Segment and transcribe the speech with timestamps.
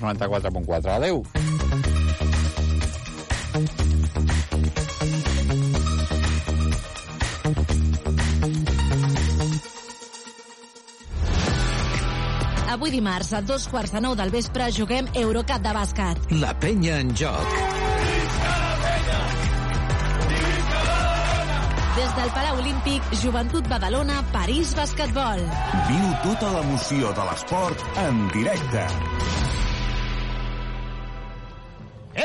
[0.00, 0.96] 94.4.
[0.96, 1.22] Adéu.
[12.68, 16.20] Avui dimarts, a dos quarts de nou del vespre, juguem Eurocup de bàsquet.
[16.38, 17.54] La penya en joc.
[21.98, 25.42] Des del Palau Olímpic, Joventut Badalona, París Basquetbol.
[25.88, 28.84] Viu tota l'emoció de l'esport en directe.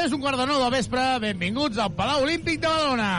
[0.03, 1.02] És un quart de nou del vespre.
[1.23, 3.12] Benvinguts al Palau Olímpic de Badalona.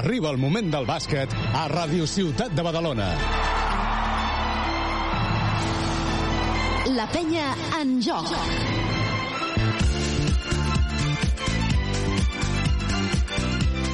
[0.00, 3.06] Arriba el moment del bàsquet a Ràdio Ciutat de Badalona.
[6.98, 7.46] La penya
[7.78, 8.34] en joc.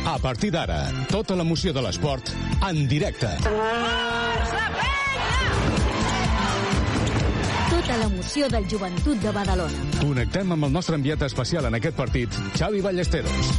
[0.07, 2.33] A partir d'ara, tota l'emoció de l'esport
[2.65, 3.37] en directe.
[7.87, 9.85] Tota l'emoció del Joventut de Badalona.
[10.01, 13.51] Connectem amb el nostre enviat especial en aquest partit, Xavi Ballesteros.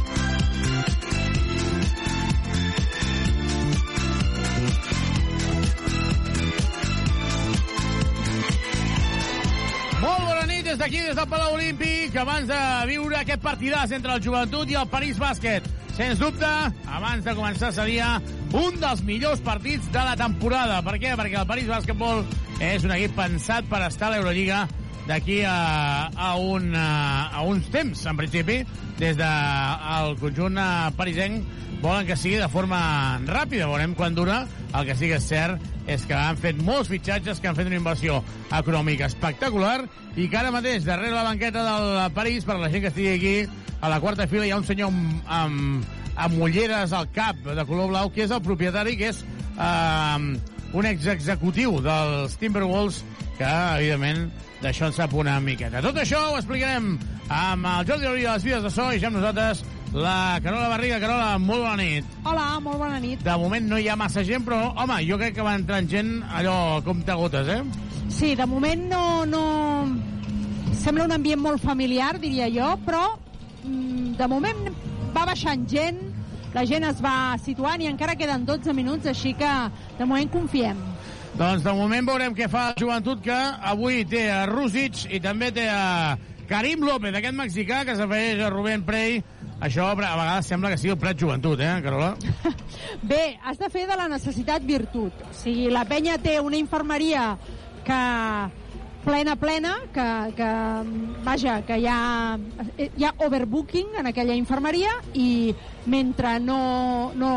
[10.02, 12.60] Molt bona nit des d'aquí, des del Palau Olímpic, abans de
[12.92, 15.72] viure aquest partidàs entre el Joventut i el París Bàsquet.
[15.96, 16.52] Sens dubte,
[16.84, 18.18] abans de començar seria
[18.52, 20.80] un dels millors partits de la temporada.
[20.84, 21.14] Per què?
[21.18, 22.24] Perquè el París Bàsquetbol
[22.64, 24.66] és un equip pensat per estar a l'Eurolliga
[25.08, 28.60] d'aquí a, a, un, a, a uns temps, en principi,
[28.98, 32.80] des del de, conjunt eh, parisenc volen que sigui de forma
[33.28, 33.68] ràpida.
[33.70, 34.42] Veurem quan dura.
[34.76, 37.70] El que sí que és cert és que han fet molts fitxatges, que han fet
[37.70, 38.18] una inversió
[38.52, 39.86] econòmica espectacular
[40.18, 43.64] i que ara mateix, darrere la banqueta del París, per la gent que estigui aquí,
[43.80, 47.64] a la quarta fila hi ha un senyor amb, amb, amb ulleres al cap de
[47.68, 50.26] color blau, que és el propietari, que és eh,
[50.74, 53.02] un exexecutiu dels Timberwolves,
[53.38, 54.26] que, evidentment,
[54.62, 55.82] d'això en sap una miqueta.
[55.84, 56.96] Tot això ho explicarem
[57.30, 59.62] amb el Jordi Auria de les Vides de So i ja amb nosaltres
[59.94, 60.98] la Carola Barriga.
[61.00, 62.16] Carola, molt bona nit.
[62.24, 63.22] Hola, molt bona nit.
[63.24, 66.18] De moment no hi ha massa gent, però, home, jo crec que va entrant gent
[66.34, 67.62] allò com gotes, eh?
[68.08, 69.42] Sí, de moment no, no...
[70.78, 73.02] Sembla un ambient molt familiar, diria jo, però
[73.64, 74.68] mm, de moment
[75.14, 75.98] va baixant gent,
[76.58, 79.50] la gent es va situant i encara queden 12 minuts, així que
[79.94, 80.80] de moment confiem.
[81.38, 83.36] Doncs de moment veurem què fa el joventut, que
[83.72, 86.16] avui té a Rússic i també té a
[86.50, 89.20] Karim López, aquest mexicà que s'afegeix a Rubén Prey.
[89.62, 92.16] Això a vegades sembla que sigui el Prat Joventut, eh, Carola?
[93.12, 95.22] Bé, has de fer de la necessitat virtut.
[95.28, 97.36] O sigui, la penya té una infermeria
[97.86, 98.02] que
[99.08, 100.48] plena, plena, que, que
[101.24, 102.36] vaja, que hi ha,
[102.76, 105.54] hi ha overbooking en aquella infermeria i
[105.88, 106.58] mentre no,
[107.16, 107.30] no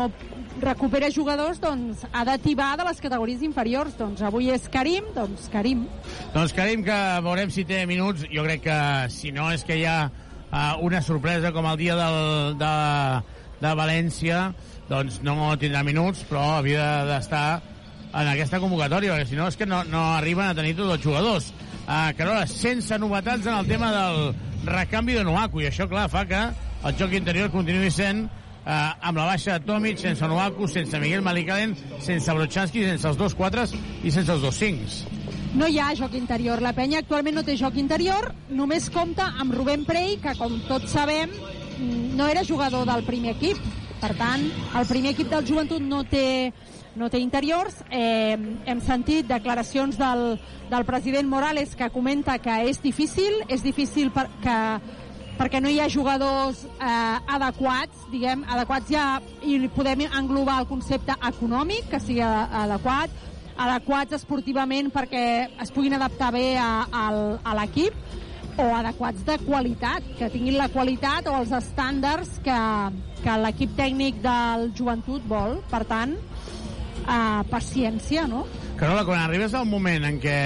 [0.60, 3.96] recupera jugadors, doncs ha d'ativar de les categories inferiors.
[3.96, 5.86] Doncs avui és Karim, doncs Karim.
[6.34, 8.28] Doncs Karim, que veurem si té minuts.
[8.28, 8.78] Jo crec que
[9.14, 12.76] si no és que hi ha uh, una sorpresa com el dia del, de,
[13.64, 14.50] de València,
[14.92, 17.62] doncs no tindrà minuts, però havia d'estar
[18.12, 21.04] en aquesta convocatòria, perquè si no és que no, no arriben a tenir tots els
[21.04, 21.48] jugadors.
[21.82, 24.20] Uh, Carola, sense novetats en el tema del
[24.68, 26.44] recanvi de Noaku, i això, clar, fa que
[26.82, 28.24] el joc interior continuï sent
[28.66, 33.18] eh, amb la baixa de Tomic, sense Noaku, sense Miguel Malikalen, sense Brochanski, sense els
[33.18, 35.02] dos quatres i sense els dos cincs.
[35.54, 36.62] No hi ha joc interior.
[36.64, 40.94] La penya actualment no té joc interior, només compta amb Rubén Prey, que com tots
[40.94, 41.34] sabem
[42.16, 43.58] no era jugador del primer equip.
[44.02, 44.48] Per tant,
[44.78, 46.50] el primer equip del joventut no té,
[46.96, 47.78] no té interiors.
[47.90, 48.36] Eh,
[48.66, 50.36] hem sentit declaracions del,
[50.70, 54.56] del president Morales que comenta que és difícil, és difícil per, que,
[55.38, 59.06] perquè no hi ha jugadors eh, adequats, diguem, adequats ja,
[59.42, 63.14] i podem englobar el concepte econòmic, que sigui adequat,
[63.62, 65.24] adequats esportivament perquè
[65.60, 67.06] es puguin adaptar bé a, a,
[67.44, 67.96] a l'equip,
[68.60, 72.58] o adequats de qualitat, que tinguin la qualitat o els estàndards que,
[73.22, 75.56] que l'equip tècnic del joventut vol.
[75.70, 76.12] Per tant,
[77.02, 78.44] eh, paciència, no?
[78.80, 80.38] Carola, quan arribes al moment en què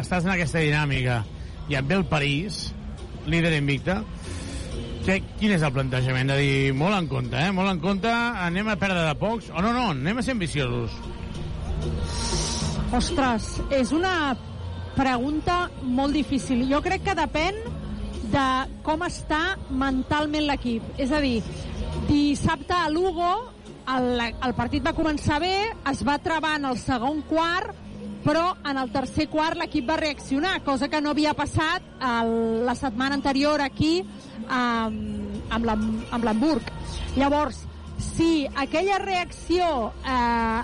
[0.00, 1.22] estàs en aquesta dinàmica
[1.70, 2.66] i et ve el París,
[3.26, 4.00] líder invicte,
[5.06, 6.30] que, quin és el plantejament?
[6.30, 7.50] De dir, molt en compte, eh?
[7.54, 10.94] Molt en compte, anem a perdre de pocs, o no, no, anem a ser ambiciosos.
[12.92, 14.34] Ostres, és una
[14.94, 16.66] pregunta molt difícil.
[16.70, 17.58] Jo crec que depèn
[18.32, 18.46] de
[18.86, 20.84] com està mentalment l'equip.
[21.00, 21.40] És a dir,
[22.08, 23.32] dissabte a Lugo
[23.96, 25.56] el, el partit va començar bé,
[25.90, 27.74] es va trebar en el segon quart,
[28.22, 32.76] però en el tercer quart l'equip va reaccionar, cosa que no havia passat el, la
[32.78, 34.94] setmana anterior aquí um,
[35.50, 36.70] amb l'Hamburg.
[37.18, 37.64] Llavors,
[37.98, 40.62] si aquella reacció eh,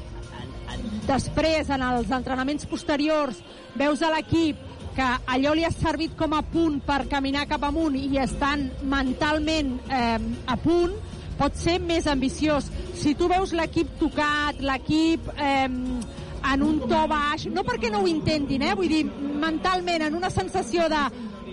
[1.08, 3.42] després en els entrenaments posteriors
[3.78, 4.66] veus a l'equip
[4.98, 9.76] que allò li ha servit com a punt per caminar cap amunt i estan mentalment
[9.94, 10.96] eh, a punt,
[11.38, 12.68] pot ser més ambiciós.
[12.98, 18.10] Si tu veus l'equip tocat, l'equip eh, en un to baix, no perquè no ho
[18.10, 18.74] intentin, eh?
[18.78, 19.04] vull dir,
[19.38, 21.02] mentalment, en una sensació de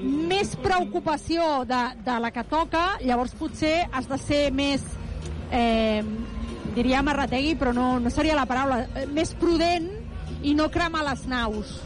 [0.06, 4.84] més preocupació de, de la que toca, llavors potser has de ser més,
[5.52, 6.04] eh,
[6.76, 8.84] diria marrategui, però no, no seria la paraula,
[9.14, 9.90] més prudent
[10.46, 11.78] i no cremar les naus.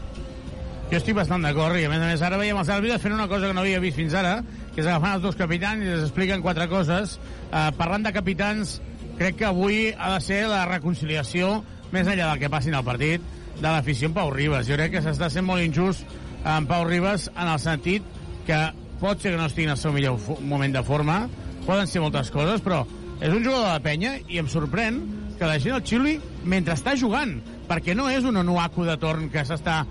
[0.90, 3.30] Jo estic bastant d'acord i a més a més ara veiem els àrbitres fent una
[3.30, 4.40] cosa que no havia vist fins ara,
[4.74, 7.18] que és agafant els dos capitans i els expliquen quatre coses.
[7.50, 8.78] Uh, parlant de capitans,
[9.20, 11.60] crec que avui ha de ser la reconciliació,
[11.92, 13.24] més enllà del que passi al partit,
[13.60, 14.68] de l'afició en Pau Ribas.
[14.70, 16.08] Jo crec que s'està sent molt injust
[16.48, 18.06] en Pau Ribas en el sentit
[18.48, 18.60] que
[19.00, 21.22] pot ser que no estigui en el seu millor moment de forma,
[21.66, 22.84] poden ser moltes coses, però
[23.20, 25.02] és un jugador de penya i em sorprèn
[25.40, 26.18] que la gent el xiuli
[26.48, 27.38] mentre està jugant,
[27.70, 29.84] perquè no és un onuaco de torn que s'està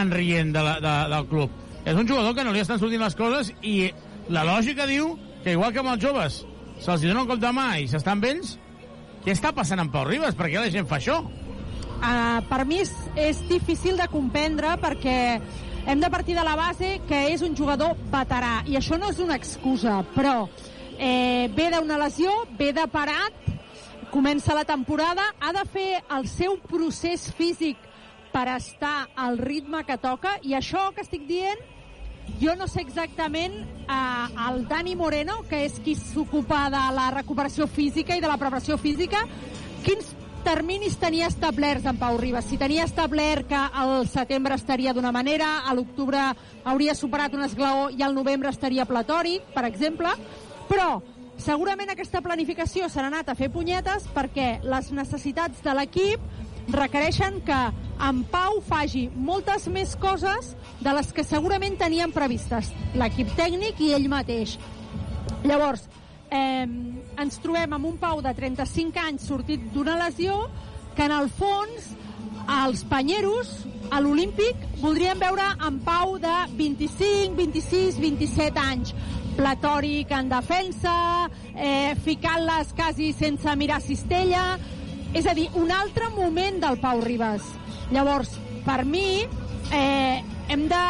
[0.00, 1.60] enrient de la, de, del club.
[1.84, 3.92] És un jugador que no li estan sortint les coses i
[4.32, 5.14] la lògica diu
[5.44, 6.42] que igual que amb els joves
[6.80, 8.54] se'ls dona un cop de mà i s'estan amb ells,
[9.24, 10.36] què està passant amb Pau Ribas?
[10.36, 11.20] Per què la gent fa això?
[11.94, 15.16] Uh, per mi és, és difícil de comprendre perquè
[15.86, 19.20] hem de partir de la base que és un jugador veterà i això no és
[19.20, 20.48] una excusa, però
[20.98, 23.36] eh, ve d'una lesió, ve de parat,
[24.10, 27.76] comença la temporada, ha de fer el seu procés físic
[28.32, 31.60] per estar al ritme que toca i això que estic dient
[32.40, 37.68] jo no sé exactament eh, el Dani Moreno, que és qui s'ocupa de la recuperació
[37.70, 39.24] física i de la preparació física,
[39.84, 40.12] quins
[40.44, 42.44] terminis tenia establerts en Pau Ribas?
[42.50, 46.20] Si tenia establert que al setembre estaria d'una manera, a l'octubre
[46.64, 50.12] hauria superat un esglaó i al novembre estaria platòric, per exemple,
[50.68, 51.00] però
[51.40, 57.60] segurament aquesta planificació s'ha anat a fer punyetes perquè les necessitats de l'equip requereixen que
[58.08, 63.92] en Pau faci moltes més coses de les que segurament tenien previstes l'equip tècnic i
[63.96, 64.56] ell mateix.
[65.44, 65.84] Llavors,
[66.30, 70.48] eh, ens trobem amb un Pau de 35 anys sortit d'una lesió
[70.96, 71.92] que en el fons
[72.44, 73.50] els panyeros
[73.90, 78.94] a l'Olímpic voldrien veure en Pau de 25, 26, 27 anys
[79.34, 80.94] platòric en defensa,
[81.54, 84.58] eh, ficant-les quasi sense mirar cistella,
[85.14, 87.46] és a dir, un altre moment del Pau Ribas.
[87.94, 88.32] Llavors,
[88.66, 89.22] per mi,
[89.70, 90.84] eh, hem de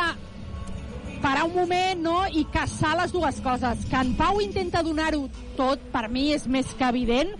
[1.21, 2.17] parar un moment no?
[2.32, 3.85] i caçar les dues coses.
[3.91, 5.26] Que en Pau intenta donar-ho
[5.59, 7.35] tot, per mi és més que evident,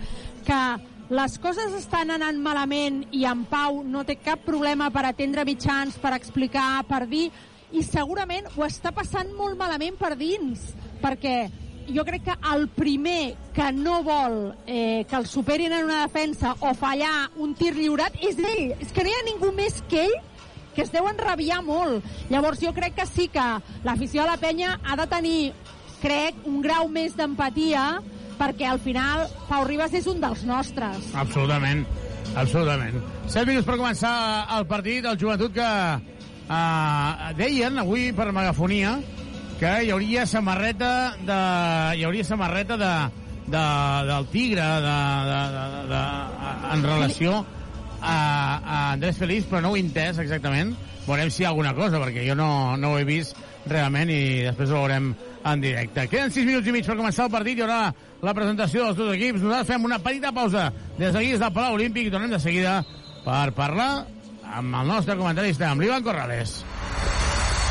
[0.45, 0.61] que
[1.09, 5.97] les coses estan anant malament i en Pau no té cap problema per atendre mitjans,
[6.01, 7.27] per explicar, per dir,
[7.73, 10.71] i segurament ho està passant molt malament per dins,
[11.01, 11.37] perquè
[11.93, 16.55] jo crec que el primer que no vol eh, que el superin en una defensa
[16.59, 18.73] o fallar un tir lliurat és ell.
[18.79, 20.17] És que no hi ha ningú més que ell
[20.75, 22.03] que es deu enrabiar molt.
[22.29, 23.45] Llavors jo crec que sí que
[23.85, 25.53] l'afició de la penya ha de tenir,
[26.01, 27.85] crec, un grau més d'empatia
[28.35, 31.07] perquè al final Pau Ribas és un dels nostres.
[31.15, 31.85] Absolutament,
[32.35, 32.99] absolutament.
[33.31, 34.15] 7 minuts per començar
[34.57, 38.97] el partit, el joventut que eh, deien avui per megafonia
[39.59, 41.37] que hi hauria samarreta de...
[41.97, 42.93] hi hauria samarreta de,
[43.47, 43.65] de,
[44.09, 44.95] del Tigre de,
[45.29, 46.01] de, de, de,
[46.73, 47.37] en relació
[48.01, 48.17] a,
[48.57, 50.75] a Andrés Feliç, però no ho he entès exactament.
[51.05, 52.49] Veurem si hi ha alguna cosa, perquè jo no,
[52.81, 53.37] no ho he vist
[53.69, 55.13] realment i després ho veurem
[55.45, 56.07] en directe.
[56.09, 57.93] Queden 6 minuts i mig per començar el partit, hi haurà
[58.25, 59.43] la presentació dels dos equips.
[59.45, 62.79] Nosaltres fem una petita pausa des d'aquí, des del Palau Olímpic, i tornem de seguida
[63.25, 63.91] per parlar
[64.55, 66.59] amb el nostre comentarista, amb l'Ivan Corrales.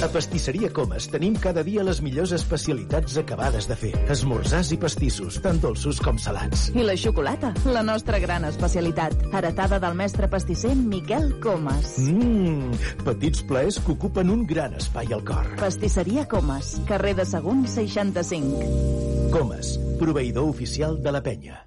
[0.00, 3.92] A Pastisseria Comas tenim cada dia les millors especialitats acabades de fer.
[4.12, 6.70] Esmorzars i pastissos, tant dolços com salats.
[6.72, 9.12] I la xocolata, la nostra gran especialitat.
[9.28, 11.98] Heretada del mestre pastisser Miquel Comas.
[12.00, 12.72] Mmm,
[13.04, 15.52] petits plaers que ocupen un gran espai al cor.
[15.60, 19.28] Pastisseria Comas, carrer de Sagunt 65.
[19.36, 21.66] Comas, proveïdor oficial de la penya.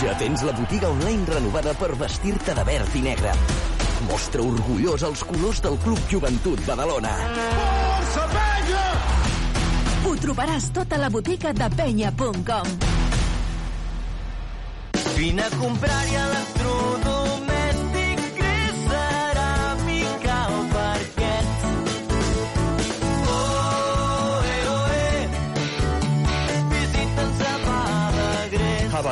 [0.00, 3.34] Ja tens la botiga online renovada per vestir-te de verd i negre.
[4.08, 7.12] Mostra orgullós els colors del Club Joventut Badalona.
[7.20, 8.84] Força, penya!
[10.04, 12.74] Ho trobaràs tot a la botiga de penya.com.
[15.14, 16.73] Vine a comprar-hi electrodomèstic,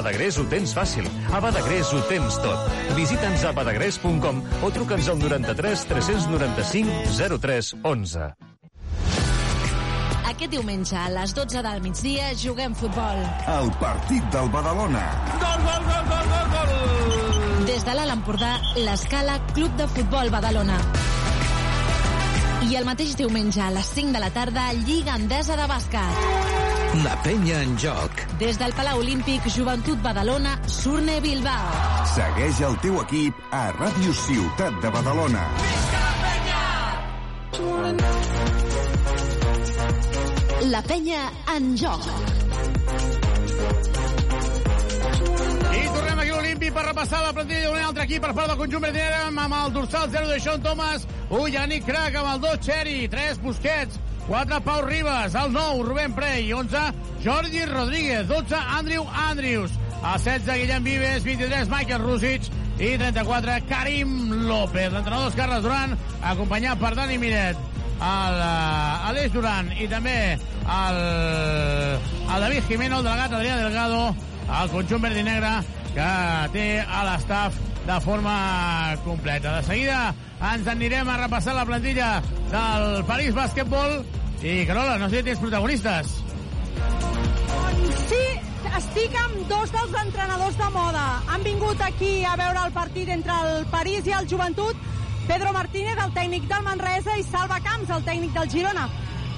[0.02, 0.36] Badagrés.
[0.38, 1.06] Ho tens fàcil.
[1.30, 2.70] A Badagrés ho tens tot.
[2.98, 8.26] Visita'ns a badagrés.com o truca'ns al 93 395 03 11.
[10.32, 13.22] Aquest diumenge a les 12 del migdia juguem futbol.
[13.52, 15.04] El partit del Badalona.
[15.38, 17.66] Gol, gol, gol, gol, gol, gol!
[17.68, 20.80] Des de l'Alt Empordà, l'Escala Club de Futbol Badalona.
[22.66, 26.61] I el mateix diumenge a les 5 de la tarda, Lliga Endesa de Bàsquet.
[27.00, 28.18] La penya en joc.
[28.36, 31.70] Des del Palau Olímpic, Joventut Badalona, Surne Bilbao.
[32.12, 35.46] Segueix el teu equip a Ràdio Ciutat de Badalona.
[40.68, 42.04] La penya en joc.
[45.72, 48.60] I tornem aquí a l'Olimpi per repassar la plantilla d'un altre equip per part del
[48.66, 52.64] conjunt verdinera amb el dorsal 0 de Sean Thomas, 1 Yannick Crac amb el 2
[52.68, 56.78] Cherry, 3 Busquets, 4 Pau Ribas, el 9 Rubén Prey, 11
[57.24, 62.42] Jordi Rodríguez, 12 Andrew Andrews, el 16 Guillem Vives, 23 Michael Rusic
[62.78, 64.92] i 34 Karim López.
[64.92, 67.58] L'entrenador és Carles Duran, acompanyat per Dani Miret,
[68.02, 70.98] el, uh, Aleix Duran i també el,
[72.26, 74.02] el David Jimeno, el delegat Adrià Delgado,
[74.48, 75.52] el conjunt verd i negre
[75.92, 76.10] que
[76.54, 78.34] té a l'estaf de forma
[79.04, 79.58] completa.
[79.58, 82.16] De seguida ens anirem a repassar la plantilla
[82.50, 84.00] del París Bàsquetbol
[84.42, 86.16] i, Carola, no sé si tens protagonistes.
[88.08, 88.24] Sí,
[88.78, 91.04] estic amb dos dels entrenadors de moda.
[91.30, 94.90] Han vingut aquí a veure el partit entre el París i el Joventut.
[95.28, 98.88] Pedro Martínez, el tècnic del Manresa, i Salva Camps, el tècnic del Girona.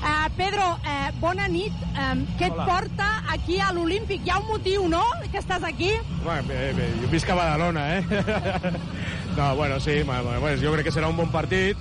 [0.04, 1.76] Uh, Pedro, uh, bona nit.
[1.96, 2.64] Um, què et Hola.
[2.68, 4.24] porta aquí a l'Olímpic?
[4.24, 5.92] Hi ha un motiu, no?, que estàs aquí?
[6.24, 8.74] Bueno, bé, bé, jo visc a Badalona, eh?
[9.36, 11.76] no, bueno, sí, bueno, jo crec que serà un bon partit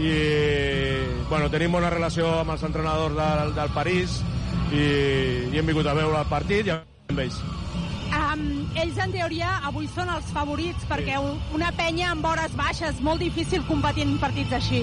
[0.00, 0.12] i,
[1.28, 4.18] bueno, tenim bona relació amb els entrenadors del, del París
[4.72, 4.82] i,
[5.52, 7.38] i hem vingut a veure el partit i amb ells.
[8.16, 8.42] Um,
[8.78, 13.20] ells, en teoria, avui són els favorits, perquè un- una penya amb hores baixes, molt
[13.20, 14.82] difícil competir en partits així.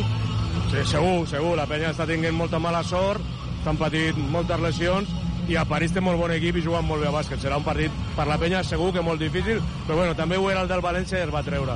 [0.69, 3.21] Sí, segur, segur, la penya està tenint molta mala sort,
[3.59, 5.09] estan patint moltes lesions
[5.47, 7.39] i a París té molt bon equip i juguen molt bé a bàsquet.
[7.41, 10.61] Serà un partit per la penya segur que molt difícil, però bueno, també ho era
[10.61, 11.75] el del València i es va treure.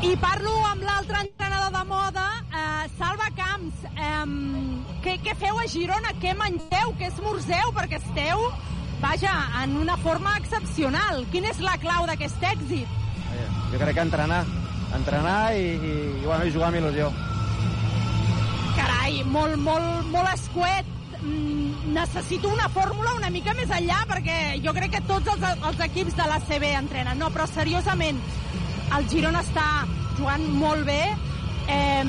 [0.00, 2.26] I parlo amb l'altre entrenador de moda,
[2.56, 3.82] eh, Salva Camps.
[4.00, 4.30] Um,
[5.04, 6.14] què, què feu a Girona?
[6.22, 6.94] Què mengeu?
[6.96, 7.74] Què esmorzeu?
[7.76, 8.46] Perquè esteu,
[9.02, 11.26] vaja, en una forma excepcional.
[11.34, 12.96] Quina és la clau d'aquest èxit?
[13.74, 14.40] Jo crec que entrenar.
[14.96, 15.92] Entrenar i, i,
[16.22, 17.12] i, bueno, i jugar amb il·lusió.
[18.78, 20.88] Carai, molt, molt, molt escuet.
[21.20, 25.82] Mm, necessito una fórmula una mica més enllà perquè jo crec que tots els, els
[25.90, 27.20] equips de la CB entrenen.
[27.20, 28.24] No, però seriosament,
[28.96, 29.66] el Girona està
[30.18, 31.02] jugant molt bé.
[31.70, 32.04] Eh,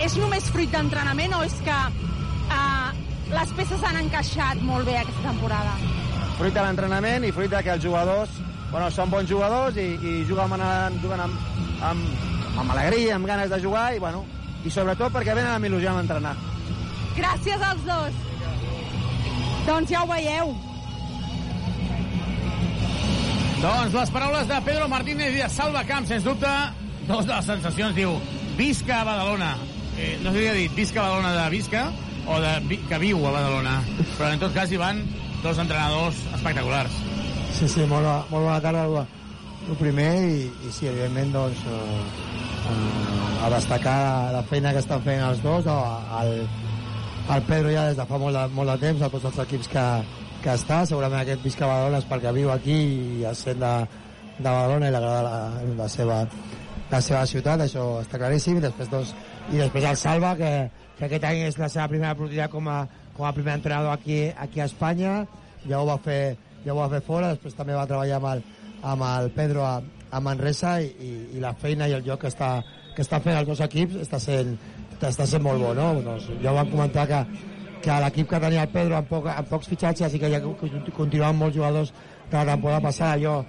[0.00, 1.78] és només fruit d'entrenament o és que
[2.56, 3.00] eh,
[3.34, 5.74] les peces han encaixat molt bé aquesta temporada?
[6.38, 8.38] Fruit de l'entrenament i fruit de que els jugadors
[8.70, 11.46] bueno, són bons jugadors i, i juguen, amb, juguen amb,
[11.90, 12.24] amb,
[12.62, 14.24] amb alegria, amb ganes de jugar i, bueno,
[14.64, 16.34] i sobretot perquè venen amb il·lusió a entrenar.
[17.18, 18.26] Gràcies als dos.
[19.66, 20.54] Doncs ja ho veieu.
[23.60, 26.48] Doncs les paraules de Pedro Martínez i de Salva Camp, sens dubte,
[27.04, 28.14] dos de les sensacions, diu,
[28.56, 29.50] visca a Badalona.
[30.00, 31.82] Eh, no ha dit visca a Badalona de visca
[32.24, 33.74] o de vi, que viu a Badalona,
[34.14, 35.02] però en tot cas hi van
[35.42, 36.96] dos entrenadors espectaculars.
[37.58, 43.52] Sí, sí, molt, molt bona tarda el, primer i, i sí, evidentment doncs, eh, a
[43.58, 43.98] destacar
[44.38, 46.32] la feina que estan fent els dos, el,
[47.28, 49.68] el Pedro ja des de fa molt de, molt de temps a tots els equips
[49.76, 49.86] que,
[50.40, 52.76] que està, segurament aquest visca a Badalona és perquè viu aquí
[53.20, 53.72] i es sent de,
[54.38, 55.34] de Badalona i li agrada la,
[55.82, 56.20] la, seva,
[56.90, 59.12] la seva ciutat, això està claríssim, i després, doncs,
[59.52, 60.52] i després el Salva, que,
[60.98, 62.78] que aquest any és la seva primera oportunitat com a,
[63.16, 65.14] com a primer entrenador aquí, aquí a Espanya,
[65.66, 68.44] ja ho va fer, ja ho va fer fora, després també va treballar amb el,
[68.94, 69.76] amb el Pedro a,
[70.10, 72.54] a Manresa i, i, i la feina i el joc que està,
[72.96, 74.56] que estan fent els dos equips està sent,
[75.00, 75.92] està sent molt bo, no?
[76.04, 77.20] Doncs ja ho vam comentar que,
[77.80, 80.40] que l'equip que tenia el Pedro amb, poc, amb pocs fitxatges i que ja
[80.96, 81.92] continuaven molts jugadors
[82.30, 83.44] de la temporada passada, allò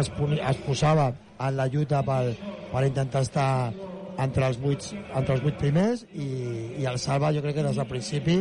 [0.00, 0.10] es,
[0.50, 2.34] es posava en la lluita per,
[2.72, 3.50] per intentar estar
[4.18, 4.80] entre els vuit,
[5.14, 6.26] entre els vuit primers i,
[6.80, 8.38] i el Salva jo crec que des del principi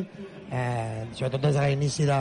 [0.51, 2.19] eh, sobretot des de l'inici de,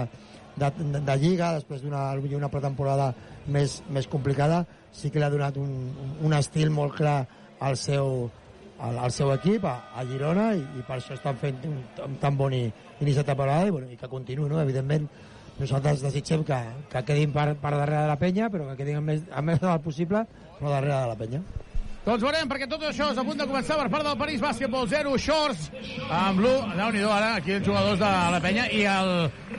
[0.57, 3.13] de, de, de Lliga després d'una una pretemporada
[3.47, 7.21] més, més complicada sí que li ha donat un- un estil molt clar
[7.61, 8.29] al seu,
[8.85, 12.17] al, al seu equip, a, a Girona, i, i per això estan fent un, un
[12.23, 14.61] tan bon inici de temporada i, bueno, i que continuï, no?
[14.63, 15.09] Evidentment,
[15.59, 16.61] nosaltres desitgem que,
[16.93, 19.63] que quedin per, per darrere de la penya, però que quedin el més, el més
[19.63, 20.25] del possible,
[20.59, 21.45] però darrere de la penya.
[22.05, 24.85] Doncs veurem, perquè tot això és a punt de començar per part del París Bàsquetbol
[24.91, 25.71] 0, Shorts,
[26.13, 29.13] amb l'1, déu nhi ara, aquí els jugadors de la penya, i el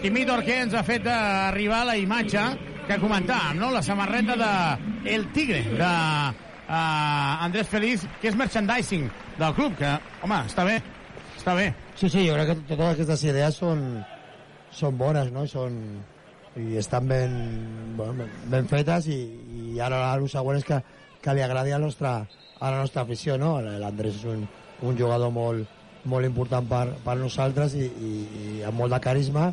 [0.03, 2.43] Timidor que ens ha fet arribar la imatge
[2.85, 3.71] que comentàvem, no?
[3.73, 4.51] la samarreta de
[5.15, 5.89] El Tigre, de
[6.67, 9.07] uh, Andrés Feliz, que és merchandising
[9.39, 9.93] del club, que,
[10.25, 10.79] home, està bé,
[11.37, 11.69] està bé.
[11.95, 13.85] Sí, sí, jo crec que totes aquestes idees són,
[14.75, 15.45] són bones, no?
[15.47, 15.77] Són,
[16.59, 17.33] i estan ben,
[17.97, 19.19] bueno, ben, fetes i,
[19.75, 20.81] i ara el següent és que,
[21.23, 22.17] que li agradi a, nostra,
[22.59, 23.57] a la nostra afició, no?
[23.61, 24.45] L'Andrés és un,
[24.87, 25.67] un jugador molt,
[26.05, 29.49] molt important per, per nosaltres i, i, i amb molt de carisma,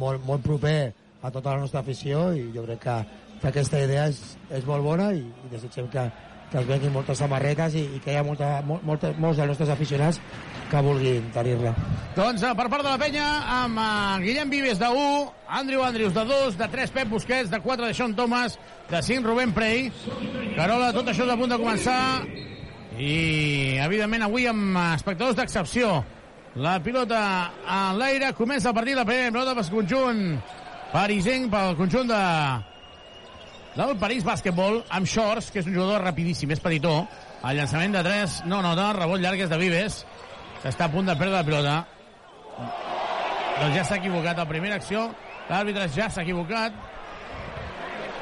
[0.00, 0.92] molt, molt proper
[1.22, 2.96] a tota la nostra afició i jo crec que,
[3.40, 4.20] que aquesta idea és,
[4.54, 6.06] és molt bona i, i desitgem que,
[6.50, 9.50] que es venguin moltes samarretes i, i que hi ha molta, mol, molta, molts dels
[9.52, 10.20] nostres aficionats
[10.70, 11.72] que vulguin tenir-la.
[12.16, 13.26] Doncs eh, per part de la penya,
[13.60, 17.60] amb uh, Guillem Vives de 1, Andrew Andrews de 2, de 3 Pep Busquets, de
[17.62, 18.58] 4 de Sean Thomas,
[18.90, 19.90] de 5 Rubén Prey.
[20.56, 22.00] Carola, tot això és a punt de començar
[22.96, 25.98] i, evidentment, avui amb espectadors d'excepció.
[26.56, 27.20] La pilota
[27.68, 30.22] en l'aire, comença el partit, la primera pilota pel conjunt
[30.94, 32.22] parisenc, pel conjunt de
[33.76, 36.96] del París Bàsquetbol amb Shorts, que és un jugador rapidíssim, és petitó.
[37.44, 40.00] El llançament de 3 no nota, rebot llarg és de Vives,
[40.62, 41.76] que està a punt de perdre la pilota.
[43.60, 45.10] Doncs ja s'ha equivocat a primera acció,
[45.50, 46.76] l'àrbitre ja s'ha equivocat.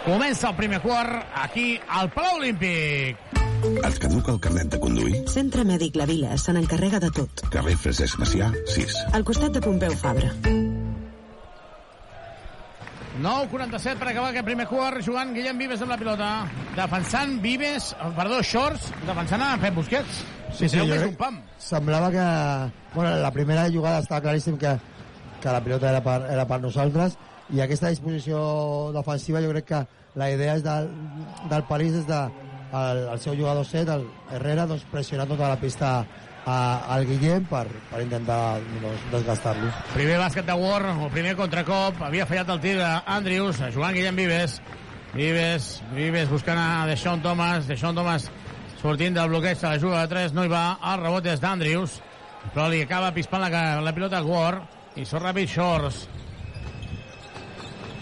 [0.05, 3.17] Comença el primer quart aquí al Palau Olímpic.
[3.65, 5.23] Et caduca el carnet de conduir?
[5.33, 7.47] Centre Mèdic La Vila se n'encarrega de tot.
[7.55, 9.01] Carrer Francesc Macià, 6.
[9.17, 10.35] Al costat de Pompeu Fabra.
[13.25, 16.31] 9-47 per acabar aquest primer quart, jugant Guillem Vives amb la pilota.
[16.77, 20.25] Defensant Vives, eh, perdó, Shorts, defensant a Pep Busquets.
[20.53, 21.39] Sí, sí, jo un pam.
[21.59, 22.27] Semblava que...
[22.95, 24.77] Bueno, la primera jugada estava claríssim que,
[25.41, 27.17] que la pilota era per, era per nosaltres
[27.53, 28.39] i aquesta disposició
[28.95, 29.81] defensiva jo crec que
[30.21, 30.91] la idea és del,
[31.51, 32.21] del París és de
[32.75, 35.91] el, el seu jugador set, el Herrera, doncs, pressionar tota la pista
[36.47, 36.57] a,
[36.95, 39.71] al Guillem per, per intentar doncs, desgastar-lo.
[39.95, 44.59] Primer bàsquet de Ward, el primer contracop, havia fallat el tir d'Andrius, jugant Guillem Vives.
[45.15, 48.27] Vives, Vives buscant a Deixón Thomas, Deixón Thomas
[48.81, 52.01] sortint del bloqueig de la juga de 3, no hi va, el rebot és d'Andrius,
[52.53, 56.03] però li acaba pispant la, la pilota a Ward i surt ràpid Shorts.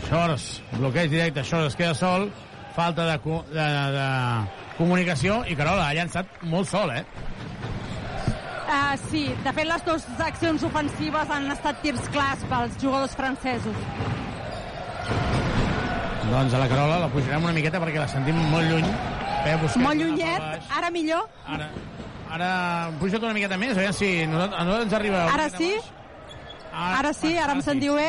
[0.08, 2.26] Shorts, bloqueig directe, Shorts queda sol,
[2.74, 4.08] falta de, co- de, de
[4.76, 7.04] comunicació i Carola ha llançat molt sol, eh?
[8.72, 13.76] Uh, sí, de fet les dues accions ofensives han estat tirs clars pels jugadors francesos.
[16.30, 18.86] Doncs a la Carola la pujarem una miqueta perquè la sentim molt lluny.
[19.42, 21.26] Eh, busquem Molt llunyet, ara millor?
[21.52, 21.66] Ara,
[22.38, 22.50] ara
[23.00, 25.24] puja't una miqueta més, aviam si a nosaltres, a nosaltres ens arriba...
[25.26, 25.70] una Ara sí?
[25.74, 25.92] baix.
[27.02, 28.08] Ara sí, ara em sí, sentiu bé?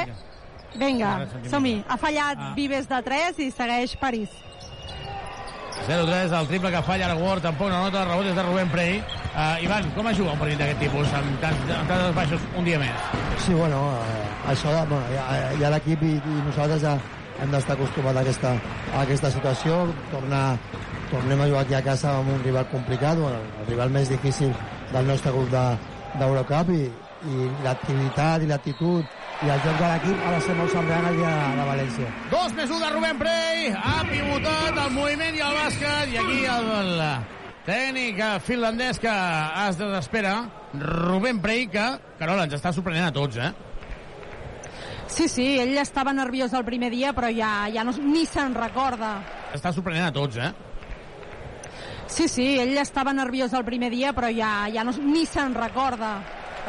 [0.79, 1.75] Vinga, Ara som-hi.
[1.89, 2.53] Ha fallat Ah.
[2.55, 4.31] Vives de 3 i segueix París.
[5.87, 8.69] 0-3, el triple que falla ara Ward, tampoc no nota, el rebot és de Rubén
[8.71, 8.99] Prey.
[9.33, 12.63] Uh, Ivan, com es juga un partit d'aquest tipus, amb tants, amb tants baixos un
[12.67, 13.09] dia més?
[13.43, 15.25] Sí, bueno, eh, això, de, bueno, ja,
[15.59, 16.93] ja l'equip i, i nosaltres ja
[17.41, 18.53] hem d'estar acostumats a aquesta,
[18.93, 19.81] a aquesta situació,
[20.11, 20.43] tornar,
[21.11, 24.53] tornem a jugar aquí a casa amb un rival complicat, bueno, el rival més difícil
[24.93, 26.83] del nostre grup de- d'Eurocup i,
[27.33, 29.05] i l'activitat i l'actitud
[29.43, 32.11] i el joc de l'equip ha de ser molt semblant al dia de, de València.
[32.31, 36.37] Dos més un de Rubén Prey, ha pivotat el moviment i el bàsquet, i aquí
[36.53, 37.01] el, el
[37.67, 39.13] tècnic eh, finlandès que
[39.67, 40.33] es desespera,
[40.79, 41.85] Rubén Prey, que,
[42.19, 43.51] Carola, ens està sorprenent a tots, eh?
[45.13, 49.17] Sí, sí, ell estava nerviós el primer dia, però ja, ja no, ni se'n recorda.
[49.53, 50.53] Està sorprenent a tots, eh?
[52.07, 56.13] Sí, sí, ell estava nerviós el primer dia, però ja, ja no, ni se'n recorda.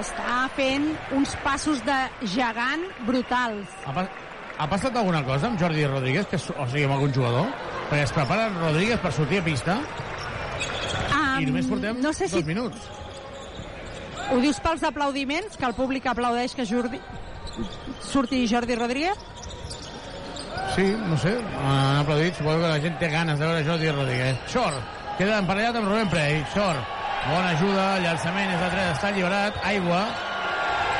[0.00, 1.98] Està fent uns passos de
[2.34, 3.70] gegant brutals.
[3.86, 4.08] Ha, pas
[4.58, 7.48] ha passat alguna cosa amb Jordi Rodríguez, que, o sigui, amb algun jugador?
[7.90, 9.78] Perquè es prepara Rodríguez per sortir a pista
[11.14, 12.88] Um, i només portem no sé si dos minuts.
[14.30, 17.00] ho dius pels aplaudiments, que el públic aplaudeix que Jordi...
[18.02, 19.18] surti Jordi Rodríguez?
[20.74, 24.38] Sí, no sé, han aplaudit, suposo que la gent té ganes de veure Jordi Rodríguez.
[24.50, 29.58] Short, queda emparellat amb Rubén Prey, Short, bona ajuda, llançament és de 3, està alliberat,
[29.70, 30.00] aigua,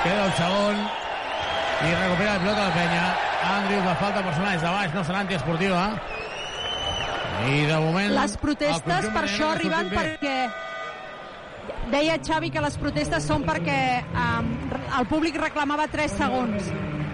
[0.04, 0.82] queda el segon,
[1.84, 3.06] i recupera la pilota la penya,
[3.54, 5.82] Andrews, la falta personal és de baix, no serà antiesportiva,
[7.44, 8.14] i de moment...
[8.16, 10.38] Les protestes per això arriben perquè...
[11.92, 13.76] Deia Xavi que les protestes són perquè
[14.16, 14.48] um,
[14.98, 16.70] el públic reclamava 3 segons.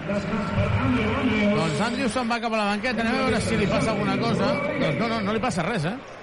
[0.07, 4.15] Doncs Andrews se'n va cap a la banqueta, anem a veure si li passa alguna
[4.19, 4.53] cosa.
[4.79, 6.20] Doncs no, no, no li passa res, eh?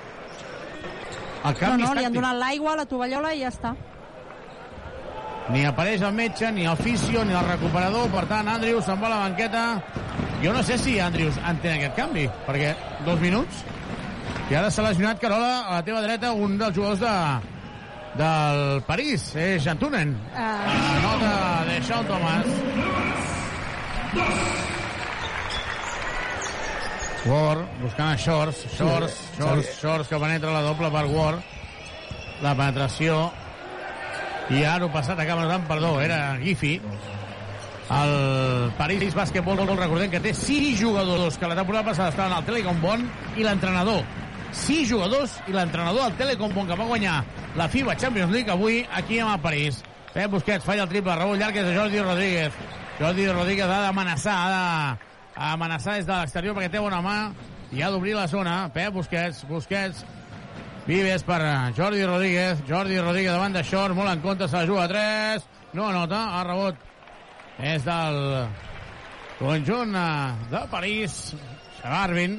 [1.44, 3.74] El No, canvi no, li han donat l'aigua, la tovallola i ja està.
[5.48, 8.10] Ni apareix el metge, ni el fisio, ni el recuperador.
[8.12, 9.62] Per tant, Andrews se'n va a la banqueta.
[10.42, 12.74] Jo no sé si Andrews entén aquest canvi, perquè
[13.06, 13.64] dos minuts
[14.48, 17.10] i ara s'ha lesionat Carola a la teva dreta un dels jugadors de,
[18.16, 20.14] del París, és Jantunen.
[20.32, 21.32] Uh, La nota
[21.68, 22.46] de Sean Thomas.
[27.28, 29.68] Ward buscant a Shorts, Shorts, Sí, Shorts.
[29.82, 31.42] Shorts que penetra la doble per Ward.
[32.40, 33.18] La penetració
[34.54, 36.78] i ara ho passat acaba notant, perdó, era Gifi.
[37.88, 42.80] El París Bàsquetbol, recordem que té sis jugadors que la temporada passada estaven al Telecom
[42.80, 43.04] Bon
[43.36, 44.00] i l'entrenador.
[44.52, 47.18] Sis jugadors i l'entrenador del Telecom Bon que va guanyar
[47.56, 49.82] la FIBA Champions League avui aquí amb el París.
[50.14, 52.56] Pep Busquets falla el triple, rebot llarg és de Jordi Rodríguez.
[52.98, 55.08] Jordi Rodríguez ha d'amenaçar, ha de
[55.38, 57.18] amenaçar des de l'exterior perquè té bona mà
[57.72, 58.68] i ha d'obrir la zona.
[58.74, 60.04] Pep Busquets, Busquets,
[60.88, 61.40] Vives per
[61.76, 62.62] Jordi Rodríguez.
[62.68, 65.48] Jordi Rodríguez davant de Short, molt en compte, se la juga a 3.
[65.76, 66.76] No anota, el rebot
[67.60, 68.16] és del
[69.38, 71.18] conjunt eh, de París.
[71.82, 72.38] Xavarvin.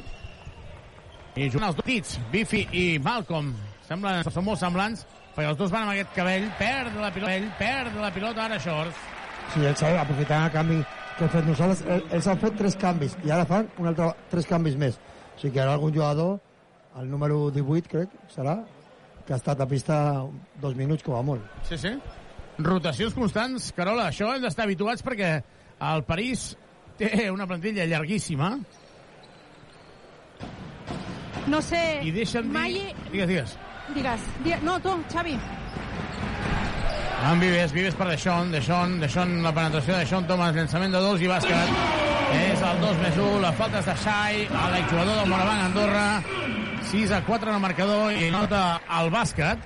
[1.37, 3.53] I jugant els dos tits, Bifi i Malcolm.
[3.87, 6.49] Semblen, són molt semblants, perquè els dos van amb aquest cabell.
[6.59, 9.05] Perd la pilota, ell perd la pilota ara Shorts.
[9.53, 10.81] Sí, ells saben, aprofitant el canvi
[11.19, 14.09] que hem fet nosaltres, el- ells han fet tres canvis i ara fan un altre,
[14.31, 14.95] tres canvis més.
[15.35, 16.37] O sigui que haurà algun jugador,
[16.99, 18.57] el número 18 crec, serà,
[19.27, 19.99] que ha estat a pista
[20.61, 21.43] dos minuts com a molt.
[21.67, 21.91] Sí, sí.
[22.59, 25.29] Rotacions constants, Carola, això hem d'estar habituats perquè
[25.93, 26.49] el París
[26.99, 28.49] té una plantilla llarguíssima
[31.47, 31.79] No sé...
[32.05, 32.53] i deixa'm dir...
[32.53, 32.73] Mai...
[33.11, 33.53] Digues, digues.
[33.95, 34.25] Digues.
[34.43, 34.61] Digues.
[34.67, 35.37] No, tu, Xavi.
[37.19, 41.19] Amb Vives, Vives per Deixón, Deixón, Deixón, la penetració de Deixón, Thomas, llançament de dos
[41.19, 41.73] i bàsquet.
[42.39, 46.05] És el 2 més 1, la falta és de Xai, l'exjugador del Moravang Andorra,
[46.91, 48.61] 6 a 4 en el marcador i nota
[48.99, 49.65] el bàsquet.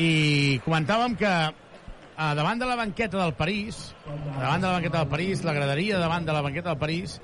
[0.00, 5.12] I comentàvem que a davant de la banqueta del París, davant de la banqueta del
[5.12, 7.18] París, la graderia davant de la banqueta del París,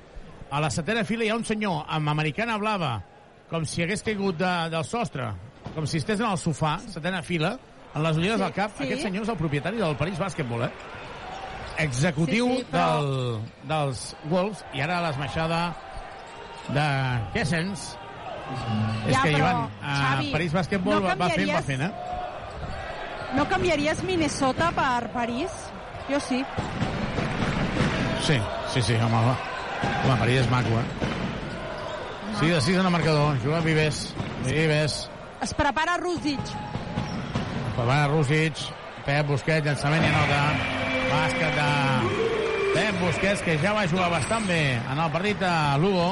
[0.51, 2.99] a la setena fila hi ha un senyor amb americana blava,
[3.49, 5.31] com si hagués caigut de, del sostre,
[5.73, 7.55] com si estigués en el sofà, setena fila,
[7.95, 8.71] en les ulleres Sí, del cap.
[8.77, 8.83] sí.
[8.83, 10.71] Aquest senyor és el propietari del París Bàsquetbol, eh?
[11.79, 15.75] Executiu Sí, sí, però- del, dels Wolves, i ara l'esmaixada
[16.69, 16.87] de
[17.33, 17.95] Kessens.
[19.07, 21.91] és Ja, que però, Ivan, a Xavi, París Bàsquetbol no va, fent, va fent, eh?
[23.35, 25.51] No canviaries Minnesota per París?
[26.09, 26.43] Jo sí.
[28.25, 28.37] Sí,
[28.73, 29.37] sí, sí, home, va.
[30.05, 30.85] Home, París és maco, eh?
[32.39, 33.37] 6 de 6 en el marcador.
[33.43, 34.13] Juga Vives.
[34.45, 35.09] Vives.
[35.41, 36.39] Es prepara Rússic.
[37.79, 38.59] Pavana Rússic.
[39.05, 40.39] Pep Busquets, llançament i nota.
[41.09, 41.69] Bàsquet de
[42.73, 46.09] Pep Busquets, que ja va jugar bastant bé en el partit a Lugo.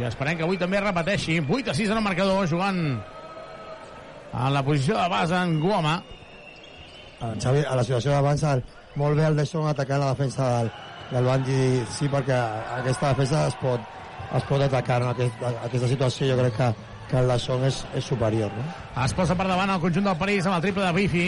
[0.00, 1.38] I esperem que avui també repeteixi.
[1.46, 5.94] 8 a 6 en el marcador, jugant en la posició de base en Guama.
[7.20, 8.44] En Xavi, a la situació d'abans,
[8.98, 10.70] molt bé el Deixón atacant la defensa del,
[11.12, 11.62] del Bandi,
[11.94, 12.38] sí, perquè
[12.80, 13.90] aquesta defensa es pot,
[14.34, 16.32] es pot atacar en aquest, aquesta situació.
[16.32, 16.72] Jo crec que,
[17.10, 18.64] que el Deixón és, és superior, no?
[19.04, 21.24] Es posa per davant el conjunt del París amb el triple de Bifi.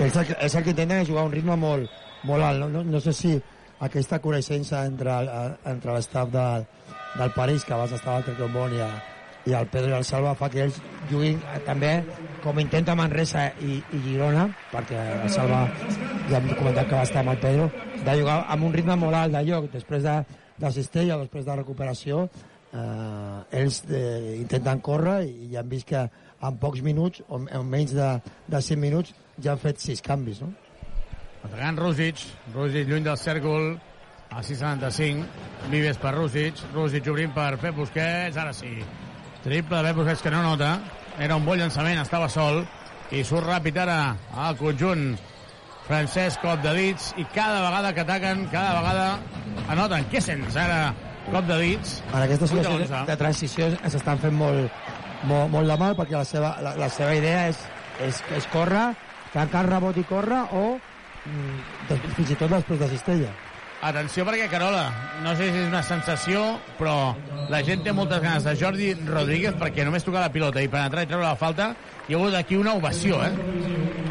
[0.00, 1.90] És el, que- és el que intenten jugar un ritme molt,
[2.24, 2.58] molt alt.
[2.60, 3.34] No, no, no sé si
[3.80, 5.12] aquesta coneixença entre,
[5.68, 6.66] entre l'estaf del,
[7.18, 9.02] del París, que abans estava al Telecom i, a-
[9.46, 11.92] i el Pedro i el Salva, fa que ells juguin eh, també
[12.42, 15.62] com intenta Manresa i, i Girona, perquè el Salva
[16.28, 17.70] ja hem comentat que va estar amb el Pedro,
[18.04, 20.18] de jugar amb un ritme molt alt de lloc, després de,
[20.60, 22.26] de cistella, després de recuperació,
[22.72, 26.06] eh, ells eh, intenten córrer i ja han vist que
[26.40, 28.08] en pocs minuts, o en menys de,
[28.48, 30.52] de 5 minuts, ja han fet 6 canvis, no?
[31.44, 33.74] Atacant Rússic, Rússic lluny del cèrcol,
[34.30, 35.24] a 6'75,
[35.72, 38.72] Vives per Rússic, Rússic obrint per Pep Busquets, ara sí.
[39.44, 40.78] Triple de Pep Busquets que no nota,
[41.18, 42.62] era un bon llançament, estava sol,
[43.10, 43.98] i surt ràpid ara
[44.38, 45.16] al conjunt
[45.88, 49.06] francès, cop de dits, i cada vegada que ataquen, cada vegada
[49.74, 50.06] anoten.
[50.12, 51.09] Què sents ara?
[51.28, 51.98] Cop de dits.
[52.12, 53.02] En de situació l'onze.
[53.10, 54.80] de transició s'estan fent molt,
[55.28, 57.60] molt, molt de mal perquè la seva, la, la seva idea és,
[58.06, 58.88] és, és córrer,
[59.34, 63.30] tancar el rebot i córrer o mm, fins i tot després de cistella.
[63.80, 64.90] Atenció perquè, Carola,
[65.24, 66.42] no sé si és una sensació,
[66.76, 67.14] però
[67.48, 71.06] la gent té moltes ganes de Jordi Rodríguez perquè només tocar la pilota i penetrar
[71.06, 71.72] i treure la falta
[72.08, 74.09] hi ha hagut aquí una ovació, eh?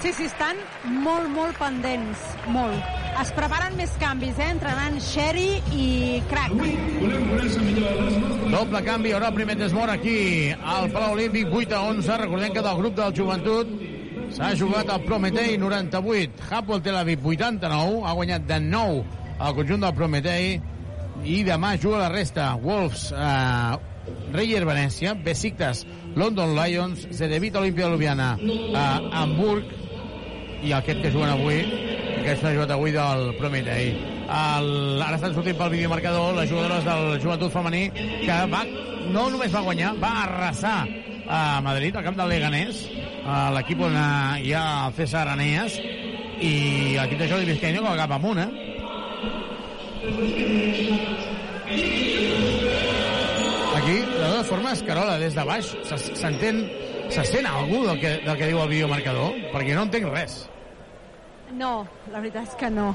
[0.00, 0.56] Sí, sí, estan
[1.04, 2.84] molt, molt pendents, molt.
[3.20, 4.46] Es preparen més canvis, eh?
[4.54, 5.88] Entraran Sherry i
[6.30, 6.54] Crack.
[8.48, 12.16] Doble canvi, ara el primer desmor aquí al Palau Olímpic, 8 a 11.
[12.22, 13.74] Recordem que del grup del joventut
[14.32, 19.04] s'ha jugat el Prometei 98, Hapoel Tel Aviv 89, ha guanyat de 9
[19.36, 20.56] el conjunt del Prometei
[21.28, 22.54] i demà juga la resta.
[22.56, 23.76] Wolves, eh,
[24.32, 25.84] Reyer Venècia, Besiktas,
[26.16, 29.89] London Lions, Cedevita Olimpia de Ljubljana, eh, Hamburg
[30.62, 31.60] i aquest que juguen avui,
[32.24, 33.92] que s'ha jugat avui del Prometei.
[34.30, 34.68] El,
[35.02, 38.60] ara estan sortint pel videomarcador les jugadores del joventut femení que va,
[39.10, 40.76] no només va guanyar, va arrasar
[41.30, 42.84] a Madrid, al camp del Leganés,
[43.26, 43.94] a l'equip on
[44.42, 45.76] hi ha el César Aneas
[46.40, 48.50] i l'equip de Jordi Vizcaíno que va cap amunt, eh?
[53.76, 56.64] Aquí, de totes formes, Carola, des de baix, se- s'entén,
[57.08, 59.32] se sent algú del que, del que diu el videomarcador?
[59.54, 60.42] Perquè no entenc res.
[61.58, 62.90] No, la veritat és que no.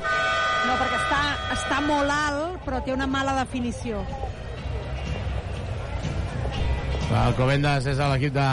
[0.66, 1.22] No, perquè està,
[1.54, 4.00] està molt alt, però té una mala definició.
[7.16, 8.46] El Covendas és l'equip de...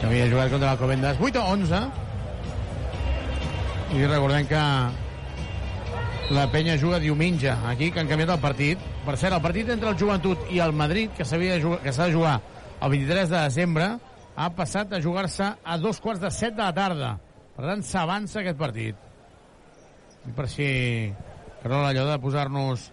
[0.00, 1.20] que havia jugat contra el Covendas.
[1.20, 1.82] 8 a 11.
[3.92, 4.62] I recordem que
[6.32, 8.88] la penya juga diumenge, aquí, que han canviat el partit.
[9.06, 12.40] Per cert, el partit entre el Joventut i el Madrid, que s'ha de jugar
[12.80, 13.92] el 23 de desembre,
[14.36, 17.12] ha passat a jugar-se a dos quarts de set de la tarda.
[17.56, 18.96] Per tant, s'avança aquest partit.
[20.26, 20.66] I per si,
[21.62, 22.88] Carola, allò de posar-nos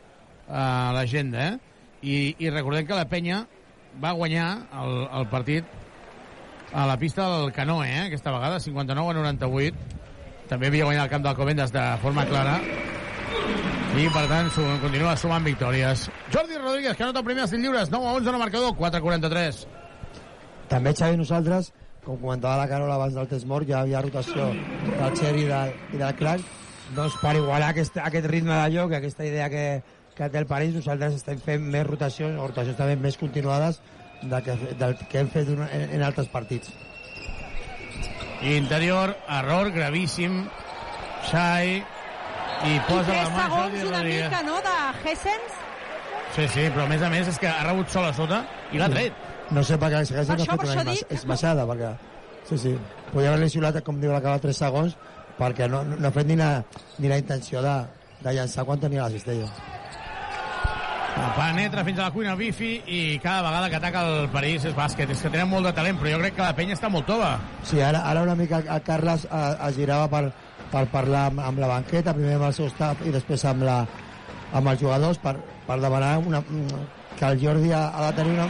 [0.49, 1.59] a l'agenda, eh?
[2.01, 3.43] I, I recordem que la penya
[4.01, 4.49] va guanyar
[4.81, 5.67] el, el partit
[6.73, 8.05] a la pista del Canoe, eh?
[8.07, 9.97] aquesta vegada, 59 a 98.
[10.49, 12.59] També havia guanyat el camp del Covendas de forma clara.
[13.99, 16.07] I, per tant, su continua sumant victòries.
[16.33, 18.75] Jordi Rodríguez, que anota el primer als 5 lliures, 9 a 11 en el marcador,
[18.77, 19.67] 4 a 43.
[20.69, 21.71] També, Xavi, nosaltres,
[22.05, 25.47] com comentava la Carola abans del test mort, ja hi havia rotació del Xeri i,
[25.49, 26.43] del, i del Crac,
[26.97, 29.63] doncs per igualar aquest, aquest ritme de joc, aquesta idea que,
[30.17, 33.81] que té el París, nosaltres estem fent més rotacions, o rotacions també més continuades
[34.21, 35.65] del que, del que hem fet en,
[35.97, 36.71] en altres partits.
[38.41, 40.43] Interior, error gravíssim.
[41.29, 41.79] Xai,
[42.63, 44.29] i I posa tres la mà Jordi una Rodríguez.
[44.29, 44.75] mica, no?, de
[45.09, 45.57] Hessens.
[46.35, 48.79] Sí, sí, però a més a més és que ha rebut sol a sota i
[48.79, 49.25] l'ha tret.
[49.55, 51.93] No sé per què ha fet per una esmaixada, perquè...
[52.49, 52.75] Sí, sí.
[53.11, 54.95] Podria haver-li xiulat, com diu l'acaba 3 segons,
[55.37, 56.51] perquè no, no ha fet ni la,
[56.97, 57.75] ni la intenció de,
[58.23, 59.49] de llançar quan tenia la cistella.
[61.35, 65.09] Penetra fins a la cuina Bifi i cada vegada que ataca el París és bàsquet.
[65.11, 67.33] És que tenen molt de talent, però jo crec que la penya està molt tova.
[67.67, 70.23] Sí, ara, ara una mica el Carles eh, es girava per,
[70.71, 73.81] per parlar amb, amb la banqueta, primer amb el seu staff i després amb, la,
[74.53, 75.35] amb els jugadors per,
[75.67, 76.43] per demanar una,
[77.19, 78.47] que el Jordi ha, ha de tenir una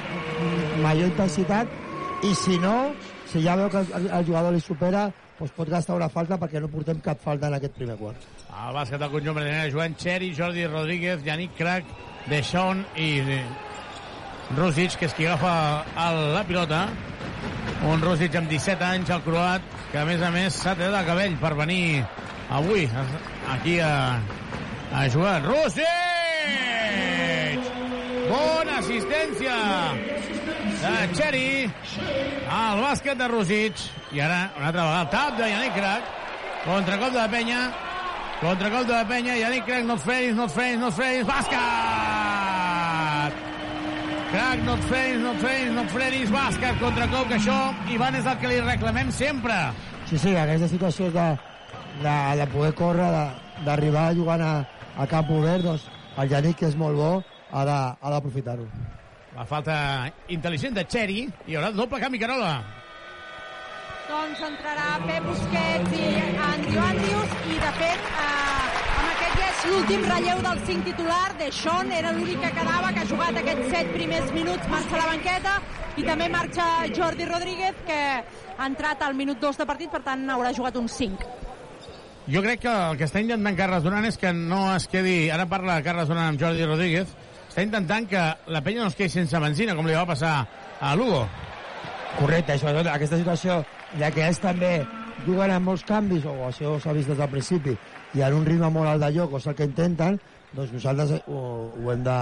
[0.84, 1.72] major intensitat
[2.24, 2.94] i si no,
[3.32, 5.08] si ja veu que el, el jugador li supera,
[5.40, 8.28] doncs pot gastar una falta perquè no portem cap falta en aquest primer quart.
[8.50, 11.90] El bàsquet del conjunt brasileño, Joan Cheri, Jordi Rodríguez, Yannick Crac,
[12.28, 13.10] Deschon i
[14.58, 15.54] Rosic, que és qui agafa
[16.08, 16.86] el, la pilota.
[17.90, 21.38] Un Rosic amb 17 anys, el croat, que a més a més s'ha el cabell
[21.42, 22.04] per venir
[22.50, 22.90] avui
[23.56, 24.20] aquí a,
[24.92, 25.40] a jugar.
[25.48, 26.69] Rosic!
[29.00, 29.56] Assistència
[30.82, 31.72] de Cheri
[32.52, 33.80] al bàsquet de Rosic.
[34.12, 36.04] I ara, una altra vegada, tap de Yannick Crac.
[36.66, 37.60] Contracop de la penya.
[38.42, 39.38] Contracop de la penya.
[39.40, 41.24] Yannick Crac, no et frenis, no et frenis, no et frenis.
[41.30, 41.60] Bàsquet!
[44.34, 46.28] Crac, no et frenis, no et frenis, no et frenis.
[46.36, 47.58] Bàsquet, contracop, que això,
[47.96, 49.56] Ivan, és el que li reclamem sempre.
[50.12, 51.28] Sí, sí, aquestes situacions de,
[52.04, 53.10] de, de poder córrer,
[53.64, 54.54] d'arribar jugant a,
[55.00, 55.88] a camp obert, doncs
[56.20, 57.14] el Yannick, és molt bo,
[57.52, 58.68] ha d'aprofitar-ho.
[59.36, 59.76] La falta
[60.34, 61.22] intel·ligent de Cheri.
[61.48, 62.54] I hi haurà doble canvi, Carola.
[64.10, 66.06] Doncs entrarà Pep Busquets i
[66.42, 71.28] Andrew Andrews i de fet eh, amb aquest ja és l'últim relleu del 5 titular
[71.38, 75.04] de Sean, era l'únic que quedava que ha jugat aquests 7 primers minuts, marxa a
[75.04, 75.54] la banqueta
[76.02, 76.66] i també marxa
[76.98, 78.00] Jordi Rodríguez que
[78.58, 81.30] ha entrat al minut 2 de partit per tant haurà jugat un 5
[82.34, 85.32] Jo crec que el que està intentant Carles Duran és que no es quedi...
[85.34, 87.16] Ara parla Carles Duran amb Jordi Rodríguez.
[87.60, 88.20] Està intentant que
[88.56, 90.30] la penya no es quedi sense benzina, com li va passar
[90.80, 91.26] a Lugo.
[92.16, 93.58] Correcte, i sobretot aquesta situació
[94.00, 94.70] de que ells també
[95.26, 97.76] juguen amb molts canvis, o això s'ha vist des del principi,
[98.16, 100.16] i en un ritme molt alt de joc, o és el que intenten,
[100.56, 102.18] doncs nosaltres ho, ho, hem, de,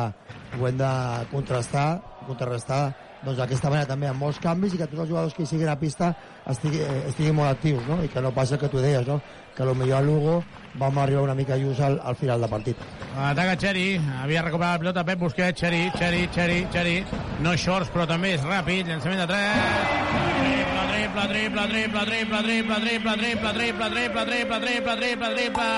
[0.58, 0.92] ho hem de
[1.36, 1.86] contrastar,
[2.26, 2.82] contrarrestar
[3.22, 5.70] doncs d'aquesta manera també amb molts canvis i que tots els jugadors que hi siguin
[5.70, 6.12] a pista
[6.50, 8.02] estigui, eh, estiguin molt actius no?
[8.06, 9.18] i que no passi el que tu deies no?
[9.56, 10.44] que potser a Lugo
[10.78, 12.88] vam arribar una mica just al, al final de partit
[13.18, 16.98] Ataca Xeri, havia recuperat la pilota Pep Busquets, Xeri, Xeri, Xeri, Xeri.
[17.42, 18.86] No shorts, però també és ràpid.
[18.92, 20.78] Llançament de 3.
[21.18, 25.70] Triple, triple, triple, triple, triple, triple, triple, triple, triple, triple, triple, triple, triple.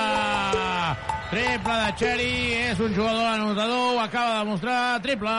[1.30, 2.34] Triple de Xeri,
[2.70, 5.00] és un jugador anotador, ho acaba de demostrar.
[5.00, 5.30] Triple,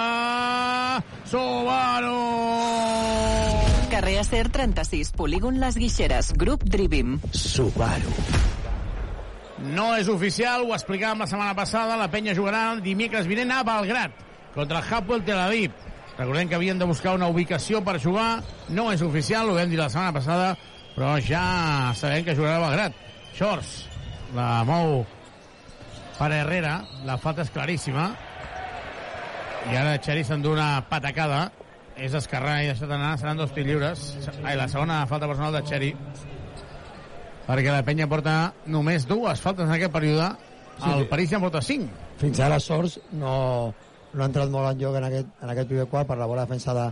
[1.29, 2.17] Subaru.
[3.91, 7.19] Carrer Acer 36, polígon Les Guixeres, grup Drivim.
[7.31, 8.60] Subaru.
[9.61, 13.61] No és oficial, ho explicàvem la setmana passada, la penya jugarà el dimecres vinent a
[13.67, 14.15] Belgrat
[14.55, 15.75] contra el Hapoel Tel Aviv.
[16.17, 19.79] Recordem que havien de buscar una ubicació per jugar, no és oficial, ho vam dir
[19.79, 20.49] la setmana passada,
[20.95, 22.97] però ja sabem que jugarà a Belgrat.
[23.37, 23.71] Shorts,
[24.35, 25.05] la mou
[26.17, 28.11] per Herrera, la falta és claríssima,
[29.69, 31.45] i ara Xeri s'endú una patacada,
[32.01, 34.05] és esquerrà i deixat anar, seran dos tirs lliures.
[34.41, 35.91] Ai, la segona falta personal de Xeri,
[37.51, 40.29] perquè la penya porta només dues faltes en aquest període,
[40.87, 41.89] el París ja en porta cinc.
[42.17, 43.73] fins ara Sors no,
[44.13, 46.45] no ha entrat molt en joc en aquest, en aquest primer quart per la bona
[46.45, 46.85] defensa de,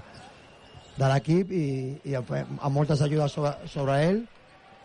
[0.98, 1.68] de l'equip i,
[2.12, 4.20] i amb, amb moltes ajudes sobre, sobre ell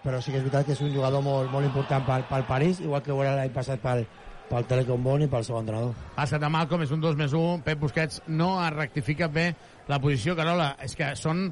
[0.05, 2.81] però sí que és veritat que és un jugador molt, molt important pel, pel París,
[2.85, 4.05] igual que ho era l'any passat pel,
[4.51, 5.95] pel Telecom Bon i pel seu entrenador.
[6.15, 7.63] Passa de Malcom, és un 2 més 1.
[7.65, 9.47] Pep Busquets no ha rectificat bé
[9.89, 10.37] la posició.
[10.37, 11.47] Carola, és que són...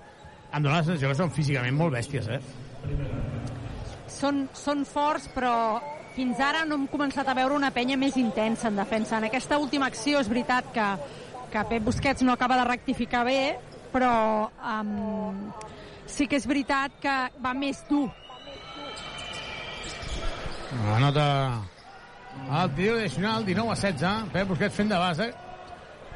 [0.52, 2.40] Em dóna la sensació que són físicament molt bèsties, eh?
[4.12, 5.81] Són, són forts, però
[6.16, 9.18] fins ara no hem començat a veure una penya més intensa en defensa.
[9.18, 10.88] En aquesta última acció és veritat que,
[11.53, 13.57] que Pep Busquets no acaba de rectificar bé,
[13.92, 14.14] però
[14.79, 15.53] um,
[16.07, 18.09] sí que és veritat que va més dur.
[20.87, 21.27] La nota
[22.62, 24.33] el tio addicional, 19 a 16.
[24.33, 25.33] Pep Busquets fent de base.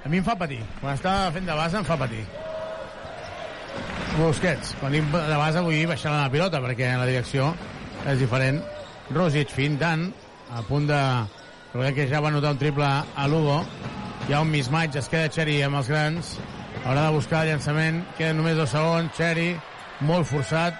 [0.05, 0.61] A mi em fa patir.
[0.81, 2.25] Quan està fent de base em fa patir.
[4.17, 4.75] Busquets.
[4.81, 7.51] Quan dic de base vull baixar la pilota perquè la direcció
[8.07, 8.61] és diferent.
[9.15, 10.09] Rosic fintant
[10.55, 11.01] a punt de...
[11.73, 13.59] Recordem que ja va notar un triple a Lugo.
[14.27, 16.37] Hi ha un mismatch, es queda Xeri amb els grans.
[16.85, 18.01] Haurà de buscar el llançament.
[18.17, 19.13] Queden només dos segons.
[19.19, 19.51] Xeri,
[20.09, 20.79] molt forçat.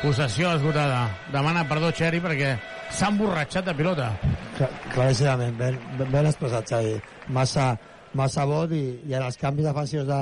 [0.00, 1.04] Possessió esgotada.
[1.34, 2.54] Demana perdó Xeri perquè
[2.94, 4.10] s'ha emborratxat de pilota.
[4.56, 6.96] Clar, claríssimament, ben, ben, ben expressat, Xavi.
[7.36, 7.70] Massa,
[8.16, 10.20] massa vot i, i en els canvis defensius de,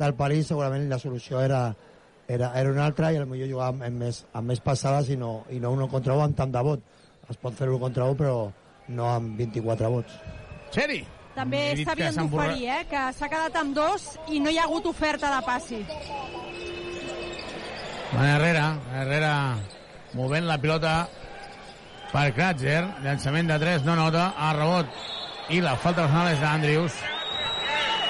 [0.00, 1.66] del París segurament la solució era,
[2.28, 5.60] era, era una altra i potser jugar amb, més, amb més passades i no, i
[5.60, 6.84] no uno contra un amb tant de vot.
[7.30, 8.36] Es pot fer un contra un però
[8.88, 10.16] no amb 24 vots.
[10.74, 11.02] Xeri!
[11.34, 12.82] També s'havien d'oferir, eh?
[12.86, 15.80] que s'ha quedat amb dos i no hi ha hagut oferta de passi.
[18.12, 18.66] Van Herrera,
[19.00, 19.34] Herrera
[20.14, 20.94] movent la pilota
[22.12, 25.00] per Kratzer, llançament de 3, no nota, a rebot,
[25.50, 27.00] i la falta personal és d'Andrius.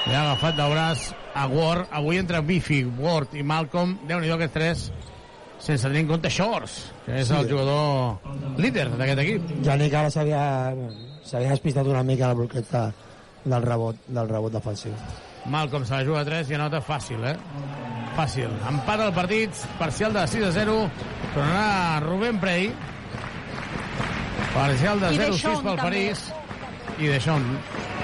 [0.05, 4.31] Li ha agafat de braç a Ward, avui entre Bifi, Ward i Malcolm, déu nhi
[4.31, 4.85] aquests tres,
[5.59, 7.33] sense tenir en compte Shores, que és Sí.
[7.35, 8.19] el jugador
[8.57, 9.49] líder d'aquest equip.
[9.65, 10.73] Janik ara s'havia
[11.51, 12.83] despistat una mica la bloqueig de,
[13.45, 14.93] del rebot, del rebot defensiu.
[15.45, 17.35] Malcolm se la juga a 3 i anota fàcil, eh?
[18.15, 18.49] Fàcil.
[18.69, 20.89] Empat el partit, parcial de 6 a 0.
[21.35, 22.71] Tornarà Rubén Prey.
[24.53, 25.81] Parcial de I 0-6 Deschamps, pel també.
[25.83, 26.33] París.
[26.97, 27.94] I Deschamps.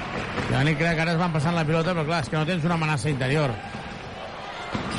[0.51, 2.47] Ja ni crec que ara es van passant la pilota, però clar, és que no
[2.47, 3.53] tens una amenaça interior.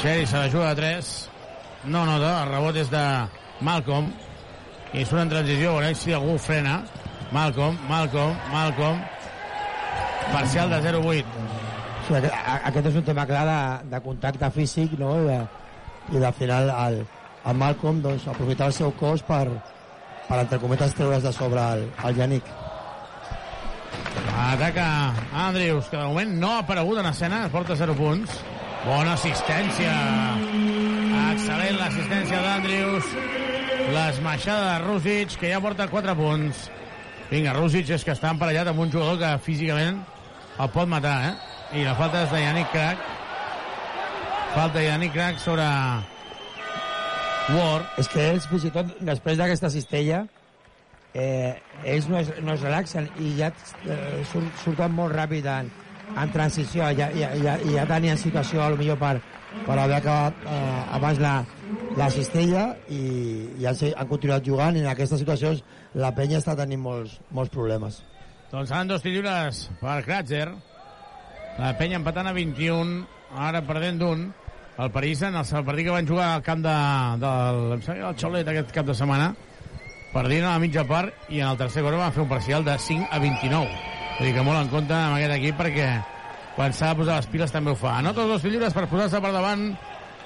[0.00, 1.12] Xeri se la juga a 3.
[1.92, 3.02] No nota, el rebot és de
[3.60, 4.10] Malcolm.
[4.92, 6.80] I surt en transició, veurem si algú frena.
[7.32, 9.00] Malcolm, Malcolm, Malcolm.
[10.32, 11.24] Parcial de 0-8.
[12.06, 13.60] Sí, aquest, és un tema clar de,
[13.92, 15.12] de contacte físic no?
[15.22, 16.98] I, de, i de final el,
[17.46, 19.44] el Malcolm doncs, aprofitar el seu cos per,
[20.26, 22.61] per entre cometes treure's de sobre el, el Yannick.
[24.32, 28.34] Ataca Andrius, que de moment no ha aparegut en escena, es porta 0 punts.
[28.82, 29.92] Bona assistència.
[31.32, 33.10] Excel·lent l'assistència d'Andrius.
[33.92, 36.66] L'esmaixada de Rússic, que ja porta 4 punts.
[37.30, 40.02] Vinga, Rússic és que està emparellat amb un jugador que físicament
[40.60, 41.34] el pot matar, eh?
[41.80, 42.98] I la falta és de Yannick Crack.
[44.52, 45.64] Falta Yannick Crack sobre
[47.54, 47.86] Ward.
[48.02, 50.26] És que ells, fins i tot, després d'aquesta cistella,
[51.14, 55.70] eh, ells no es, no es relaxen i ja eh, sur, surten molt ràpid en,
[56.16, 56.88] en transició.
[56.96, 59.18] Ja, ja, ja, ja tenien situació, a lo millor, per,
[59.66, 61.34] per haver acabat eh, abans la,
[61.98, 63.02] la cistella i,
[63.60, 65.62] i han, han continuat jugant i en aquestes situacions
[65.94, 68.02] la penya està tenint molts, molts problemes.
[68.52, 70.46] Doncs seran dos lliures per Kratzer.
[71.58, 73.02] La penya empatant a 21,
[73.36, 74.30] ara perdent d'un.
[74.80, 76.76] El París, en el partit que van jugar al camp de,
[77.20, 79.34] del, em sembla Xolet aquest cap de setmana,
[80.12, 82.76] perdien a la mitja part i en el tercer quart van fer un parcial de
[82.78, 83.78] 5 a 29.
[84.18, 85.88] Vull dir que molt en compte amb aquest equip perquè
[86.56, 87.96] quan s'ha de posar les piles també ho fa.
[87.98, 89.70] Anota els dos lliures per posar-se per davant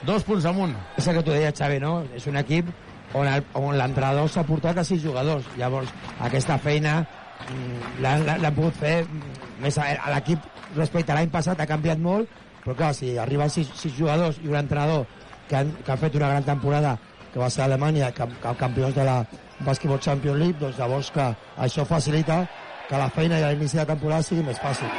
[0.07, 0.75] dos punts amunt.
[0.99, 2.01] És el que tu deies, Xavi, no?
[2.17, 2.73] És un equip
[3.15, 5.47] on on l'entrenador s'ha portat a sis jugadors.
[5.57, 6.99] Llavors, aquesta feina
[7.47, 12.29] mm, l'han pogut fer mm, més a, l'equip respecte a l'any passat ha canviat molt,
[12.65, 15.07] però clar, si arriben sis, sis jugadors i un entrenador
[15.49, 16.97] que han, que han fet una gran temporada
[17.33, 19.21] que va ser a Alemanya, camp, camp, campions de la
[19.61, 21.27] Basketball Champions League, doncs llavors que
[21.57, 22.45] això facilita
[22.89, 24.91] que la feina i a l'inici de temporada sigui més fàcil.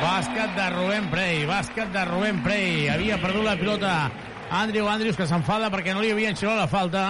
[0.00, 2.88] Bàsquet de Rubén Prey, bàsquet de Rubén Prey.
[2.88, 3.94] Havia perdut la pilota
[4.50, 7.04] Andrew Andrews, que s'enfada perquè no li havien xiulat la falta.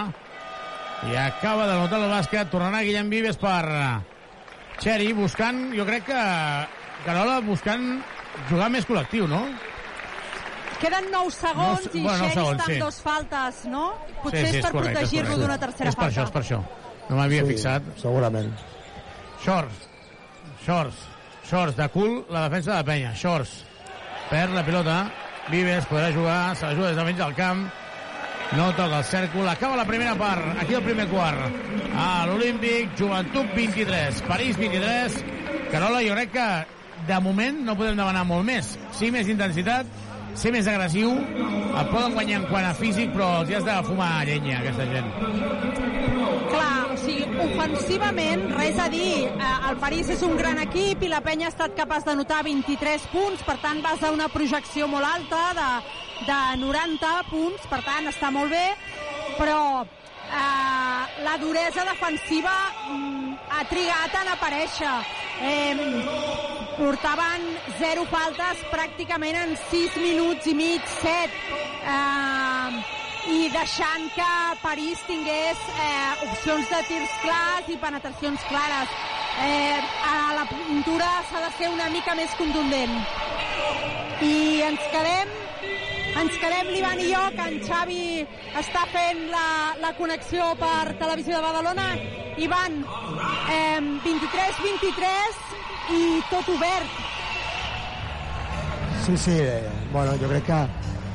[1.11, 2.51] I acaba de notar el bàsquet.
[2.53, 3.63] Tornarà Guillem Vives per
[4.81, 6.25] Xeri, buscant, jo crec que
[7.05, 7.85] Carola buscant
[8.51, 9.45] jugar més col·lectiu, no?
[10.81, 12.79] Queden 9 segons No, i bueno, nou Xeri segons, està amb sí.
[12.81, 13.85] dos faltes, no?
[14.23, 16.33] Potser sí, sí, és per protegir-lo d'una tercera És per això, és falta.
[16.39, 16.61] per això.
[17.11, 17.83] No m'havia Sí, fixat.
[18.01, 18.53] Segurament.
[19.45, 19.89] Shorts.
[20.65, 20.97] Shorts.
[21.51, 23.13] Shorts de cul, la defensa de penya.
[23.15, 23.65] Shorts.
[24.31, 24.99] Perd la pilota.
[25.51, 27.65] Vives podrà jugar, se la juga des de mig del camp.
[28.57, 29.49] No toca el cèrcol.
[29.49, 30.57] Acaba la primera part.
[30.63, 31.39] Aquí el primer quart.
[31.97, 35.17] A l'Olímpic, Joventut 23, París 23.
[35.71, 36.49] Carola, jo crec que
[37.07, 38.77] de moment no podem demanar molt més.
[38.93, 39.87] Sí, més intensitat,
[40.35, 41.13] ser més agressiu.
[41.15, 45.11] Et poden guanyar en quant a físic, però els has de fumar llenya, aquesta gent.
[46.51, 49.29] Clar, o sigui, ofensivament, res a dir.
[49.31, 52.43] Eh, El París és un gran equip i la penya ha estat capaç de notar
[52.47, 55.71] 23 punts, per tant vas a una projecció molt alta de,
[56.27, 58.67] de 90 punts, per tant està molt bé,
[59.39, 59.61] però
[60.31, 62.55] eh, la duresa defensiva
[62.89, 64.95] mm, ha trigat en aparèixer.
[65.41, 65.75] Eh,
[66.79, 67.45] portaven
[67.81, 71.45] zero faltes pràcticament en 6 minuts i mig, 7.
[71.97, 72.97] Eh,
[73.29, 74.31] i deixant que
[74.63, 78.97] París tingués eh, opcions de tirs clars i penetracions clares.
[79.45, 79.77] Eh,
[80.09, 82.97] a la pintura s'ha de ser una mica més contundent.
[84.25, 84.35] I
[84.71, 85.37] ens quedem
[86.19, 88.05] ens quedem l'Ivan i jo, que en Xavi
[88.59, 89.45] està fent la,
[89.83, 91.87] la connexió per Televisió de Badalona.
[92.41, 92.81] Ivan,
[93.53, 95.41] eh, 23-23
[95.97, 96.99] i tot obert.
[99.05, 100.61] Sí, sí, eh, bueno, jo crec que,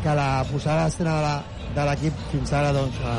[0.03, 1.41] que la posada d'escena
[1.75, 3.11] de l'equip fins ara doncs, eh,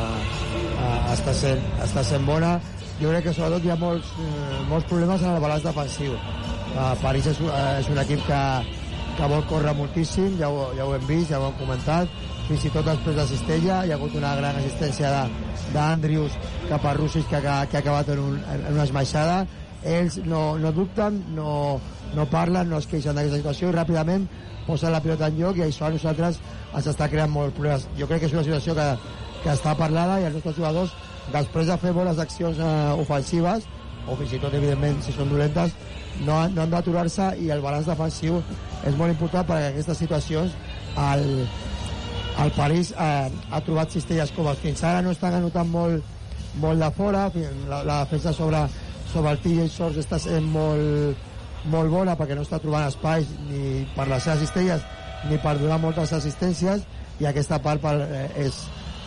[0.73, 2.57] eh, està, sent, està sent bona.
[3.01, 6.17] Jo crec que sobretot hi ha molts, eh, molts problemes en el balanç defensiu.
[6.17, 8.43] Eh, París és, eh, és un equip que,
[9.17, 12.09] que vol córrer moltíssim, ja ho, ja ho hem vist, ja ho hem comentat,
[12.49, 15.11] fins i tot després de Cistella, hi ha hagut una gran assistència
[15.75, 16.35] d'Andrius
[16.69, 19.47] cap a Russis que, ha- que ha acabat en, un, en una esmaixada.
[19.87, 21.79] Ells no, no dubten, no,
[22.17, 24.25] no parlen, no es queixen d'aquesta situació i ràpidament
[24.67, 26.41] posen la pilota en lloc i això a nosaltres
[26.75, 27.85] ens està creant molts problemes.
[27.99, 28.87] Jo crec que és una situació que,
[29.45, 30.95] que està parlada i els nostres jugadors,
[31.33, 33.69] després de fer bones accions eh, ofensives,
[34.11, 35.71] o fins i tot, evidentment, si són dolentes,
[36.27, 38.41] no, no han d'aturar-se i el balanç defensiu
[38.85, 40.53] és molt important perquè aquestes situacions
[40.97, 41.47] el,
[42.43, 44.61] el París eh, ha trobat cistelles coves.
[44.63, 46.05] Fins ara no estan anotant molt,
[46.61, 47.29] molt de fora,
[47.69, 48.65] la, la defensa sobre,
[49.13, 51.25] sobre el TJ Shorts està sent molt,
[51.73, 54.85] molt bona perquè no està trobant espais ni per les seves cistelles
[55.31, 56.85] ni per donar moltes assistències
[57.21, 58.59] i aquesta part per, eh, és,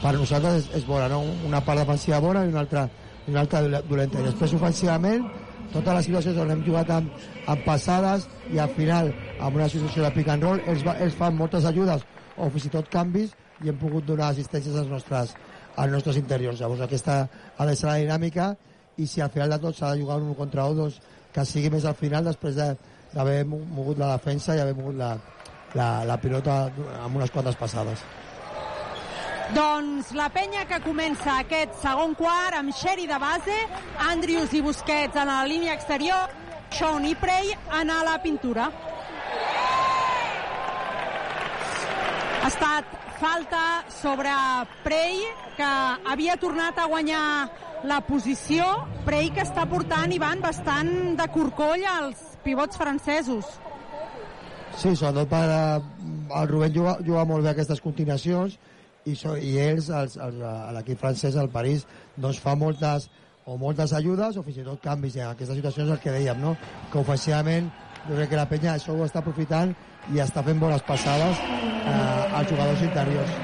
[0.02, 1.22] per nosaltres és, és bona, no?
[1.48, 2.88] una part defensiva bona i una altra,
[3.28, 4.20] i una altra dole- dolenta.
[4.20, 5.28] I després ofensivament,
[5.74, 10.04] totes les situacions on hem jugat amb, amb passades i al final amb una situació
[10.04, 12.04] de pick and roll ells, va- ells fan moltes ajudes
[12.38, 13.32] o fins i tot canvis
[13.64, 15.34] i hem pogut donar assistències als nostres,
[15.76, 16.60] als nostres interiors.
[16.60, 17.28] Llavors aquesta
[17.58, 18.54] ha de ser la dinàmica
[18.98, 21.00] i si al final de tot s'ha de jugar un contra un, doncs
[21.34, 22.76] que sigui més al final després de-
[23.14, 25.18] d'haver mo- mogut la defensa i haver mogut la,
[25.74, 26.70] la, la pilota
[27.04, 28.00] amb unes quantes passades.
[29.56, 33.56] Doncs la penya que comença aquest segon quart amb Sherry de base,
[34.12, 36.30] Andrius i Busquets en la línia exterior,
[36.70, 38.68] Sean i Prey en a la pintura.
[42.40, 44.32] Ha estat falta sobre
[44.84, 45.24] Prey,
[45.58, 45.72] que
[46.12, 47.24] havia tornat a guanyar
[47.84, 48.66] la posició.
[49.06, 53.46] Prey que està portant, Ivan, bastant de corcoll als pivots francesos.
[54.80, 55.82] Sí, sobretot per, eh,
[56.42, 58.58] el Rubén juga, juga molt bé aquestes continuacions
[59.06, 60.06] i, so, i ells, a
[60.76, 63.10] l'equip francès, al París, doncs fa moltes
[63.50, 66.56] o moltes ajudes o fins i tot canvis en aquestes situacions el que dèiem, no?
[66.92, 67.72] que ofensivament
[68.10, 69.74] jo crec que la penya això ho està aprofitant
[70.14, 73.36] i està fent bones passades eh, als jugadors interiors.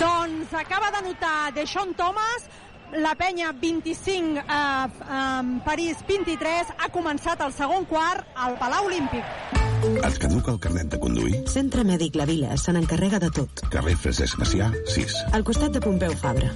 [0.00, 2.46] Doncs acaba de notar Deixón Thomas,
[2.94, 9.24] la penya 25, eh, eh, París 23, ha començat el segon quart al Palau Olímpic.
[9.80, 11.38] Et caduca el carnet de conduir?
[11.48, 13.64] Centre Mèdic La Vila se n'encarrega de tot.
[13.72, 15.18] Carrer Francesc Macià, 6.
[15.32, 16.52] Al costat de Pompeu Fabra.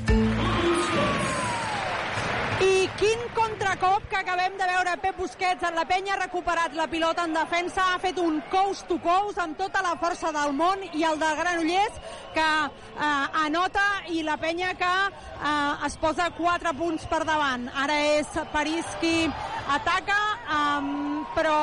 [2.95, 6.75] Quin contra altre cop que acabem de veure Pep Busquets en la penya, ha recuperat
[6.77, 10.53] la pilota en defensa, ha fet un coast to coast amb tota la força del
[10.55, 11.97] món i el del Granollers
[12.35, 13.85] que eh, anota
[14.15, 17.67] i la penya que eh, es posa 4 punts per davant.
[17.75, 19.27] Ara és París qui
[19.75, 20.21] ataca,
[20.59, 21.57] um, però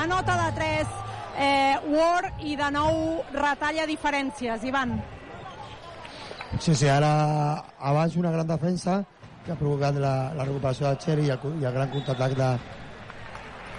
[0.00, 0.98] anota de 3
[1.38, 4.66] eh, Ward i de nou retalla diferències.
[4.68, 4.98] Ivan.
[6.58, 7.14] Sí, sí, ara
[7.78, 9.00] abans una gran defensa
[9.44, 12.50] que ha provocat la, la recuperació del Xeri i el, i el gran contraatac de,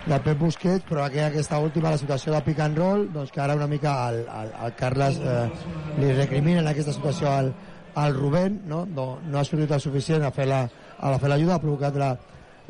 [0.06, 3.42] de Pep Busquets, però aquí aquesta última, la situació de pick and roll, doncs que
[3.44, 5.46] ara una mica el, el, el Carles eh,
[6.00, 7.54] li recrimina en aquesta situació al,
[7.96, 8.86] al Rubén, no?
[8.86, 9.20] no?
[9.24, 10.64] no ha sortit el suficient a fer la,
[10.98, 12.16] a fer l'ajuda, ha provocat la,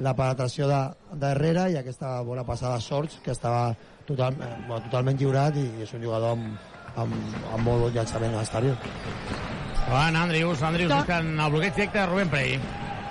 [0.02, 0.82] la penetració de,
[1.14, 3.72] de Herrera i aquesta bona passada de Sorts, que estava
[4.08, 7.18] total, eh, totalment lliurat i, i és un jugador amb, amb,
[7.54, 9.60] amb molt bon llançament a l'exterior.
[9.92, 12.60] Van Andrius, Andrius buscant el bloqueig directe de Rubén Prey.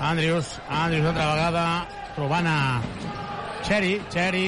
[0.01, 1.64] Andrius, Andrius altra vegada,
[2.16, 2.61] trobant a
[3.68, 4.47] Xeri, Xeri,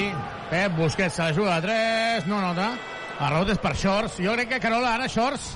[0.49, 2.71] Pep Busquets se la juga de 3, no nota.
[3.19, 4.17] El rebot és per Shorts.
[4.25, 5.51] Jo crec que Carola ara Shorts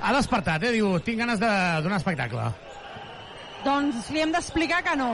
[0.00, 0.72] ha despertat, eh?
[0.78, 1.50] Diu, tinc ganes de
[1.84, 2.46] donar espectacle.
[3.66, 5.10] Doncs li hem d'explicar que no.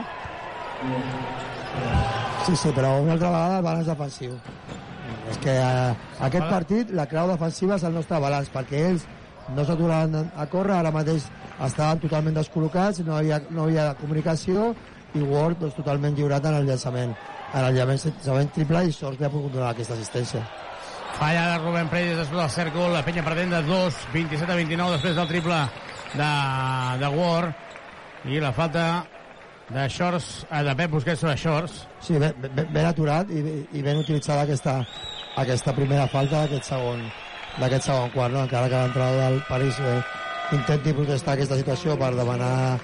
[2.45, 4.39] Sí, sí, però una altra vegada el balanç defensiu.
[5.27, 5.93] És que eh,
[6.23, 9.07] aquest partit, la clau defensiva és el nostre balanç, perquè ells
[9.53, 11.27] no s'aturaven a córrer, ara mateix
[11.67, 14.71] estaven totalment descol·locats, no hi havia, no hi havia comunicació,
[15.15, 17.15] i Ward doncs, totalment lliurat en el llançament.
[17.55, 20.43] En el llançament triple i sort que ha pogut donar aquesta assistència.
[21.15, 24.97] Falla de Rubén Prey després del cèrcol, la penya perdent de 2, 27 a 29
[24.97, 25.59] després del triple
[26.15, 26.31] de,
[26.99, 29.05] de Ward i la falta
[29.69, 31.85] de Shorts, eh, de Pep Busquets sobre Shorts.
[32.03, 34.81] Sí, ben, ben, ben aturat i, i ben utilitzada aquesta,
[35.39, 37.07] aquesta primera falta d'aquest segon,
[37.59, 38.43] d'aquest segon quart, no?
[38.43, 39.99] encara que l'entrada del París eh,
[40.55, 42.77] intenti protestar aquesta situació per demanar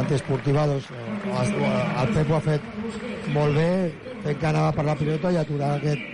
[0.00, 2.70] antiesportiva, doncs eh, el Pep ho ha fet
[3.34, 3.68] molt bé,
[4.24, 6.08] fent que anava per la pilota i aturar aquest,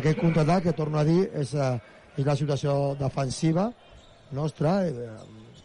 [0.00, 1.74] aquest contraatac, que torno a dir, és, eh,
[2.16, 3.70] és la situació defensiva
[4.36, 5.10] nostra, eh,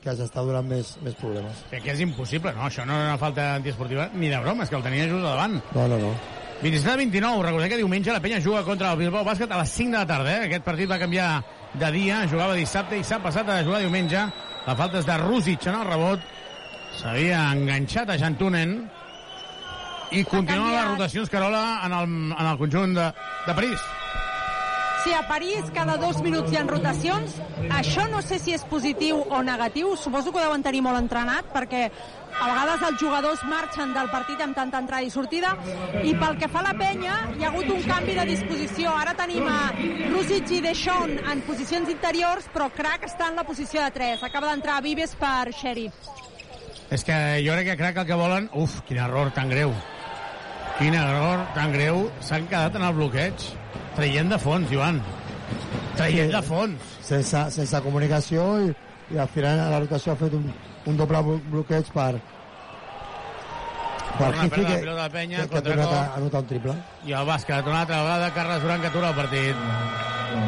[0.02, 1.64] que ens està donant més, més problemes.
[1.70, 2.66] Que, que és impossible, no?
[2.66, 5.60] Això no era una falta antiesportiva ni de broma, és que el tenia just davant.
[5.76, 6.14] No, no, no.
[6.62, 9.72] 27 a 29, recordem que diumenge la penya juga contra el Bilbao Bàsquet a les
[9.78, 10.48] 5 de la tarda, eh?
[10.50, 11.30] Aquest partit va canviar
[11.74, 14.26] de dia, jugava dissabte i s'ha passat a jugar diumenge.
[14.68, 16.26] La falta és de Rusic en el rebot.
[17.00, 18.76] S'havia enganxat a Jantunen
[20.12, 23.08] i continuen les rotacions, Carola, en el, en el conjunt de,
[23.48, 23.90] de París.
[25.04, 27.34] Si a París cada dos minuts hi ha rotacions,
[27.74, 31.48] això no sé si és positiu o negatiu, suposo que ho deuen tenir molt entrenat,
[31.54, 35.56] perquè a vegades els jugadors marxen del partit amb tanta entrada i sortida,
[36.06, 38.94] i pel que fa a la penya, hi ha hagut un canvi de disposició.
[38.94, 39.72] Ara tenim a
[40.12, 44.28] Rusic i Deschon en posicions interiors, però Crac està en la posició de 3.
[44.30, 45.88] Acaba d'entrar Vives per Xeri.
[46.92, 48.52] És que jo crec que Crac el que volen...
[48.54, 49.74] Uf, quin error tan greu.
[50.78, 52.06] Quin error tan greu.
[52.22, 53.50] S'han quedat en el bloqueig.
[53.96, 55.02] Traient de fons, Joan.
[55.98, 56.92] Traient de fons.
[57.04, 58.70] Sense, sense comunicació i,
[59.12, 60.46] i al final la rotació ha fet un,
[60.88, 62.14] un doble blo- bloqueig per
[64.18, 66.74] per Hifi la que, de penya, que, que ha tornat a anotar un triple.
[67.08, 69.56] I el bàsquet, una altra vegada, Carles Duran que atura el partit.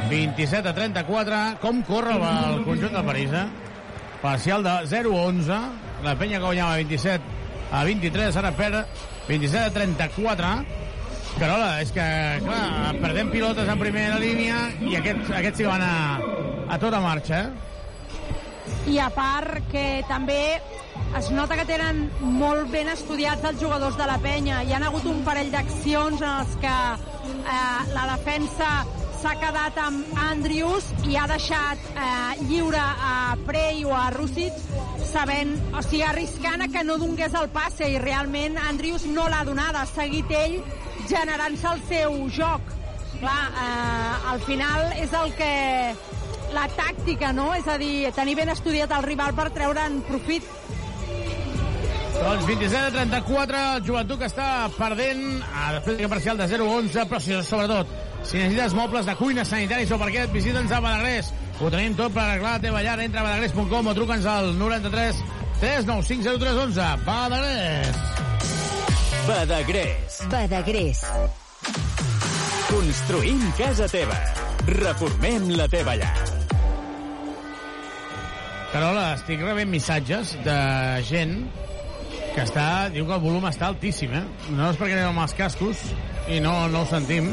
[0.10, 1.40] 27 a 34.
[1.62, 3.46] Com corre el conjunt del París, eh?
[4.22, 5.58] Parcial de 0-11.
[6.04, 7.24] La penya que guanyava 27
[7.74, 8.84] a 23, ara perd
[9.28, 10.54] 27 a 34.
[11.40, 12.06] Carola, és que,
[12.46, 15.94] clar, perdem pilotes en primera línia i aquests, aquests sí van a,
[16.70, 17.70] a tota marxa, eh?
[18.94, 20.60] I a part que també
[21.18, 22.06] es nota que tenen
[22.38, 24.62] molt ben estudiats els jugadors de la penya.
[24.64, 28.70] Hi han hagut un parell d'accions en els que eh, la defensa
[29.24, 34.58] s'ha quedat amb Andrius i ha deixat eh, lliure a Prey o a Rusic
[35.14, 39.44] sabent, o sigui, arriscant a que no donés el passe i realment Andrius no l'ha
[39.48, 40.60] donada, ha seguit ell
[41.10, 42.74] generant-se el seu joc.
[43.20, 45.52] Clar, eh, al final és el que
[46.54, 47.54] la tàctica, no?
[47.56, 50.48] És a dir, tenir ben estudiat el rival per treure'n profit.
[52.14, 54.48] Doncs 27 a 34, el joventut que està
[54.78, 57.90] perdent a després de parcial de 0-11, però si, sobretot,
[58.24, 61.34] si necessites mobles de cuina, sanitaris o parquet, visita'ns a Badagrés.
[61.60, 63.00] Ho tenim tot per arreglar la teva llar.
[63.04, 65.24] Entra a badagrés.com o truca'ns al 93
[65.60, 66.92] 395 0311.
[67.06, 68.63] Badagrés.
[69.28, 70.20] Badagrés.
[70.30, 71.02] Badagrés.
[72.68, 74.18] Construïm casa teva.
[74.68, 76.12] Reformem la teva llar.
[78.74, 80.58] Carola, estic rebent missatges de
[81.08, 81.38] gent
[82.34, 84.24] que està, diu que el volum està altíssim, eh?
[84.58, 85.86] No és perquè anem amb els cascos
[86.28, 87.32] i no, no ho sentim.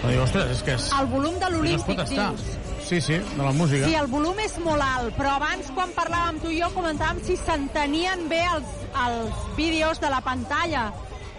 [0.00, 0.88] Però diu, ostres, és que és...
[0.96, 2.30] El volum de no l'Olímpic, estar.
[2.32, 2.56] dius.
[2.86, 3.84] Sí, sí, de la música.
[3.84, 7.36] Sí, el volum és molt alt, però abans, quan parlàvem tu i jo, comentàvem si
[7.38, 8.72] s'entenien bé els,
[9.04, 10.88] els vídeos de la pantalla.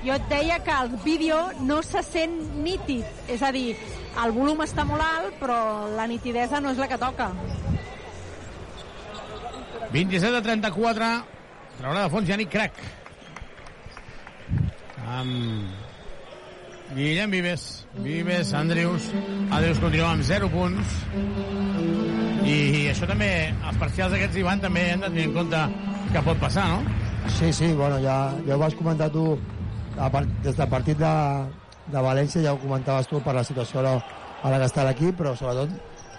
[0.06, 3.76] Jo et deia que el vídeo no se sent nítid, és a dir,
[4.24, 5.60] el volum està molt alt, però
[5.96, 7.30] la nitidesa no és la que toca.
[9.92, 11.12] 27 a 34.
[11.78, 12.82] Traurà de fons Yannick Crac.
[15.12, 17.86] Amb Guillem Vives.
[18.04, 19.08] Vives, Andrius.
[19.50, 20.98] Andrius continua amb 0 punts.
[22.42, 25.64] I, I això també, els parcials aquests, Ivan, també hem de tenir en compte
[26.12, 26.82] que pot passar, no?
[27.38, 29.38] Sí, sí, bueno, ja, ja ho vas comentar tu
[30.44, 31.14] des del partit de,
[31.92, 33.94] de València, ja ho comentaves tu per la situació a la,
[34.44, 35.70] a la que està l'equip, però sobretot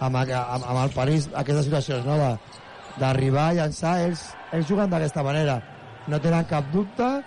[0.01, 2.39] amb, amb, amb el París, aquestes situacions, no?,
[3.01, 4.21] d'arribar a llançar, ells,
[4.53, 5.55] ells juguen d'aquesta manera,
[6.09, 7.23] no tenen cap dubte,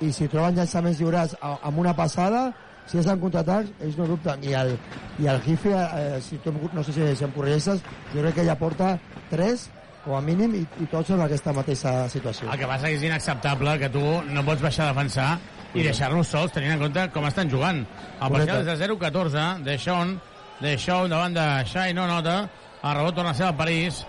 [0.00, 2.46] i si troben llançaments lliurats a- amb una passada,
[2.88, 4.40] si és en contraatacs, ells no dubten.
[4.42, 4.72] I el,
[5.20, 7.82] i el Gifi, eh, si tu, no sé si, si em corregeixes,
[8.14, 8.94] jo crec que ja porta
[9.30, 9.66] 3
[10.06, 12.48] com a mínim i, i tots en aquesta mateixa situació.
[12.50, 14.00] El que passa és inacceptable que tu
[14.32, 15.34] no pots baixar a defensar
[15.74, 17.84] i deixar-los sols tenint en compte com estan jugant.
[18.20, 20.16] El parcial és de 0-14, de Sean,
[20.60, 22.48] de Shaw davant de Shai, no nota,
[22.82, 24.02] el rebot torna a ser el París,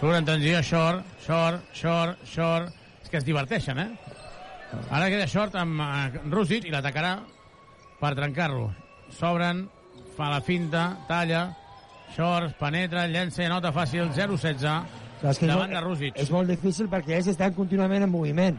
[0.00, 2.72] surt en transició short, short, short, short,
[3.02, 3.88] és que es diverteixen, eh?
[4.90, 7.14] Ara queda short amb eh, Rússic i l'atacarà
[8.00, 8.68] per trencar-lo.
[9.16, 9.64] S'obren,
[10.16, 11.46] fa la finta, talla,
[12.14, 14.58] short, penetra, llença i anota fàcil, 0-16,
[15.18, 16.16] Clar, és que és davant molt- de Rússic.
[16.20, 18.58] És molt difícil perquè ells estan contínuament en moviment,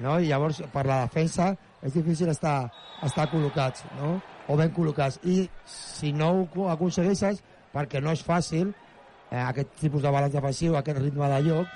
[0.00, 0.18] no?
[0.20, 2.70] I llavors, per la defensa, és difícil estar,
[3.02, 4.20] estar col·locats, no?
[4.48, 5.18] O ben col·locats.
[5.24, 7.42] I si no ho co- aconsegueixes,
[7.74, 8.72] perquè no és fàcil,
[9.30, 11.66] eh, aquest tipus de balanç defensiu, aquest ritme de lloc,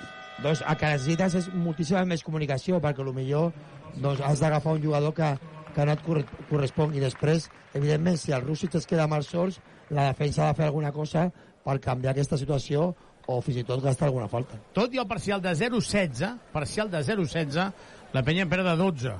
[0.43, 3.51] doncs el que necessites és moltíssima més comunicació, perquè millor
[3.95, 5.37] doncs, has d'agafar un jugador que,
[5.73, 6.93] que no et corre- correspon.
[6.95, 9.59] I després, evidentment, si el Rússic es queda amb els sols,
[9.89, 11.31] la defensa ha de fer alguna cosa
[11.63, 12.93] per canviar aquesta situació
[13.27, 14.55] o fins i tot gastar alguna falta.
[14.73, 17.73] tot i el parcial de 0-16, parcial de 0-16,
[18.17, 19.15] la penya en perd de 12.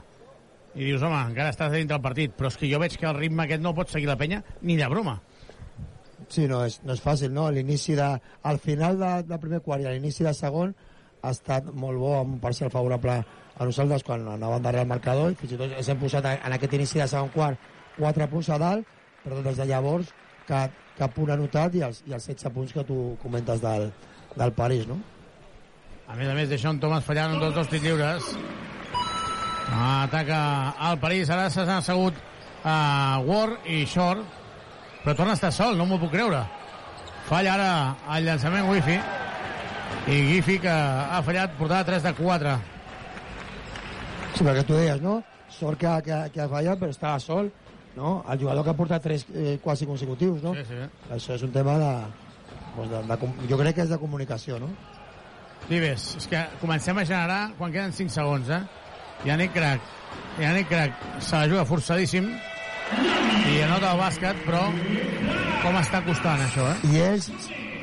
[0.77, 3.17] I dius, home, encara estàs dintre del partit, però és que jo veig que el
[3.17, 5.19] ritme aquest no pot seguir la penya ni de broma.
[6.33, 7.47] Sí, no és, no és fàcil, no?
[7.53, 8.07] L'inici de...
[8.49, 10.73] Al final de, del primer quart i a l'inici del segon
[11.21, 13.17] ha estat molt bo, amb un parcial favorable
[13.57, 16.55] a nosaltres quan anàvem darrere el marcador i fins i tot ens hem posat en
[16.57, 18.89] aquest inici de segon quart 4 punts a dalt,
[19.23, 20.09] però des de llavors
[20.49, 23.89] cap, cap punt anotat i els, i els 16 punts que tu comentes del,
[24.37, 24.99] del París, no?
[26.07, 28.27] A més a més, Deixón Thomas fallant un dels dos tirs lliures.
[29.77, 30.39] Ataca
[30.89, 32.15] el París, ara s'ha assegut
[32.63, 34.23] a Ward i Short,
[35.03, 36.39] però torna a estar sol, no m'ho puc creure.
[37.27, 37.69] Falla ara
[38.15, 38.95] el llançament Wifi,
[40.07, 42.55] i Gifi, que ha fallat, portava 3 de 4.
[44.37, 45.19] Sí, perquè tu deies, no?
[45.51, 47.51] Sort que, que, que ha fallat, però estava sol,
[47.97, 48.21] no?
[48.31, 50.53] El jugador que ha portat tres eh, quasi consecutius, no?
[50.55, 50.79] Sí, sí.
[51.11, 51.91] Això és un tema de,
[52.77, 54.69] doncs de, de, com- jo crec que és de comunicació, no?
[55.67, 58.61] Vives, és que comencem a generar quan queden 5 segons, eh?
[59.27, 59.81] Yannick Crac.
[60.39, 64.61] Yannick Crac se la juga forçadíssim i anota el bàsquet, però
[65.63, 66.77] com està costant això, eh?
[66.93, 67.27] I ells,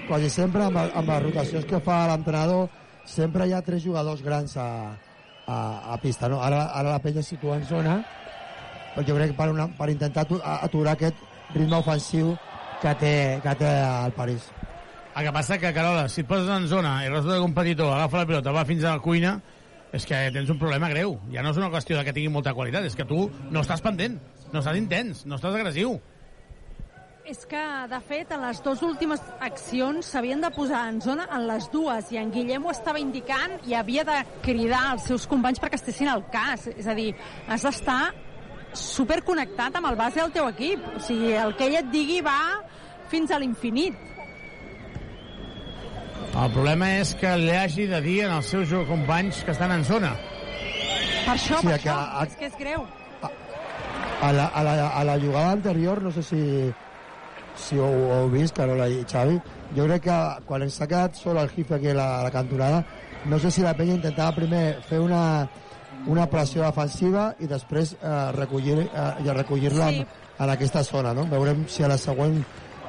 [0.09, 2.71] quasi sempre, amb, amb les rotacions que fa l'entrenador,
[3.05, 4.69] sempre hi ha tres jugadors grans a,
[5.45, 5.61] a,
[5.93, 6.41] a pista, no?
[6.41, 7.99] Ara, ara la penya es situa en zona,
[8.95, 11.21] però jo crec que per, una, per intentar atu- aturar aquest
[11.53, 12.33] ritme ofensiu
[12.81, 13.15] que té,
[13.45, 14.49] que té el París.
[15.15, 17.93] El que passa que, Carola, si et poses en zona i resulta que un competidor
[17.95, 19.37] agafa la pilota, va fins a la cuina,
[19.95, 21.15] és que tens un problema greu.
[21.31, 23.85] Ja no és una qüestió de que tingui molta qualitat, és que tu no estàs
[23.85, 24.19] pendent,
[24.51, 26.01] no estàs intens, no estàs agressiu.
[27.25, 31.47] És que, de fet, en les dues últimes accions s'havien de posar en zona en
[31.49, 35.63] les dues, i en Guillem ho estava indicant i havia de cridar als seus companys
[35.63, 36.67] perquè estessin al cas.
[36.75, 37.15] És a dir,
[37.49, 38.03] has d'estar
[38.77, 40.85] superconnectat amb el base del teu equip.
[40.99, 42.41] O sigui, el que ell et digui va
[43.09, 43.97] fins a l'infinit.
[46.35, 50.13] El problema és que li hagi de dir als seus companys que estan en zona.
[51.25, 52.85] Per això, Sí, per que això, a- és que és greu.
[54.23, 56.73] A la, a la, a la jugada anterior, no sé si,
[57.57, 59.39] si ho, ho heu vist, Carola i Xavi,
[59.77, 62.31] jo crec que quan ens ha quedat sol el Jife aquí a la, a la
[62.31, 62.85] cantonada,
[63.27, 65.49] no sé si la penya intentava primer fer una,
[66.07, 69.99] una pressió defensiva i després eh, recollir, eh, recollir-la Sí.
[70.01, 70.07] en,
[70.39, 71.27] en aquesta zona, no?
[71.31, 72.43] Veurem si a la següent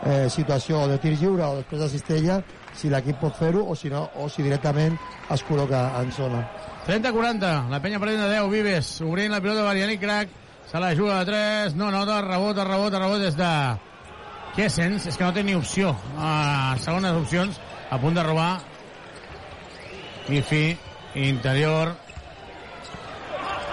[0.05, 2.39] eh, situació o de tir lliure o després de cistella,
[2.75, 4.97] si l'equip pot fer-ho o si no, o si directament
[5.31, 6.43] es col·loca en zona.
[6.87, 10.33] 30-40, la penya perdent de 10, Vives, obrint la pilota per Yannick Crac,
[10.69, 13.51] se la juga de 3, no nota, rebot, rebot, rebot des de
[14.55, 17.61] Kessens, és que no té ni opció, uh, segones opcions,
[17.91, 18.51] a punt de robar,
[20.25, 20.67] Gifi,
[21.21, 21.93] interior,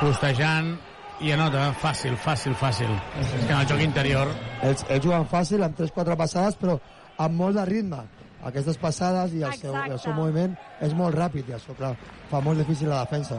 [0.00, 0.74] costejant,
[1.22, 2.90] i anota, fàcil, fàcil, fàcil.
[3.20, 4.30] És que en el joc interior
[4.62, 6.76] Ells, ells juguen fàcil, amb 3-4 passades, però
[7.22, 8.02] amb molt de ritme.
[8.42, 11.92] Aquestes passades i el, seu, el seu moviment és molt ràpid, i això, clar,
[12.30, 13.38] fa molt difícil la defensa.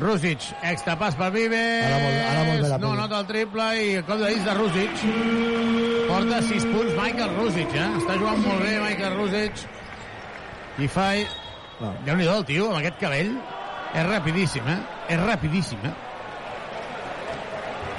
[0.00, 1.84] Rússic, extra pas per Vives.
[1.84, 4.46] Ara molt- ara molt bé la no nota el triple i el cop de disc
[4.48, 5.02] de Rússic.
[6.08, 7.88] Porta 6 punts Michael Rússic, eh?
[8.00, 9.66] Està jugant molt bé Michael Rússic.
[10.80, 11.10] I fa...
[11.82, 11.92] No.
[12.06, 13.34] Déu-n'hi-do, el tio, amb aquest cabell.
[13.92, 14.78] És rapidíssim, eh?
[15.12, 15.92] És rapidíssim, eh?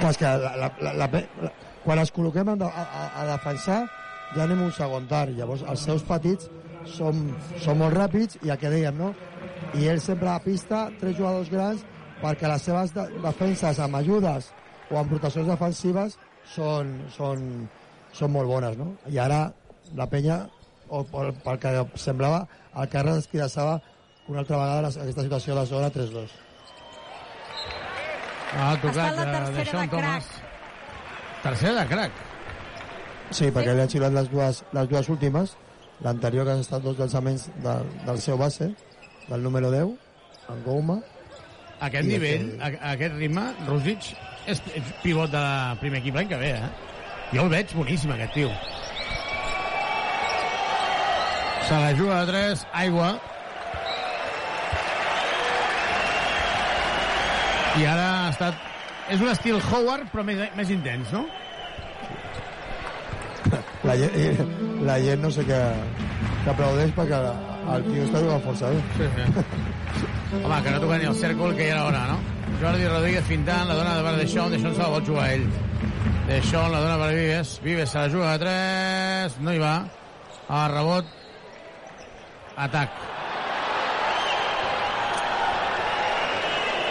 [0.00, 1.50] Clar, és que la, la, la, la, la,
[1.84, 3.84] quan es col·loquem a, a, a defensar
[4.36, 5.34] ja anem un segon tard.
[5.38, 6.48] Llavors, els seus petits
[6.96, 7.24] són,
[7.62, 9.12] són molt ràpids i el que dèiem, no?
[9.74, 11.84] I ell sempre a pista, tres jugadors grans,
[12.22, 14.50] perquè les seves de, defenses amb ajudes
[14.90, 16.18] o amb proteccions defensives
[16.54, 17.68] són, són,
[18.12, 18.92] són molt bones, no?
[19.10, 19.46] I ara
[19.96, 20.42] la penya,
[20.88, 22.44] o pel, pel que semblava,
[22.76, 23.78] el carrer esquidassava
[24.28, 26.30] una altra vegada les- aquesta situació de zona 3-2.
[28.54, 30.28] Ha Està tocat en la eh, tercera de Thomas.
[33.34, 35.56] Sí, perquè li han xiulat les dues, les dues últimes.
[36.04, 37.74] L'anterior, que han estat dos llançaments de,
[38.06, 38.68] del seu base,
[39.26, 39.90] del número 10,
[40.52, 41.00] en Gouma.
[41.82, 44.12] Aquest I nivell, a, a aquest ritme, Rússic
[44.46, 45.42] és, és pivot de
[45.80, 46.92] primer equip l'any que ve, eh?
[47.32, 48.50] Jo el veig boníssim, aquest tio.
[51.66, 53.14] Se la juga a 3, aigua.
[57.80, 58.70] I ara ha estat...
[59.10, 61.26] És un estil Howard, però més, més intens, no?
[63.84, 64.40] La, gent-
[64.88, 65.58] la gent no sé què,
[66.44, 67.18] que aplaudeix perquè
[67.74, 68.80] el tio està jugant força bé.
[68.98, 69.24] Sí, sí.
[70.44, 72.16] Home, que no toca ni el cèrcol, que ja era hora, no?
[72.60, 75.44] Jordi Rodríguez fintant, la dona de per Deixón, Deixón se la vol jugar ell.
[76.28, 79.74] Deixón la dona per Vives, Vives se la juga a 3, no hi va.
[80.48, 81.06] A rebot,
[82.56, 82.90] atac.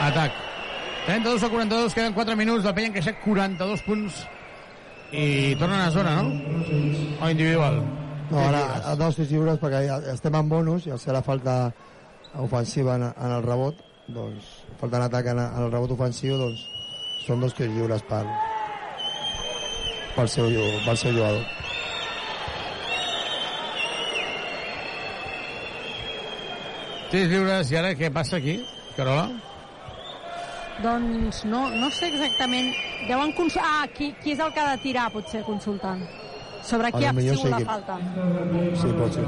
[0.01, 0.31] Atac.
[1.05, 4.21] 32 a 42, queden 4 minuts, la penya han queixat 42 punts
[5.13, 6.29] i tornen a zona, no?
[7.21, 7.83] O individual?
[8.31, 11.21] No, ara a dos tirs lliures perquè ja estem en bonus i al ser la
[11.21, 11.71] falta
[12.41, 14.47] ofensiva en, en el rebot, doncs,
[14.79, 16.65] falta en atac en, en el rebot ofensiu, doncs,
[17.27, 18.23] són dos tirs lliures per,
[20.15, 20.49] pel, seu,
[20.87, 21.45] pel seu jugador.
[27.13, 28.63] Tirs lliures, i ara què passa aquí,
[28.97, 29.52] Carola?
[30.81, 32.71] Doncs no, no sé exactament.
[33.07, 33.55] Deuen cons...
[33.61, 36.01] Ah, qui, qui és el que ha de tirar, potser, consultant.
[36.63, 37.97] Sobre qui ha sigut la que- falta.
[38.81, 39.25] Sí, pot ser.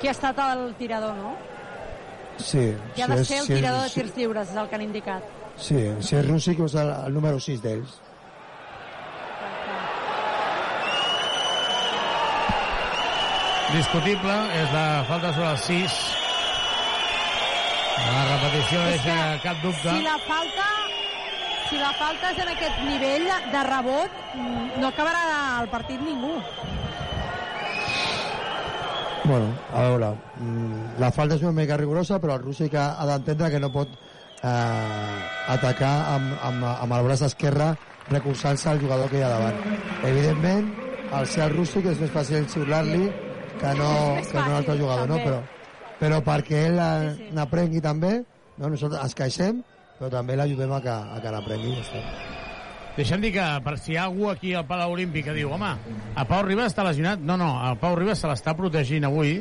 [0.00, 1.34] Qui ha estat el tirador, no?
[2.40, 4.56] Sí, Qui ha si de és- ser el si és- tirador de tirs lliures, és
[4.56, 5.22] el que han indicat.
[5.56, 7.98] Sí, si és Rússic és el, el número 6 d'ells.
[13.72, 15.98] discutible, és la falta sobre el 6.
[18.00, 19.94] La repetició És que cap dubte.
[19.94, 20.68] Si la falta
[21.70, 24.14] si la falta és en aquest nivell de rebot,
[24.82, 25.20] no acabarà
[25.60, 26.32] el partit ningú.
[29.22, 30.08] Bueno, a veure,
[30.40, 33.70] mm, la falta és una mica rigorosa, però el Rússic ha, ha d'entendre que no
[33.70, 35.20] pot eh,
[35.54, 37.70] atacar amb, amb, amb el braç esquerre
[38.08, 39.62] recolzant-se al jugador que hi ha davant.
[40.10, 40.72] Evidentment,
[41.12, 43.06] al ser el Rússic és més fàcil xiular-li
[43.60, 43.94] que no,
[44.26, 45.22] que no altre jugador, no?
[45.22, 45.40] Però,
[46.00, 48.16] però perquè ell eh, n'aprengui també,
[48.56, 48.72] no?
[48.72, 49.62] nosaltres ens queixem,
[49.98, 51.74] però també l'ajudem a que, a que n'aprengui.
[51.76, 52.38] Ja està.
[52.96, 55.70] Deixa'm dir que per si hi ha algú aquí al Palau Olímpic que diu home,
[56.16, 57.20] a Pau Ribas està lesionat.
[57.22, 59.38] No, no, el Pau Ribas se l'està protegint avui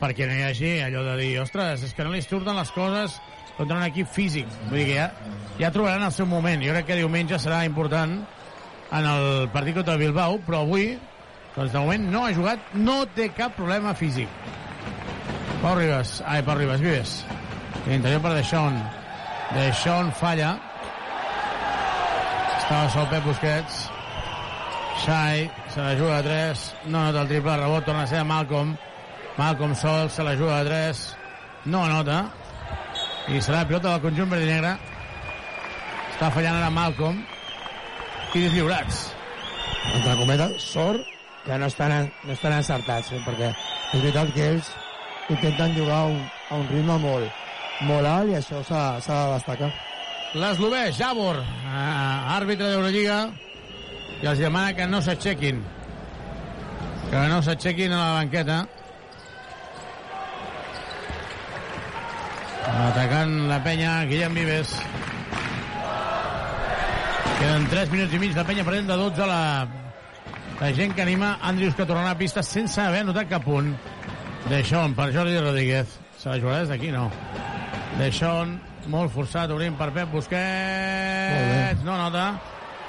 [0.00, 3.20] perquè no hi hagi allò de dir ostres, és que no li surten les coses
[3.56, 4.48] contra un equip físic.
[4.66, 5.10] Vull dir que ja,
[5.60, 6.64] ja trobaran el seu moment.
[6.64, 8.16] Jo crec que diumenge serà important
[8.92, 10.90] en el partit contra el Bilbao, però avui,
[11.54, 14.60] doncs de moment no ha jugat, no té cap problema físic.
[15.62, 17.24] Pau Ribas, ai, Pau Ribas, Vives.
[17.86, 18.74] Interior per Deixón.
[19.54, 20.56] Deixón falla.
[22.58, 23.76] Estava sol Pep Busquets.
[25.04, 26.66] Xai, se la juga a 3.
[26.90, 28.74] No nota el triple, rebot, torna a ser Malcolm.
[29.38, 31.06] Malcolm sol, se la juga a 3.
[31.70, 32.24] No anota.
[33.30, 34.76] I serà la pilota del conjunt verd i negre.
[36.10, 37.22] Està fallant ara Malcolm.
[38.34, 39.12] Tirs lliurats.
[39.94, 41.02] entre cometes, sort
[41.44, 43.20] que no estan, no estan encertats, eh?
[43.26, 44.70] perquè és veritat que ells
[45.28, 46.18] intenten jugar a un,
[46.50, 47.40] a un ritme molt,
[47.88, 49.70] molt alt i això s'ha de destacar.
[50.32, 53.18] L'eslovè, Javor, eh, àrbitre d'Eurolliga,
[54.22, 55.58] i els demana que no s'aixequin.
[57.10, 58.62] Que no s'aixequin a la banqueta.
[62.72, 64.76] Atacant la penya, Guillem Vives.
[67.40, 69.42] Queden 3 minuts i mig, la penya perdent de 12 la,
[70.60, 73.74] la gent que anima Andrius que tornarà a pista sense haver anotat cap punt.
[74.50, 75.86] Deixón per Jordi Rodríguez.
[76.18, 77.08] Se la jugarà des d'aquí, no.
[77.98, 78.56] Deixón,
[78.90, 81.82] molt forçat, obrint per Pep Busquets.
[81.86, 82.26] No nota.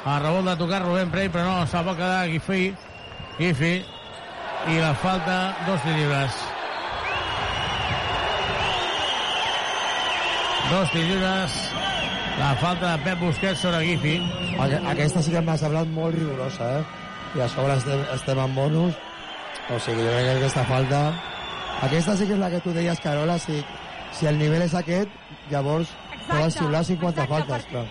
[0.05, 2.73] A rebot de tocar Rubén Prey, però no, se la pot quedar Gifi.
[3.39, 3.75] Gifi.
[4.73, 5.37] I la falta,
[5.67, 6.35] dos tirs lliures.
[10.71, 11.57] Dos tirs lliures.
[12.39, 13.77] La falta de Pep Busquets sobre.
[13.83, 16.83] Aqu- Aquesta sí que m'ha semblat molt rigorosa, eh?
[17.35, 18.95] I a sobre estem, estem en bonus.
[19.69, 21.03] O sigui, jo crec que aquesta falta...
[21.83, 23.59] Aquesta sí que és la que tu deies, Carola, si,
[24.15, 25.11] si el nivell és aquest,
[25.51, 25.91] llavors
[26.29, 27.85] poden xiular 50 faltes, clar.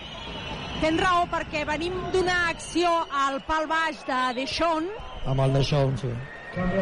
[0.81, 2.91] Tens raó, perquè venim d'una acció
[3.23, 4.89] al pal baix de Deixón,
[5.25, 6.09] Amb el de Sean, sí.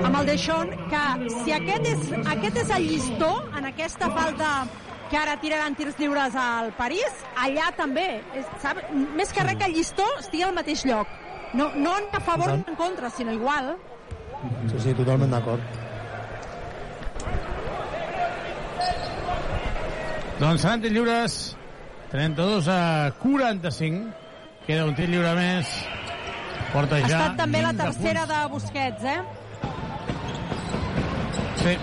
[0.02, 1.02] amb el Deixón, que
[1.44, 4.54] si aquest és, aquest és el llistó, en aquesta falta
[5.12, 8.08] que ara tiraran tirs lliures al París, allà també.
[8.34, 8.80] És, sap?
[9.20, 11.12] Més que res que el llistó estigui al mateix lloc.
[11.54, 13.76] No, no a favor ni en contra, sinó igual.
[14.72, 15.81] Sí, sí, totalment d'acord.
[20.42, 21.34] Doncs seran tirs lliures
[22.10, 24.10] 32 a 45.
[24.66, 25.70] Queda un tir lliure més.
[26.72, 29.22] Porta Ha ja estat també la 20 de tercera de Busquets, eh?
[31.62, 31.78] Sí.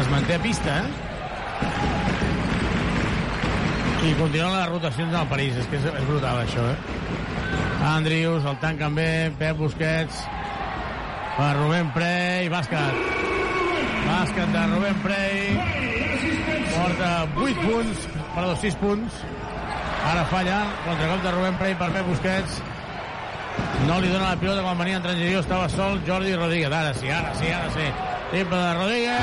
[0.00, 0.88] Es manté a pista, eh?
[4.08, 5.60] I continuen les rotacions del París.
[5.60, 6.78] És que és, és brutal, això, eh?
[7.92, 10.24] Andrius, el tanquen bé, Pep Busquets,
[11.36, 13.20] per Rubén Prey, bàsquet.
[14.10, 15.54] Bàsquet de Rubén Prey,
[16.74, 19.22] porta 8 punts, perdó, 6 punts.
[20.10, 22.60] Ara falla, contracop de Rubén Prey per Pep Busquets.
[23.86, 26.72] No li dona la pilota quan venia en transició, estava sol Jordi Rodríguez.
[26.72, 27.86] Ara sí, ara sí, ara sí.
[28.30, 29.20] Triple de Rodríguez!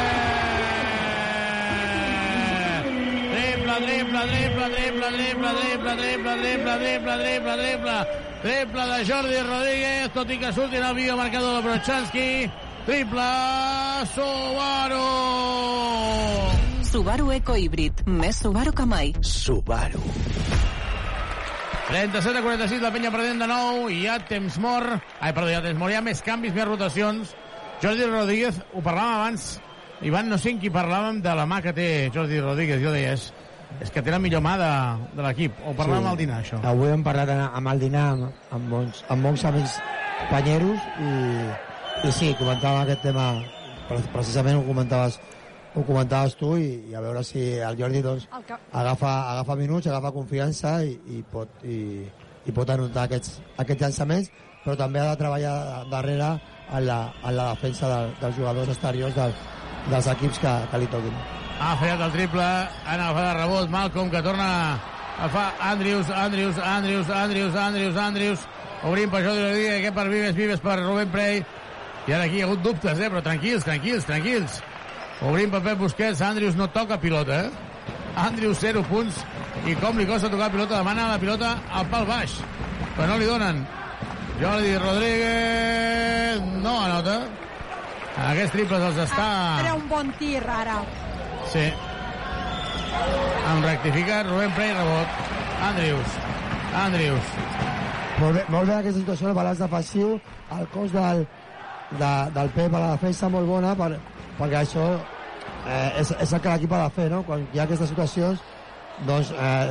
[3.33, 7.97] Triple, triple, triple, triple, triple, triple, triple, triple, triple, triple, triple.
[8.41, 12.49] Triple de Jordi Rodríguez, tot i que surti en el vídeo marcador de Brochanski.
[12.87, 13.19] Triple
[14.15, 15.07] Subaru!
[16.87, 18.05] Subaru Eco Híbrid.
[18.07, 19.09] Més Subaru que mai.
[19.19, 19.99] Subaru.
[21.89, 25.03] 37 a 46, la penya perdent de nou, i hi ha temps mort.
[25.19, 27.35] Ai, perdó, hi ha temps mort, hi ha més canvis, més rotacions.
[27.83, 29.49] Jordi Rodríguez, ho parlàvem abans,
[30.07, 33.13] Ivan, no sé en qui parlàvem de la mà que té Jordi Rodríguez, jo deia,
[33.19, 33.29] és,
[33.83, 34.71] és que té la millor mà de,
[35.19, 35.59] de l'equip.
[35.67, 36.11] Ho parlàvem Sí.
[36.15, 36.63] al dinar, això.
[36.71, 39.79] Avui hem parlat amb el dinar amb, amb, bons, amb bons amics
[40.31, 41.11] panyeros i,
[42.05, 43.25] i sí, comentàvem aquest tema
[43.87, 45.17] pre- precisament ho comentaves
[45.77, 48.57] ho comentaves tu i, i a veure si el Jordi doncs, El que...
[48.71, 52.05] agafa, agafa minuts, agafa confiança i, i, pot, i,
[52.45, 54.31] i pot anotar aquests, aquests llançaments
[54.63, 55.55] però també ha de treballar
[55.91, 56.31] darrere
[56.75, 59.35] en la, en la defensa de, dels jugadors exteriors del,
[59.91, 61.13] dels equips que, que li toquin.
[61.57, 64.49] Ha fallat el triple, han agafat el rebot, Malcolm, que torna
[65.17, 68.43] a fa Andrius, Andrius, Andrius, Andrius, Andrius, Andrius,
[68.85, 71.39] obrint per Jordi Rodríguez, aquest per Vives, Vives per Rubén Prey,
[72.07, 73.09] i ara aquí hi ha hagut dubtes, eh?
[73.11, 74.61] però tranquils, tranquils, tranquils.
[75.27, 77.91] Obrint per Pep Busquets, Andrius no toca pilota, eh?
[78.17, 79.17] Andrius 0 punts,
[79.67, 82.37] i com li costa tocar pilota, demana la pilota al pal baix,
[82.95, 83.59] però no li donen.
[84.39, 87.17] Jordi Rodríguez no anota.
[88.27, 89.27] Aquests triples els està...
[89.65, 90.79] Era un bon tir, ara.
[91.51, 91.65] Sí.
[93.47, 95.19] Han rectificat Rubén Prey, rebot.
[95.67, 96.15] Andrius.
[96.85, 97.33] Andrius.
[98.17, 100.15] Molt bé, molt bé aquesta situació, el balanç defensiu,
[100.57, 101.27] el cos del,
[101.91, 103.93] de, del Pep a la defensa molt bona, per,
[104.39, 104.87] perquè això
[105.67, 107.23] eh, és, és el que l'equip ha de fer, no?
[107.27, 108.43] Quan hi ha aquestes situacions,
[109.07, 109.67] doncs eh,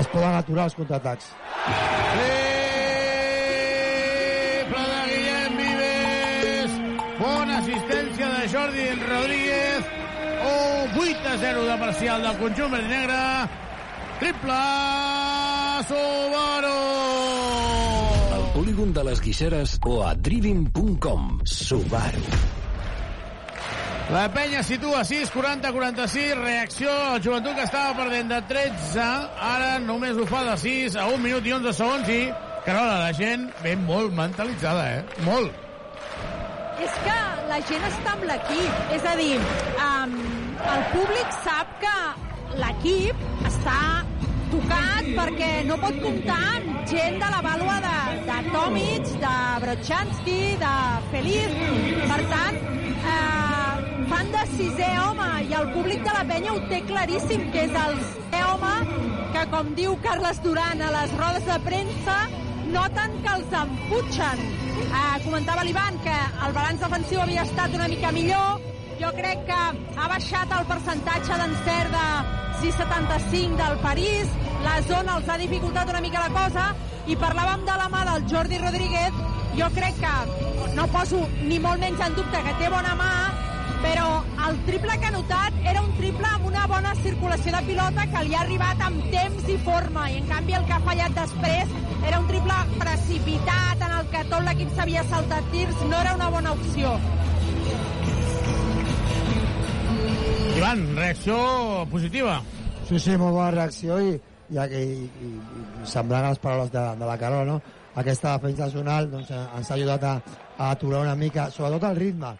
[0.00, 1.28] es poden aturar els contraatacs.
[4.56, 6.72] Triple de Guillem Vives.
[7.20, 9.82] Bona assistència de Jordi Rodríguez.
[10.46, 13.20] Un 8 a 0 de parcial del conjunt verd negre.
[14.20, 14.62] Triple
[15.88, 17.85] Subaru.
[18.86, 21.40] Polígon de les Guixeres o a driving.com.
[21.44, 22.22] Subaru.
[24.12, 29.06] La penya situa 6, 40, 46, reacció al joventut que estava perdent de 13,
[29.42, 32.20] ara només ho fa de 6 a 1 minut i 11 segons i,
[32.66, 35.22] Carola, la gent ve molt mentalitzada, eh?
[35.26, 35.50] Molt.
[36.78, 37.18] És que
[37.50, 38.82] la gent està amb l'equip.
[38.94, 39.32] És a dir,
[39.82, 40.18] um,
[40.76, 41.98] el públic sap que
[42.62, 43.80] l'equip està
[44.52, 47.96] tocat perquè no pot comptar amb gent de la vàlua de,
[48.28, 49.34] de Tomic, de
[49.64, 50.74] Brochanski, de
[51.12, 51.56] Feliz.
[52.10, 52.58] Per tant,
[53.14, 57.66] eh, fan de sisè home i el públic de la penya ho té claríssim, que
[57.66, 58.74] és el sisè home
[59.34, 62.20] que, com diu Carles Duran a les rodes de premsa,
[62.70, 64.46] noten que els emputxen.
[64.86, 66.16] Eh, comentava l'Ivan que
[66.46, 68.62] el balanç defensiu havia estat una mica millor,
[69.00, 69.56] jo crec que
[70.00, 72.06] ha baixat el percentatge d'encert de
[72.62, 76.66] 6,75 del París, la zona els ha dificultat una mica la cosa,
[77.06, 79.18] i parlàvem de la mà del Jordi Rodríguez,
[79.58, 80.14] jo crec que
[80.76, 83.12] no poso ni molt menys en dubte que té bona mà,
[83.82, 84.06] però
[84.48, 88.24] el triple que ha notat era un triple amb una bona circulació de pilota que
[88.24, 91.76] li ha arribat amb temps i forma, i en canvi el que ha fallat després
[92.06, 96.32] era un triple precipitat en el que tot l'equip s'havia saltat tirs, no era una
[96.32, 96.96] bona opció.
[100.56, 101.36] Ivan, reacció
[101.90, 102.40] positiva.
[102.88, 104.14] Sí, sí, molt bona reacció i,
[104.48, 107.56] i, i, i, i semblant a les paraules de, de la Carola, no?
[108.00, 110.12] Aquesta defensa zonal doncs, ens ha ajudat a,
[110.56, 112.30] a aturar una mica, sobretot el ritme,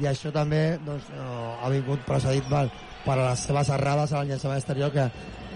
[0.00, 1.26] i això també doncs, eh,
[1.60, 2.62] ha vingut precedit per,
[3.04, 5.04] per les seves errades al llançament exterior que,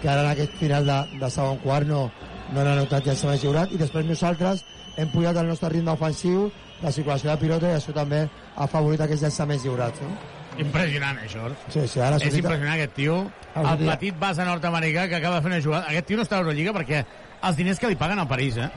[0.02, 2.02] que ara en aquest final de, de segon quart no,
[2.50, 4.66] no han anotat llançament lliurat i després nosaltres
[5.00, 6.50] hem pujat el nostre ritme ofensiu,
[6.84, 10.04] la circulació de pilota i això també ha favorit aquests llançaments lliurats.
[10.04, 10.39] No?
[10.58, 11.48] Impressionant, això.
[11.68, 13.30] Sí, sí, ara És sortit- impressionant, aquest tio.
[13.54, 15.86] El sortit- petit base nord-americà que acaba de fer una jugada.
[15.88, 17.04] Aquest tio no està a l'Eurolliga perquè
[17.42, 18.68] els diners que li paguen al París, eh?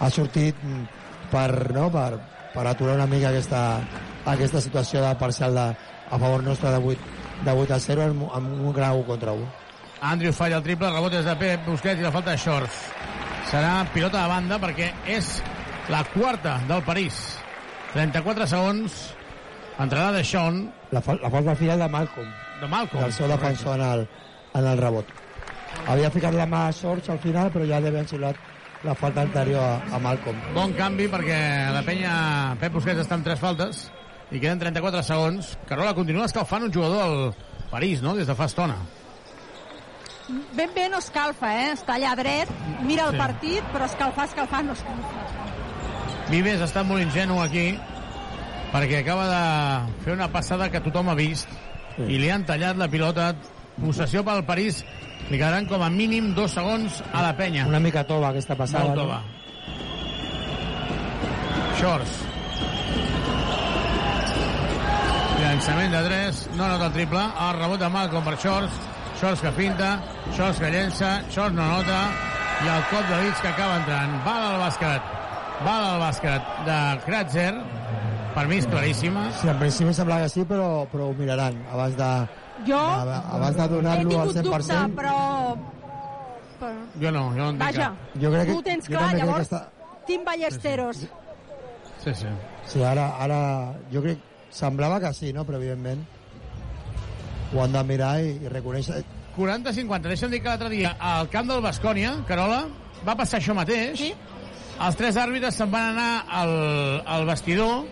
[0.00, 0.56] ha sortit
[1.30, 2.18] per, no, per,
[2.54, 3.80] per aturar una mica aquesta,
[4.26, 5.66] aquesta situació de parcial de,
[6.10, 7.00] a favor nostre de 8,
[7.44, 9.46] de 8 a 0 amb, amb un gran 1 contra 1.
[10.02, 12.80] Andrew falla el triple, el rebot és de Pep Busquets i la falta de Shorts.
[13.50, 15.42] Serà pilota de banda perquè és
[15.88, 17.38] la quarta del París.
[17.94, 19.14] 34 segons.
[19.78, 20.72] Entrarà de Sean.
[20.92, 22.28] La, fal la falta al final de Malcolm.
[22.60, 23.02] De Malcolm.
[23.04, 24.08] Del seu defensor en el,
[24.54, 25.06] en el rebot.
[25.90, 28.36] Havia ficat la mà a Sorts al final, però ja li havien xiulat
[28.84, 30.38] la falta anterior a, a Malcolm.
[30.54, 31.38] Bon canvi perquè
[31.74, 32.12] la penya
[32.60, 33.88] Pep Busquets està amb tres faltes
[34.30, 35.54] i queden 34 segons.
[35.68, 38.76] Carola continua escalfant un jugador del París, no?, des de fa estona.
[40.56, 41.72] Ben bé no escalfa, eh?
[41.74, 42.48] Està allà dret,
[42.86, 43.18] mira el Sí.
[43.18, 45.26] partit, però escalfar, escalfar no escalfa.
[46.30, 47.74] Vives està molt ingenu aquí
[48.74, 51.48] perquè acaba de fer una passada que tothom ha vist
[52.02, 53.32] i li han tallat la pilota.
[53.74, 54.82] Possessió pel París.
[55.30, 57.68] Li quedaran com a mínim dos segons a la penya.
[57.70, 58.84] Una mica tova aquesta passada.
[58.84, 59.04] Molt no?
[59.04, 59.22] tova.
[61.78, 62.18] Shorts.
[65.38, 67.24] Llançament de 3, no nota el triple.
[67.46, 68.82] El rebot de Malcolm per Shorts.
[69.20, 69.90] Shorts que finta,
[70.34, 72.02] Shorts que llença, Shorts no nota.
[72.64, 74.18] I el cop de dits que acaba entrant.
[74.26, 75.10] Val al bàsquet.
[75.62, 77.54] Val al bàsquet de Kratzer.
[78.34, 79.28] Per mi és claríssima.
[79.40, 82.10] Sí, en principi sembla que sí, però, però ho miraran abans de,
[82.66, 84.94] Jo de, abans de donar-lo al tingut dubte, 100%.
[84.98, 85.56] però...
[86.58, 86.72] però...
[87.00, 88.18] Jo no, jo no entenc Vaja, cap.
[88.22, 89.62] Jo crec que- tu ho tens clar, crec que llavors, està-
[90.06, 90.96] Tim Ballesteros.
[92.04, 92.26] Sí, sí.
[92.66, 93.40] Sí, ara, ara
[93.92, 94.18] jo crec
[94.50, 95.44] semblava que sí, no?
[95.44, 96.04] però evidentment
[97.54, 99.02] ho han de mirar i, i reconèixer
[99.36, 100.10] 40-50.
[100.10, 102.64] Deixa'm dir que l'altre dia al camp del Bascònia, Carola,
[103.06, 103.98] va passar això mateix.
[103.98, 104.12] Sí?
[104.84, 106.54] Els tres àrbitres se'n van anar al,
[107.06, 107.84] al vestidor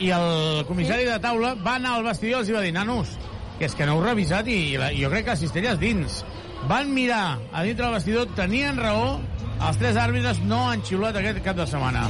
[0.00, 1.10] i el comissari sí?
[1.10, 3.16] de taula va anar al vestidor i els va dir, nanos,
[3.58, 5.80] que és que no heu revisat i, i la, jo crec que la cistella és
[5.82, 6.22] dins.
[6.70, 9.18] Van mirar a dintre del vestidor, tenien raó,
[9.58, 12.02] els tres àrbitres no han xiulat aquest cap de setmana.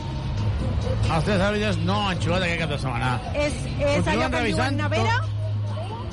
[1.09, 3.11] Els tres àrbitres no han xiulat aquest cap de setmana.
[3.47, 5.16] És, és allò que diuen nevera?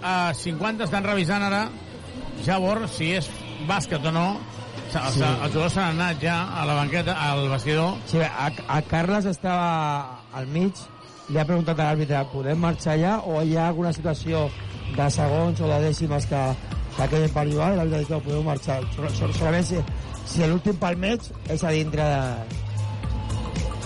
[0.05, 1.65] a 50 estan revisant ara
[2.45, 3.29] Javor si és
[3.69, 4.29] bàsquet o no.
[4.91, 4.99] Sí.
[5.01, 5.23] Els, Sí.
[5.23, 7.95] els jugadors s'han anat ja a la banqueta, al vestidor.
[8.07, 10.73] Sí, a, a Carles estava al mig,
[11.29, 14.49] li ha preguntat a l'àrbitre, podem marxar allà o hi ha alguna situació
[14.97, 16.43] de segons o de dècimes que,
[16.97, 17.73] que queden per jugar?
[17.73, 18.81] I l'àrbitre ha dit, no, podeu marxar.
[18.97, 19.81] Sol, sol, solament si,
[20.27, 22.61] si l'últim pel mig és a dintre de,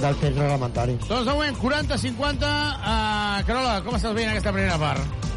[0.02, 0.98] del temps reglamentari.
[1.08, 2.50] Doncs de moment, 40-50.
[2.78, 5.27] Uh, Carola, com estàs veient aquesta primera part?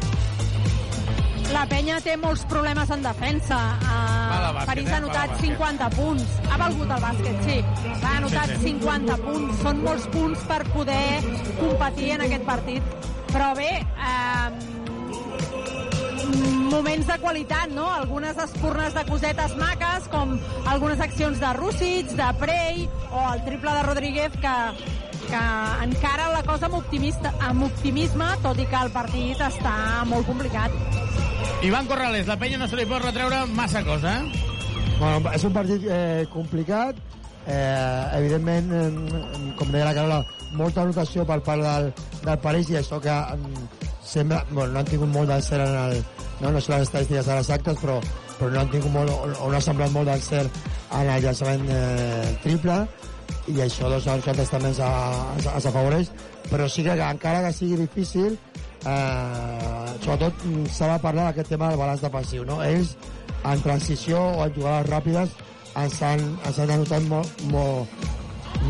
[1.52, 3.58] La penya té molts problemes en defensa.
[3.84, 4.92] Uh, bàsquet, París eh?
[4.92, 6.36] ha anotat Val al 50 punts.
[6.48, 7.56] Ha valgut el bàsquet, sí.
[8.00, 8.72] Ha anotat Sí, sí.
[8.72, 9.58] 50 punts.
[9.62, 11.20] Són molts punts per poder
[11.60, 12.82] competir en aquest partit.
[13.32, 14.48] Però bé, eh,
[16.72, 17.86] moments de qualitat, no?
[17.92, 20.38] Algunes espurnes de cosetes maques, com
[20.72, 24.56] algunes accions de Rússic, de Prey, o el triple de Rodríguez, que,
[25.32, 29.74] que encara la cosa amb, optimista, amb optimisme, tot i que el partit està
[30.10, 30.74] molt complicat.
[31.64, 34.48] Ivan Corrales, la penya no se li pot retreure massa cosa, eh?
[34.98, 36.98] Bueno, és un partit eh, complicat,
[37.46, 40.20] eh, evidentment, eh, com deia la Carola,
[40.58, 41.88] molta anotació per part del,
[42.26, 43.62] del París i això que eh,
[44.04, 46.02] sembla, bueno, no han tingut molt d'encert en el,
[46.42, 47.96] no, no sé les estadístiques ara exactes, però,
[48.36, 50.60] però no han tingut molt, o, o no ha semblat molt d'encert
[50.92, 52.82] en el llançament eh, triple
[53.48, 56.10] i això doncs, a nosaltres també ens, a- ens, ens afavoreix,
[56.50, 58.38] però sí que encara que sigui difícil,
[58.86, 62.44] eh, sobretot mm, s'ha de parlar d'aquest tema del balanç defensiu.
[62.44, 62.60] No?
[62.62, 62.96] Ells,
[63.44, 65.34] en transició o en jugades ràpides,
[65.74, 68.06] ens han, ens han anotat molt, molt,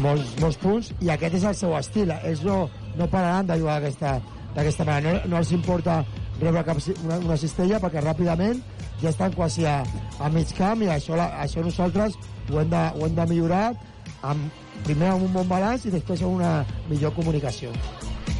[0.01, 2.13] molts, molts punts i aquest és el seu estil.
[2.23, 2.63] Ells no,
[2.97, 5.19] no pararan de jugar d'aquesta manera.
[5.25, 6.03] No, no els importa
[6.41, 8.63] rebre cap, una, una cistella perquè ràpidament
[9.03, 9.81] ja estan quasi a,
[10.23, 12.15] a mig camp i això, la, això nosaltres
[12.51, 13.65] ho hem de, ho hem de millorar
[14.23, 14.47] amb,
[14.87, 16.55] primer amb un bon balanç i després amb una
[16.91, 17.73] millor comunicació.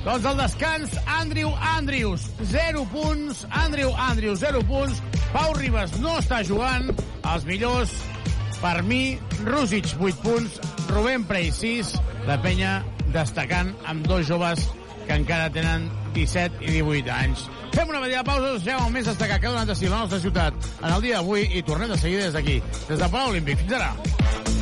[0.03, 3.45] Doncs al descans, Andrew Andrews, 0 punts.
[3.51, 5.03] Andrew Andrews, 0 punts.
[5.33, 6.91] Pau Ribas no està jugant.
[7.23, 7.93] Els millors,
[8.59, 10.59] per mi, Rússic, 8 punts.
[10.91, 11.95] Rubén Prey, 6.
[12.27, 12.81] La penya,
[13.15, 14.67] destacant amb dos joves
[15.07, 17.47] que encara tenen 17 i 18 anys.
[17.73, 20.03] Fem una petita pausa, us deixem el més destacat que ha donat estil a la
[20.05, 23.33] nostra ciutat en el dia d'avui i tornem de seguida des d'aquí, des del Palau
[23.33, 23.63] Olímpic.
[23.65, 23.95] Fins ara.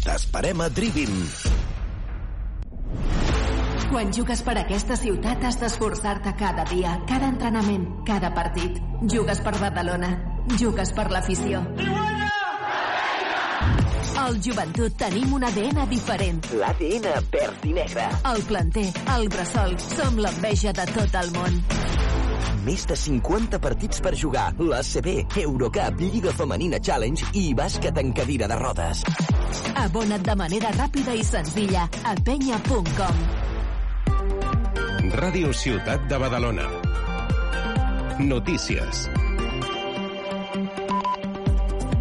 [0.00, 1.10] T'esperem a Trivim.
[3.90, 8.78] Quan jugues per aquesta ciutat has d'esforçar-te cada dia, cada entrenament, cada partit.
[9.12, 10.10] Jugues per Badalona.
[10.56, 11.60] Jugues per l'afició.
[14.24, 16.40] Al joventut tenim un ADN diferent.
[16.62, 18.08] L'ADN verd i negre.
[18.32, 18.88] El planter,
[19.18, 21.60] el bressol, som l'enveja de tot el món.
[22.64, 24.50] Més de 50 partits per jugar.
[24.58, 25.08] L'ACB,
[25.40, 29.04] Eurocup, Lliga Femenina Challenge i bàsquet en cadira de rodes.
[29.80, 33.24] Abona't de manera ràpida i senzilla a penya.com.
[35.16, 36.68] Ràdio Ciutat de Badalona.
[38.20, 39.08] Notícies.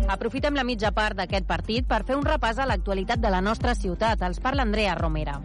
[0.10, 3.76] Aprofitem la mitja part d'aquest partit per fer un repàs a l'actualitat de la nostra
[3.78, 4.20] ciutat.
[4.28, 5.40] Els parla Andrea Romera.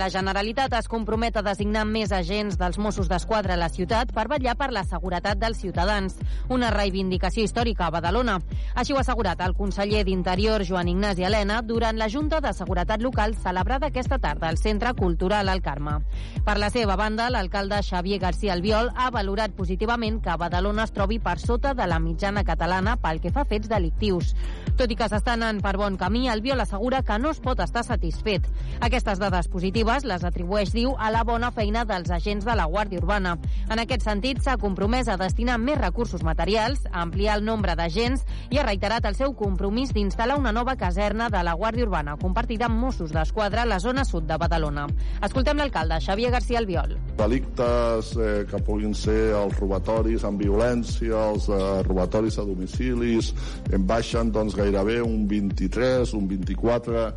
[0.00, 4.22] La Generalitat es compromet a designar més agents dels Mossos d'Esquadra a la ciutat per
[4.32, 6.14] vetllar per la seguretat dels ciutadans,
[6.48, 8.38] una reivindicació històrica a Badalona.
[8.80, 13.04] Així ho ha assegurat el conseller d'Interior, Joan Ignasi Helena, durant la Junta de Seguretat
[13.04, 15.98] Local celebrada aquesta tarda al Centre Cultural al Carme.
[16.46, 21.20] Per la seva banda, l'alcalde Xavier García Albiol ha valorat positivament que Badalona es trobi
[21.20, 24.32] per sota de la mitjana catalana pel que fa fets delictius.
[24.80, 27.84] Tot i que s'està anant per bon camí, Albiol assegura que no es pot estar
[27.84, 28.48] satisfet.
[28.80, 33.00] Aquestes dades positives les atribueix, diu, a la bona feina dels agents de la Guàrdia
[33.02, 33.32] Urbana.
[33.70, 38.22] En aquest sentit, s'ha compromès a destinar més recursos materials, a ampliar el nombre d'agents
[38.54, 42.68] i ha reiterat el seu compromís d'instal·lar una nova caserna de la Guàrdia Urbana compartida
[42.68, 44.86] amb Mossos d'Esquadra a la zona sud de Badalona.
[45.26, 46.94] Escoltem l'alcalde, Xavier García Albiol.
[47.18, 53.34] Delictes eh, que puguin ser els robatoris amb violència, els eh, robatoris a domicilis,
[53.74, 57.08] en baixen doncs, gairebé un 23, un 24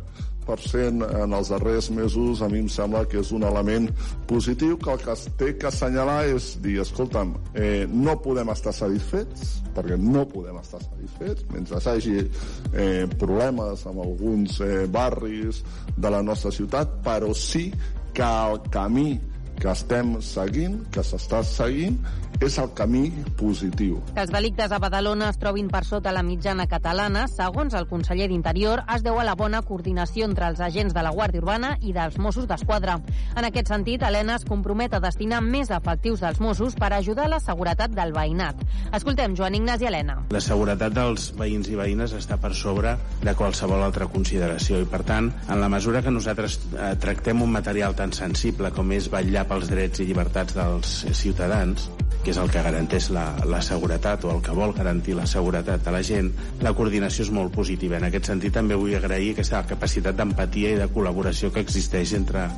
[0.48, 3.88] en els darrers mesos a mi em sembla que és un element
[4.28, 8.74] positiu que el que es té que assenyalar és dir, escolta'm, eh, no podem estar
[8.76, 15.62] satisfets perquè no podem estar satisfets mentre hi hagi eh, problemes amb alguns eh, barris
[15.96, 17.70] de la nostra ciutat però sí
[18.14, 19.18] que el camí
[19.60, 21.98] que estem seguint, que s'està seguint,
[22.40, 23.08] és el camí
[23.38, 24.00] positiu.
[24.14, 28.28] Que els delictes a Badalona es trobin per sota la mitjana catalana, segons el conseller
[28.30, 31.94] d'Interior, es deu a la bona coordinació entre els agents de la Guàrdia Urbana i
[31.96, 32.98] dels Mossos d'Esquadra.
[33.36, 37.34] En aquest sentit, Helena es compromet a destinar més efectius dels Mossos per ajudar a
[37.36, 38.60] la seguretat del veïnat.
[38.92, 40.18] Escoltem Joan Ignasi Helena.
[40.34, 45.02] La seguretat dels veïns i veïnes està per sobre de qualsevol altra consideració i, per
[45.06, 49.46] tant, en la mesura que nosaltres eh, tractem un material tan sensible com és vetllar
[49.50, 51.88] pels drets i llibertats dels ciutadans,
[52.24, 55.84] que és el que garanteix la, la seguretat o el que vol garantir la seguretat
[55.84, 56.30] de la gent,
[56.64, 57.98] la coordinació és molt positiva.
[58.00, 62.48] En aquest sentit també vull agrair aquesta capacitat d'empatia i de col·laboració que existeix entre,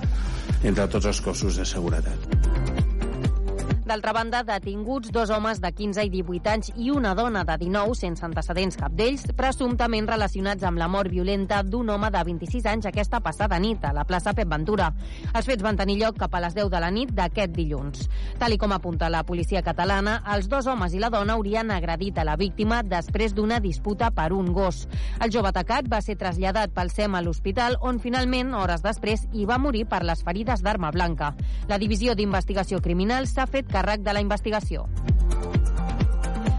[0.63, 2.36] entre tots els cossos de seguretat.
[3.87, 7.95] D'altra banda, detinguts dos homes de 15 i 18 anys i una dona de 19
[7.95, 12.89] sense antecedents cap d'ells, presumptament relacionats amb la mort violenta d'un home de 26 anys
[12.91, 14.89] aquesta passada nit a la plaça Pep Ventura.
[15.31, 18.09] Els fets van tenir lloc cap a les 10 de la nit d'aquest dilluns.
[18.41, 22.19] Tal i com apunta la policia catalana, els dos homes i la dona haurien agredit
[22.19, 24.89] a la víctima després d'una disputa per un gos.
[25.23, 29.47] El jove atacat va ser traslladat pel SEM a l'hospital, on finalment, hores després, hi
[29.47, 31.37] va morir per les ferides d'arma blanca.
[31.71, 34.89] La divisió d'investigació criminal s'ha fet càrrec de la investigació.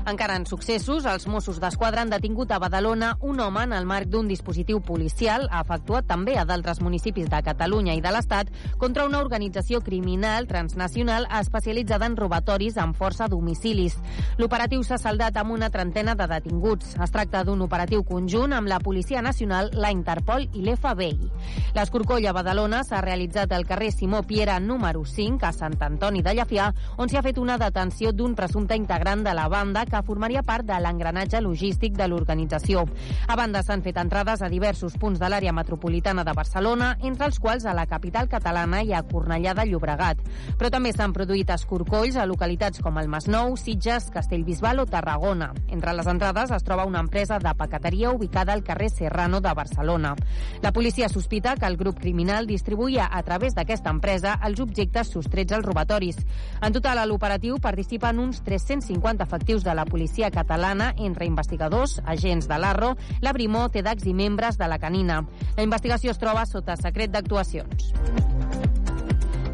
[0.07, 4.07] Encara en successos, els Mossos d'Esquadra han detingut a Badalona un home en el marc
[4.07, 8.47] d'un dispositiu policial efectuat també a d'altres municipis de Catalunya i de l'Estat
[8.79, 13.97] contra una organització criminal transnacional especialitzada en robatoris amb força a domicilis.
[14.39, 16.95] L'operatiu s'ha saldat amb una trentena de detinguts.
[17.03, 21.29] Es tracta d'un operatiu conjunt amb la Policia Nacional, la Interpol i l'FBI.
[21.75, 26.37] L'escorcoll a Badalona s'ha realitzat al carrer Simó Piera número 5 a Sant Antoni de
[26.39, 30.05] Llafià, on s'hi ha fet una detenció d'un presumpte integrant de la banda que que
[30.05, 32.83] formaria part de l'engranatge logístic de l'organització.
[33.27, 37.39] A banda, s'han fet entrades a diversos punts de l'àrea metropolitana de Barcelona, entre els
[37.41, 40.21] quals a la capital catalana i a Cornellà de Llobregat.
[40.59, 45.49] Però també s'han produït escorcolls a localitats com el Masnou, Sitges, Castellbisbal o Tarragona.
[45.73, 50.15] Entre les entrades es troba una empresa de paqueteria ubicada al carrer Serrano de Barcelona.
[50.61, 55.57] La policia sospita que el grup criminal distribuïa a través d'aquesta empresa els objectes sostrets
[55.57, 56.21] als robatoris.
[56.61, 62.47] En total, a l'operatiu participen uns 350 efectius de la policia catalana entre investigadors, agents
[62.47, 65.23] de l'Arro, la Brimó, TEDx i membres de la Canina.
[65.57, 67.93] La investigació es troba sota secret d'actuacions.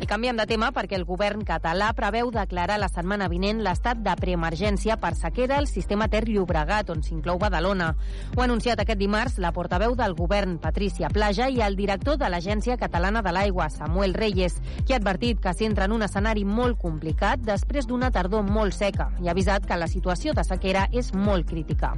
[0.03, 4.11] I canviem de tema perquè el govern català preveu declarar la setmana vinent l'estat de
[4.19, 7.93] preemergència per sequera al sistema Ter Llobregat, on s'inclou Badalona.
[8.35, 12.27] Ho ha anunciat aquest dimarts la portaveu del govern, Patricia Plaja, i el director de
[12.27, 16.81] l'Agència Catalana de l'Aigua, Samuel Reyes, qui ha advertit que s'entra en un escenari molt
[16.83, 21.13] complicat després d'una tardor molt seca i ha avisat que la situació de sequera és
[21.15, 21.93] molt crítica.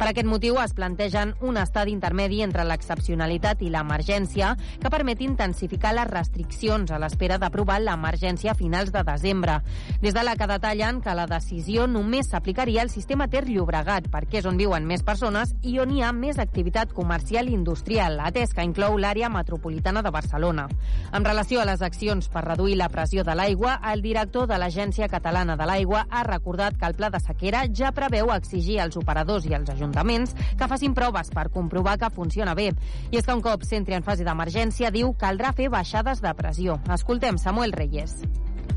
[0.00, 5.92] Per aquest motiu es plantegen un estadi intermedi entre l'excepcionalitat i l'emergència que permet intensificar
[6.00, 9.58] les restriccions a l'espera de aprovar l'emergència a finals de desembre.
[10.00, 14.46] Des de l'ACA detallen que la decisió només s'aplicaria al sistema Ter Llobregat, perquè és
[14.48, 18.64] on viuen més persones i on hi ha més activitat comercial i industrial, atès que
[18.64, 20.68] inclou l'àrea metropolitana de Barcelona.
[21.12, 25.10] En relació a les accions per reduir la pressió de l'aigua, el director de l'Agència
[25.10, 29.48] Catalana de l'Aigua ha recordat que el pla de sequera ja preveu exigir als operadors
[29.50, 32.70] i als ajuntaments que facin proves per comprovar que funciona bé.
[33.10, 36.78] I és que un cop s'entri en fase d'emergència, diu, caldrà fer baixades de pressió.
[36.94, 38.20] Escoltem Samuel Reyes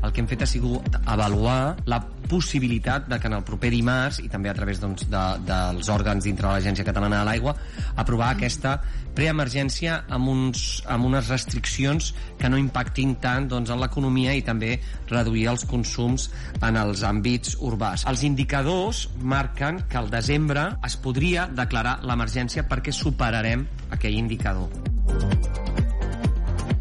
[0.04, 4.20] el que hem fet ha sigut avaluar la possibilitat de que en el proper dimarts,
[4.24, 7.54] i també a través doncs, de, dels òrgans dintre de l'Agència Catalana de l'Aigua,
[8.00, 8.76] aprovar aquesta
[9.14, 12.10] preemergència amb, uns, amb unes restriccions
[12.40, 14.74] que no impactin tant doncs, en l'economia i també
[15.12, 16.28] reduir els consums
[16.60, 18.06] en els àmbits urbans.
[18.10, 25.83] Els indicadors marquen que al desembre es podria declarar l'emergència perquè superarem aquell indicador.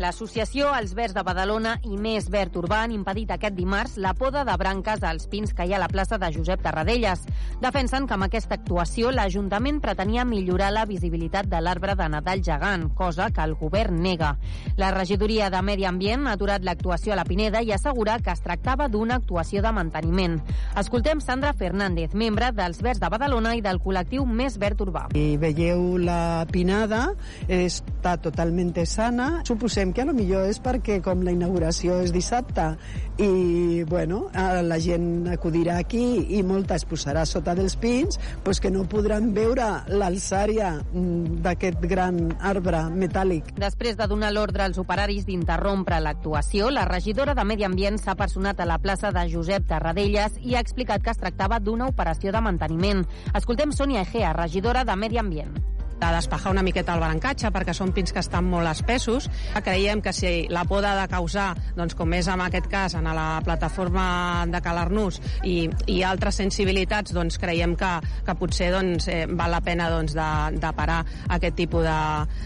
[0.01, 4.41] L'associació Els Verds de Badalona i Més Verd Urbà han impedit aquest dimarts la poda
[4.47, 7.21] de branques als pins que hi ha a la plaça de Josep Tarradellas.
[7.61, 12.87] Defensen que amb aquesta actuació l'Ajuntament pretenia millorar la visibilitat de l'arbre de Nadal gegant,
[12.97, 14.33] cosa que el govern nega.
[14.77, 18.41] La regidoria de Medi Ambient ha aturat l'actuació a la Pineda i assegura que es
[18.41, 20.39] tractava d'una actuació de manteniment.
[20.79, 25.05] Escoltem Sandra Fernández, membre dels Verds de Badalona i del col·lectiu Més Verd Urbà.
[25.13, 27.05] I veieu la pinada,
[27.47, 29.43] està totalment sana.
[29.45, 32.75] Suposem que a lo millor és perquè com la inauguració és dissabte
[33.19, 36.03] i bueno, la gent acudirà aquí
[36.37, 42.21] i molta es posarà sota dels pins pues que no podran veure l'alçària d'aquest gran
[42.39, 43.51] arbre metàl·lic.
[43.59, 48.61] Després de donar l'ordre als operaris d'interrompre l'actuació, la regidora de Medi Ambient s'ha personat
[48.61, 52.41] a la plaça de Josep Tarradellas i ha explicat que es tractava d'una operació de
[52.41, 53.05] manteniment.
[53.33, 57.93] Escoltem Sònia Egea, regidora de Medi Ambient de despejar una miqueta el brancatge perquè són
[57.95, 59.29] pins que estan molt espessos.
[59.63, 63.41] Creiem que si la poda de causar, doncs, com és en aquest cas, en la
[63.45, 64.05] plataforma
[64.49, 67.93] de Calarnús i, i altres sensibilitats, doncs creiem que,
[68.25, 70.29] que potser doncs, eh, val la pena doncs, de,
[70.59, 71.01] de parar
[71.33, 71.85] aquest tipus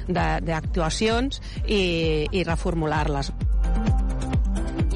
[0.07, 1.83] d'actuacions i,
[2.31, 3.31] i reformular-les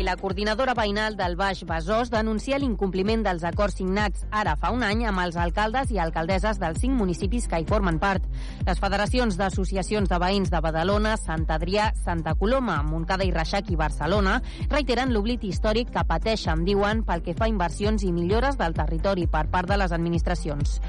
[0.01, 4.81] i la coordinadora veïnal del Baix Besòs denuncia l'incompliment dels acords signats ara fa un
[4.81, 8.25] any amb els alcaldes i alcaldesses dels cinc municipis que hi formen part.
[8.65, 13.77] Les federacions d'associacions de veïns de Badalona, Sant Adrià, Santa Coloma, Montcada i Reixac i
[13.77, 14.39] Barcelona
[14.71, 19.27] reiteren l'oblit històric que pateixen, diuen, pel que fa a inversions i millores del territori
[19.29, 20.79] per part de les administracions.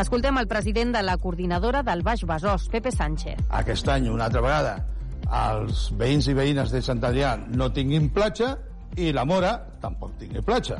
[0.00, 3.44] Escoltem el president de la coordinadora del Baix Besòs, Pepe Sánchez.
[3.50, 4.78] Aquest any, una altra vegada,
[5.32, 8.56] els veïns i veïnes de Sant Adrià no tinguin platja
[9.00, 10.78] i la Mora tampoc tingui platja.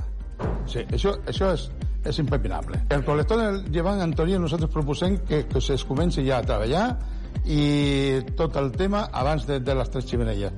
[0.69, 1.69] Sí, això, això és,
[2.09, 2.83] és impepinable.
[2.93, 6.87] El col·lector del Llevant Antonio nosaltres proposem que, que es comenci ja a treballar
[7.49, 10.53] i tot el tema abans de, de les tres ximeneies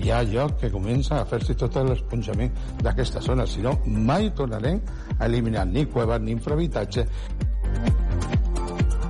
[0.00, 4.80] hi ha lloc que comença a fer-se tot l'esponjament d'aquesta zona, si no mai tornarem
[5.18, 7.06] a eliminar ni cueves ni infrahabitatge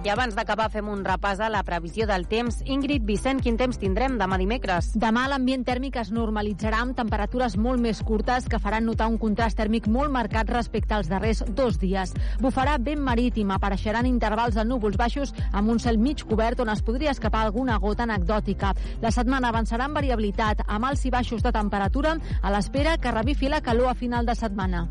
[0.02, 2.60] i abans d'acabar fem un repàs a la previsió del temps.
[2.64, 4.94] Ingrid, Vicent, quin temps tindrem demà dimecres?
[4.96, 9.58] Demà l'ambient tèrmic es normalitzarà amb temperatures molt més curtes que faran notar un contrast
[9.60, 12.14] tèrmic molt marcat respecte als darrers dos dies.
[12.40, 16.82] Bufarà vent marítim, apareixeran intervals de núvols baixos amb un cel mig cobert on es
[16.82, 18.72] podria escapar alguna gota anecdòtica.
[19.04, 23.52] La setmana avançarà amb variabilitat, amb alts i baixos de temperatura a l'espera que revifi
[23.52, 24.86] la calor a final de setmana.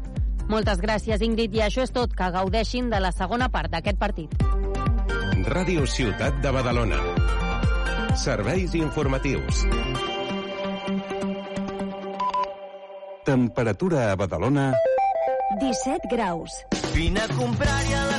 [0.49, 2.15] Moltes gràcies, Ingrid, i això és tot.
[2.17, 4.33] Que gaudeixin de la segona part d'aquest partit.
[5.45, 6.99] Ràdio Ciutat de Badalona.
[8.17, 9.63] Serveis informatius.
[13.25, 14.73] Temperatura a Badalona...
[15.59, 16.51] 17 graus.
[16.93, 18.18] Vine a comprar-hi electrodomèstic,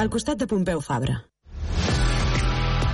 [0.00, 1.18] Al costat de Pompeu Fabra.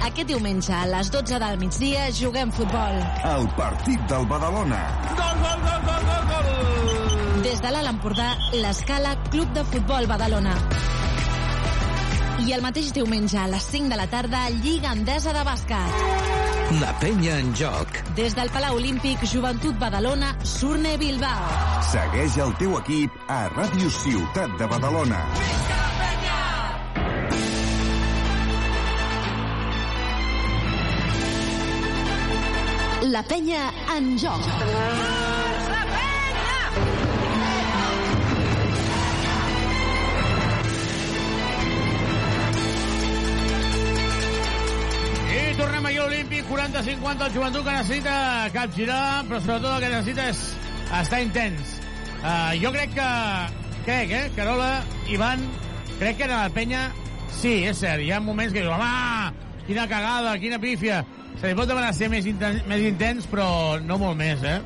[0.06, 2.96] Aquest diumenge a les 12 del migdia juguem futbol.
[3.30, 4.80] El partit del Badalona.
[5.20, 7.44] Gol, gol, gol, gol, gol, gol!
[7.44, 8.26] Des de l'Alt Empordà,
[8.58, 10.56] l'Escala Club de Futbol Badalona.
[12.42, 16.02] I el mateix diumenge a les 5 de la tarda, Lliga Endesa de Bàsquet.
[16.82, 18.02] La penya en joc.
[18.18, 21.54] Des del Palau Olímpic, Joventut Badalona, Surne Bilbao.
[21.92, 25.22] Segueix el teu equip a Ràdio Ciutat de Badalona.
[25.70, 26.55] La penya
[33.06, 34.42] en joc.
[45.30, 49.92] I tornem aquí a l'Olímpic, 40-50, el joventut que necessita capgirar, però sobretot el que
[49.94, 50.42] necessita és
[51.02, 51.78] estar intens.
[52.22, 53.10] Uh, jo crec que...
[53.86, 54.30] Crec, eh?
[54.34, 55.44] Carola, Ivan,
[56.00, 56.88] crec que en la penya...
[57.36, 61.04] Sí, és cert, hi ha moments que diu, home, quina cagada, quina pífia.
[61.40, 63.46] Se li pot demanar ser més intens, més intens, però
[63.84, 64.60] no molt més, eh?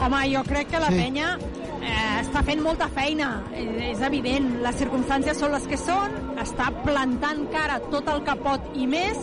[0.00, 0.98] Home, jo crec que la Sí.
[1.00, 1.38] penya
[1.82, 4.50] eh, està fent molta feina, és, és evident.
[4.62, 9.16] Les circumstàncies són les que són, està plantant cara tot el que pot i més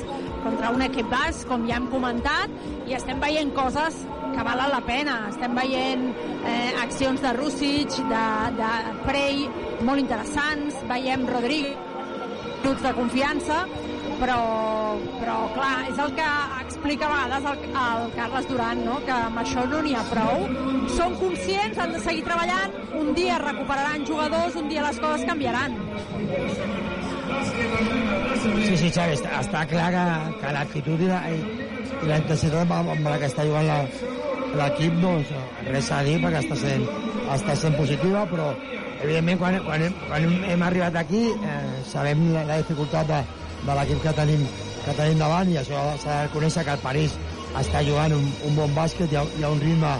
[0.43, 2.49] contra un equip bas, com ja hem comentat,
[2.87, 4.01] i estem veient coses
[4.33, 5.17] que valen la pena.
[5.29, 6.07] Estem veient
[6.45, 8.25] eh, accions de Rússic, de,
[8.57, 8.71] de
[9.05, 9.47] Prey,
[9.85, 11.75] molt interessants, veiem Rodrigo,
[12.63, 13.61] minuts de confiança,
[14.19, 14.39] però,
[15.19, 16.27] però clar, és el que
[16.64, 18.98] explica a vegades el, el Carles Duran, no?
[19.06, 20.45] que amb això no n'hi ha prou.
[20.98, 25.77] Són conscients, han de seguir treballant, un dia recuperaran jugadors, un dia les coses canviaran.
[28.68, 30.06] Sí, sí, Xavi, està, està clar que,
[30.41, 31.41] que l'actitud i la, i,
[32.07, 33.68] la intensitat amb, la que està jugant
[34.57, 35.34] l'equip, doncs,
[35.68, 36.85] res a dir perquè està sent,
[37.35, 38.52] està sent positiva, però
[39.03, 43.19] evidentment quan, quan, hem, quan hem arribat aquí eh, sabem la, la dificultat de,
[43.68, 44.45] de l'equip que tenim,
[44.85, 47.18] que tenim davant i això s'ha de reconèixer que el París
[47.61, 49.94] està jugant un, un bon bàsquet, hi ha, hi ha un ritme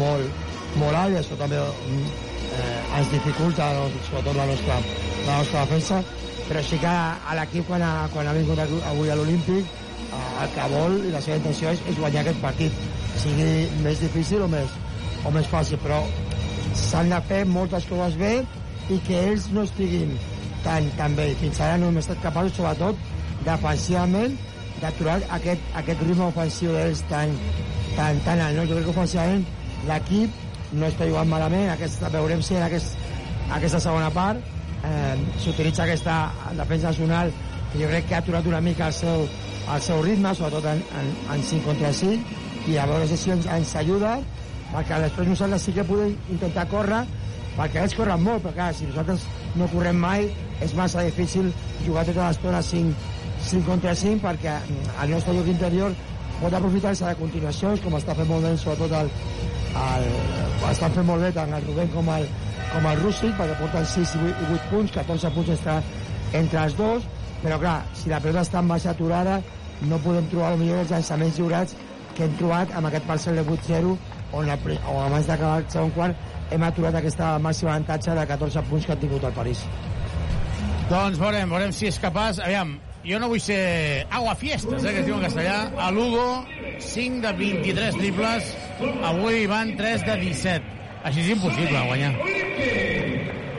[0.00, 3.70] molt, molt alt i això també eh, ens dificulta
[4.08, 4.78] sobretot la nostra,
[5.26, 6.02] la nostra defensa.
[6.46, 10.52] Però sí que a l'equip quan, ha, quan ha vingut avui a l'Olímpic eh, el
[10.54, 12.84] que vol i la seva intenció és, és guanyar aquest partit
[13.22, 14.78] sigui més difícil o més,
[15.26, 15.82] o més fàcil.
[15.82, 16.02] Però
[16.76, 18.38] s'han de fer moltes coses bé
[18.94, 20.14] i que ells no estiguin
[20.66, 22.98] tan, tan bé fins ara no hem estat capaços sobretot
[23.46, 24.34] defensivament
[24.82, 27.32] d'aturar aquest, aquest ritme ofensiu d'ells tan,
[27.96, 28.66] tan, tan alt no?
[28.68, 29.46] jo crec que ofensivament
[29.88, 30.44] l'equip
[30.76, 32.98] no està jugant malament aquesta, veurem si en aquest,
[33.56, 34.42] aquesta segona part
[34.84, 36.16] eh, s'utilitza aquesta
[36.58, 37.32] defensa nacional
[37.72, 39.26] que jo crec que ha aturat una mica el seu,
[39.74, 43.46] el seu ritme, sobretot en, en, en 5 contra 5, i a veure si ens,
[43.52, 44.16] ens ajuda,
[44.72, 47.02] perquè després nosaltres sí que podem intentar córrer,
[47.56, 49.26] perquè ells corren molt, però clar, si nosaltres
[49.56, 50.28] no correm mai,
[50.64, 51.50] és massa difícil
[51.86, 52.94] jugar tota l'estona 5,
[53.50, 54.56] 5 contra 5, perquè
[55.02, 55.94] el nostre lloc interior
[56.40, 59.10] pot aprofitar-se de continuacions, com està fent molt bé, sobretot el,
[59.80, 60.08] el,
[60.70, 62.26] estan fent molt bé tant el Rubén com el,
[62.72, 65.78] com el Rússic, perquè porten 6 i 8, i 8 punts, 14 punts està
[66.36, 67.06] entre els dos,
[67.42, 69.40] però clar, si la pelota està massa aturada,
[69.88, 71.76] no podem trobar millor els llançaments lliurats
[72.16, 73.90] que hem trobat amb aquest parcel de 8-0
[74.32, 76.16] on, el, pri- on abans d'acabar el segon quart
[76.50, 79.62] hem aturat aquesta màxima avantatge de 14 punts que ha tingut el París.
[80.90, 82.38] Doncs veurem, veurem si és capaç.
[82.44, 85.58] Aviam, jo no vull ser aguafiestes, eh, que es diu en castellà.
[85.82, 86.44] A Lugo,
[86.78, 88.54] 5 de 23 triples.
[89.10, 90.72] Avui van 3 de 17.
[91.06, 92.14] Així és impossible guanyar.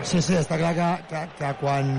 [0.07, 1.93] Sí, sí, està clar que, que, que quan,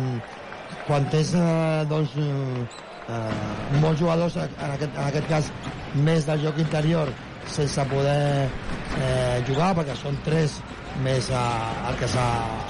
[0.87, 2.67] quan tens eh, doncs, eh,
[3.13, 5.51] eh, molts jugadors, en aquest, en aquest cas
[6.09, 7.13] més del joc interior,
[7.49, 10.59] sense poder eh, jugar, perquè són tres
[11.05, 11.47] més eh,
[11.89, 12.27] el, que s'ha,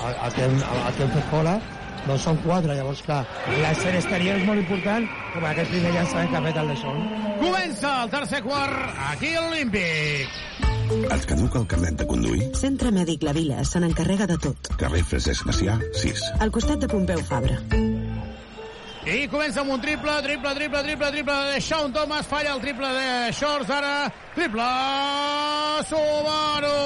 [0.07, 1.57] el, el, que hem, el que hem fet fora,
[2.07, 3.23] doncs són quatre, llavors clar,
[3.63, 7.03] l'excel exterior és molt important, com aquest primer llançament que ha fet el Lechon.
[7.43, 10.39] Comença el tercer quart aquí a l'Olímpic.
[10.89, 12.47] Et caduca el carnet de conduir?
[12.57, 14.71] Centre Mèdic La Vila se n'encarrega de tot.
[14.81, 16.25] Carrer Francesc Macià, 6.
[16.41, 17.61] Al costat de Pompeu Fabra.
[19.09, 22.91] I comença amb un triple, triple, triple, triple, triple de Sean Thomas, falla el triple
[22.93, 23.95] de Shorts, ara
[24.35, 24.69] triple
[25.89, 26.77] Subaru!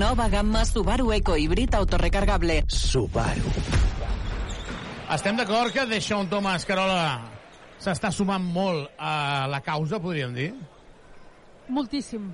[0.00, 2.64] Nova gamma Subaru Eco híbrid autorecargable.
[2.72, 3.50] Subaru.
[5.12, 7.18] Estem d'acord que de Sean Thomas, Carola,
[7.82, 10.54] s'està sumant molt a la causa, podríem dir?
[11.68, 12.30] Moltíssim.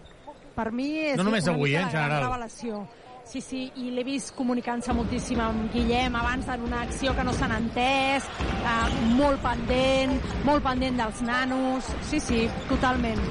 [0.54, 2.22] Per mi és No només una avui, mica eh, en general.
[2.28, 2.84] revelació.
[3.26, 7.34] Sí, sí, i l'he vist comunicant-se moltíssim amb Guillem abans en una acció que no
[7.34, 8.30] s'han entès,
[8.62, 10.14] eh, molt pendent,
[10.46, 11.90] molt pendent dels nanos.
[12.12, 13.26] Sí, sí, totalment.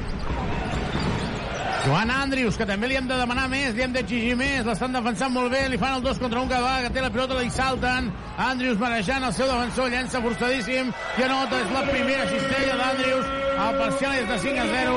[1.85, 5.29] Joan Andrius, que també li hem de demanar més, li hem d'exigir més, l'estan defensant
[5.29, 7.51] molt bé, li fan el 2 contra 1 cada vegada que té la pilota, li
[7.53, 8.07] salten.
[8.41, 13.29] Andrius marejant el seu defensor, llença forçadíssim, i anota, és la primera cistella d'Andrius,
[13.67, 14.95] el parcial és de 5 a 0,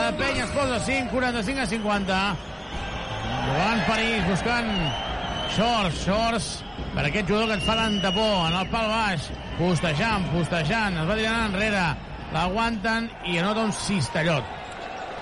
[0.00, 2.18] la penya es posa 5, 45 a 50.
[3.44, 4.74] Joan París buscant
[5.54, 6.50] Shorts, Shorts,
[6.96, 9.30] per aquest jugador que ens fa tanta por, en el pal baix,
[9.60, 11.86] postejant, postejant, es va tirant enrere,
[12.34, 14.63] l'aguanten i anota un cistellot.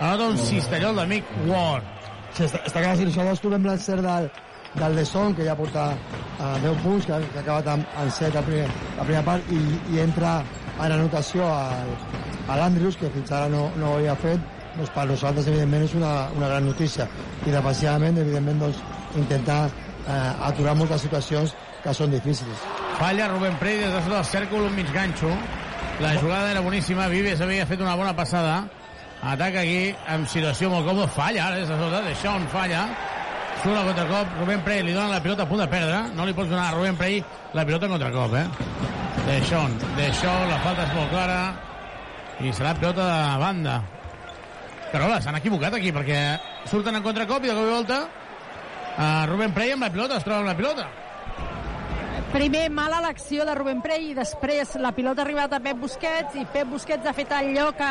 [0.01, 1.85] Anota un cistellot d'amic Ward.
[2.33, 4.31] Sí, està, està clar, si nosaltres trobem l'encert del,
[4.79, 8.17] del De Son, que ja porta uh, 10 punts, que, que ha acabat amb, amb
[8.17, 9.61] 7 la primera, la primera part, i,
[9.95, 10.39] i entra
[10.79, 11.95] en anotació al,
[12.49, 15.97] a l'Andrius, que fins ara no, no ho havia fet, doncs per nosaltres, evidentment, és
[15.99, 17.09] una, una gran notícia.
[17.45, 18.81] I defensivament, evidentment, doncs,
[19.21, 21.53] intentar eh, aturar moltes situacions
[21.83, 22.69] que són difícils.
[22.99, 25.31] Falla Rubén Prey des de sota del cèrcol, un mig ganxo.
[26.01, 28.63] La jugada era boníssima, Vives havia fet una bona passada.
[29.23, 31.07] Ataca aquí, amb situació molt còmoda.
[31.15, 32.83] Falla, ara des de sota, de Sean falla.
[33.63, 36.01] Surt el contracop, Rubén Prey li dona la pilota a punt de perdre.
[36.17, 37.21] No li pots donar a Rubén Prey
[37.55, 38.47] la pilota en contracop, eh?
[39.29, 41.39] De Sean, de Sean, la falta és molt clara.
[42.43, 43.77] I serà pilota de banda.
[44.91, 46.19] Carola, s'han equivocat aquí, perquè
[46.67, 50.27] surten en contracop i de cop i volta uh, Rubén Prey amb la pilota, es
[50.27, 50.91] troba amb la pilota.
[52.33, 56.39] Primer, mala l'acció de Rubén Prey i després la pilota ha arribat a Pep Busquets
[56.41, 57.89] i Pep Busquets ha fet allò que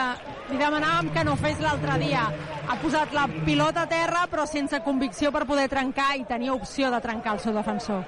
[0.50, 2.24] li demanàvem que no fes l'altre dia.
[2.66, 6.90] Ha posat la pilota a terra però sense convicció per poder trencar i tenia opció
[6.90, 8.02] de trencar el seu defensor.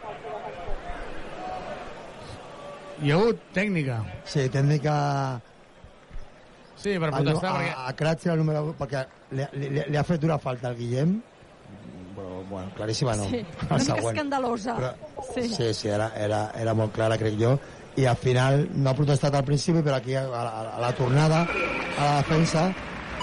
[3.04, 4.00] Hi ha hagut tècnica.
[4.26, 4.96] Sí, tècnica...
[6.74, 7.78] Sí, per a, protestar, a, perquè...
[7.78, 9.06] a Kratzer, el número 1, perquè
[9.38, 11.14] li, li, li ha fet una falta al Guillem,
[12.16, 13.28] però, bueno, claríssima no.
[13.30, 14.18] Sí, una mica següent.
[14.18, 14.76] escandalosa.
[14.76, 14.94] Però,
[15.34, 15.48] sí.
[15.50, 17.58] sí, sí, era, era, era molt clara, crec jo,
[17.96, 21.44] i al final no ha protestat al principi, però aquí a, a, a la tornada,
[21.98, 22.72] a la defensa,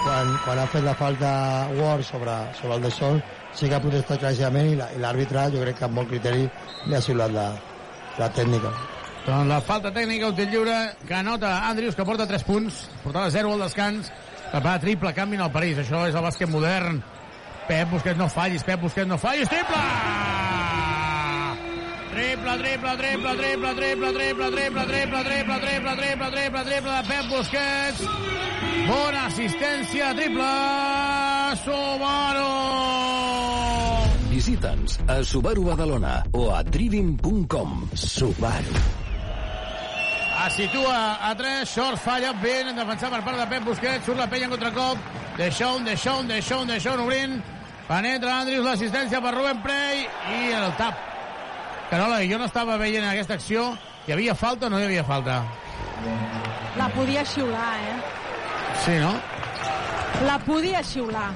[0.03, 1.33] quan, quan ha fet la falta
[1.77, 3.21] Ward sobre, sobre el de Sol,
[3.53, 6.47] sí que ha protestat claríssimament i l'àrbitre, jo crec que amb bon criteri,
[6.87, 7.51] li ha xiulat la,
[8.17, 8.71] la tècnica.
[9.21, 13.29] Doncs la falta tècnica, un tir lliure, que anota Andrius, que porta 3 punts, portava
[13.29, 14.09] 0 al descans,
[14.51, 17.03] que va triple, canvi en el París, això és el bàsquet modern.
[17.71, 19.77] Pep Busquets no fallis, Pep Busquets no fallis, triple!
[22.11, 27.29] Triple, triple, triple, triple, triple, triple, triple, triple, triple, triple, triple, triple, triple de Pep
[27.31, 28.01] Busquets.
[28.89, 30.49] Bona assistència, triple,
[31.61, 32.49] Subaru!
[34.33, 37.87] Visita'ns a Subaru Badalona o a driving.com.
[37.95, 38.83] Subaru.
[40.41, 44.27] Es situa a 3, Short falla, ben defensat per part de Pep Busquets, surt la
[44.27, 47.39] penya en contracop, de Sean, de Sean, de Sean, de Sean obrint,
[47.91, 50.05] penetra Andrius, l'assistència per Rubén Prey
[50.37, 50.95] i el tap.
[51.91, 53.65] Carola, jo no estava veient aquesta acció,
[54.07, 55.41] hi havia falta o no hi havia falta?
[56.79, 57.97] La podia xiular, eh?
[58.85, 59.11] Sí, no?
[60.25, 61.29] La podia xiular.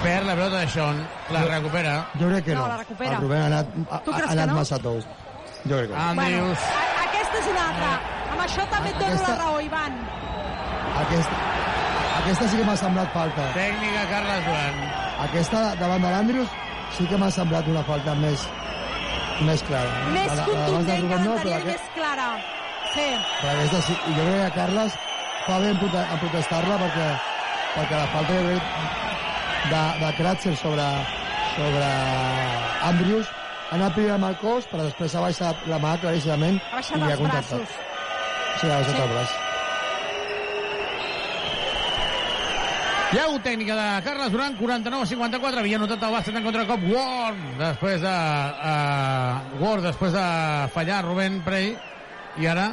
[0.00, 1.00] Perd la pelota de Sean,
[1.34, 1.94] la recupera.
[2.20, 2.68] Jo crec que No, no.
[2.68, 3.16] la recupera.
[3.16, 4.58] El Rubén ha anat, ha, Tu creus ha anat que no?
[4.60, 5.00] massa tou.
[5.00, 6.00] Jo crec que no.
[6.06, 6.58] Andrius.
[6.58, 7.90] A- Aquesta és una altra.
[8.30, 9.98] Amb això també et dono Aquesta- la raó, Ivan.
[11.02, 11.36] Aquesta,
[12.22, 13.46] aquesta sí que m'ha semblat falta.
[13.56, 14.80] Tècnica Carles Duran.
[15.26, 16.48] Aquesta davant de l'Andrius
[16.96, 18.46] sí que m'ha semblat una falta més
[19.46, 19.92] més clara.
[20.12, 22.26] Més La- contundent que Rubén no, però l'anterior i aquest- més clara.
[22.94, 23.06] Sí.
[23.40, 23.92] però aquesta sí.
[24.10, 24.92] I jo crec que Carles
[25.46, 27.06] fa bé en, prote en protestar-la perquè,
[27.76, 28.62] perquè la falta crec,
[29.70, 30.88] de, de Kratzer sobre,
[31.56, 31.88] sobre
[32.90, 33.26] Andrius
[33.70, 36.98] ha anat primer amb el cos, però després ha baixat la mà claríssimament Ha baixat
[36.98, 37.58] i ha els contactat.
[37.60, 38.60] braços.
[38.60, 39.02] Sí, ha baixat Sí.
[39.02, 39.30] el braç.
[43.10, 47.40] Hagut tècnica de Carles Duran, 49 a 54, havia notat el bàsquet en contracop Ward,
[47.58, 50.26] després de uh, Ward, després de
[50.70, 51.72] fallar Rubén Prey,
[52.38, 52.68] i ara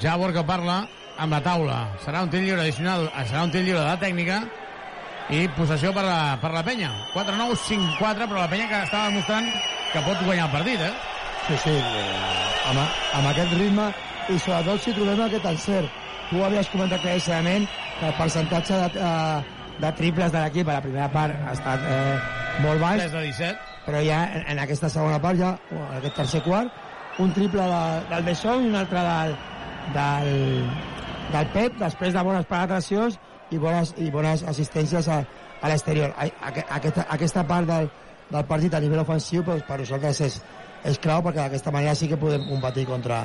[0.00, 0.78] Jabor que parla
[1.20, 1.78] amb la taula.
[2.04, 4.40] Serà un tir lliure addicional, eh, serà un tir lliure de la tècnica
[5.36, 6.88] i possessió per la, per la penya.
[7.12, 9.50] 4-9, 5-4, però la penya que estava demostrant
[9.92, 10.94] que pot guanyar el partit, eh?
[11.50, 12.80] Sí, sí, eh, amb,
[13.20, 13.90] amb aquest ritme
[14.32, 16.03] i sobretot si trobem aquest encert.
[16.30, 17.68] Tu havies comentat claríssimament
[17.98, 21.84] que el percentatge de, eh, de triples de l'equip a la primera part ha estat
[21.90, 22.16] eh,
[22.64, 23.70] molt baix, 3 de 17.
[23.84, 26.72] però ja en, en aquesta segona part, ja, en aquest tercer quart,
[27.18, 29.36] un triple de, del De Jong i un altre del,
[29.94, 30.32] del,
[31.34, 33.18] del Pep, després de bones penetracions
[33.50, 35.20] i bones, i bones assistències a,
[35.60, 36.14] a l'exterior.
[36.18, 37.90] Aquesta, aquesta part del,
[38.30, 40.40] del partit a nivell ofensiu doncs, per nosaltres és,
[40.90, 43.24] és clau perquè d'aquesta manera sí que podem competir contra,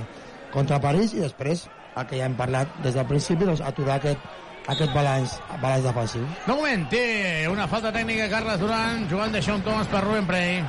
[0.54, 4.20] contra París i després, el que ja hem parlat des del principi, doncs, aturar aquest,
[4.68, 6.26] aquest balanç, balanç defensiu.
[6.46, 7.04] De moment té
[7.52, 10.64] una falta tècnica Carles Duran jugant de Sean Thomas per Rubén Prey.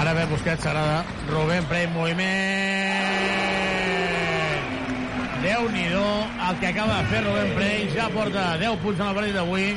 [0.00, 1.04] Ara ve Busquets, s'agrada.
[1.28, 3.40] Rubén Prey en moviment.
[5.40, 6.06] Déu-n'hi-do
[6.48, 7.90] el que acaba de fer Rubén Prey.
[7.96, 9.68] Ja porta 10 punts en el partit d'avui.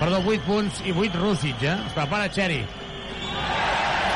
[0.00, 1.76] Perdó, 8 punts i 8 Rússic, eh?
[1.86, 2.60] Es prepara Xeri.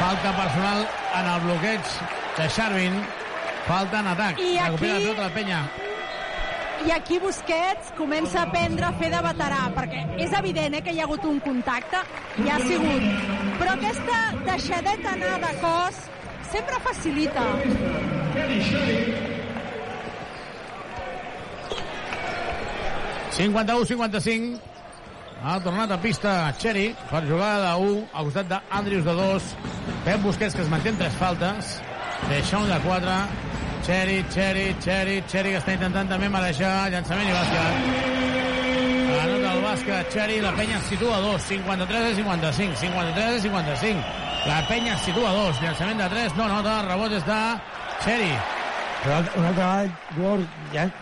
[0.01, 0.86] Falta personal
[1.20, 1.97] en el bloqueig
[2.36, 3.01] de Xarvin.
[3.66, 4.38] Falta en atac.
[4.40, 5.60] I Recupera aquí- la pilota la penya.
[6.86, 10.92] I aquí Busquets comença a aprendre a fer de veterà, perquè és evident eh, que
[10.94, 11.98] hi ha hagut un contacte,
[12.42, 13.02] i ha sigut.
[13.60, 16.00] Però aquesta deixadeta anar de cos
[16.50, 17.44] sempre facilita.
[23.36, 24.58] 51-55
[25.42, 29.46] ha tornat a pista Xeri per jugar de 1 al costat d'Andrius de 2
[30.04, 31.76] Pep Busquets que es manté en 3 faltes
[32.28, 33.14] Deixón de 4
[33.86, 38.31] Xeri, Xeri, Xeri, Xeri que està intentant també marejar llançament i bàsquet
[39.20, 43.40] anota el bàsquet Xeri la penya es situa a 2 53 a 55 53 a
[43.40, 47.24] 55 la penya es situa a 2 llançament de 3 no nota, el rebot és
[47.27, 47.40] de
[48.05, 48.32] Xeri
[49.01, 49.66] Però una altra
[50.12, 50.35] vegada,
[50.74, 50.93] llan-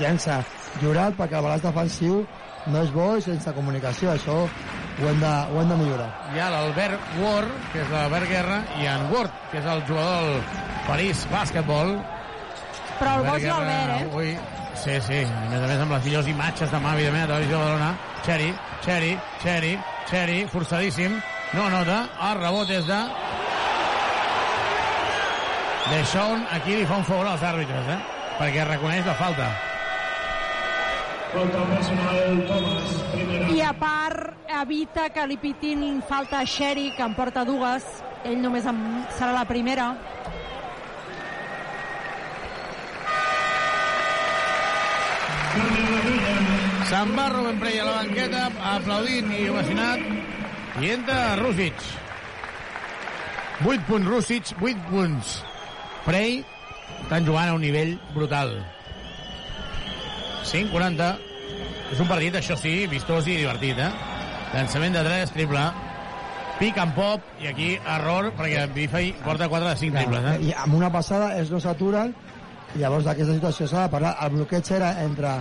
[0.00, 0.40] llança
[0.80, 2.24] jurat perquè el balanç defensiu
[2.66, 4.10] no és bo i sense comunicació.
[4.16, 6.08] Això ho hem de, ho hem de millorar.
[6.34, 10.24] hi ha l'Albert Ward, que és l'Albert Guerra, i en Ward, que és el jugador
[10.26, 10.42] del
[10.88, 11.94] París Bàsquetbol.
[12.98, 14.08] Però el Guerra l'Albert, eh?
[14.10, 14.30] Avui,
[14.82, 17.64] sí, sí, a més a més amb les millors imatges demà, evidentment, a Televisió de
[17.64, 17.90] Badalona.
[18.26, 18.50] Xeri,
[18.86, 19.12] Xeri,
[19.42, 19.72] Xeri,
[20.10, 21.20] Xeri, forçadíssim,
[21.54, 23.00] no nota, el rebot és de...
[25.86, 27.98] De Sean, aquí li fa un favor als àrbitres, eh?
[28.40, 29.46] Perquè reconeix la falta.
[33.54, 37.86] I a part evita que li pitin falta a Sherry, que en porta dues.
[38.26, 38.78] Ell només en
[39.14, 39.92] serà la primera.
[46.86, 48.44] Se'n va Rubén Prey a la banqueta,
[48.76, 50.02] aplaudint i ovacionat,
[50.78, 51.80] i entra Rússic.
[53.64, 55.32] 8 punts Rússic, 8 punts
[56.04, 56.44] Prey,
[57.00, 58.54] estan jugant a un nivell brutal.
[60.46, 61.10] 5-40.
[61.90, 63.90] És un partit, això sí, vistós i divertit, eh?
[64.54, 65.66] Llançament de 3, triple.
[66.60, 70.38] Pick and pop, i aquí error, perquè Biffy porta 4 de 5 triples, eh?
[70.48, 72.14] I amb una passada ells no s'aturen
[72.76, 74.14] i llavors d'aquesta situació s'ha de parlar.
[74.24, 75.34] El bloqueig era entre,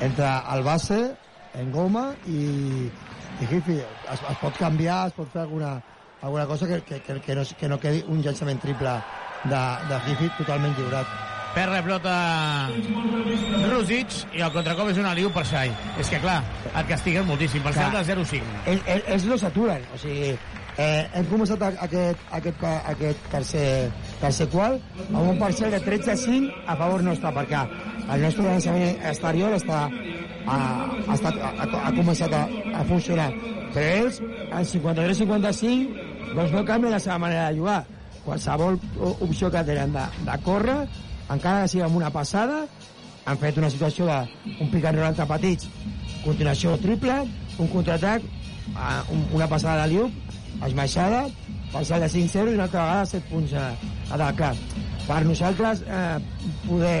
[0.00, 1.00] entre el base,
[1.54, 2.88] en goma i,
[3.40, 3.80] i Hifi.
[3.82, 5.74] Es, es pot canviar, es pot fer alguna,
[6.22, 8.96] alguna cosa que, que, que, que, no, que no quedi un llançament triple
[9.44, 9.60] de,
[9.90, 11.20] de Hifi totalment lliurat.
[11.52, 12.70] Perd la
[13.68, 15.72] Rússic i el contracop és un aliu per Xai.
[16.00, 16.38] És que, clar,
[16.70, 17.60] et castiguen moltíssim.
[17.60, 17.90] Per Clar.
[17.92, 18.54] de 0-5.
[18.72, 20.32] Ell, ell, ells no s'aturen, o sigui,
[20.80, 22.64] eh, hem començat aquest, aquest,
[22.94, 23.66] aquest tercer,
[24.22, 24.78] tercer qual
[25.10, 27.62] amb un parcial de 13 a 5 a favor nostre, perquè
[28.12, 29.80] el nostre llançament exterior està,
[30.46, 30.58] ha,
[31.06, 32.44] ha, estat, ha, ha començat a,
[32.80, 33.28] a funcionar.
[33.72, 37.80] Però ells, en 53-55, doncs no canvien la seva manera de jugar.
[38.22, 38.76] Qualsevol
[39.26, 40.78] opció que tenen de, de córrer,
[41.32, 42.62] encara que sigui amb una passada,
[43.26, 45.68] han fet una situació d'un and roll entre petits,
[46.24, 47.16] continuació triple,
[47.58, 48.22] un contraatac,
[49.10, 50.12] un- una passada de Liup,
[50.66, 51.24] esmaixada,
[51.72, 53.66] parcial de 5-0 i una altra vegada 7 punts a,
[54.10, 54.36] a dalt.
[54.38, 54.54] Clar,
[55.08, 56.18] per nosaltres eh,
[56.68, 56.96] poder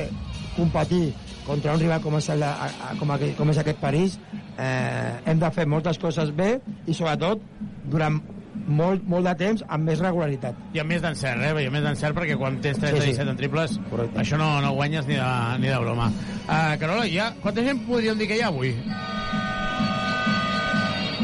[0.56, 1.12] competir
[1.46, 4.18] contra un rival com és, el, a, a, com, aquell, com és aquest París,
[4.58, 6.54] eh, hem de fer moltes coses bé
[6.86, 7.42] i sobretot
[7.90, 8.20] durant
[8.62, 10.58] molt, molt de temps amb més regularitat.
[10.76, 11.52] I amb més d'encert, eh?
[11.64, 13.14] I amb més d'encert perquè quan tens 3 Sí, sí.
[13.16, 14.20] 17 en triples, Correcte.
[14.22, 16.12] això no, no guanyes ni de, ni de broma.
[16.46, 18.74] Uh, Carola, ja, quanta gent podríem dir que hi ha avui?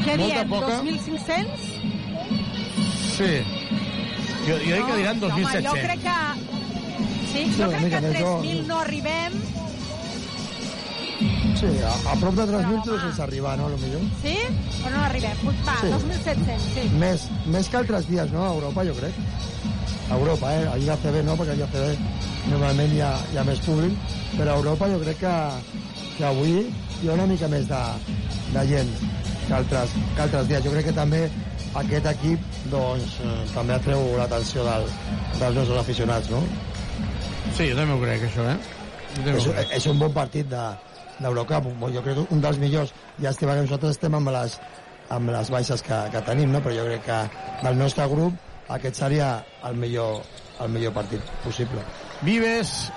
[0.05, 0.49] Què diem?
[0.51, 0.81] poca?
[0.83, 1.78] 2.500?
[3.19, 3.31] Sí.
[4.47, 5.65] Jo, jo dic que diran Home, 2.700.
[5.69, 6.19] jo crec que...
[7.29, 9.33] Sí, Sí, jo crec que més, jo- 3.000 no arribem.
[11.59, 14.01] Sí, a, a prop de 3.000 tu sense arribar, no, potser?
[14.23, 14.37] Sí?
[14.87, 15.37] O no arribem?
[15.43, 15.91] Pues va, Sí.
[15.93, 16.85] 2.700, sí.
[17.03, 18.45] Més, més que altres dies, no?
[18.47, 19.19] A Europa, jo crec.
[20.09, 20.69] A Europa, eh?
[20.73, 23.99] A IACB no, perquè a IACB normalment hi ha, hi ha més públic,
[24.39, 25.35] però a Europa jo crec que,
[26.17, 26.55] que avui
[27.03, 27.83] hi ha una mica més de,
[28.55, 28.95] de gent
[29.49, 30.65] que altres, que altres dies.
[30.65, 31.27] Jo crec que també
[31.77, 34.89] aquest equip doncs, eh, també atreu l'atenció del,
[35.39, 36.43] dels nostres aficionats, no?
[37.57, 38.59] Sí, jo també ho crec, això, eh?
[39.19, 39.73] És, crec.
[39.77, 40.65] és un bon partit de,
[41.21, 42.93] d'Eurocup, jo crec un dels millors.
[43.23, 44.59] Llàstima que nosaltres estem amb les,
[45.15, 46.63] amb les baixes que, que tenim, no?
[46.65, 47.19] però jo crec que
[47.65, 49.33] del nostre grup aquest seria
[49.69, 50.23] el millor,
[50.61, 51.85] el millor partit possible.
[52.23, 52.91] Vives,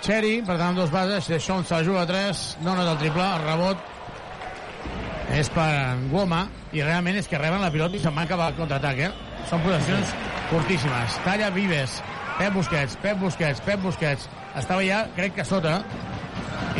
[0.00, 3.26] Cherry, per tant, dos bases, Deixón se la juga a 3, no nota el triple,
[3.26, 3.88] el rebot
[5.36, 6.44] és per Goma,
[6.74, 9.10] i realment és que reben la pilota i se'n van acabar el contraatac, eh?
[9.50, 10.14] Són posicions
[10.50, 11.18] curtíssimes.
[11.24, 12.00] Talla Vives,
[12.38, 14.28] Pep Busquets, Pep Busquets, Pep Busquets.
[14.58, 15.80] Estava ja, crec que sota,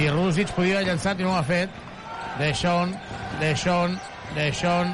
[0.00, 1.70] i Rússic podia haver llançat i no ho ha fet.
[2.40, 2.94] Deixón,
[3.40, 3.98] Deixón,
[4.34, 4.90] Deixón,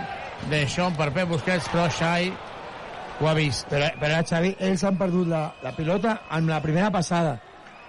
[0.51, 2.31] Deixón per Pep Busquets, però Xai
[3.21, 3.69] ho ha vist.
[3.73, 7.39] Però, però Xavi, ells han perdut la, la pilota en la primera passada,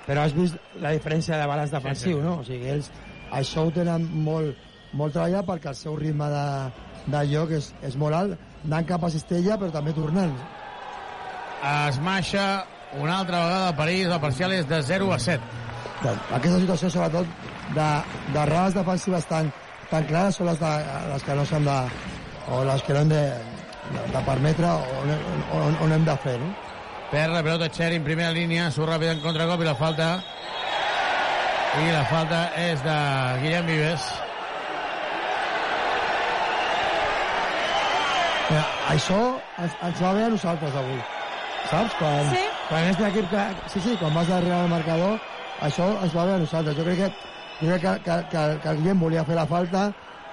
[0.07, 2.23] però has vist la diferència de balanç defensiu, Sí, sí.
[2.23, 2.37] no?
[2.39, 2.91] O sigui, ells
[3.35, 4.55] això ho tenen molt,
[4.97, 6.45] molt treballat perquè el seu ritme de,
[7.13, 10.33] de joc és, és molt alt, anant cap a cistella però també tornant.
[11.67, 12.47] Es maixa
[12.97, 15.63] una altra vegada a París, el parcial és de 0 a 7.
[16.03, 17.31] Doncs, aquesta situació, sobretot,
[17.75, 17.87] de,
[18.33, 19.49] de errades defensives tan,
[19.91, 20.73] tan clares són les, de,
[21.11, 21.77] les que no s'han de...
[22.53, 23.23] o les que no hem de,
[23.91, 25.11] de, de permetre o on,
[25.57, 26.53] on, on hem de fer, no?
[27.11, 30.07] Perd la pelota Cher en primera línia, surt ràpid en contracop i la falta
[31.77, 32.97] i la falta és de
[33.43, 34.07] Guillem Vives.
[38.49, 38.63] Mira,
[38.93, 39.19] això
[39.59, 40.99] ens, ens va bé a nosaltres avui.
[41.69, 41.95] Saps?
[41.99, 42.43] Quan, Sí.
[42.69, 43.45] quan és un equip que...
[43.73, 45.17] Sí, sí, quan vas darrere del marcador,
[45.67, 46.77] això ens va bé a nosaltres.
[46.77, 47.09] Jo crec que,
[47.61, 49.87] jo crec que, que, que, que el Guillem volia fer la falta,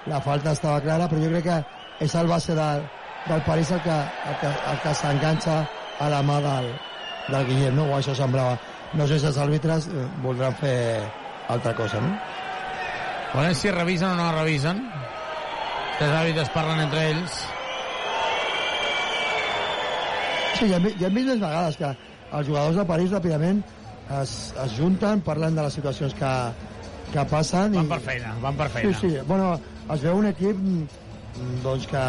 [0.05, 2.85] la falta estava clara, però jo crec que és el base del,
[3.25, 3.97] del París el que,
[4.29, 5.57] el que, el que s'enganxa
[5.99, 6.71] a la mà del,
[7.33, 7.89] del Guillem, no?
[7.91, 8.55] O això semblava.
[8.95, 10.77] No sé si els àrbitres eh, voldran fer
[11.51, 12.15] altra cosa, no?
[13.33, 14.79] Veurem si revisen o no revisen.
[15.99, 17.41] Els àrbitres parlen entre ells.
[20.55, 21.89] Sí, ja, ja hem vist més vegades que
[22.35, 23.61] els jugadors de París ràpidament
[24.21, 26.33] es, es junten, parlen de les situacions que,
[27.13, 27.75] que passen.
[27.75, 27.91] Van i...
[27.91, 28.93] per feina, van per feina.
[28.99, 29.25] Sí, sí.
[29.27, 29.55] Bueno,
[29.91, 32.05] es veu un equip mm, doncs que,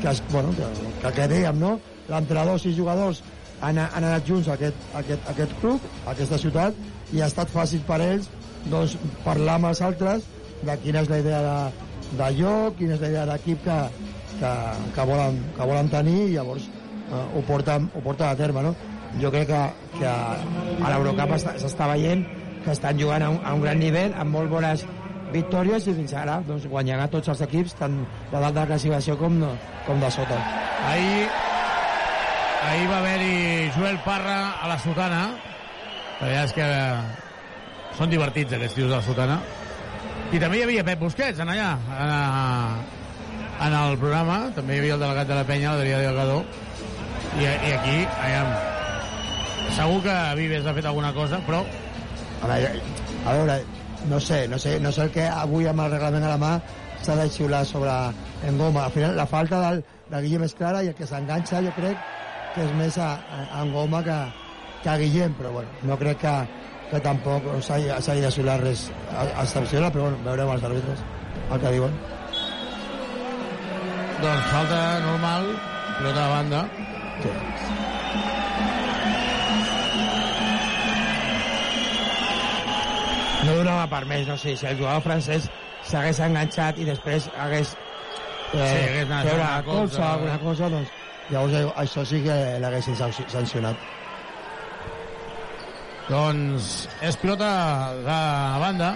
[0.00, 0.70] que, es, bueno, que,
[1.02, 1.76] que, que dèiem, no?
[2.10, 3.22] L'entrenador, sis jugadors
[3.60, 6.82] han, han anat junts a aquest, a aquest, a aquest club, a aquesta ciutat,
[7.14, 8.26] i ha estat fàcil per ells
[8.70, 10.26] doncs, parlar amb els altres
[10.66, 11.86] de quina és la idea de,
[12.18, 13.78] de joc, quina és la idea d'equip que,
[14.40, 14.52] que,
[14.96, 16.66] que, volen, que volen tenir i llavors
[17.10, 18.74] ho, porten, ho porten a terme, no?
[19.20, 19.60] Jo crec que,
[19.98, 22.22] que a l'Eurocup està- s'està veient
[22.64, 24.84] que estan jugant a un, a un gran nivell, amb molt bones
[25.32, 28.66] victòries i fins ara doncs, guanyant a tots els equips, tant de dalt de la
[28.66, 29.50] classificació com de,
[29.86, 30.38] com de sota.
[30.90, 31.26] Ahir,
[32.68, 35.22] ahir va haver-hi Joel Parra a la Sotana.
[36.20, 39.38] La veritat és que són divertits aquests tios de la Sotana.
[40.30, 42.10] I també hi havia Pep Busquets, en allà, en,
[43.66, 44.42] en el programa.
[44.54, 46.42] També hi havia el delegat de la penya, l'Adrià Delgado.
[47.38, 48.48] I, I aquí, aviam,
[49.76, 51.62] segur que Vives ha fet alguna cosa, però
[52.40, 52.80] A veure,
[53.26, 53.56] a veure
[54.08, 56.52] no sé, no sé, no sé el que avui amb el reglament a la mà
[57.04, 57.92] s'ha de xiular sobre
[58.48, 58.86] en goma.
[58.86, 62.00] Al final, la falta del, de Guillem és clara i el que s'enganxa jo crec
[62.54, 64.16] que és més a, a, a en goma que,
[64.82, 66.34] que a Guillem, però bueno, no crec que,
[66.90, 68.88] que tampoc s'hagi de xiular res
[69.44, 71.04] excepcional, però bueno, veurem els àrbitres
[71.50, 72.00] el que diuen.
[74.20, 75.46] doncs falta normal,
[75.98, 76.79] pilota de banda.
[77.22, 77.28] Sí.
[83.46, 85.46] No donava per més, no sé, si el jugador francès
[85.88, 90.00] s'hagués enganxat i després hagués eh, Sí, hagués anat una cosa.
[90.02, 90.92] o alguna cosa, doncs
[91.30, 93.88] llavors eh, això sí que l'haguessin sanc- sancionat.
[96.10, 96.70] Doncs
[97.06, 97.50] és pilota
[98.04, 98.20] de
[98.64, 98.90] banda.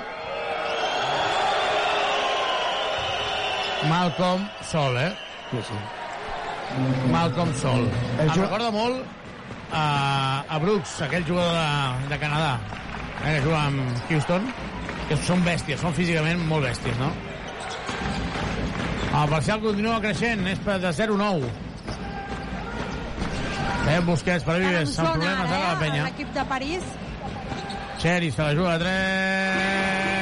[3.88, 5.10] Malcolm Sol, eh?
[5.50, 5.82] Sí, sí.
[7.10, 7.84] Malcolm Sol.
[8.18, 9.02] El Em jo- recorda molt
[9.72, 12.52] a, a Brooks, aquell jugador de, de Canadà,
[13.24, 14.48] eh, que juga amb Houston,
[15.08, 17.10] que són bèsties, són físicament molt bèsties, no?
[19.14, 21.46] El parcial continua creixent, és per de 0-9.
[23.84, 26.00] Eh, Busquets per Vives, amb problemes ara la ara, penya.
[26.02, 26.82] eh, l'equip de París.
[28.00, 30.13] Xeri se la juga a 3.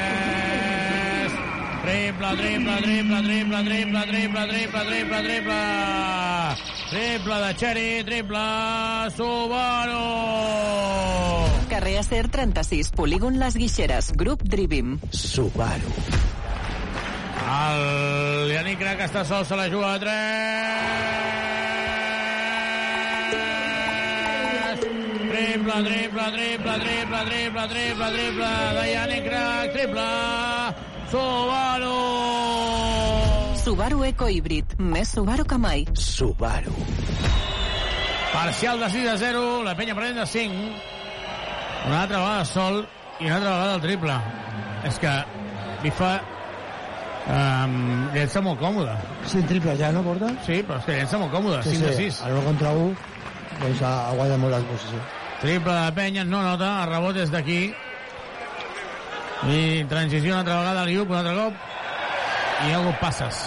[1.83, 5.63] Triple, triple, triple, triple, triple, triple, triple, triple, triple.
[6.89, 8.39] Triple de Xeri, triple
[9.17, 9.99] Subaru.
[11.67, 14.97] Carrer Acer 36, polígon Les Guixeres, grup Drivim.
[15.11, 15.91] Subaru.
[17.43, 20.13] El Yannick Crac està sol, se la juga a 3.
[25.33, 31.97] Triple, triple, triple, triple, triple, triple, triple de Yannick Crac, triple Subaru.
[33.61, 35.83] Subaru Eco Híbrid, més Subaru que mai.
[35.93, 36.73] Subaru.
[38.31, 40.63] Parcial de 6 a 0, la penya prenent de 5.
[41.85, 42.79] Una altra vegada sol
[43.19, 44.17] i una altra vegada el triple.
[44.89, 45.13] És que
[45.85, 46.11] li fa...
[47.29, 47.77] Um,
[48.17, 48.97] llença molt còmode.
[49.29, 50.33] Cinc triples ja, no, Porta?
[50.49, 52.23] Sí, però és que llença molt còmode, 5 de 6.
[52.25, 52.89] El 1 contra 1.
[53.61, 55.05] doncs ha guanyat molt la posició.
[55.45, 57.61] Triple de penya, no nota, el rebot és d'aquí.
[59.43, 61.53] I transició una altra vegada Liup, un altre cop.
[62.63, 63.41] I hi ha hagut passes.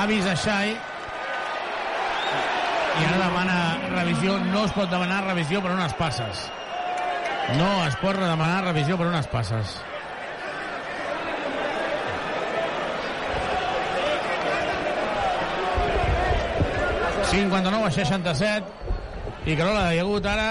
[0.00, 0.72] Avis a Xai.
[2.92, 3.60] I ara demana
[3.92, 4.40] revisió.
[4.50, 6.42] No es pot demanar revisió per unes passes.
[7.60, 9.78] No es pot demanar revisió per unes passes.
[17.32, 18.64] ...59 a 67...
[19.48, 20.50] I Carola, hi ha hagut ara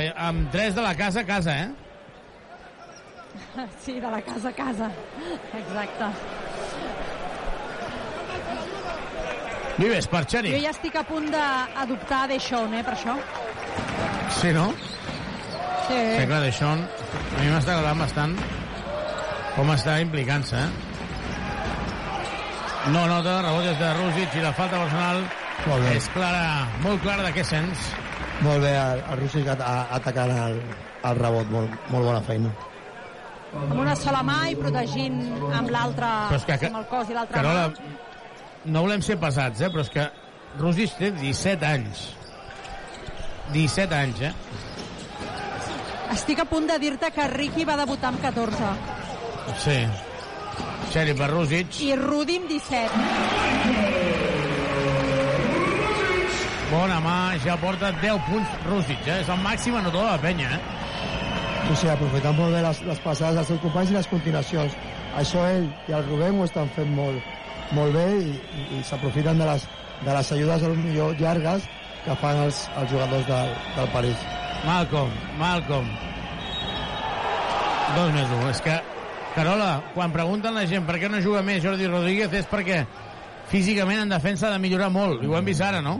[0.00, 1.85] eh, amb 3 de la casa a casa, eh?
[3.84, 4.90] Sí, de la casa a casa.
[5.54, 6.08] Exacte.
[9.78, 10.52] Vives, per Xeri.
[10.54, 13.14] Jo ja estic a punt d'adoptar Deixón, eh, per això.
[14.40, 14.70] Sí, no?
[15.86, 15.98] Sí.
[16.16, 18.32] Sí, clar, Deixón, a mi m'està agradant bastant
[19.56, 20.70] com està implicant-se, eh?
[22.94, 25.22] No nota, rebot de Rússic i la falta personal
[25.66, 25.96] Molt bé.
[25.98, 26.42] és clara,
[26.84, 27.86] molt clara de què sents.
[28.46, 30.60] Molt bé, el, el Rússic at- a- atacant el,
[31.10, 32.52] el rebot, molt, molt bona feina.
[33.54, 35.20] Amb una sola mà i protegint
[35.54, 37.72] amb l'altra, amb el cos i l'altra mà.
[38.64, 39.70] no volem ser pesats, eh?
[39.70, 40.08] però és que
[40.58, 42.08] Rússic té 17 anys.
[43.52, 44.32] 17 anys, eh?
[46.12, 48.72] Estic a punt de dir-te que Ricky va debutar amb 14
[49.62, 49.86] Sí.
[50.90, 51.80] Xeri per Rússic.
[51.86, 52.90] i Rudi amb 17.
[56.70, 59.20] Bona mà, ja porta 10 punts Rússic, eh?
[59.22, 60.85] És el màxim anotador de la penya, eh?
[61.66, 64.76] O sigui, aprofitant molt bé les, les passades dels seus companys i les continuacions.
[65.18, 67.32] Això ell i el Rubén ho estan fent molt,
[67.74, 69.66] molt bé i, i, i s'aprofiten de, les,
[70.04, 71.66] de les ajudes millor llargues
[72.04, 74.26] que fan els, els jugadors del, del París.
[74.66, 75.88] Malcolm, Malcolm.
[77.96, 78.46] Dos més un.
[78.52, 78.76] És que,
[79.34, 82.84] Carola, quan pregunten la gent per què no juga més Jordi Rodríguez és perquè
[83.50, 85.22] físicament en defensa ha de millorar molt.
[85.22, 85.98] I ho hem vist ara, no?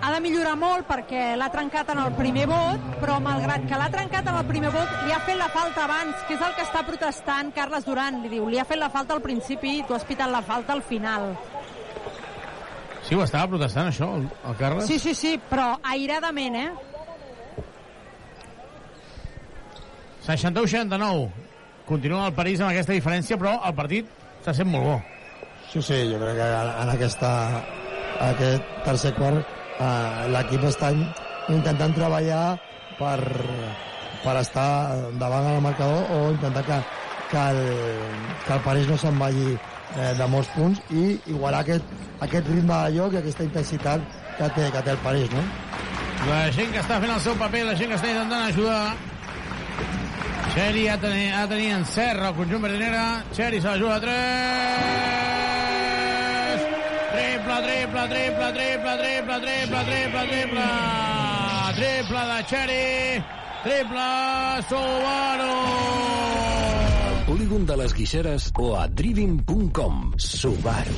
[0.00, 3.88] Ha de millorar molt perquè l'ha trencat en el primer vot, però malgrat que l'ha
[3.92, 6.64] trencat en el primer vot, li ha fet la falta abans, que és el que
[6.64, 8.22] està protestant Carles Duran.
[8.24, 10.72] Li diu, li ha fet la falta al principi i tu has pitat la falta
[10.72, 11.34] al final.
[13.04, 14.88] Sí, ho estava protestant, això, el, el Carles?
[14.88, 16.70] Sí, sí, sí, però airadament, eh?
[20.24, 21.30] 61-69.
[21.88, 24.08] Continua el París amb aquesta diferència, però el partit
[24.46, 24.98] s'ha sent molt bo.
[25.70, 27.30] Sí, sí, jo crec que en, en aquesta,
[28.32, 30.92] aquest tercer quart eh, l'equip està
[31.50, 32.44] intentant treballar
[32.98, 33.18] per,
[34.24, 34.70] per estar
[35.20, 36.78] davant el marcador o intentar que,
[37.32, 37.60] que, el,
[38.46, 42.82] que el París no se'n vagi eh, de molts punts i igualar aquest, aquest ritme
[42.84, 44.04] de joc i aquesta intensitat
[44.38, 45.44] que té, que té el París, no?
[46.28, 48.82] La gent que està fent el seu paper, la gent que està intentant ajudar.
[50.50, 53.06] Xeri ha tenir, ha tenir encert el conjunt verdinera.
[53.32, 55.59] Xeri se la juga a 3.
[58.08, 60.64] Triple, triple, triple, triple, triple, triple, triple,
[61.76, 62.20] triple.
[62.30, 63.24] De Xeri.
[63.62, 64.08] Triple
[64.68, 65.56] Subaru.
[67.26, 70.14] Polígon de les Guixeres o a driving.com.
[70.16, 70.96] Subaru.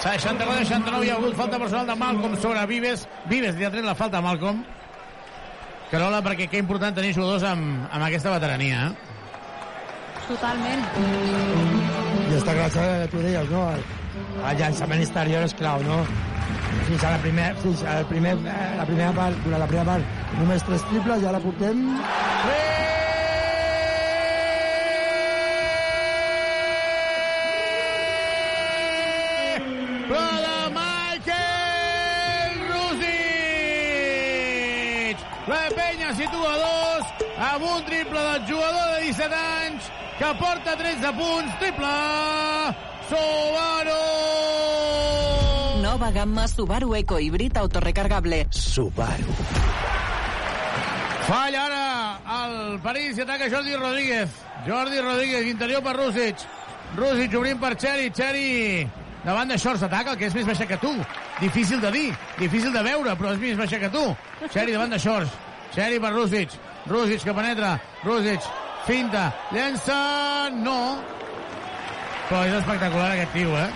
[0.00, 3.06] 64-69 hi ha hagut falta personal de Malcolm sobre Vives.
[3.28, 4.64] Vives li ha tret la falta a Malcolm.
[5.90, 8.88] Carola, perquè que important tenir jugadors amb, amb aquesta veterania.
[8.88, 10.24] eh?
[10.28, 10.84] Totalment.
[12.28, 13.64] I està que tu deies, no?
[14.38, 15.98] El, llançament exterior és clau, no?
[16.88, 19.86] Fins a la, primer, fins a la, primer, eh, la primera part, durant la primera
[19.90, 21.84] part, només tres triples, ja la portem...
[36.08, 41.58] La situa dos amb un triple del jugador de 17 anys que porta 13 punts.
[41.60, 41.90] Triple
[43.08, 43.98] Subaru!
[45.82, 48.46] Nova gamma Subaru Eco Híbrid autorecargable.
[48.50, 49.34] Subaru.
[51.28, 54.30] Falla ara el París i ataca Jordi Rodríguez.
[54.66, 56.36] Jordi Rodríguez, interior per Rússic.
[56.96, 58.08] Rússic obrint per Xeri.
[58.14, 58.88] Xeri
[59.24, 60.94] davant de Shorts ataca, el que és més baixa que tu.
[61.40, 62.06] Difícil de dir,
[62.38, 64.06] difícil de veure, però és més baixa que tu.
[64.48, 65.36] Xeri davant de Shorts.
[65.74, 66.56] Xeri per Rússic.
[66.88, 67.76] Rússic que penetra.
[68.04, 68.48] Rússic
[68.88, 70.48] finta, llença...
[70.64, 70.78] No.
[72.28, 73.68] Però és espectacular aquest tio, eh?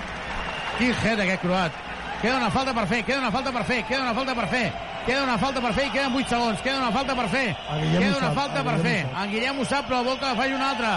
[0.78, 1.82] Quin head aquest croat.
[2.22, 4.66] Queda una falta per fer, queda una falta per fer, queda una falta per fer.
[5.02, 6.60] Queda una falta per fer i queden 8 segons.
[6.62, 7.48] Queda una falta per fer.
[7.96, 8.98] Queda una falta per fer.
[9.18, 10.92] En Guillem ho sap, però vol que la faci una altra.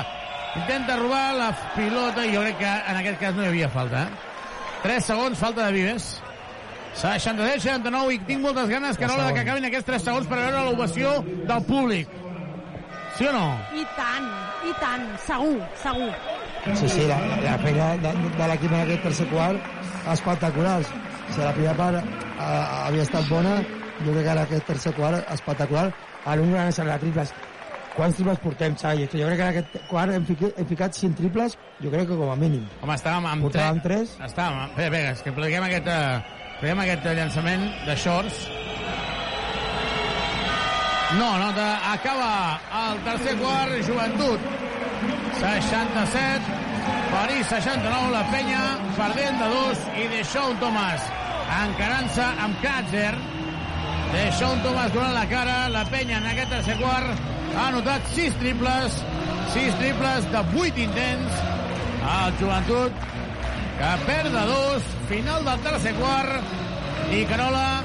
[0.60, 4.03] Intenta robar la pilota i jo crec que en aquest cas no hi havia falta.
[4.06, 4.36] Eh?
[4.84, 6.11] 3 segons, falta de Vives.
[7.02, 11.18] 63-69 i tinc moltes ganes, Carola, de que acabin aquests 3 segons per veure l'ovació
[11.26, 12.14] del públic.
[13.18, 13.48] Sí o no?
[13.73, 14.30] I tant,
[14.69, 16.14] i tant, segur, segur.
[16.73, 19.61] Sí, sí, la, la feina de, de l'equip en aquest tercer quart
[20.11, 20.79] espectacular.
[21.29, 23.59] si la primera part eh, havia estat bona,
[24.01, 25.91] jo crec que ara aquest tercer quart espectacular.
[26.25, 27.33] A l'un gran serà triples.
[27.95, 29.05] Quants triples portem, Xavi?
[29.13, 32.17] Jo crec que en aquest quart hem, ficat, hem ficat 5 triples, jo crec que
[32.17, 32.65] com a mínim.
[32.81, 34.17] Home, estàvem amb, Portàvem tres.
[34.25, 34.75] Estàvem, amb...
[34.81, 38.45] Bé, bé, és que pleguem aquest, eh, pleguem aquest llançament de shorts.
[41.15, 41.53] No, no,
[41.93, 42.29] acaba
[42.81, 44.53] el tercer quart, joventut
[45.39, 46.41] 67,
[47.11, 48.61] París 69, la penya
[48.95, 51.07] perdent de dos i Deixón Tomàs
[51.61, 53.13] encarant-se amb Kratzer.
[54.13, 57.25] Deixón Tomàs donant la cara la penya en aquest tercer quart
[57.55, 59.01] ha anotat 6 triples
[59.55, 61.43] 6 triples de 8 intents.
[62.15, 63.05] El joventut
[63.79, 67.83] que perd de dos final del tercer quart i Carola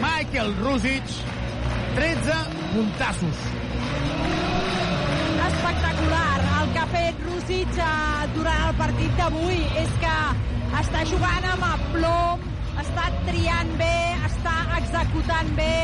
[0.00, 1.16] Michael Rusic
[1.96, 2.38] 13
[2.74, 3.48] puntassos
[5.50, 6.49] espectacular
[6.92, 7.82] fet Rússic
[8.36, 10.16] durant el partit d'avui és que
[10.80, 12.48] està jugant amb aplom
[12.80, 13.96] està triant bé,
[14.26, 15.74] està executant bé,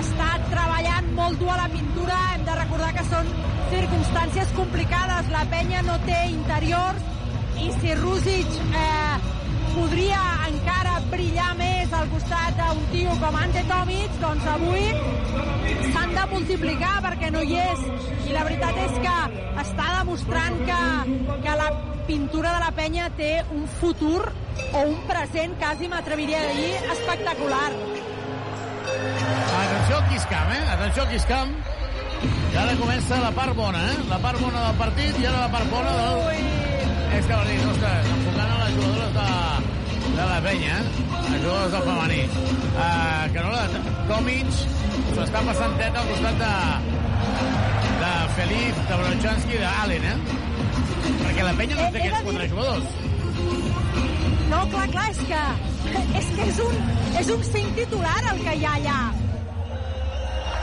[0.00, 2.18] està treballant molt dur a la pintura.
[2.34, 3.30] Hem de recordar que són
[3.72, 5.30] circumstàncies complicades.
[5.32, 7.08] La penya no té interiors
[7.62, 9.41] i si Rússic eh,
[9.74, 14.84] podria encara brillar més al costat d'un tio com Ante Tomic, doncs avui
[15.92, 17.82] s'han de multiplicar perquè no hi és.
[18.28, 19.16] I la veritat és que
[19.64, 20.82] està demostrant que,
[21.44, 21.68] que la
[22.06, 24.20] pintura de la penya té un futur
[24.72, 27.70] o un present, quasi m'atreviria a dir, espectacular.
[29.62, 30.62] Atenció al Quiscam, eh?
[30.76, 31.54] Atenció al Quiscam.
[32.52, 33.96] I ara comença la part bona, eh?
[34.10, 36.91] La part bona del partit i ara la part bona del...
[37.12, 39.28] És que, dir, ostres, enfocant a les jugadores de,
[40.16, 40.84] de la penya, eh?
[41.32, 42.22] les jugadores del femení.
[42.72, 44.54] Uh, que no, la Tomic
[45.16, 46.54] s'està passant teta al costat de,
[48.02, 50.16] de Felip, de Brochanski i d'Allen, eh?
[51.22, 52.96] Perquè la penya no té aquests quatre jugadors.
[54.52, 55.44] No, clar, clar, és que
[55.92, 56.80] és, que és un,
[57.20, 58.98] és un cinc titular el que hi ha allà.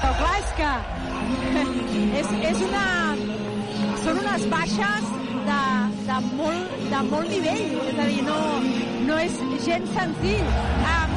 [0.01, 0.71] Però clar, és que
[2.21, 2.85] és, és una...
[4.03, 5.07] Són unes baixes
[5.47, 5.61] de,
[6.07, 7.73] de, molt, de molt nivell.
[7.91, 8.37] És a dir, no,
[9.09, 10.51] no és gens senzill.
[10.93, 11.15] Um,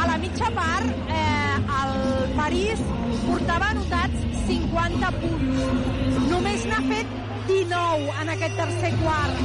[0.00, 1.96] a la mitja part, eh, el
[2.38, 2.80] París
[3.26, 6.22] portava anotats 50 punts.
[6.30, 7.18] Només n'ha fet
[7.50, 9.44] 19 en aquest tercer quart.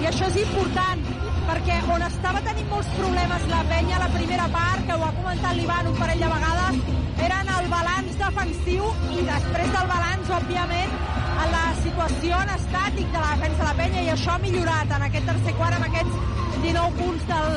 [0.00, 1.04] I això és important,
[1.50, 5.12] perquè on estava tenint molts problemes la penya a la primera part, que ho ha
[5.18, 6.80] comentat l'Ivan un parell de vegades,
[7.28, 8.88] eren el balanç defensiu
[9.18, 10.96] i després del balanç, òbviament,
[11.40, 14.94] a la situació en estàtic de la defensa de la penya i això ha millorat
[14.96, 16.16] en aquest tercer quart amb aquests
[16.64, 17.56] 19 punts del,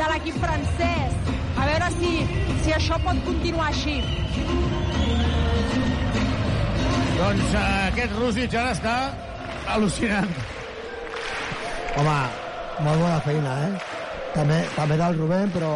[0.00, 1.14] de l'equip francès.
[1.56, 2.10] A veure si,
[2.64, 3.96] si això pot continuar així.
[7.16, 7.62] Doncs uh,
[7.92, 8.96] aquest Rússic ara està
[9.76, 10.36] al·lucinant.
[11.96, 12.18] Home,
[12.84, 13.94] molt bona feina, eh?
[14.36, 15.72] També, també del Rubén, però,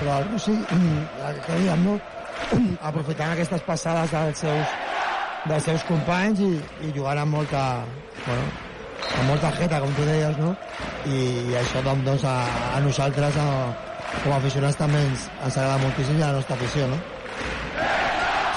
[0.00, 2.00] però el Russi, que diguem, no?
[2.90, 4.74] aprofitant aquestes passades dels seus,
[5.48, 6.52] dels seus companys i,
[6.86, 7.62] i jugant amb molta,
[8.24, 8.46] bueno,
[9.06, 10.54] amb molta jeta, com tu deies, no?
[11.06, 11.20] I,
[11.52, 12.36] i això doncs, a,
[12.74, 13.48] a nosaltres, a,
[14.22, 16.98] com a aficionats, també ens, ens agrada moltíssim i a la nostra afició, no?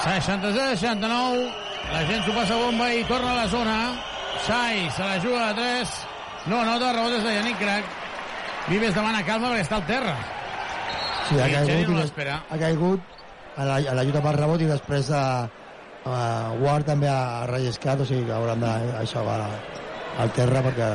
[0.00, 1.48] 63-69,
[1.92, 3.78] la gent s'ho passa bomba i torna a la zona.
[4.40, 5.94] Xai se la juga a 3,
[6.48, 7.96] no nota, rebot és de Yannick Crac.
[8.70, 10.14] Vives demana calma perquè està al terra.
[11.28, 12.04] Sí, ha caigut, no
[12.40, 13.18] ha caigut
[13.60, 15.24] a la, a la lluita pel rebot i després a,
[16.08, 19.40] a Ward també ha relliscat, o sigui que hauran d'aixegar
[20.20, 20.90] al terra perquè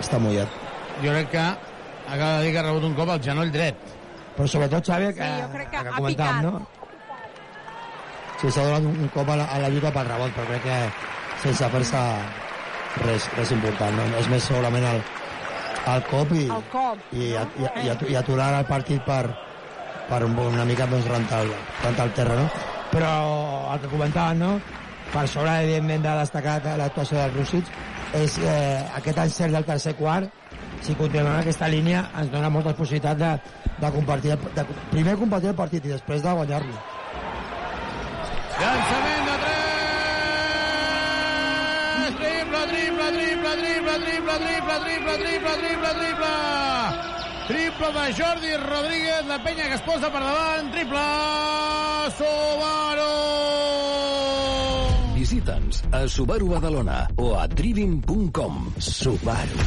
[0.00, 0.48] està mullat.
[1.02, 3.76] Jo crec que acaba de dir que ha rebut un cop al genoll dret.
[4.36, 6.42] Però sobretot, Xavi, que, Sí, jo crec que que ha comentàvem, picat.
[6.44, 6.66] no?
[8.40, 10.76] Sí, s'ha donat un cop a la, a la lluita pel rebot, però crec que
[11.42, 12.02] sense fer-se
[13.02, 13.96] res, res important.
[13.98, 14.04] No?
[14.20, 15.02] És més solament el,
[15.94, 19.24] el cop i, El cop, i, i, i, i, i aturar el partit per,
[20.08, 21.50] per un, una mica doncs, rentar, el,
[21.82, 22.46] rentar el terra, no?
[22.92, 23.12] Però
[23.74, 24.52] el que comentàvem, no?
[25.12, 27.70] Per sobre, evidentment, de destacar l'actuació del Rússic,
[28.16, 30.28] és eh, aquest encert del tercer quart,
[30.82, 33.32] si continuem en aquesta línia, ens dona moltes possibilitats de,
[33.82, 36.76] de compartir, de, primer compartir el partit i després de guanyar-lo.
[38.58, 39.58] Llançament de 3!
[42.18, 47.17] Triple, triple, triple, triple, triple, triple, triple, triple, triple, triple!
[47.48, 51.04] Triple de Jordi Rodríguez, la penya que es posa per davant, triple
[52.18, 53.06] Subaru!
[55.14, 58.58] Visita'ns a Subaru Badalona o a driving.com.
[58.76, 59.64] Subaru.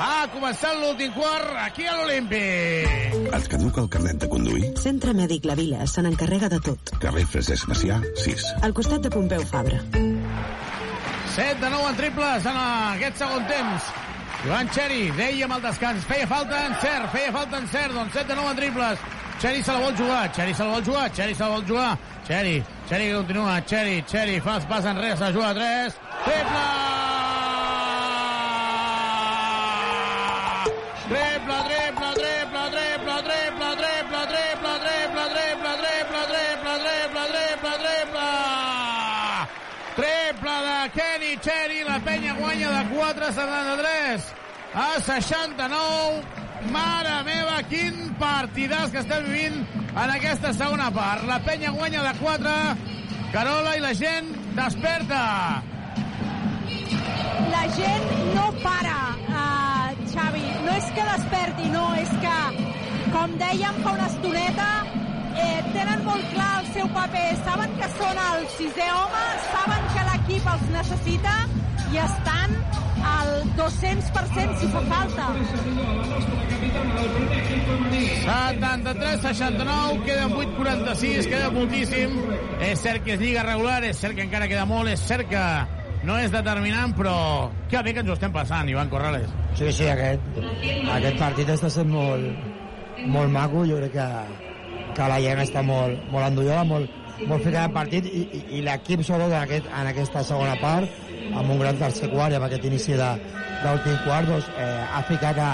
[0.00, 3.16] Ha començat l'últim quart aquí a l'Olímpic.
[3.32, 4.70] Et caduca el carnet de conduir?
[4.84, 6.92] Centre Mèdic La Vila se n'encarrega de tot.
[7.00, 8.46] Carrer Francesc Macià, 6.
[8.68, 9.80] Al costat de Pompeu Fabra.
[9.96, 13.92] 7 de 9 en triples en aquest segon temps.
[14.40, 18.30] Joan Xeri, dèiem al descans, feia falta en cert, feia falta en cert, doncs 7
[18.30, 19.02] de 9 en triples.
[19.40, 21.90] Xeri se la vol jugar, Xeri se la vol jugar, Xeri se la vol jugar.
[22.26, 22.54] Xeri,
[22.88, 26.00] Xeri que continua, Xeri, Xeri, fa pas enrere, se la juga a 3.
[26.24, 26.30] Triple!
[26.30, 27.79] Triple,
[42.80, 44.34] 74, 73
[44.74, 46.22] a 69.
[46.72, 49.58] Mare meva, quin partidàs que estem vivint
[49.90, 51.24] en aquesta segona part.
[51.28, 52.54] La penya guanya de 4,
[53.34, 55.20] Carola, i la gent desperta.
[57.52, 58.98] La gent no para,
[59.28, 60.44] uh, Xavi.
[60.64, 62.38] No és que desperti, no, és que,
[63.12, 64.70] com dèiem fa una estoneta,
[65.36, 67.26] eh, tenen molt clar el seu paper.
[67.46, 71.34] Saben que són el sisè home, saben que l'equip els necessita
[71.90, 72.56] i estan
[73.10, 75.26] al 200% si fa falta.
[78.20, 82.16] 73-69, queden 8-46, queda moltíssim.
[82.60, 85.44] És cert que és lliga regular, és cert que encara queda molt, és cert que
[86.06, 87.16] no és determinant, però
[87.70, 89.32] que bé que ens ho estem passant, Ivan Corrales.
[89.58, 90.38] Sí, sí, aquest,
[90.98, 92.24] aquest partit està sent molt,
[93.06, 94.49] molt maco, jo crec que,
[94.96, 98.62] que la gent està molt, molt endollada, molt, molt ficada al partit i, i, i
[98.64, 100.88] l'equip sobretot en, aquest, en aquesta segona part
[101.36, 105.38] amb un gran tercer quart i amb aquest inici d'últim quart doncs, eh, ha ficat
[105.38, 105.50] a,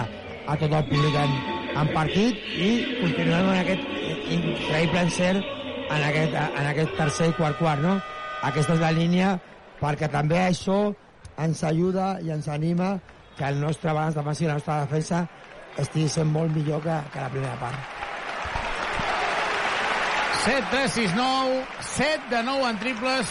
[0.47, 1.35] a tot el públic en,
[1.83, 3.83] en partit i continuem en aquest
[4.37, 5.53] increïble encert
[5.87, 7.99] en aquest, en aquest tercer i quart quart no?
[8.47, 9.35] aquesta és la línia
[9.83, 10.81] perquè també això
[11.43, 12.97] ens ajuda i ens anima
[13.37, 15.27] que el nostre balanç defensiu i la nostra defensa
[15.77, 17.96] estigui sent molt millor que, que la primera part
[20.47, 23.27] 7, 3, 6, 9, 7 de 9 en triples.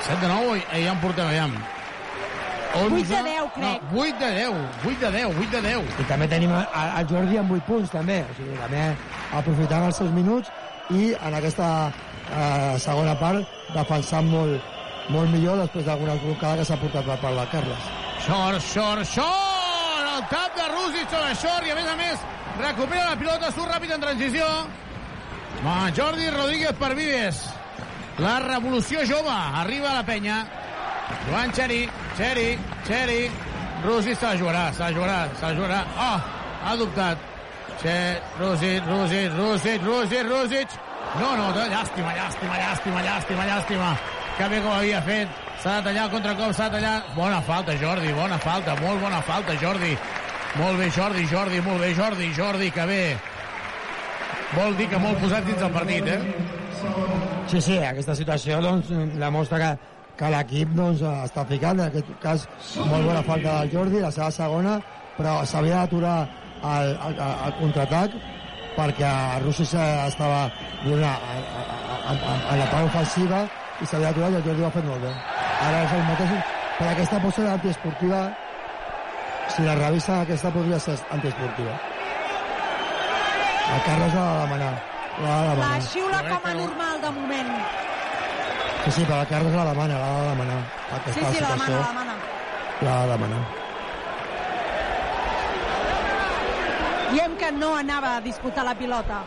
[0.00, 1.52] 7 de 9, eh, ja en portem, aviam.
[2.74, 3.82] 8 de 10, crec.
[3.92, 6.00] No, 8 de 10, 8 de 10, 8 de 10.
[6.00, 8.86] i també tenim el, Jordi amb 8 punts també, o sigui, també
[9.36, 10.48] aprofitant els seus minuts
[10.90, 13.44] i en aquesta eh, segona part
[13.74, 14.72] defensant molt,
[15.12, 17.92] molt millor després d'alguna blocada que s'ha portat per part del Carles.
[18.24, 20.08] Short, short, short!
[20.16, 22.26] El tap de Rússic sobre short i a més a més
[22.56, 24.48] recupera la pilota, surt ràpid en transició.
[25.64, 27.42] Ma, Jordi Rodríguez per Vives.
[28.18, 29.32] La revolució jove.
[29.62, 30.44] Arriba a la penya.
[31.28, 33.30] Joan Xeri, Xeri, Xeri.
[33.84, 35.80] Rússic se la jugarà, se la jugarà, se la jugarà.
[35.98, 36.20] Oh,
[36.64, 37.18] ha dubtat.
[37.82, 37.96] Xe,
[38.38, 40.68] Rússic, Rússic, Rússic, Rússic, Rússic.
[41.20, 43.90] No, no, llàstima, llàstima, llàstima, llàstima, llàstima.
[44.36, 45.28] Que bé com havia fet.
[45.62, 46.96] S'ha de tallar el contracop, s'ha de tallar...
[47.14, 49.94] Bona falta, Jordi, bona falta, molt bona falta, Jordi.
[50.56, 53.00] Molt bé, Jordi, Jordi, molt bé, Jordi, Jordi, que bé.
[54.54, 56.20] Vol dir que molt posat dins el partit, eh?
[57.50, 59.70] Sí, sí, aquesta situació doncs, la mostra que,
[60.20, 62.46] que l'equip doncs, està ficant, en aquest cas
[62.78, 64.76] molt bona falta del Jordi, la seva segona,
[65.16, 66.16] però s'havia d'aturar
[66.62, 68.16] el, el, el contraatac
[68.76, 69.10] perquè
[69.42, 70.46] Russi estava
[70.84, 71.26] donant
[72.12, 73.42] en la part ofensiva
[73.80, 75.12] i s'havia d'aturar i el Jordi ho ha fet molt bé.
[75.66, 76.38] Ara és el mateix,
[76.78, 78.22] per aquesta ser antiesportiva,
[79.56, 81.95] si la revisa aquesta podria ser antiesportiva.
[83.74, 84.74] El Carles l'ha de demanar.
[85.22, 85.82] L'ha de La demanar.
[85.82, 87.52] xiula com a normal, de moment.
[88.84, 90.58] Sí, sí, però el Carles la demana, l'ha de demanar.
[91.06, 92.14] Sí, sí, la demana, la demana.
[92.82, 93.42] l'ha de demanar.
[97.12, 99.22] Diem que no anava a disputar la pilota.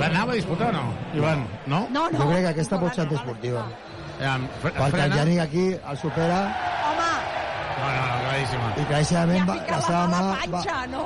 [0.00, 0.84] L'anava a disputar o no,
[1.14, 1.46] Ivan?
[1.66, 1.86] No?
[1.90, 3.66] No, Jo crec que aquesta pot ser antiesportiva.
[4.20, 5.14] Ja, Perquè el frena?
[5.16, 6.38] Jani aquí el supera
[6.88, 7.10] Home,
[7.76, 8.68] No, no, no, claríssima.
[8.80, 11.02] i claríssimament va, la fica seva la mà la Va, panxa, no?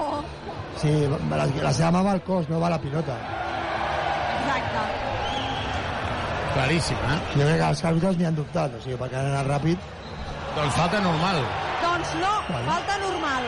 [0.80, 0.90] Sí,
[1.30, 3.16] la, la seva mà va al cos, no va a la pilota.
[4.40, 4.84] Exacte.
[6.54, 7.18] Claríssima, eh?
[7.36, 9.78] Jo crec que els àrbitres n'hi han dubtat, o sigui, perquè han anat ràpid.
[10.56, 11.38] Doncs falta normal.
[11.84, 13.44] Doncs no, falta normal.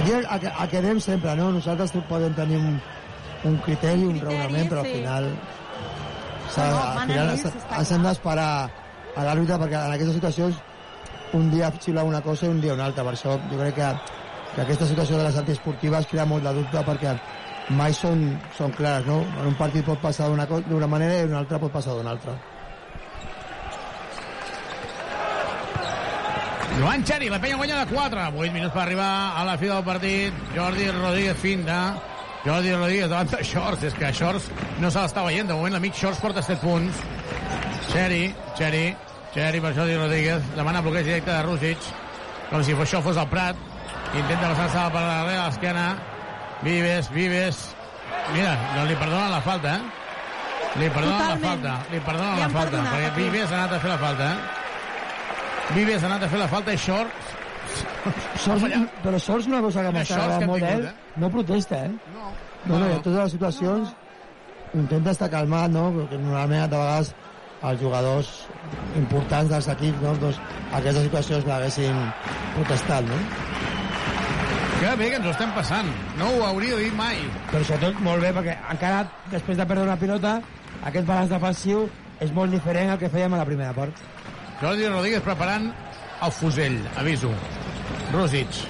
[0.00, 1.50] Aquí el, el, el que anem sempre, no?
[1.52, 2.78] Nosaltres podem tenir un,
[3.50, 4.94] un criteri, un raonament, però al sí.
[5.00, 5.28] final...
[6.54, 8.48] s'ha- No, no, al final ens- hem d'esperar
[9.16, 10.56] a l'àrbitre perquè en aquestes situacions
[11.36, 13.04] un dia xiula una cosa i un dia una altra.
[13.04, 13.90] Per això jo crec que,
[14.60, 17.14] que aquesta situació de les antiesportives crea molt de dubte perquè
[17.72, 18.26] mai són,
[18.58, 19.22] són clares, no?
[19.40, 22.34] En un partit pot passar d'una manera i en un altre pot passar d'una altra.
[26.76, 28.26] Joan Xeri, la penya guanya de 4.
[28.36, 29.08] 8 minuts per arribar
[29.40, 30.44] a la fi del partit.
[30.52, 31.80] Jordi Rodríguez finta.
[32.44, 33.88] Jordi Rodríguez davant de Shorts.
[33.88, 34.50] És que Shorts
[34.80, 35.48] no se l'està veient.
[35.48, 37.00] De moment l'amic Shorts porta 7 punts.
[37.94, 38.22] Xeri,
[38.60, 38.84] Xeri,
[39.32, 40.52] Xeri per Jordi Rodríguez.
[40.56, 41.90] Demana bloqueig directe de Rússic.
[42.52, 43.69] Com si això fos el Prat.
[44.18, 45.86] Intenta passar-se per darrere a l'esquena.
[46.62, 47.60] Vives, Vives.
[48.34, 50.78] Mira, no li perdonen la falta, eh?
[50.80, 51.42] Li perdonen Totalment.
[51.42, 51.74] la falta.
[51.92, 52.70] Li perdonen Li la falta.
[52.70, 53.22] perdonat, Perquè aquí.
[53.22, 55.74] Vives ha anat a fer la falta, eh?
[55.78, 57.10] Vives ha anat a fer la falta i Short...
[58.40, 58.62] Sols,
[59.04, 60.86] però Sols una cosa que hem molt tingut, d'ell,
[61.22, 61.90] no protesta, eh?
[62.14, 62.30] No.
[62.64, 63.92] No, no, en totes les situacions
[64.74, 65.84] intenta estar calmat, no?
[65.94, 67.12] Perquè normalment de vegades
[67.62, 68.30] els jugadors
[68.96, 70.14] importants dels equips, no?
[70.22, 70.40] Doncs
[70.80, 72.02] aquestes situacions l'haguessin
[72.56, 73.20] protestat, no?
[74.80, 75.88] Que bé que ens ho estem passant.
[76.16, 77.18] No ho hauria dit mai.
[77.50, 80.38] Però sobretot molt bé, perquè encara després de perdre una pilota,
[80.88, 81.82] aquest balanç defensiu
[82.24, 84.00] és molt diferent al que fèiem a la primera part.
[84.62, 85.68] Jordi Rodríguez preparant
[86.24, 87.34] el fusell, aviso.
[88.14, 88.62] Rosic.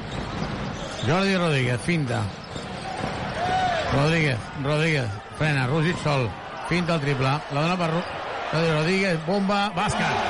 [1.07, 2.24] Jordi Rodríguez, finta.
[3.95, 6.27] Rodríguez, Rodríguez, frena, Rosic sol.
[6.69, 10.27] Finta el triple, la dona per Jordi Rodríguez, bomba, bàsquet.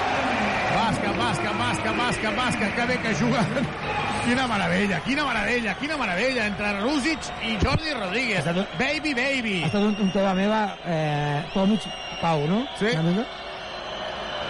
[0.76, 4.09] Bàsquet, bàsquet, bàsquet, bàsquet, bàsquet, que bé que juguen.
[4.24, 8.44] Quina meravella, quina meravella, quina meravella entre Rosic i Jordi Rodríguez.
[8.78, 9.62] Baby, baby.
[9.62, 11.86] Ha estat un, un tema meva, eh, Tomic
[12.20, 12.60] Pau, no?
[12.78, 12.92] Sí.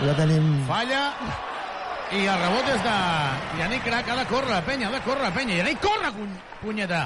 [0.01, 0.51] Ja tenim...
[0.69, 1.05] Falla
[2.11, 2.95] i el rebot és de
[3.61, 5.61] Yannick Crac, ha de córrer la penya, ha de córrer la penya.
[5.61, 6.11] Yannick, corre,
[6.61, 7.05] punyeta!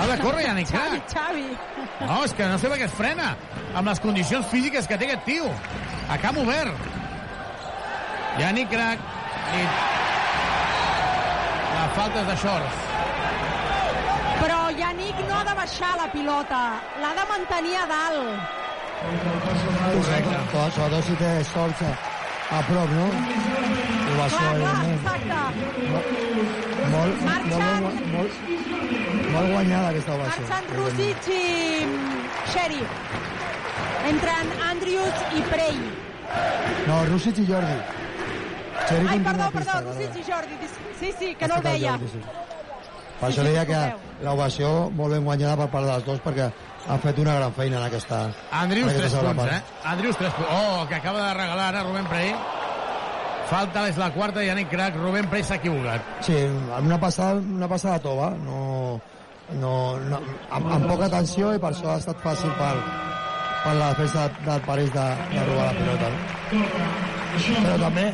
[0.00, 1.12] Ha de córrer Yannick Xavi, Crac.
[1.14, 1.44] Xavi.
[2.00, 3.34] No, és que no sé per què es frena
[3.76, 5.46] amb les condicions físiques que té aquest tio.
[6.10, 6.88] A camp obert.
[8.40, 8.98] Yannick Crac
[9.54, 9.64] i
[11.98, 12.76] és de Shorts.
[14.40, 16.60] Però Yannick no ha de baixar la pilota,
[17.00, 18.40] l'ha de mantenir a dalt.
[19.00, 20.36] Correcte.
[20.74, 21.90] Sobretot si té sols a,
[22.56, 23.06] a prop, no?
[24.10, 24.98] Ovació, Clar, clar, evidentment.
[25.00, 25.38] exacte.
[26.90, 27.82] Molt, Marxen.
[27.84, 28.32] molt, molt,
[29.34, 30.48] molt guanyada aquesta ovació.
[30.48, 31.44] Marxen Rússic i
[32.52, 32.82] Sherry.
[34.10, 35.76] Entren Andrews i Prey.
[36.88, 37.78] No, Rússic i Jordi.
[38.88, 40.56] Xeri Ai, perdó, perdó, Rússic i Jordi.
[40.60, 41.92] Dis- Sí, sí, que no el veia.
[41.96, 42.20] Jordi, sí.
[43.20, 43.80] Per això deia que
[44.24, 46.46] l'ovació molt ben guanyada per part dels dos perquè
[46.88, 48.22] han fet una gran feina en aquesta,
[48.62, 49.74] Andrius, en 3 aquesta segona punts, part.
[49.74, 49.88] eh?
[49.92, 50.50] Andrius, 3 punts.
[50.56, 52.32] Oh, que acaba de regalar ara Rubén Prey.
[53.50, 54.94] Falta és la quarta, Yannick Crac.
[54.96, 56.00] Rubén Prey s'ha equivocat.
[56.24, 59.00] Sí, amb una passada, una passada tova, no,
[59.58, 60.20] no, no,
[60.50, 62.72] amb, amb poca tensió i per això ha estat fàcil per,
[63.64, 66.12] per la defensa del París de, de robar la pilota.
[67.60, 68.06] Però també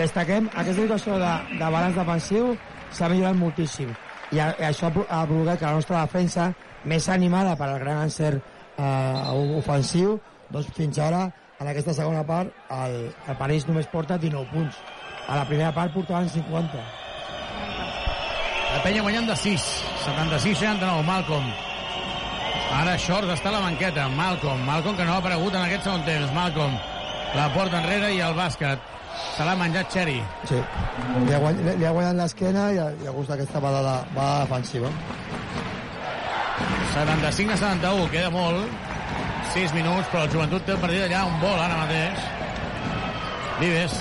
[0.00, 2.54] destaquem aquesta situació de, de balanç defensiu
[2.90, 3.90] s'ha millorat moltíssim
[4.32, 6.48] i, a, i això ha pro- ha provocat que la nostra defensa
[6.84, 8.40] més animada per al gran encert
[8.78, 10.16] eh, ofensiu
[10.50, 11.26] doncs fins ara
[11.60, 12.96] en aquesta segona part el,
[13.28, 14.78] el París només porta 19 punts
[15.28, 16.80] a la primera part portaven 50
[18.70, 19.62] La penya guanyant de 6.
[20.04, 21.46] 76-69, Malcolm.
[22.78, 24.04] Ara Shorts està a la banqueta.
[24.14, 24.60] Malcolm.
[24.62, 26.30] Malcolm que no ha aparegut en aquest segon temps.
[26.36, 26.76] Malcolm.
[27.34, 28.78] La porta enrere i el bàsquet.
[29.36, 30.20] Se l'ha menjat Cherry.
[30.48, 30.58] Sí,
[31.26, 34.92] li ha, guany, li ha guanyat l'esquena i, i ha gustat aquesta balada, balada defensiva.
[36.94, 38.88] 75 a 71, queda molt.
[39.54, 42.26] 6 minuts, però el joventut té el partit allà on vol ara mateix.
[43.60, 43.96] Vives.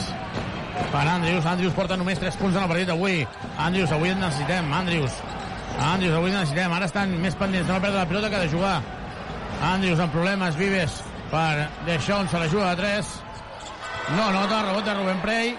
[0.90, 1.46] Per Andrius.
[1.46, 3.24] Andrius porta només 3 punts en el partit d'avui.
[3.58, 4.74] Andrius, avui en necessitem.
[4.74, 5.16] Andrius.
[5.80, 6.76] Andrius, avui en necessitem.
[6.76, 8.78] Ara estan més pendents de no perdre la pilota que de jugar.
[9.72, 10.60] Andrius amb problemes.
[10.60, 11.02] Vives
[11.32, 13.29] per Deixón, se la juga de 3.
[14.16, 15.52] No nota el rebot de Rubén Prey.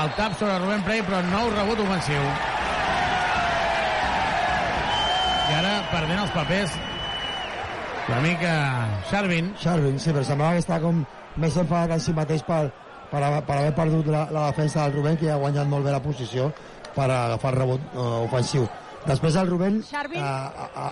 [0.00, 2.26] El tap sobre Rubén Prey, però nou rebot ofensiu.
[5.50, 6.76] I ara perdent els papers
[8.10, 9.50] l'amic eh, Sharvin.
[9.58, 11.00] Sharvin, sí, però semblava que està com
[11.40, 12.66] més enfadat en si mateix per,
[13.10, 16.02] per, per haver perdut la, la defensa del Rubén, que ha guanyat molt bé la
[16.04, 16.50] posició
[16.94, 18.68] per agafar el rebot eh, ofensiu.
[19.06, 20.90] Després el Rubén eh, a, a,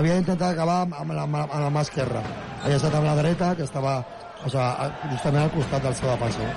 [0.00, 2.24] havia intentat acabar amb, amb, la, amb la mà esquerra.
[2.62, 4.00] Havia estat amb la dreta, que estava
[4.44, 6.50] o sigui, justament al costat del seu defensor.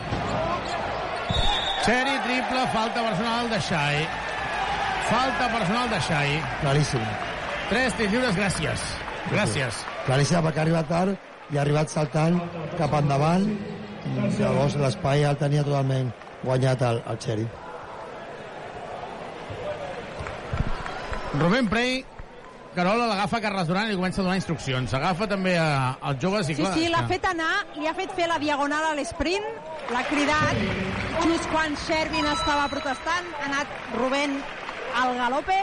[1.86, 4.08] Seri triple, falta personal de Xai.
[5.10, 6.42] Falta personal de Xai.
[6.62, 7.04] Claríssim.
[7.70, 8.86] Tres tirs lliures, gràcies.
[9.30, 9.84] Gràcies.
[10.08, 12.40] Claríssim, perquè ha arribat tard i ha arribat saltant
[12.80, 13.46] cap endavant
[14.06, 16.10] i llavors l'espai el tenia totalment
[16.44, 17.46] guanyat el, el Xeri.
[21.36, 22.06] Rubén Prey,
[22.76, 24.94] Carola l'agafa Carles Duran i li comença a donar instruccions.
[24.98, 28.12] Agafa també a, als joves i Sí, clar, sí, l'ha fet anar, li ha fet
[28.18, 29.46] fer la diagonal a l'esprint,
[29.96, 30.60] l'ha cridat,
[31.24, 34.36] just quan Shervin estava protestant, ha anat Rubén
[35.00, 35.60] al galope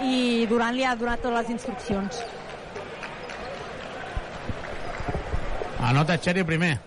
[0.00, 2.22] i Durant li ha donat totes les instruccions.
[5.90, 6.78] Anota Xeri primer.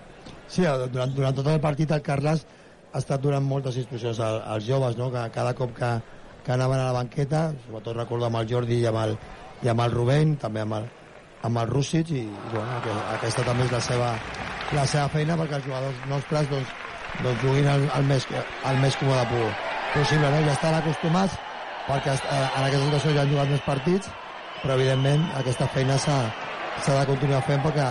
[0.49, 2.41] Sí, durant, durant tot el partit el Carles
[2.93, 5.11] ha estat donant moltes instruccions als, als joves, no?
[5.13, 5.93] que cada cop que,
[6.45, 9.15] que anaven a la banqueta, sobretot recordo amb el Jordi i amb el,
[9.63, 10.87] i amb el Rubén, també amb el,
[11.47, 14.09] amb el Rússic, i, i bueno, que, aquesta també és la seva,
[14.75, 16.73] la seva feina perquè els jugadors nostres doncs,
[17.21, 18.27] doncs juguin el, el, més,
[18.69, 19.53] el més còmode po-
[19.93, 20.29] possible.
[20.33, 20.43] No?
[20.47, 21.37] Ja estan acostumats
[21.87, 24.11] perquè eh, en aquesta situació ja han jugat més partits,
[24.63, 26.19] però evidentment aquesta feina s'ha
[26.87, 27.87] de continuar fent perquè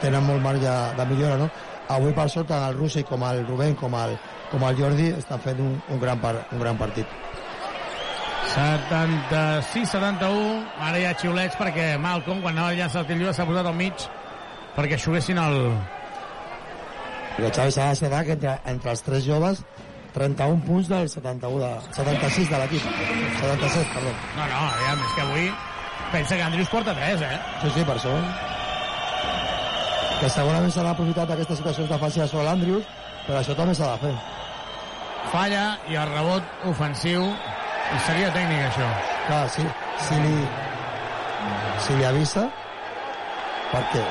[0.00, 1.48] tenen molt marge de millora, no?
[1.92, 4.14] avui per sort tant el Russi com el Rubén com el,
[4.50, 7.06] com el Jordi estan fent un, un, gran, par, un gran partit
[8.54, 13.48] 76-71 ara hi ha xiulets perquè Malcolm quan anava a llançar el tir lliure s'ha
[13.48, 13.96] posat al mig
[14.76, 15.56] perquè aixuguessin el...
[17.34, 19.56] perquè Xavi s'ha d'aixedar que entre, entre els tres joves
[20.14, 22.82] 31 punts del 71 de, 76 de l'equip
[23.40, 25.44] 77, perdó No, no, aviam, és que avui
[26.12, 27.38] pensa que Andrius porta 3, eh?
[27.64, 28.14] Sí, sí, per això.
[30.20, 32.84] Que segurament s'ha aprofitat aquestes situacions defensives sobre l'Andrius,
[33.26, 34.14] però això també s'ha de fer.
[35.32, 37.20] Falla i el rebot ofensiu
[37.92, 38.90] i seria tècnic, això.
[39.26, 39.64] Clar, sí,
[40.06, 40.36] si li,
[41.86, 42.48] si li avisa,
[43.72, 44.04] perquè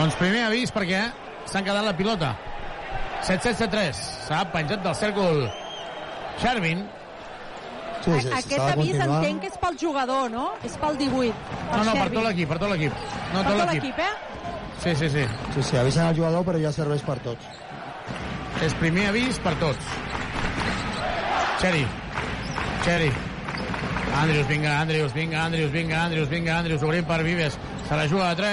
[0.00, 1.00] Doncs primer avís perquè
[1.50, 2.30] s'han quedat la pilota.
[3.26, 3.98] 7-7-3.
[4.28, 5.42] S'ha penjat del cèrcol
[6.40, 6.86] Shervin.
[8.00, 10.46] Sí, sí, Aquest avís entenc que és pel jugador, no?
[10.64, 11.34] És pel 18.
[11.68, 12.96] No, no, per tot l'equip, per tot l'equip.
[13.34, 14.12] No, Per tot l'equip, eh?
[14.80, 15.26] Sí, sí, sí.
[15.52, 17.50] Sí, sí, avisen el jugador, però ja serveix per tots.
[18.60, 19.84] És primer avís per tots.
[21.60, 21.86] Cherry.
[22.84, 23.10] Cherry.
[24.20, 27.56] Andrius, vinga, Andrius, vinga, Andrius, vinga, Andrius, vinga, Andrius, obrim per Vives.
[27.88, 28.46] Se la juga a 3.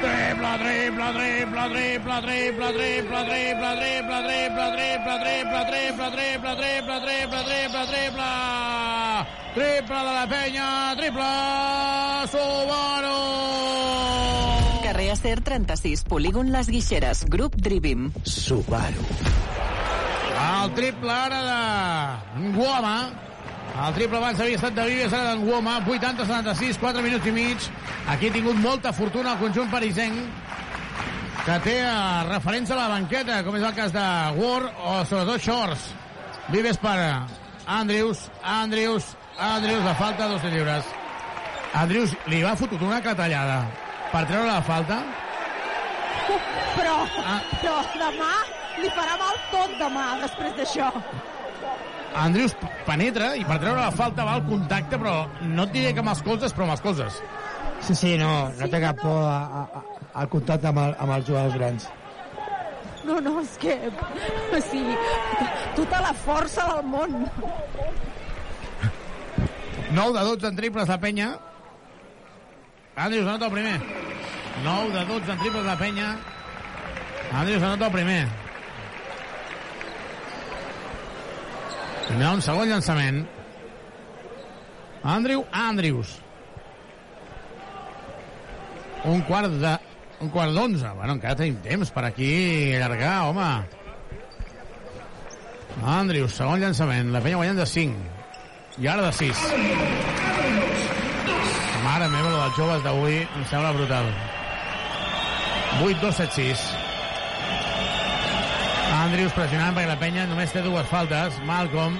[0.00, 7.42] Triple, triple, triple, triple, triple, triple, triple, triple, triple, triple, triple, triple, triple, triple, triple,
[7.44, 8.32] triple, triple.
[9.54, 11.30] Triple de la penya, triple,
[12.32, 13.16] Subaru.
[15.26, 18.12] Acer 36, polígon Les Guixeres, grup Drivim.
[18.22, 19.02] Subaru.
[20.38, 22.92] El triple ara de Guoma.
[23.74, 25.80] El triple abans havia estat de Vives, ara d'en Guoma.
[25.82, 27.66] 80-76, 4 minuts i mig.
[28.12, 30.14] Aquí ha tingut molta fortuna el conjunt parisenc
[31.40, 31.96] que té eh,
[32.28, 34.04] referents a la banqueta, com és el cas de
[34.36, 35.88] Ward o sobretot Shorts.
[36.54, 36.94] Vives per
[37.80, 40.94] Andrews, Andrews, Andrews, la falta, dos lliures.
[41.82, 43.64] Andrews li va fotut una catallada
[44.16, 44.96] per treure la falta.
[46.76, 47.40] Però, Ah.
[47.60, 48.32] però demà
[48.80, 50.88] li farà mal tot demà, després d'això.
[52.16, 52.54] Andrews
[52.86, 56.08] penetra i per treure la falta va al contacte, però no et diré que amb
[56.14, 57.20] els colzes, però amb els colzes.
[57.80, 59.82] Sí, sí, no, no té cap por a, a, a,
[60.22, 61.88] al contacte amb, el, amb els jugadors grans.
[63.04, 63.76] No, no, és que...
[64.56, 64.96] O sigui,
[65.76, 67.20] tota la força del món.
[69.92, 71.28] 9 de 12 en triples la penya.
[72.96, 73.80] Andrews anota el primer.
[74.64, 76.16] 9 de 12 en triples la penya.
[77.32, 78.28] Andrews anota el primer.
[82.06, 83.26] Tindrà un segon llançament.
[85.04, 86.16] Andrew Andrews.
[89.04, 89.76] Un quart de...
[90.24, 90.88] Un quart d'onze.
[90.96, 92.30] Bueno, encara tenim temps per aquí
[92.78, 93.50] allargar, home.
[95.84, 97.12] Andrews, segon llançament.
[97.12, 98.14] La penya guanyant de 5.
[98.80, 99.44] I ara de 6.
[101.84, 104.06] Mare meva, dels joves d'avui em sembla brutal.
[105.82, 106.62] 8, 2, 7, 6.
[108.96, 111.40] Andrews pressionant perquè la penya només té dues faltes.
[111.46, 111.98] Malcolm.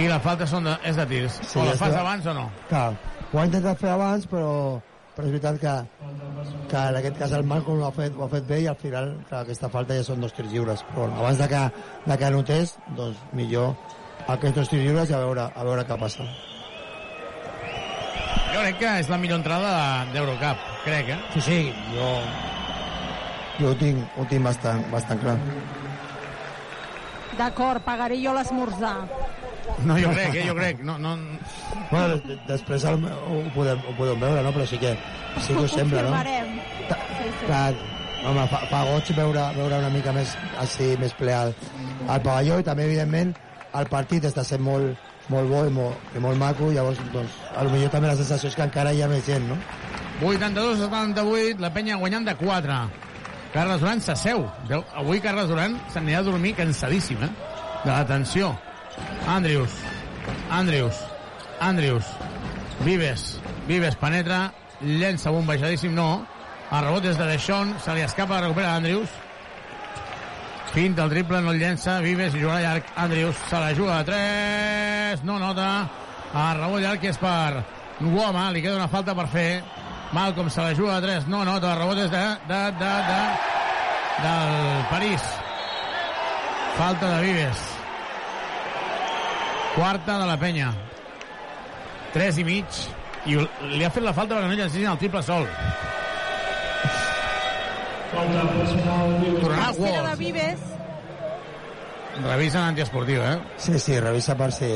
[0.00, 1.38] I la falta són de, és de tirs.
[1.42, 2.50] Sí, o la fas que- abans o no?
[2.68, 2.92] Clar,
[3.32, 4.50] ho ha intentat fer abans, però,
[5.16, 5.74] però és veritat que,
[6.70, 8.76] que en aquest cas el Malcolm ho ha fet, ho ha fet bé i al
[8.78, 10.84] final clar, aquesta falta ja són dos tirs lliures.
[10.94, 11.64] Però abans de que,
[12.06, 13.74] de que anotés, doncs millor
[14.28, 16.26] aquests dos tirs lliures i a veure, a veure què passa.
[18.50, 19.72] Jo crec que és la millor entrada
[20.12, 20.62] d'Eurocup.
[20.84, 21.18] Crec, eh?
[21.34, 21.58] Sí, sí,
[21.94, 22.08] jo,
[23.60, 25.36] jo ho tinc, ho tinc bastant, bastant clar.
[27.38, 28.96] D'acord, pagaré jo l'esmorzar.
[29.86, 30.44] No, jo crec, eh?
[30.48, 30.80] Jo crec.
[30.84, 31.14] No, no...
[31.90, 34.52] Bueno, de- després el, ho, podem, ho podem veure, no?
[34.56, 34.92] Però sí que,
[35.38, 36.10] sí que ho sembla, no?
[36.10, 36.58] Confirmarem.
[37.20, 37.46] Sí, sí.
[37.46, 37.74] Clar,
[38.26, 41.54] home, fa, fa goig veure, veure una mica més així, més ple al,
[42.10, 43.32] al pavelló i també, evidentment,
[43.78, 44.98] el partit està sent molt,
[45.30, 48.50] molt bo i molt, i molt maco, llavors, doncs, a lo millor també la sensació
[48.50, 49.58] és que encara hi ha més gent, no?
[50.20, 52.80] 82 a 78, la penya guanyant de 4.
[53.54, 54.44] Carles Duran s'asseu.
[54.94, 57.30] Avui Carles Duran s'anirà a dormir cansadíssim, eh?
[57.84, 58.52] De la tensió.
[59.26, 59.78] Andrius.
[60.50, 61.00] Andrius.
[61.60, 62.12] Andrius.
[62.84, 63.40] Vives.
[63.66, 64.52] Vives penetra,
[64.82, 66.26] llença bombejadíssim, no.
[66.70, 69.10] El rebot és de Deixón, se li escapa, recupera Andrius.
[70.72, 72.90] Finta el triple, no el llença, Vives i jugarà llarg.
[73.02, 75.66] Andrius se la juga a 3, no nota.
[76.30, 77.64] El rebot llarg és per
[77.98, 79.48] Guoma, li queda una falta per fer.
[80.14, 81.72] Malcolm se la juga a 3, no nota.
[81.74, 83.18] El rebot és de, de, de, de,
[84.22, 85.26] del París.
[86.78, 87.66] Falta de Vives.
[89.74, 90.70] Quarta de la penya.
[92.14, 92.82] 3 i mig.
[93.26, 93.42] I
[93.74, 95.50] li ha fet la falta perquè no llencessin el triple sol.
[98.10, 100.16] Tornarà Tercera de.
[100.18, 100.66] Vives.
[102.20, 103.38] Revisen antiesportiu, eh?
[103.56, 104.68] Sí, sí, revisa per si,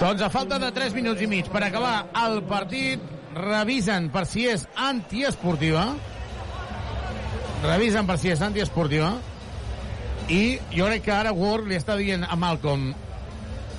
[0.00, 3.00] Doncs a falta de 3 minuts i mig per acabar el partit,
[3.36, 5.86] revisen per si és antiesportiva.
[7.62, 9.14] Revisen per si és antiesportiva.
[10.28, 12.90] I jo crec que ara Ward li està dient a Malcolm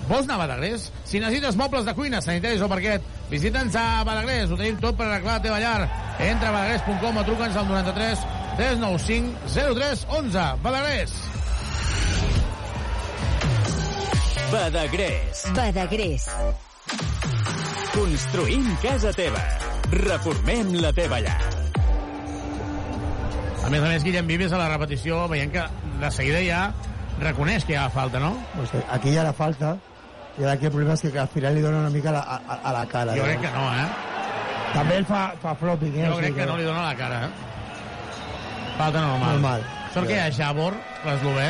[0.07, 0.85] Vols anar a Badagrés?
[1.03, 4.47] Si necessites mobles de cuina, sanitaris o parquet, visita'ns a Badagrés.
[4.49, 6.06] Ho tenim tot per arreglar la teva llar.
[6.19, 8.23] Entra a badagrés.com o truca'ns al 93
[8.57, 10.45] 395 03 11.
[10.63, 11.13] Badagrés.
[14.51, 15.43] Badagrés.
[15.53, 16.25] Badagrés.
[17.93, 19.43] Construïm casa teva.
[19.91, 21.37] Reformem la teva llar.
[23.67, 25.63] A més a més, Guillem Vives a la repetició veient que
[26.01, 26.61] de seguida ja
[27.19, 28.33] reconeix que hi ha falta, no?
[28.55, 29.75] Pues aquí hi ha la falta
[30.37, 32.21] i ara aquí el problema és que al final li dona una mica a la,
[32.21, 33.15] a, a la cara.
[33.17, 34.16] Jo crec que no, eh?
[34.73, 36.07] També el fa, fa flopping, eh?
[36.11, 37.31] Jo crec que no li dona la cara, eh?
[38.77, 39.37] Falta normal.
[39.37, 39.67] Normal.
[39.93, 40.75] Sort que hi ha Jabor,
[41.07, 41.47] l'eslovè,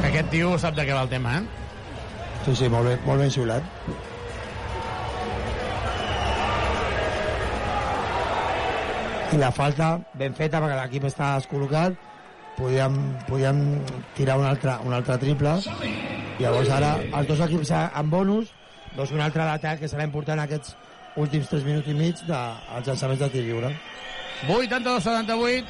[0.00, 1.42] que aquest tio sap de què va el tema, eh?
[2.46, 3.66] Sí, sí, molt, bé, molt ben xiulat.
[9.28, 11.98] I la falta ben feta perquè l'equip està descol·locat
[12.56, 12.94] podíem,
[13.28, 13.58] podíem
[14.16, 15.58] tirar un altre, un altre triple
[16.38, 18.54] llavors ara els dos equips amb bonus
[18.96, 20.72] doncs un altre d'atac que serà important aquests
[21.16, 23.72] últims 3 minuts i mig dels llançaments de tir lliure.
[24.46, 25.64] 82-78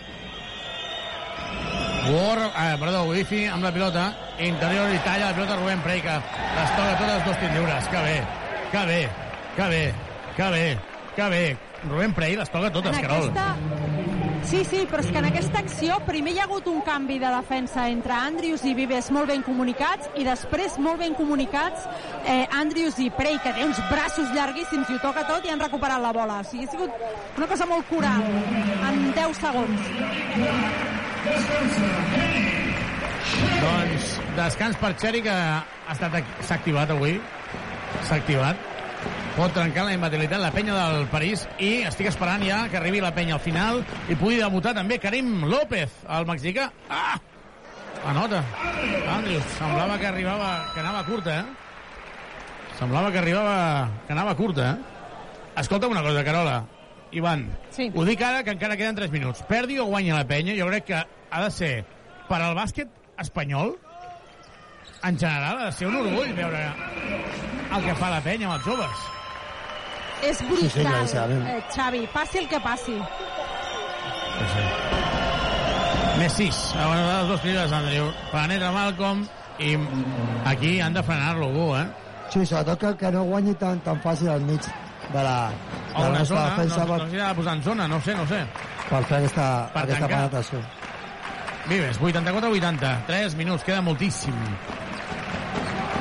[2.08, 4.12] War, eh, perdó, Wifi amb la pilota.
[4.38, 7.88] Interior i talla la pilota Rubén que les toca totes dos tirs lliures.
[7.88, 8.22] Que bé,
[8.72, 9.08] que bé,
[9.56, 10.08] que bé
[10.38, 10.78] que bé,
[11.16, 11.56] que bé.
[11.88, 13.28] Rubén Prey les toca totes, En Carol.
[13.28, 13.56] aquesta...
[14.48, 17.28] Sí, sí, però és que en aquesta acció primer hi ha hagut un canvi de
[17.34, 21.84] defensa entre Andrius i Vives molt ben comunicats i després molt ben comunicats
[22.24, 25.60] eh, Andrius i Prey, que té uns braços llarguíssims i ho toca tot i han
[25.60, 26.38] recuperat la bola.
[26.40, 28.24] O sigui, ha sigut una cosa molt coral
[28.88, 29.92] en 10 segons.
[33.66, 34.10] Doncs
[34.40, 37.20] descans per Xeri que ha estat s'ha activat avui.
[38.08, 38.77] S'ha activat.
[39.36, 43.12] Pot trencar la imbatibilitat la penya del París i estic esperant ja que arribi la
[43.14, 46.70] penya al final i pugui debutar també Karim López, el mexicà.
[46.90, 47.18] Ah!
[48.08, 48.42] Anota.
[49.14, 51.44] Andrius, semblava que arribava, que anava curta, eh?
[52.78, 55.60] Semblava que arribava, que anava curta, eh?
[55.62, 56.58] Escolta una cosa, Carola.
[57.10, 57.88] Ivan, sí.
[57.94, 59.42] ho dic ara que encara queden 3 minuts.
[59.48, 61.72] Perdi o guanya la penya, jo crec que ha de ser
[62.28, 63.76] per al bàsquet espanyol
[65.02, 66.62] en general ha de ser un orgull veure
[67.76, 69.06] el que fa la penya amb els joves.
[70.22, 71.46] És Sí, sí, brutal, claríssimament.
[71.48, 72.06] eh, Xavi.
[72.12, 72.96] Passi el que passi.
[76.18, 76.58] Més 6.
[76.74, 78.08] Abans dels dos tirs d'Andreu.
[78.32, 79.24] Penetra Malcolm
[79.62, 79.76] i
[80.50, 81.86] aquí han de frenar-lo algú, eh?
[82.30, 84.60] Sí, sobretot que, que no guanyi tan, tan fàcil al mig
[85.12, 85.48] de la,
[85.94, 88.00] de la nostra zona, defensa no, no per, s'hi ha de posar en zona, no
[88.04, 88.42] sé, no sé.
[88.90, 90.18] per fer aquesta, Per aquesta tancar.
[90.18, 90.60] penetració.
[91.68, 92.92] Vives, 84-80.
[93.06, 94.34] 3 minuts, queda moltíssim.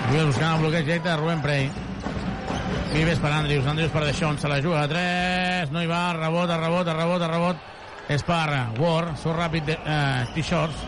[0.07, 1.65] Vives buscant el bloqueig directe de Rubén Prey.
[2.93, 6.55] Vives per Andrius, Andrius per Deixón, se la juga a 3, no hi va, rebota,
[6.61, 7.65] rebota, rebota, rebot.
[8.07, 8.47] És per
[8.79, 10.85] Ward, so ràpid de, eh, T-Shorts.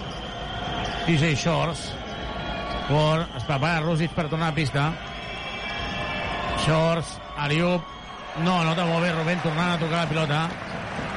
[1.05, 1.81] TJ Shorts.
[2.89, 4.93] Ward, es prepara Rússic per tornar a pista.
[6.65, 7.83] Shorts, Ariup,
[8.45, 10.47] no, no molt bé, Rubén tornant a tocar la pilota.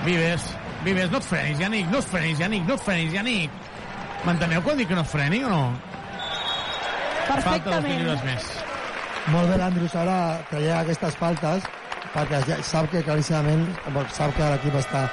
[0.05, 0.51] Vives,
[0.83, 3.51] Vives, no et frenis, Yannick, no et frenis, Yannick, no et frenis, Yannick.
[4.27, 5.92] M'enteneu quan dic que no es freni o no?
[7.27, 8.01] Falta dos Perfectament.
[8.03, 8.45] minuts més.
[9.33, 10.19] Molt bé l'Andrius ara
[10.51, 11.63] traient aquestes faltes
[12.13, 13.69] perquè ja sap que claríssimament
[14.13, 15.05] sap que l'equip està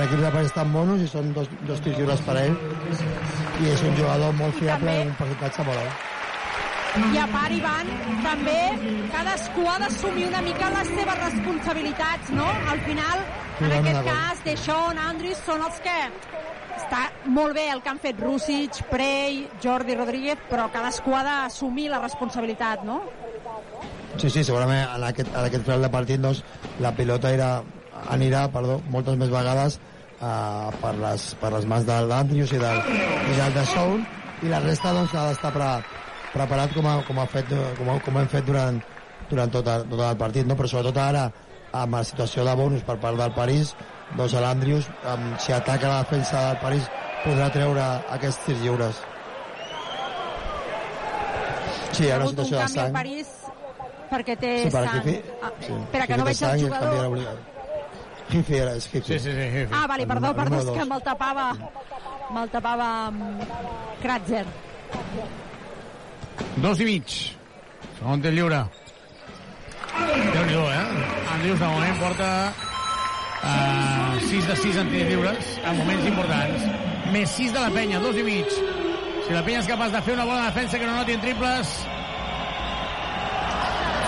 [0.00, 2.56] l'equip de París està en bonus i són dos, dos tirs lliures per a ell
[3.60, 6.08] i és un jugador molt fiable també- amb un percentatge molt alt.
[7.14, 7.86] I a part, Ivan,
[8.22, 8.58] també
[9.14, 12.44] cadascú ha d'assumir una mica les seves responsabilitats, no?
[12.72, 13.22] Al final,
[13.60, 15.96] en aquest cas, Deixón, Andrius són els que
[16.82, 17.02] està
[17.32, 22.02] molt bé el que han fet Rússic, Prey, Jordi Rodríguez, però cadascú ha d'assumir la
[22.02, 23.00] responsabilitat, no?
[24.18, 26.42] Sí, sí, segurament en aquest, en aquest final de partit doncs,
[26.84, 27.52] la pilota irà,
[28.12, 29.78] anirà perdó, moltes més vegades
[30.20, 34.02] uh, per, les, per les mans de l'Andrius i del, i del de Soul
[34.42, 35.70] i la resta doncs, ha d'estar pre,
[36.34, 38.82] preparat com, ha, com, ha fet, com, com hem fet durant,
[39.30, 40.58] durant tot, el, tot el partit, no?
[40.58, 41.26] però sobretot ara
[41.72, 43.72] amb la situació de bonus per part del París
[44.16, 46.88] doncs l'Andrius, um, si ataca la defensa del París,
[47.22, 47.86] podrà treure
[48.16, 49.00] aquests tirs lliures.
[51.92, 52.92] Sí, hi ha una un situació de sang.
[52.96, 53.32] París
[54.12, 55.08] perquè té Sí, per sang.
[55.42, 57.40] Ah, Sí, espera, que no veig sang el jugador.
[58.32, 59.02] Hifi era, és Hifi.
[59.06, 59.74] Sí, sí, sí, Hifi.
[59.76, 61.46] Ah, vale, perdó, perdó, és que me'l tapava,
[62.32, 63.40] me'l tapava um,
[64.02, 64.44] Kratzer.
[66.64, 67.16] Dos i mig.
[67.98, 68.64] Segon tir lliure.
[69.92, 71.32] Déu-n'hi-do, eh?
[71.34, 72.28] Andrius de moment porta
[73.42, 76.68] uh, 6 de 6 en tirs lliures en moments importants.
[77.12, 78.60] Més 6 de la penya, dos i mig.
[79.22, 81.76] Si la penya és capaç de fer una bona defensa que no notin triples,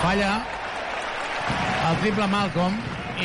[0.05, 0.33] Falla
[1.89, 2.75] el triple Malcolm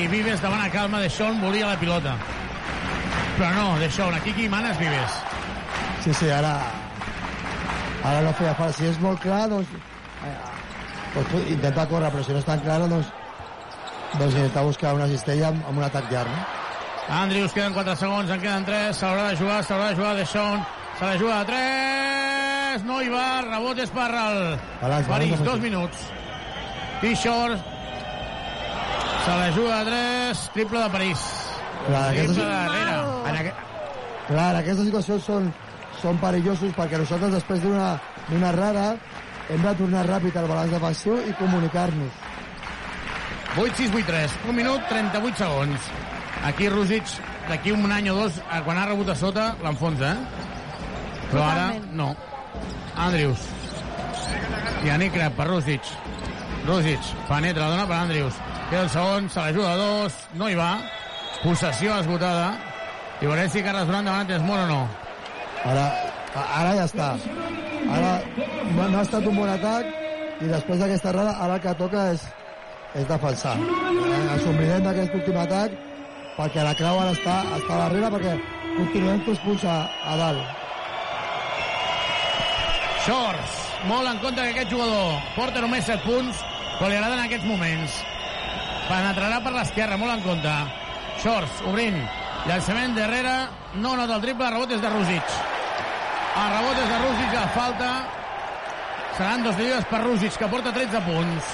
[0.00, 2.14] i Vives davant a calma de Sean volia la pilota.
[3.36, 5.18] Però no, de Sean, aquí qui manes Vives.
[6.04, 6.54] Sí, sí, ara...
[8.00, 8.78] Ara no feia falta.
[8.78, 9.74] Si és molt clar, doncs...
[10.24, 10.34] Eh,
[11.16, 13.12] doncs intenta córrer, però si no és tan clara, doncs...
[14.18, 16.42] Doncs intenta buscar una cistella amb, amb un atac llarg, no?
[17.20, 20.60] Andrius, queden 4 segons, en queden 3, s'haurà de jugar, s'haurà de jugar de Sean,
[20.98, 24.40] s'ha de jugar a 3, no hi va, rebot és per el
[24.82, 26.04] Balanç, París, dos minuts.
[27.00, 27.64] T-Short,
[29.24, 31.24] se la juga a 3, triple de París.
[31.86, 32.94] Clar, Triple aquesta- de darrere.
[33.30, 33.56] En aqu...
[34.30, 35.48] Clar, aquestes situacions són,
[36.02, 37.94] són perillosos perquè nosaltres després d'una
[38.30, 38.84] d'una errada
[39.50, 42.12] hem de tornar ràpid al balanç defensiu i comunicar-nos.
[43.56, 44.30] 8, 6, 8, 3.
[44.48, 45.88] Un minut, 38 segons.
[46.46, 47.04] Aquí Rússic,
[47.48, 50.18] d'aquí un any o dos, eh, quan ha rebut a sota, l'enfonsa, eh?
[51.30, 52.14] Però ara, no.
[52.96, 53.48] Andrius.
[54.84, 55.82] Yannick Krep per Rússic.
[56.66, 58.34] Rússic penetra, la dona per Andrius.
[58.70, 60.72] Queda el segon, se l'ajuda a dos, no hi va.
[61.42, 62.52] Possessió esgotada.
[63.20, 64.82] I veurem si Carles Durant davant és mort o no.
[65.68, 65.86] Ara,
[66.38, 67.14] ara ja està.
[67.90, 68.12] Ara
[68.76, 69.90] no, no ha estat un bon atac
[70.40, 72.22] i després d'aquesta errada ara el que toca és,
[72.94, 73.56] és defensar.
[73.58, 75.74] Eh, Assumidem d'aquest últim atac
[76.36, 78.36] perquè la creu ara està, està darrere perquè
[78.76, 79.76] continuem tots punts a,
[80.06, 80.56] a dalt.
[83.04, 83.58] Shorts,
[83.88, 86.42] molt en compte que aquest jugador porta només 7 punts,
[86.78, 88.00] però li agraden aquests moments.
[88.90, 90.54] Penetrarà per l'esquerra, molt en compte.
[91.22, 91.98] Shorts, obrint.
[92.48, 93.34] Llançament darrere,
[93.80, 95.34] no nota el triple, el rebot és de Rússic.
[96.40, 97.90] El rebot és de Rússic, la falta.
[99.18, 101.52] Seran dos lliures per Rússic, que porta 13 punts.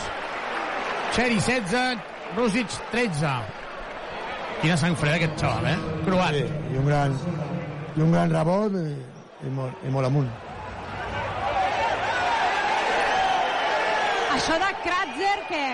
[1.16, 1.98] Xeri 16,
[2.36, 3.30] Rússic 13.
[4.60, 5.76] Quina sang freda aquest xaval, eh?
[6.04, 6.36] Croat.
[6.36, 7.14] Sí, i un gran,
[7.96, 8.84] i un gran rebot i,
[9.46, 10.28] i, molt, i molt amunt.
[14.36, 15.64] Això de Kratzer, què?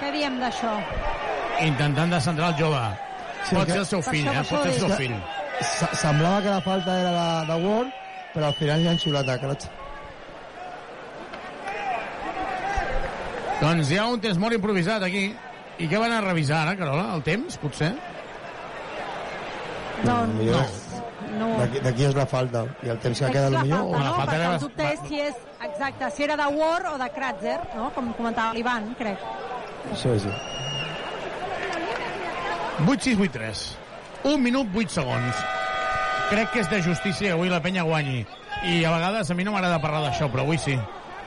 [0.00, 0.72] Què diem d'això?
[1.66, 2.82] Intentant de centrar el jove.
[3.46, 4.42] Sí, Pot ser el seu fill, eh?
[4.48, 5.16] Pot ser el seu fill.
[5.60, 7.92] Se- Semblava que la falta era de, de Ward,
[8.34, 9.68] però al final li han xiulat a Cratch.
[13.60, 15.30] Doncs hi ha un temps molt improvisat aquí.
[15.78, 17.08] I què van a revisar ara, Carola?
[17.16, 17.92] El temps, potser?
[20.04, 20.84] Doncs
[21.36, 21.48] no.
[21.60, 22.62] D'aquí d'aquí és la falta.
[22.84, 23.90] I el temps que queda, la millor...
[23.90, 24.12] falta, no?
[24.16, 27.08] falta Perquè era- el dubte és si és, exacte, si era de Ward o de
[27.12, 27.90] Kratzer, no?
[27.96, 29.20] Com comentava l'Ivan, crec.
[29.94, 30.32] Sí, sí.
[32.86, 33.64] 8, 6, 8, 3.
[34.32, 35.44] Un minut, 8 segons.
[36.30, 38.24] Crec que és de justícia que avui la penya guanyi.
[38.64, 40.76] I a vegades a mi no m'agrada parlar d'això, però avui sí.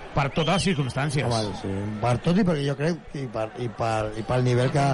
[0.10, 1.26] Per totes les circumstàncies.
[1.26, 1.72] Home, sí.
[2.02, 4.86] Per tot i perquè jo crec i, per, i, per, i pel nivell que,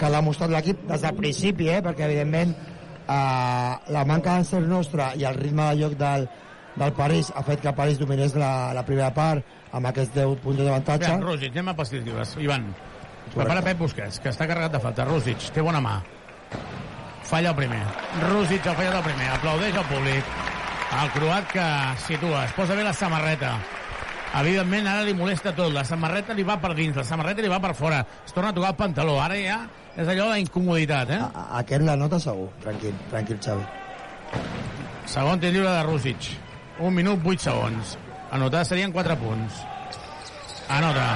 [0.00, 1.78] que l'ha mostrat l'equip des del principi, eh?
[1.84, 6.28] perquè evidentment eh, la manca d'encert nostra i el ritme de joc del,
[6.76, 10.36] del París ha fet que el París dominés la, la primera part amb aquests 10
[10.44, 11.08] punts d'avantatge.
[11.08, 12.36] Aviam, Rússic, anem a pels tirs lliures.
[12.44, 12.68] Ivan,
[13.34, 15.08] prepara Pep Busquets, que està carregat de falta.
[15.08, 15.98] Rússic, té bona mà.
[17.28, 17.82] Falla el primer.
[18.30, 19.26] Rússic ha fallat el primer.
[19.34, 20.30] Aplaudeix el públic.
[20.98, 21.66] El croat que
[22.06, 22.46] situa.
[22.46, 23.50] Es posa bé la samarreta.
[24.36, 25.72] Evidentment, ara li molesta tot.
[25.72, 28.04] La samarreta li va per dins, la samarreta li va per fora.
[28.26, 29.16] Es torna a tocar el pantaló.
[29.22, 29.62] Ara ja
[29.96, 31.20] és allò d'incomoditat, eh?
[31.22, 32.50] A- Aquest la nota segur.
[32.62, 33.64] Tranquil, tranquil, Xavi.
[35.08, 36.28] Segon tir lliure de Rússic.
[36.78, 37.96] Un minut, 8 segons.
[38.30, 39.64] Anotar serien 4 punts.
[40.68, 41.06] Anota.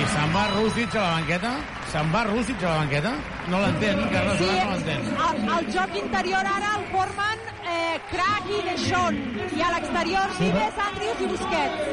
[0.00, 1.50] I se'n va Rússic a la banqueta?
[1.90, 3.12] Se'n va Rússic a la banqueta?
[3.50, 5.00] No l'entén, Carles Sí, no l'entén.
[5.26, 9.18] el, el joc interior ara el formen eh, Crac i Deschon.
[9.58, 11.88] I a l'exterior Sí, Vives, Andrius i Busquets.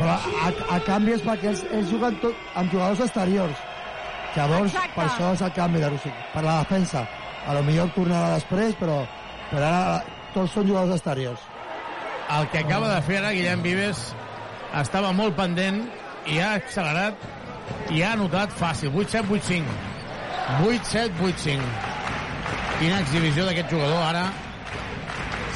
[0.00, 0.16] Però
[0.46, 3.62] a, a canvi és perquè ells, ells juguen tot, amb jugadors exteriors.
[4.34, 4.94] Llavors, Exacte.
[4.96, 7.06] per això és el canvi de Rússic, per la defensa.
[7.46, 8.98] A lo millor tornarà després, però,
[9.52, 10.02] però ara
[10.34, 11.40] tots són jugadors exteriors.
[12.32, 14.02] El que acaba de fer ara Guillem Vives
[14.80, 15.82] estava molt pendent
[16.30, 17.26] i ha accelerat
[17.92, 18.92] i ha anotat fàcil.
[18.94, 19.64] 8-7, 8-5.
[20.62, 21.66] 8-7, 8-5.
[22.80, 24.26] Quina exhibició d'aquest jugador ara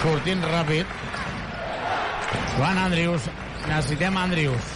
[0.02, 0.96] sortint ràpid.
[2.56, 3.30] Joan Andrius.
[3.66, 4.74] Necessitem Andrius.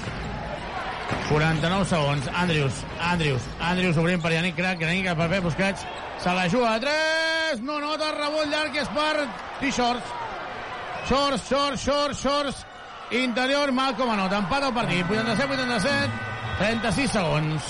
[1.29, 2.27] 49 segons.
[2.35, 5.87] Andrius, Andrius, Andrius obrint per Yannick Crac, Yannick per Pep Busquets.
[6.23, 7.63] Se la juga a 3.
[7.67, 9.29] No nota rebot llarg és per
[9.61, 10.19] T-Shorts.
[11.09, 12.67] Shorts, shorts, shorts, shorts.
[13.11, 14.39] Interior, Malcom anota.
[14.39, 15.07] Empat el partit.
[15.11, 16.11] 87, 87.
[16.61, 17.63] 36 segons.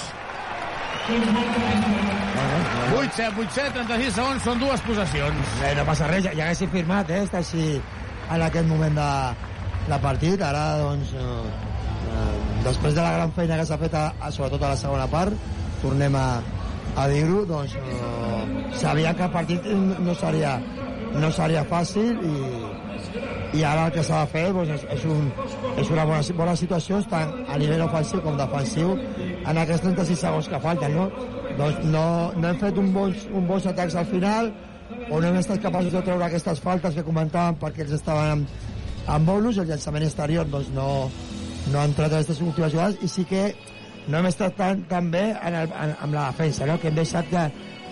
[2.96, 4.42] 8, 7, 8, 7, 36 segons.
[4.44, 5.54] Són dues possessions.
[5.64, 7.22] Eh, no passa res, ja, ja haguessin firmat, eh?
[7.24, 9.08] Està així en aquest moment de,
[9.88, 10.44] de partit.
[10.44, 11.24] Ara, doncs, eh,
[12.10, 12.36] eh,
[12.66, 15.48] després de la gran feina que s'ha fet, a, a, sobretot a la segona part,
[15.80, 16.26] tornem a,
[17.00, 18.44] a dir-ho, doncs, eh,
[18.82, 19.72] sabia que el partit
[20.04, 20.58] no seria,
[21.16, 22.36] no seria fàcil i,
[23.56, 25.30] i ara el que s'ha de fer doncs, és, és, un,
[25.82, 30.50] és una bona, bona situació tant a nivell ofensiu com defensiu en aquests 36 segons
[30.50, 31.08] que falten no?
[31.58, 32.04] doncs no,
[32.36, 34.52] no hem fet un bons, un bons atacs al final
[35.10, 38.54] o no hem estat capaços de treure aquestes faltes que comentàvem perquè ells estaven amb,
[39.16, 40.88] amb bonus el llançament exterior doncs no,
[41.72, 43.50] no ha entrat en aquestes últimes jugades i sí que
[44.06, 46.78] no hem estat tan, tan bé en el, en, amb la defensa no?
[46.80, 47.46] que hem deixat que,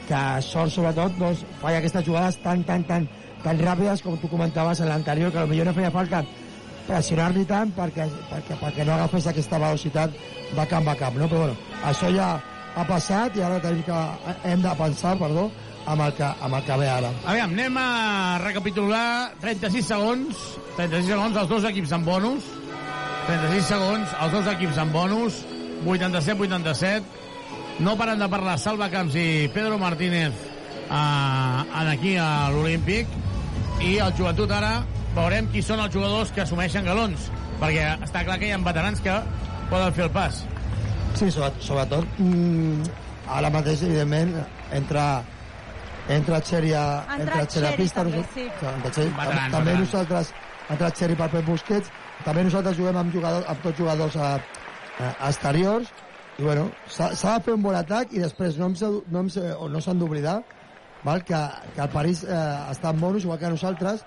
[0.09, 3.09] que sort sobretot doncs, falla aquestes jugades tan, tan, tan,
[3.44, 6.24] tan ràpides com tu comentaves en l'anterior que potser no feia falta
[6.89, 10.15] pressionar-li tant perquè, perquè, perquè no agafés aquesta velocitat
[10.56, 11.28] de camp a camp no?
[11.28, 12.36] però bueno, això ja
[12.74, 13.98] ha passat i ara tenim que,
[14.48, 15.48] hem de pensar perdó,
[15.89, 17.10] amb el que, amb el que ve ara.
[17.24, 19.32] Aviam, anem a recapitular.
[19.40, 20.43] 36 segons
[20.77, 22.51] 36 segons, els dos equips amb bonus.
[23.27, 25.40] 36 segons, els dos equips amb bonus.
[25.86, 27.02] 87-87
[27.86, 33.06] no paren de parlar Salva Camps i Pedro Martínez eh, aquí a l'Olímpic
[33.85, 34.73] i el joventut ara
[35.17, 37.29] veurem qui són els jugadors que assumeixen galons
[37.61, 39.15] perquè està clar que hi ha veterans que
[39.71, 40.43] poden fer el pas
[41.19, 42.83] Sí, sobretot, sobretot mm,
[43.35, 44.35] ara mateix, evidentment,
[44.77, 45.07] entra
[46.15, 46.83] entra Xeri a,
[47.17, 48.05] entra entrat Xeri a pista.
[48.05, 48.45] també, sí.
[48.47, 49.81] entra Xeri, Veterans, tam- també veterans.
[49.89, 50.31] nosaltres
[50.69, 51.91] ha entrat Xeri per Pep Busquets,
[52.25, 54.31] també nosaltres juguem amb, jugadors, amb tots jugadors a,
[55.09, 55.91] a exteriors,
[56.39, 59.53] i bueno, s'ha de fer un bon atac i després no, se- no, hem, se-
[59.59, 60.39] o no s'han d'oblidar
[61.05, 61.39] val, que,
[61.75, 64.05] que el París eh, està en bonus igual que nosaltres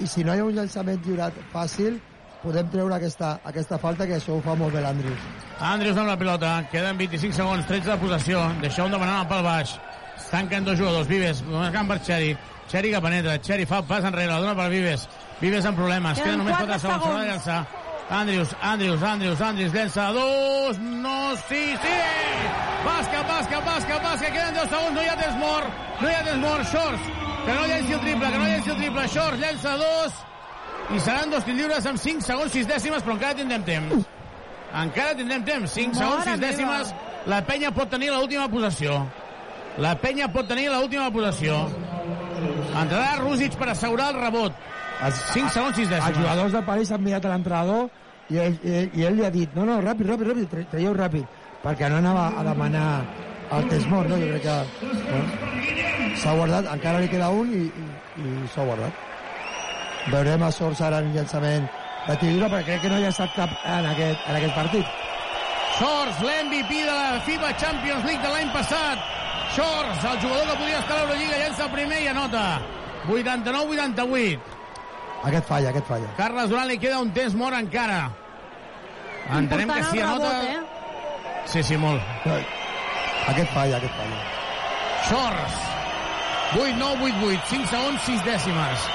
[0.00, 2.00] i si no hi ha un llançament lliurat fàcil
[2.42, 5.22] podem treure aquesta, aquesta falta que això ho fa molt bé l'Andrius
[5.58, 9.42] Andrius amb la pilota, queden 25 segons, 13 de possessió, deixa un demanant al pal
[9.42, 9.72] baix.
[10.30, 12.34] Tanquen dos jugadors, Vives, només camp per Xeri.
[12.68, 15.06] Xeri que penetra, Xeri fa pas enrere, la dona per Vives.
[15.40, 17.26] Vives amb problemes, Queden queden només 4 quatre segons, de segons.
[17.30, 17.85] llançar.
[18.08, 21.96] Andrius, Andrius, Andrius, Andrius, llença, dos, no, sí, sí!
[22.86, 26.22] Bàsquet, bàsquet, bàsquet, bàsquet, queden 10 segons, no hi ha temps mort, no hi ha
[26.28, 27.08] temps mort, Shorts,
[27.46, 30.20] que no llenci el triple, que no llenci el triple, Shorts, llença dos,
[30.94, 34.06] i seran dos tirs lliures amb 5 segons 6 dècimes, però encara tindrem temps.
[34.84, 36.94] Encara tindrem temps, 5 segons Mare 6 dècimes.
[37.26, 39.00] La penya pot tenir l'última possessió.
[39.82, 41.58] La penya pot tenir l'última possessió.
[42.76, 44.54] Entrarà Rússic per assegurar el rebot.
[45.00, 46.18] 5 segons 6 els dècimes.
[46.18, 47.88] jugadors del París han mirat a l'entrenador
[48.30, 50.94] i, ell, i, ell, i ell li ha dit no, no, ràpid, ràpid, ràpid, traieu
[50.96, 51.26] ràpid
[51.62, 52.86] perquè no anava a demanar
[53.56, 54.18] el temps mort, no?
[54.18, 54.56] Jo crec que
[55.10, 57.88] bueno, s'ha guardat, encara li queda un i, i,
[58.22, 59.02] i s'ha guardat.
[60.12, 61.66] Veurem a Sors ara en llançament
[62.06, 64.54] de tir lliure, perquè crec que no hi ha estat cap en aquest, en aquest
[64.58, 64.96] partit.
[65.76, 69.02] Shorts, l'MVP de la FIBA Champions League de l'any passat.
[69.56, 72.44] Shorts, el jugador que podia estar a l'Eurolliga, llença el primer i anota.
[73.06, 74.55] 89-88.
[75.26, 76.08] Aquest falla, aquest falla.
[76.16, 78.00] Carles Durant li queda un temps mort encara.
[79.34, 80.28] Entenem que si anota...
[80.30, 81.46] rebot, eh?
[81.50, 82.02] Sí, sí, molt.
[82.26, 84.20] Aquest falla, aquest falla.
[85.08, 85.56] Shorts.
[86.56, 87.48] 8, 9, 8, 8.
[87.50, 88.86] 5 segons, 6 dècimes.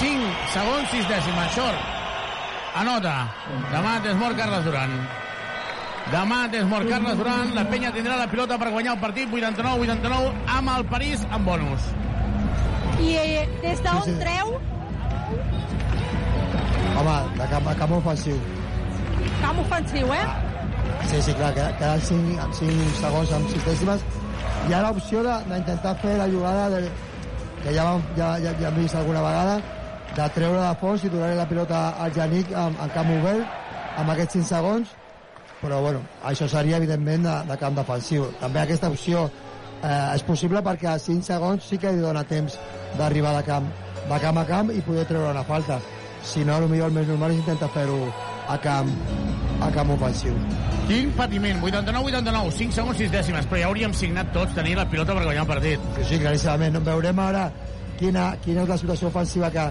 [0.00, 1.54] 5 segons, 6 dècimes.
[1.54, 1.94] Short.
[2.82, 3.14] Anota.
[3.70, 4.96] Demà tens mort Carles Duran.
[6.12, 7.54] Demà tens mort Carles Duran.
[7.56, 11.86] La penya tindrà la pilota per guanyar el partit 89-89 amb el París en bonus.
[13.02, 14.18] I eh, des d'on Sí, sí.
[14.22, 14.54] treu
[16.96, 18.36] Home, de camp, camp ofensiu.
[19.42, 20.26] camp ofensiu, eh?
[21.10, 24.00] Sí, sí, clar, queda- queden 5, amb 5 segons, amb 6 dècimes.
[24.68, 26.88] Hi ha l'opció d'intentar fer la jugada de,
[27.62, 29.60] que ja, vam, ja, ja, ja hem vist alguna vegada,
[30.16, 34.10] de treure de fons i donar la pilota al Janic en, en camp obert amb
[34.10, 34.88] aquests 5 segons,
[35.60, 38.30] però bueno, això seria evidentment de, de camp defensiu.
[38.40, 39.26] També aquesta opció
[39.82, 42.56] eh, és possible perquè a 5 segons sí que li dona temps
[42.98, 43.68] d'arribar de camp,
[44.08, 45.78] de camp a camp i poder treure una falta.
[46.26, 47.98] Si no, potser el més normal és intentar fer-ho
[48.50, 48.90] a camp,
[49.62, 50.34] a camp ofensiu.
[50.86, 55.14] Quin patiment, 89-89, 5 segons 6 dècimes, però ja hauríem signat tots tenir la pilota
[55.16, 55.86] per guanyar el partit.
[55.98, 56.78] Sí, sí, claríssimament.
[56.86, 57.46] Veurem ara
[58.00, 59.66] quina, quina és la situació ofensiva que,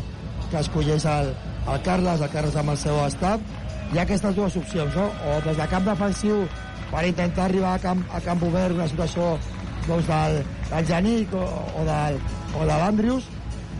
[0.52, 1.32] que escolleix el,
[1.72, 3.56] el Carles, el Carles amb el seu staff.
[3.94, 5.10] Hi ha aquestes dues opcions, no?
[5.30, 6.46] O des de camp defensiu
[6.92, 9.36] per intentar arribar a camp, a camp obert, una situació
[9.88, 10.40] doncs, del,
[10.72, 12.20] del Janic o, o, del,
[12.56, 13.28] o de l'Andrius,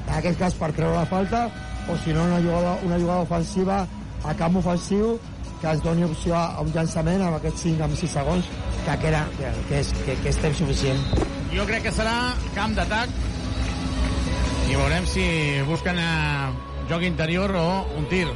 [0.06, 1.48] en aquest cas per treure la falta,
[1.90, 3.86] o si no una jugada, una jugada ofensiva
[4.26, 5.18] a camp ofensiu
[5.62, 8.50] que ens doni opció a un llançament amb aquests 5 amb 6 segons
[8.86, 11.00] que, queda, que, que, és, que, que és temps suficient.
[11.54, 12.16] Jo crec que serà
[12.58, 13.10] camp d'atac
[14.70, 15.26] i veurem si
[15.70, 16.50] busquen eh,
[16.90, 17.68] joc interior o
[17.98, 18.28] un tir.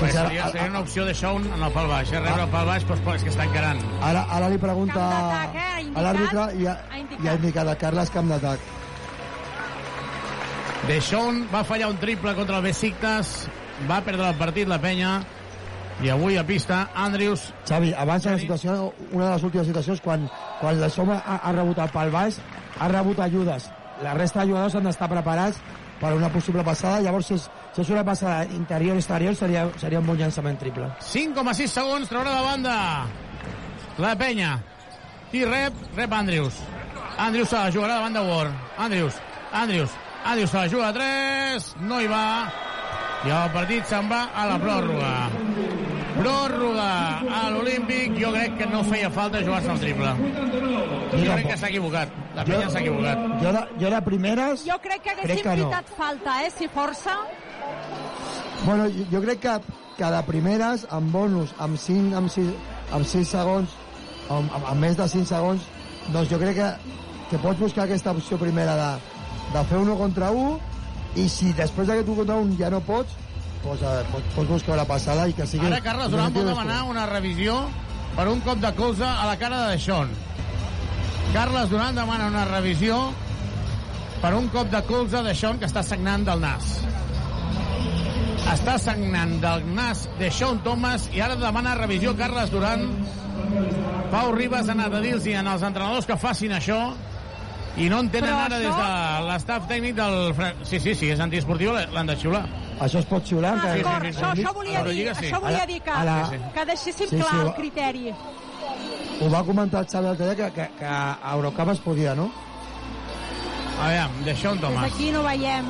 [0.00, 2.20] Sense- seria, seria una opció de Shaun en el pal baix, eh?
[2.20, 3.80] rebre el pal baix, però és que està encarant.
[4.02, 5.00] Ara, ara li pregunta
[5.54, 5.90] eh?
[5.94, 6.76] A l'àrbitre i ha,
[7.20, 8.62] i ha indicat a Carles camp d'atac.
[10.88, 13.48] De Shaun va fallar un triple contra el Besiktas,
[13.88, 15.18] va perdre el partit la penya,
[16.00, 18.76] i avui a pista Andrius Xavi, abans de la situació,
[19.12, 20.24] una de les últimes situacions, quan,
[20.60, 22.40] quan la Soma ha, ha rebut el pal baix,
[22.78, 23.68] ha rebut ajudes.
[24.00, 25.60] La resta de jugadors han d'estar preparats
[26.00, 27.46] per una possible passada, llavors si és,
[27.76, 30.88] si és una passada interior-exterior seria, seria un bon llançament triple.
[31.04, 32.76] 5,6 segons, traurà de banda
[34.00, 34.56] la penya.
[35.36, 36.56] I rep, rep Andrius.
[37.20, 38.56] Andrius la jugarà davant de Ward.
[38.80, 39.20] Andrius,
[39.52, 42.24] Andrius, Andrius se la juga a 3, no hi va.
[43.24, 45.14] I el partit se'n va a la pròrroga.
[46.16, 46.88] Pròrroga
[47.36, 48.14] a l'Olímpic.
[48.20, 50.12] Jo crec que no feia falta jugar-se el triple.
[51.12, 52.14] Jo crec que s'ha equivocat.
[52.36, 53.26] La penya s'ha equivocat.
[53.42, 54.64] Jo de, jo de primeres...
[54.68, 55.96] Jo crec que Crec haguessin que no.
[55.96, 57.16] falta, eh, si força.
[58.64, 59.54] Bueno, jo, jo crec que,
[59.98, 62.50] que de primeres, amb bonus, amb 5, amb 6,
[62.92, 63.76] amb 6 segons,
[64.28, 65.68] amb, amb, amb més de 5 segons,
[66.12, 66.70] doncs jo crec que,
[67.30, 68.90] que pots buscar aquesta opció primera de,
[69.50, 70.58] de fer uno contra un
[71.18, 73.16] i si després d'aquest un contra un ja no pots,
[73.64, 75.66] doncs, eh, pots, pots buscar la passada i que sigui...
[75.66, 77.56] Ara Carles Durant vol demanar una revisió
[78.16, 80.12] per un cop de colze a la cara de Deixón.
[81.34, 83.00] Carles Durant demana una revisió
[84.22, 86.72] per un cop de colze de Deixón que està sagnant del nas.
[88.50, 92.86] Està sagnant del nas de Sean Thomas i ara demana revisió Carles Durant.
[94.10, 96.80] Pau Ribas ha anat a dir-los als entrenadors que facin això
[97.76, 100.34] i no entenen Però ara això- des de l'estaf tècnic del...
[100.64, 102.44] Sí, sí, sí, és antiesportiu, l'han de xiular.
[102.80, 103.54] Això es pot xiular?
[103.58, 105.26] Ah, que- D'acord, això, això volia dir, sí.
[105.26, 107.54] això volia A la- dir que, a la- que deixéssim Sí, sí, clar el va-
[107.54, 108.14] criteri.
[109.20, 112.30] Ho va comentar el Xavi l'altre dia que, que, que a Eurocup es podia, no?
[113.82, 114.82] Aviam, de Sean Des Thomas.
[114.90, 115.64] d'aquí no veiem...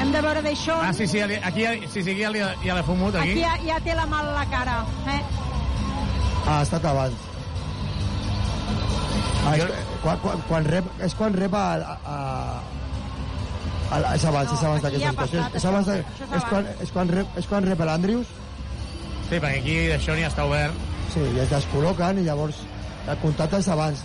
[0.00, 0.74] Hem de veure d'això.
[0.82, 3.30] Ah, sí, sí, ja aquí ja, sí, sí, ja, li- ja l'he fumut, aquí.
[3.30, 4.84] Aquí ja, ja té la mà a la cara.
[5.06, 5.20] Eh?
[6.48, 7.14] Ha estat abans.
[9.44, 9.64] Ah, és,
[10.02, 14.84] quan, quan, quan rep, és quan rep a, a, a, a és abans, és abans
[14.88, 15.42] aquí ja d'aquesta situació.
[15.42, 18.32] passat, És, abans de, és és, quan, és, quan rep, és quan rep l'Andrius,
[19.28, 20.74] Sí, perquè aquí això ja està obert.
[21.12, 22.58] sí, i es descol·loquen i llavors
[23.08, 24.02] el contacte és abans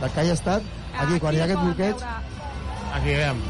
[0.00, 0.62] del que hi ha estat.
[1.00, 2.14] Aquí, quan hi ha aquest bloqueig, veure.
[2.98, 3.42] Aquí, veiem.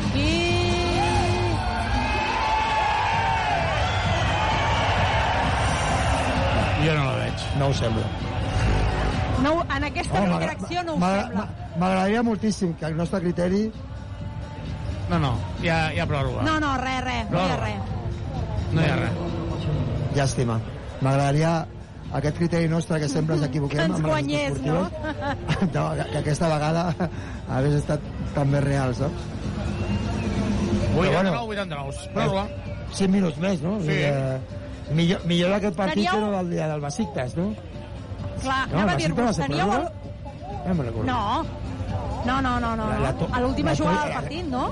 [0.00, 0.28] Aquí...
[6.84, 7.42] Jo no la veig.
[7.60, 8.06] no ho sembla.
[9.42, 11.46] No, en aquesta Oh, direcció no ho sembla.
[11.80, 13.70] M'agradaria moltíssim que el nostre criteri
[15.10, 16.42] No, no, hi ha, hi ha pròrroga.
[16.46, 17.92] No, no, res, res, no hi ha res.
[18.72, 19.16] No hi ha res.
[20.14, 20.60] llàstima.
[21.00, 21.54] M'agradaria
[22.18, 24.84] aquest criteri nostre que sempre ens equivoquem Que ens guanyés, no?
[25.74, 26.84] no que, que aquesta vegada
[27.56, 28.00] hagués estat
[28.34, 29.26] també real, saps?
[30.94, 32.08] 89, 89.
[32.14, 32.46] Pròrroga.
[32.92, 33.76] 5 minuts més, no?
[33.82, 33.94] Sí.
[33.94, 34.38] Eh,
[34.94, 37.52] millor, millor aquest partit Seria que no del dia del Besiktas, no?
[38.42, 39.72] Clar, No, anava a dir-vos, teníeu...
[39.72, 39.88] El...
[40.66, 41.06] No me'n recordo.
[41.10, 41.44] No.
[42.26, 42.86] No, no, no, no.
[42.90, 44.64] La- la to- A l'última jugada del partit, no?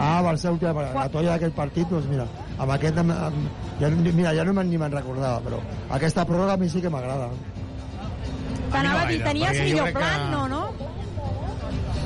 [0.00, 0.86] Ah, va ser l'última.
[0.94, 2.26] La tolla d'aquell partit, doncs mira,
[2.58, 2.98] amb aquest...
[3.02, 3.48] Amb, amb,
[3.80, 5.58] ja, mira, ja no me'n- ni me'n recordava, però
[5.98, 7.28] aquesta pròrroga a mi sí que m'agrada.
[8.70, 10.62] T'anava a dir, tenies millor plan, que- no, no?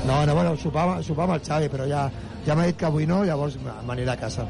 [0.05, 2.03] No, no, bueno, sopar, sopar amb el Xavi, però ja,
[2.45, 3.55] ja m'ha dit que avui no, llavors
[3.87, 4.45] m'aniré a casa.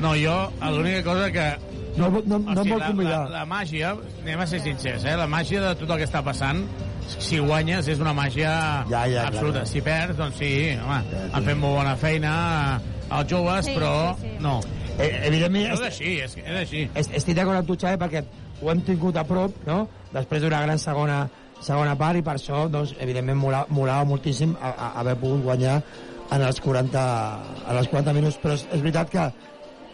[0.00, 1.46] No, jo, l'única cosa que...
[1.96, 3.18] No, no, no, no em vol la, convidar.
[3.28, 3.90] la, la màgia,
[4.22, 5.16] anem a ser sincers, eh?
[5.16, 6.62] la màgia de tot el que està passant,
[7.12, 8.52] si guanyes és una màgia
[8.88, 9.58] Ja, ja, absoluta.
[9.60, 9.66] clar.
[9.68, 12.32] Si perds, doncs sí, home, han fet molt bona feina
[13.12, 14.36] els joves, Sí, però sí, sí.
[14.40, 14.60] no.
[14.98, 16.86] Eh, evidentment, És així, és, és així.
[16.94, 18.24] est- estic d'acord amb tu, Xavi, perquè
[18.62, 21.26] ho hem tingut a prop, no?, després d'una gran segona,
[21.60, 25.82] segona part, i per això, doncs, evidentment, mola- molava moltíssim a, a, haver pogut guanyar
[26.32, 27.04] en els 40,
[27.68, 29.26] en els 40 minuts, però és, és veritat que,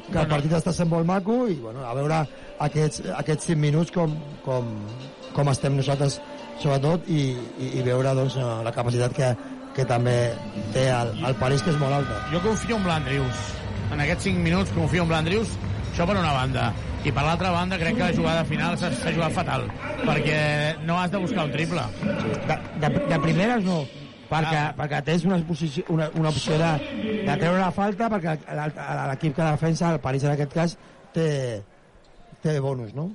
[0.08, 2.22] que el partit està sent molt maco i bueno, a veure
[2.64, 4.14] aquests, aquests 5 minuts com,
[4.44, 4.72] com,
[5.36, 6.18] com estem nosaltres
[6.62, 7.22] sobretot i,
[7.60, 9.30] i, i veure doncs, eh, la capacitat que,
[9.76, 10.16] que també
[10.74, 13.46] té el, el París que és molt alta Jo confio en l'Andrius.
[13.92, 15.54] En aquests 5 minuts confio en l'Andrius.
[15.92, 16.72] Això per una banda.
[17.06, 19.64] I per l'altra banda crec que la jugada final s'ha s'ha jugat fatal.
[20.02, 20.40] Perquè
[20.84, 21.86] no has de buscar un triple.
[22.02, 23.84] de, de, de primeres no
[24.28, 24.74] perquè, Ah.
[24.76, 26.70] perquè tens una, posició, una, una opció de,
[27.26, 28.36] de treure la falta perquè
[29.08, 30.76] l'equip que defensa, el París en aquest cas
[31.15, 31.28] té,
[32.42, 33.10] té bonus no?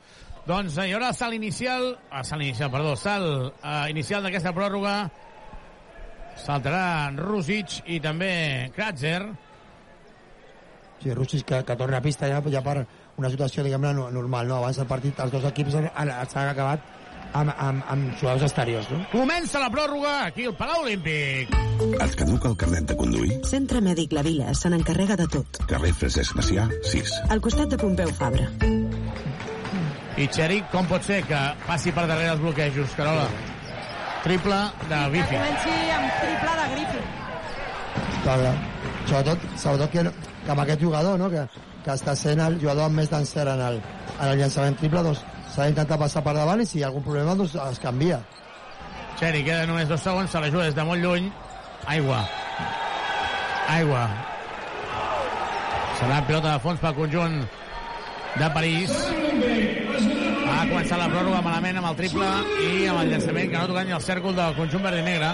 [0.48, 4.98] Doncs hi haurà salt inicial, ah, salt inicial, perdó, salt eh, inicial d'aquesta pròrroga.
[6.36, 9.22] Saltarà Rusic i també Kratzer.
[11.04, 12.82] Sí, Russis que, que torna a pista ja, ja per
[13.20, 14.58] una situació diguem-ne no- normal no?
[14.58, 16.80] abans del partit els dos equips han, han, s'han acabat
[17.34, 19.02] amb, amb, amb jugadors exteriors no?
[19.12, 21.54] Comença la pròrroga aquí al Palau Olímpic.
[21.84, 23.40] Et caduca el carnet de conduir?
[23.50, 25.60] Centre Mèdic La Vila se n'encarrega de tot.
[25.70, 27.14] Carrer Francesc Macià, 6.
[27.34, 28.46] Al costat de Pompeu Fabra.
[30.14, 33.26] I Xeric, com pot ser que passi per darrere els bloquejos, Carola?
[34.24, 35.36] Triple de Que Bifi.
[35.42, 37.12] comenci amb triple de Griffin.
[38.24, 38.56] Clar, clar.
[39.10, 40.04] sobretot, sobretot que,
[40.46, 41.30] que amb aquest jugador no?
[41.34, 41.44] que,
[41.84, 43.82] que està sent el jugador amb més d'encert en, el,
[44.14, 47.04] en el llançament triple doncs s'ha d'intentar passar per davant i si hi ha algun
[47.06, 48.20] problema doncs es canvia
[49.20, 51.28] Xeric, queda només dos segons, se la juga des de molt lluny.
[51.86, 52.24] Aigua.
[53.70, 54.08] aigua.
[56.00, 57.36] Serà pilota de fons pel conjunt
[58.40, 58.92] de París.
[60.54, 62.28] Ha començat la pròrroga malament amb el triple
[62.66, 65.06] i amb el llançament que no ha tocat ni el cèrcol del conjunt verd i
[65.06, 65.32] negre.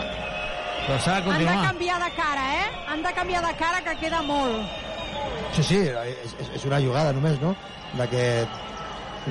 [0.85, 1.65] Però s'ha de Han de continuar.
[1.71, 2.69] canviar de cara, eh?
[2.91, 4.67] Han de canviar de cara, que queda molt.
[5.55, 7.55] Sí, sí, és, és- una jugada només, no?
[7.97, 8.68] D'aquest d'aquest-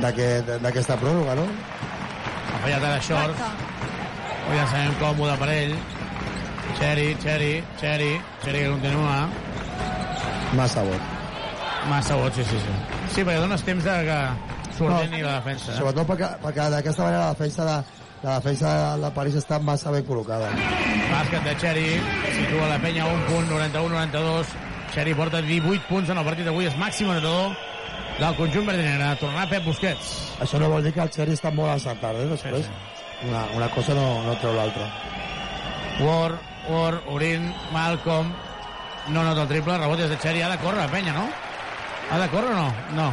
[0.03, 1.47] d'aquesta pròrroga, no?
[1.49, 3.43] Ha fallat ara Shorts.
[4.49, 5.75] Un llançament còmode per ell.
[6.79, 8.11] Xeri, Xeri, Xeri,
[8.45, 9.17] Xeri que continua.
[10.57, 10.97] Massa bo.
[11.89, 12.75] Massa vot, sí, sí, sí.
[13.15, 14.19] Sí, perquè dones temps de que
[14.77, 15.73] s'ordeni la defensa.
[15.73, 15.79] Eh?
[15.81, 17.77] Sobretot perquè, perquè d'aquesta manera la defensa de,
[18.23, 20.51] la defensa de París està massa ben col·locada.
[21.09, 21.89] Bàsquet de Xeri,
[22.37, 24.55] situa la penya a un punt, 91-92.
[24.95, 27.57] Xeri porta 18 punts en el partit d'avui, és màxim anotador
[28.19, 29.09] del conjunt verd i negre.
[29.21, 30.13] Tornarà Pep Busquets.
[30.43, 32.29] Això no vol dir que el Xeri està molt encertat, eh?
[32.33, 32.71] Després,
[33.29, 34.89] una, una cosa no, no treu l'altra.
[36.03, 36.39] Ward,
[36.69, 38.35] Ward, Orin, Malcolm.
[39.09, 40.43] No nota el triple, rebot des de Xeri.
[40.43, 41.29] Ha de córrer penya, no?
[42.11, 42.69] Ha de córrer o no?
[42.97, 43.09] No.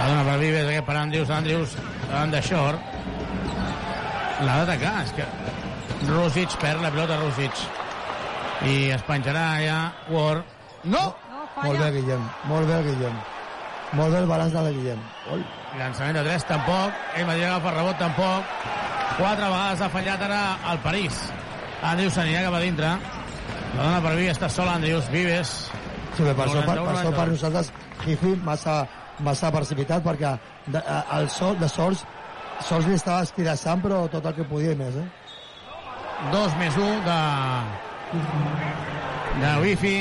[0.00, 1.76] La dona per Vives, aquest per Andrews, Andrews,
[2.08, 2.78] davant de Shore.
[4.40, 5.28] L'ha d'atacar, és que...
[6.08, 7.64] Rosic perd la pilota, Rosic.
[8.64, 10.56] I es penjarà ja Ward.
[10.88, 11.10] No!
[11.62, 12.22] Molt bé, Guillem.
[12.48, 13.16] Molt bé, Guillem.
[13.98, 15.00] Molt bé el balanç de la Guillem.
[15.34, 15.40] Oi.
[15.78, 17.00] Llançament de 3 tampoc.
[17.16, 18.54] Ell mateix agafa rebot tampoc.
[19.18, 20.40] Quatre vegades ha fallat ara
[20.72, 21.18] el París.
[21.82, 22.92] Andrius s'anirà cap a dintre.
[23.76, 25.10] La dona per Vives està sola, Andrius.
[25.10, 25.52] Vives.
[26.16, 27.72] Sí, bé, per, això, per, 91, per això per nosaltres
[28.04, 28.80] Jifi massa,
[29.22, 30.32] massa precipitat perquè
[30.66, 32.02] de, a- el sol, de Sols
[32.66, 35.04] Sols li estava escirassant però tot el que podia més eh?
[36.32, 37.20] 2 més 1 de...
[39.40, 39.94] de Wifi.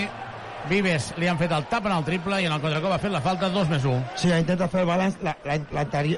[0.68, 3.12] Vives li han fet el tap en el triple i en el contracop ha fet
[3.14, 4.02] la falta 2 més 1.
[4.20, 5.56] Sí, intenta fer el balanç la, la,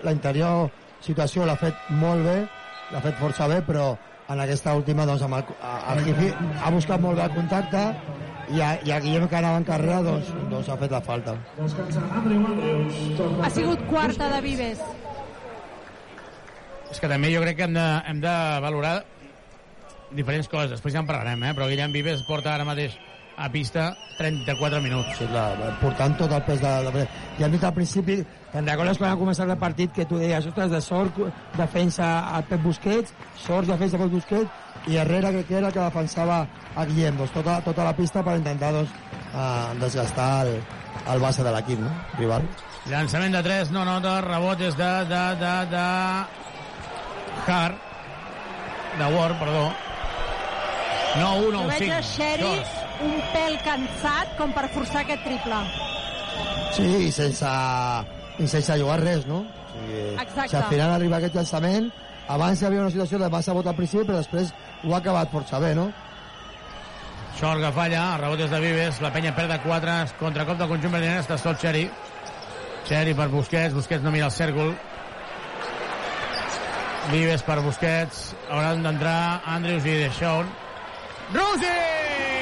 [0.03, 0.71] l'anterior,
[1.01, 2.37] situació l'ha fet molt bé
[2.91, 3.91] l'ha fet força bé però
[4.31, 6.31] en aquesta última doncs amb el, a- el Jifi
[6.63, 7.83] ha buscat molt bé el contacte
[8.51, 11.37] i a, i a Guillem que anava en carrera doncs, doncs ha fet la falta
[13.45, 14.81] Ha sigut quarta de Vives.
[16.91, 18.33] És que també jo crec que hem de, hem de
[18.65, 18.97] valorar
[20.11, 20.73] diferents coses.
[20.75, 21.53] Després ja en parlarem, eh?
[21.55, 22.97] però Guillem Vives porta ara mateix
[23.41, 25.17] a pista 34 minuts.
[25.17, 26.73] Sí, clar, portant tot el pes de...
[26.93, 27.05] de...
[27.39, 28.19] Ja hem dit al principi,
[28.51, 31.17] te'n recordes quan ha començat el partit que tu deies, ostres, de sort
[31.57, 35.81] defensa a Pep Busquets, sort defensa a Pep Busquets, i Herrera que era el que
[35.81, 36.43] defensava
[36.75, 38.93] a Guillem, doncs tota, tota la pista per intentar doncs,
[39.33, 40.59] eh, desgastar el,
[41.13, 41.93] el base de l'equip, no?
[42.19, 42.45] rival.
[42.89, 45.87] Llançament de 3, no nota, rebot és de, de, de, de...
[47.41, 47.89] Hart,
[48.99, 49.65] de Ward, perdó.
[51.17, 51.97] No, 1, Jo 9, veig 5.
[51.97, 55.61] a Xeri un pèl cansat com per forçar aquest triple.
[56.75, 57.49] Sí, i sense,
[58.39, 59.41] i sense jugar res, no?
[59.41, 60.47] O sigui, Exacte.
[60.51, 61.89] Si al final arriba aquest llançament,
[62.31, 65.31] abans hi havia una situació de massa vot al principi, però després ho ha acabat
[65.33, 65.89] força bé, no?
[67.39, 70.69] Short que falla, el rebot és de Vives, la penya perd de 4, contracop del
[70.69, 71.87] conjunt verdinera, està sol Xeri.
[72.87, 74.75] Xeri per Busquets, Busquets no mira el cèrcol.
[77.11, 78.21] Vives per Busquets,
[78.51, 79.17] hauran d'entrar
[79.55, 80.53] Andrews i Deixón.
[81.33, 82.40] Rosic!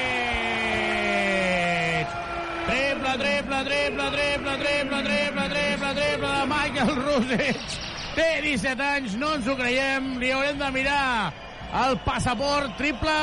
[3.10, 7.78] Triple, triple, triple, triple, triple, triple, triple, triple de Michael Rosic.
[8.14, 11.32] Té 17 anys, no ens ho creiem, li haurem de mirar
[11.84, 13.16] el passaport triple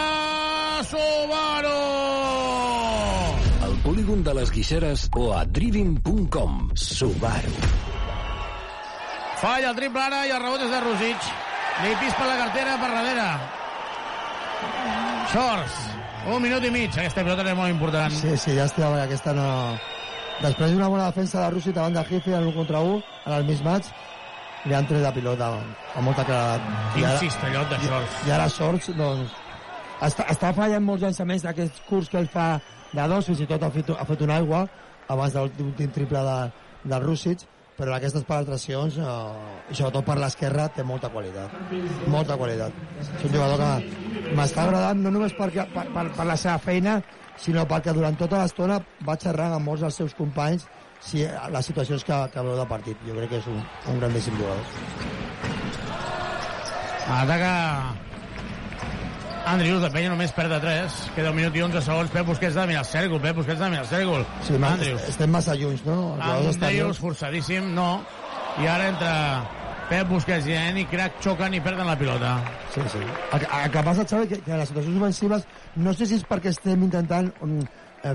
[0.88, 1.74] Subaru!
[3.68, 6.72] Al polígon de les Guixeres o a driving.com.
[6.76, 7.56] Subaru.
[9.42, 11.30] Falla el triple ara i el rebot és de Rosic.
[11.84, 13.30] Li pispa la cartera per darrere.
[15.32, 15.97] Shorts.
[16.26, 16.92] Un minut i mig.
[16.98, 18.12] Aquesta pilota és molt important.
[18.12, 19.48] Sí, sí, ja estic, aquesta no...
[20.42, 23.46] Després d'una bona defensa de Russi davant de Jifi en un contra un, en el
[23.48, 23.88] mismatch,
[24.70, 25.48] li han tret la pilota
[25.96, 26.68] amb molta claredat.
[26.94, 28.20] Quin I ara- cistellot de Shorts.
[28.28, 29.34] I ara Sorts, doncs,
[30.06, 32.60] està, està fallant molts llançaments d'aquests curts que ell fa
[32.92, 34.62] de dos, fins i tot ha fet, ha fet un aigua
[35.10, 36.38] abans de l'últim triple de,
[36.94, 37.48] del Rússic,
[37.78, 41.54] però aquestes penetracions, eh, sobretot per l'esquerra, té molta qualitat.
[42.10, 42.74] Molta qualitat.
[43.04, 46.98] És un jugador que m'està agradant no només perquè, per, per, per la seva feina,
[47.38, 50.66] sinó perquè durant tota l'estona va xerrant amb molts dels seus companys
[51.00, 51.22] si,
[51.54, 53.06] les situacions que, que veu de partit.
[53.06, 53.62] Jo crec que és un,
[53.94, 54.66] un grandíssim jugador.
[57.08, 58.07] Ataca
[59.48, 60.96] Andrius, de penya només perd de 3.
[61.16, 62.10] Queda un minut i 11 segons.
[62.12, 63.22] Pep Busquets ha de mirar el cèrcol.
[63.24, 64.26] Pep Busquets ha de mirar el cèrcol.
[64.44, 65.06] Sí, Andrius.
[65.08, 66.18] estem massa junts, no?
[66.20, 67.88] Andrius, forçadíssim, no.
[68.60, 69.14] I ara entre
[69.88, 72.34] Pep Busquets i Eni Crac xoquen i perden la pilota.
[72.76, 73.00] Sí, sí.
[73.00, 75.48] El, el que passa, Xavi, que, que les situacions ofensives
[75.80, 77.58] no sé si és perquè estem intentant um,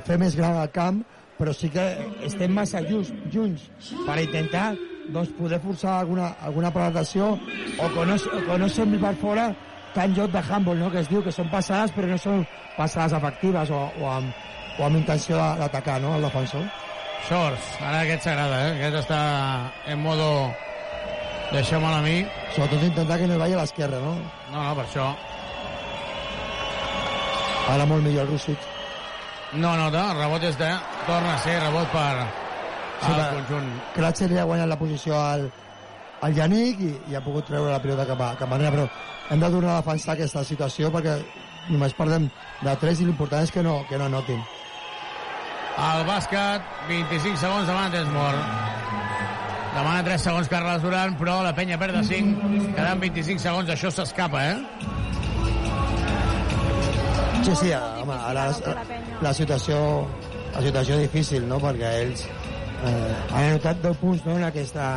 [0.04, 1.00] fer més gran el camp,
[1.40, 1.88] però sí que
[2.28, 3.70] estem massa junts, junts
[4.04, 4.74] per intentar
[5.08, 9.48] doncs, poder forçar alguna, alguna penetració o que no, o que no sembli per fora
[9.94, 10.90] tan joc de handball, no?
[10.90, 12.46] que es diu que són passades però no són
[12.76, 14.32] passades efectives o, o, amb,
[14.78, 16.16] o amb intenció d'atacar no?
[16.16, 16.66] el defensor.
[17.28, 18.74] Shorts, ara aquest s'agrada, eh?
[18.78, 19.22] Aquest està
[19.92, 20.28] en modo...
[21.52, 22.14] Deixeu-me'l a mi.
[22.54, 24.14] Sobretot intentar que no vagi a l'esquerra, no?
[24.48, 25.10] No, no, per això.
[27.74, 28.70] Ara molt millor el Rússic.
[29.60, 30.70] No nota, el rebot és de...
[31.04, 32.14] Torna a ser rebot per
[33.02, 33.70] Sí, el conjunt.
[33.96, 35.48] Kratzer li ha guanyat la posició al,
[36.22, 38.86] al Yannick i, i ha pogut treure la pilota cap a, cap a enrere, però
[39.32, 41.14] hem de tornar a defensar aquesta situació perquè
[41.72, 42.26] només perdem
[42.60, 44.42] de 3 i l'important és que no, que no anotin.
[45.82, 48.40] El bàsquet, 25 segons demana temps mort.
[49.72, 52.50] Demana 3 segons Carles Duran, però la penya perd de 5.
[52.76, 54.58] Quedant 25 segons, això s'escapa, eh?
[57.42, 58.84] Sí, sí, home, ara la,
[59.24, 59.78] la situació
[60.52, 64.90] la situació difícil, no?, perquè ells eh, han anotat 10 punts no, en, aquesta,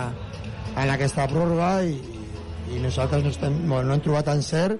[0.75, 1.95] en aquesta pròrroga i,
[2.73, 4.79] i nosaltres no, estem, no, no hem trobat encert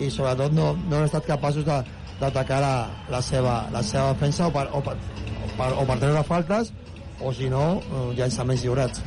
[0.00, 1.82] i sobretot no, no hem estat capaços de-
[2.20, 2.72] d'atacar la,
[3.12, 6.72] la, seva, la seva defensa o per, o per, o per, o per treure faltes
[7.20, 9.02] o si no, eh, llançaments lliurats.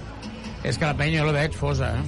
[0.67, 2.03] És que la penya jo la veig fosa, eh?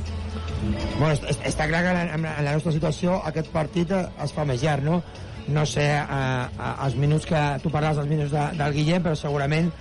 [0.99, 4.03] Bueno, est- est- està clar que en, en, en la nostra situació aquest partit eh,
[4.23, 5.01] es fa més llarg, no?
[5.47, 7.39] No sé eh, eh, els minuts que...
[7.63, 9.71] Tu parlaves dels minuts de, del Guillem, però segurament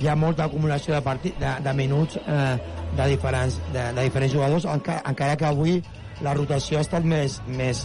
[0.00, 2.54] hi ha molta acumulació de, partit, de, de minuts eh,
[2.96, 5.80] de, diferents, de, de diferents jugadors, encara, encara que avui
[6.24, 7.84] la rotació ha estat més, més,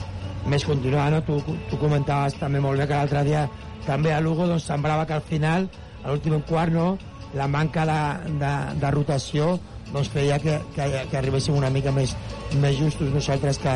[0.50, 1.24] més continuada, no?
[1.26, 3.46] Tu, tu comentaves també molt bé que l'altre dia
[3.86, 5.70] també a Lugo doncs, semblava que al final,
[6.04, 6.96] a l'últim quart, no?
[7.36, 9.56] la manca de, de, de rotació
[9.92, 12.16] doncs feia que, que, que arribéssim una mica més,
[12.62, 13.76] més justos nosaltres que,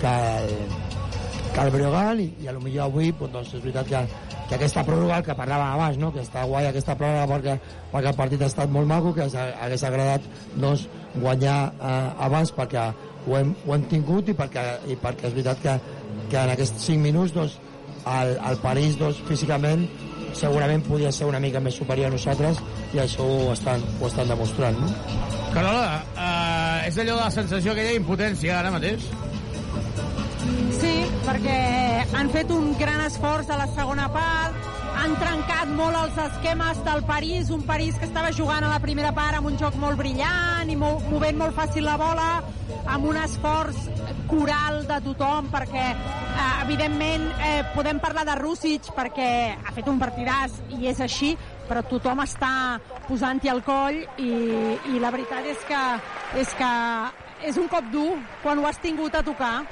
[0.00, 0.54] que, el,
[1.54, 4.00] que el i, i a lo millor avui doncs, doncs és veritat que,
[4.48, 6.12] que aquesta pròrroga, que parlàvem abans, no?
[6.12, 7.58] que està guai aquesta pròrroga perquè,
[7.92, 12.90] perquè el partit ha estat molt maco, que hagués agradat doncs, guanyar eh, abans perquè
[13.28, 15.78] ho hem, ho hem tingut i perquè, i perquè és veritat que,
[16.30, 17.58] que en aquests 5 minuts doncs,
[18.08, 19.88] el, el París doncs, físicament
[20.38, 22.60] segurament podia ser una mica més superior a nosaltres
[22.94, 24.76] i això ho estan, ho estan demostrant.
[24.80, 24.92] No?
[25.54, 29.08] Carola, eh, és allò de la sensació aquella d'impotència ara mateix?
[30.78, 30.94] Sí,
[31.26, 31.60] perquè
[32.16, 34.68] han fet un gran esforç a la segona part,
[34.98, 39.12] han trencat molt els esquemes del París, un París que estava jugant a la primera
[39.14, 42.28] part amb un joc molt brillant i molt, movent molt fàcil la bola,
[42.88, 43.86] amb un esforç
[44.30, 50.00] coral de tothom, perquè eh, evidentment eh, podem parlar de Rússic perquè ha fet un
[50.02, 51.34] partidàs i és així,
[51.68, 52.52] però tothom està
[53.06, 54.32] posant-hi el coll i,
[54.94, 55.82] i la veritat és que,
[56.42, 56.72] és que
[57.48, 59.62] és un cop dur quan ho has tingut a tocar.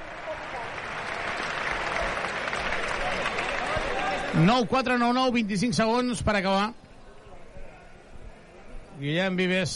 [4.37, 6.73] 9, 4, 9, 9, 25 segons per acabar.
[9.01, 9.73] Guillem Vives.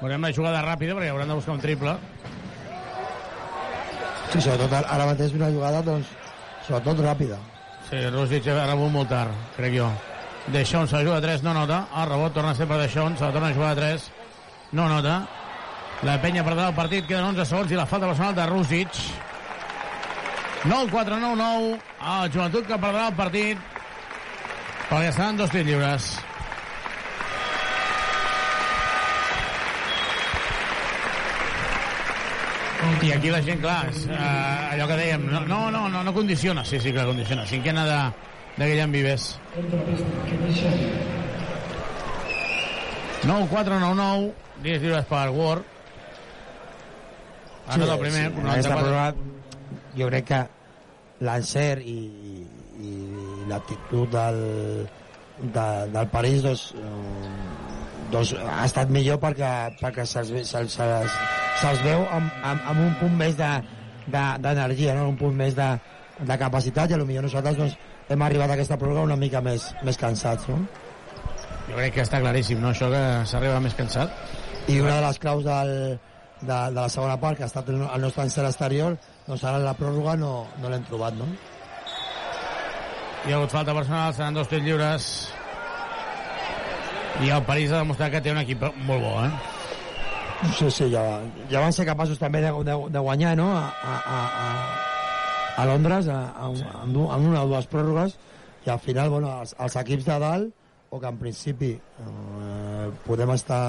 [0.00, 1.94] Veurem la jugada ràpida perquè hauran de buscar un triple.
[4.28, 6.10] Sí, sobretot ara mateix una jugada, doncs,
[6.66, 7.40] sobretot ràpida.
[7.88, 9.88] Sí, Rosic ha rebut molt tard, crec jo.
[10.52, 11.86] Deixons, la juga 3, no nota.
[11.96, 14.10] El rebot torna a ser per Deixons, se la torna a jugar 3,
[14.76, 15.22] no nota.
[16.04, 19.00] La penya perdrà el partit, queden 11 segons i la falta personal de Rosic.
[20.64, 23.58] 9-4-9-9, el joventut que perdrà el partit
[24.88, 26.06] perquè estaran dos tirs lliures.
[33.04, 36.14] I aquí la gent, clar, és, eh, allò que dèiem, no, no, no, no, no
[36.16, 37.44] condiciona, sí, sí que condiciona.
[37.46, 37.98] Cinquena de,
[38.56, 39.38] de Guillem Vives.
[43.24, 44.32] 9-4-9-9,
[44.64, 45.70] 10 lliures per Ward.
[47.66, 48.72] Ha anat el primer, sí, 94.
[48.72, 49.34] pròrroga
[49.96, 50.40] jo crec que
[51.26, 51.96] l'encert i,
[52.30, 52.34] i,
[52.88, 52.92] i
[53.50, 54.38] l'actitud del,
[55.54, 61.16] de, del París doncs, eh, doncs ha estat millor perquè, perquè se'ls se'ls se'ls
[61.62, 63.56] se'ls veu amb, amb, amb un punt més de-
[64.06, 65.08] de- d'energia, de, no?
[65.08, 65.68] un punt més de,
[66.20, 67.76] de capacitat i potser nosaltres doncs,
[68.08, 70.48] hem arribat a aquesta pròrroga una mica més, més cansats.
[70.52, 70.58] No?
[71.70, 74.12] Jo crec que està claríssim, no?, això que s'arriba més cansat.
[74.68, 75.70] I una de les claus del,
[76.42, 79.58] de, de la segona part, que ha estat el, el nostre encert exterior, doncs ara
[79.62, 81.26] la pròrroga no, no l'hem trobat, no?
[83.24, 85.06] Hi ha hagut falta personal, seran dos tirs lliures.
[87.24, 89.30] I el París ha demostrat que té un equip molt bo, eh?
[90.58, 91.04] Sí, sí, ja,
[91.48, 95.66] ja van ser capaços també de, de, de guanyar, no?, a, a, a, a, a
[95.70, 96.50] Londres, a, a,
[96.90, 98.18] du- en una o dues pròrrogues,
[98.66, 100.52] i al final, bueno, els, els equips de dalt,
[100.90, 103.62] o que en principi eh, podem estar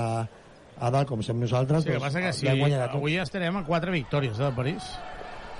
[0.75, 2.97] a dalt, com som nosaltres, Sí, el que passa que a tots.
[2.99, 4.89] avui estarem a quatre victòries, eh, de París.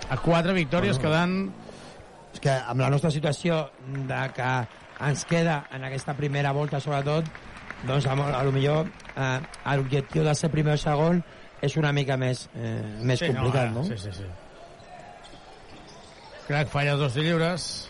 [0.10, 1.38] A quatre victòries bueno, quedant...
[2.36, 4.50] És que amb la nostra situació de que
[5.08, 7.30] ens queda en aquesta primera volta, sobretot,
[7.88, 9.40] doncs a, a lo millor eh,
[9.78, 11.24] l'objectiu de ser primer o segon
[11.64, 13.88] és una mica més, eh, més sí, complicat, no, ara, no?
[13.88, 14.28] Sí, sí, sí.
[16.48, 17.90] Crac falla dos de lliures.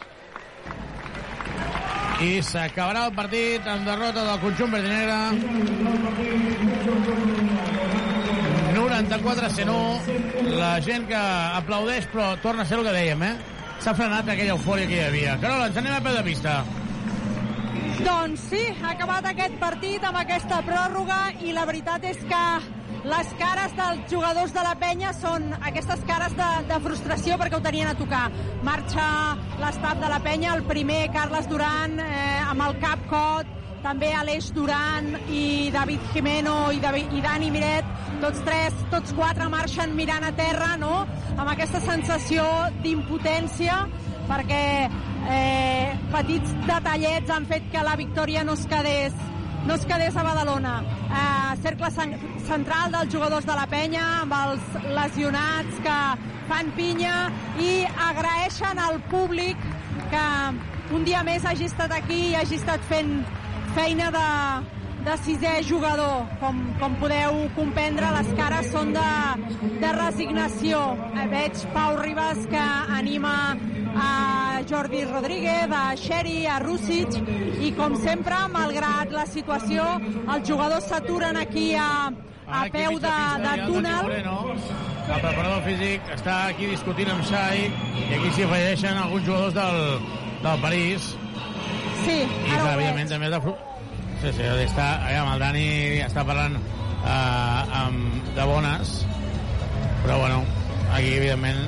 [2.24, 5.20] I s'acabarà el partit amb derrota del conjunt verdinera.
[8.96, 10.56] 44 a 101.
[10.56, 11.20] La gent que
[11.60, 13.36] aplaudeix, però torna a ser el que dèiem, eh?
[13.84, 15.36] S'ha frenat aquella eufòria que hi havia.
[15.42, 16.64] Carola, ens anem a peu de pista
[18.06, 22.42] Doncs sí, ha acabat aquest partit amb aquesta pròrroga i la veritat és que
[23.06, 27.64] les cares dels jugadors de la penya són aquestes cares de, de frustració perquè ho
[27.64, 28.26] tenien a tocar.
[28.68, 29.08] Marxa
[29.62, 34.48] l'estat de la penya, el primer Carles Duran eh, amb el cap cot, també Aleix
[34.56, 37.92] Duran i David Jimeno i, David, i Dani Miret,
[38.24, 41.04] tots tres, tots quatre marxen mirant a terra, no?,
[41.36, 42.46] amb aquesta sensació
[42.82, 43.78] d'impotència,
[44.26, 49.14] perquè eh, petits detallets han fet que la victòria no es quedés
[49.66, 50.76] no es quedés a Badalona.
[51.10, 51.90] Eh, cercle
[52.46, 55.96] central dels jugadors de la penya, amb els lesionats que
[56.50, 57.16] fan pinya
[57.58, 57.72] i
[58.10, 59.58] agraeixen al públic
[60.12, 60.28] que
[60.94, 63.18] un dia més hagi estat aquí i hagi estat fent
[63.76, 64.28] feina de,
[65.06, 66.26] de sisè jugador.
[66.40, 69.08] Com, com podeu comprendre, les cares són de,
[69.82, 70.82] de resignació.
[71.14, 72.66] Eh, veig Pau Ribas que
[73.00, 73.36] anima
[73.96, 77.20] a Jordi Rodríguez, a Xeri, a Rússic,
[77.64, 79.86] i com sempre, malgrat la situació,
[80.26, 82.10] els jugadors s'aturen aquí a,
[82.48, 84.12] a peu de, de túnel.
[85.06, 90.10] El preparador físic està aquí discutint amb Xai i aquí s'hi afegeixen alguns jugadors del,
[90.42, 91.14] del París
[92.04, 93.40] Sí, i ara evidentment també de...
[94.22, 95.66] Sí, sí, està, aviam, el Dani
[96.06, 98.94] està parlant uh, amb, de bones
[100.04, 100.44] però bueno,
[100.94, 101.62] aquí evidentment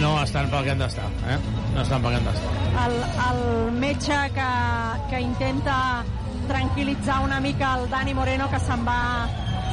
[0.00, 1.38] no estan pel que han d'estar eh?
[1.74, 2.98] no estan pel que han d'estar el,
[3.28, 4.50] el metge que,
[5.10, 5.78] que intenta
[6.48, 9.26] tranquil·litzar una mica el Dani Moreno que se'n va,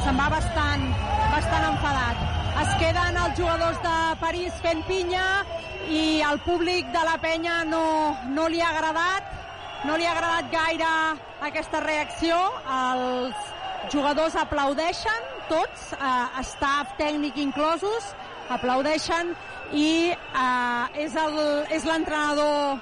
[0.04, 0.86] se'n va bastant,
[1.32, 2.22] bastant enfadat.
[2.62, 5.26] Es queden els jugadors de París fent pinya
[5.90, 9.32] i el públic de la penya no, no li ha agradat
[9.84, 10.90] no li ha agradat gaire
[11.42, 12.36] aquesta reacció.
[12.70, 13.48] Els
[13.90, 18.12] jugadors aplaudeixen, tots, eh, staff tècnic inclosos,
[18.48, 19.34] aplaudeixen
[19.72, 22.78] i eh, és l'entrenador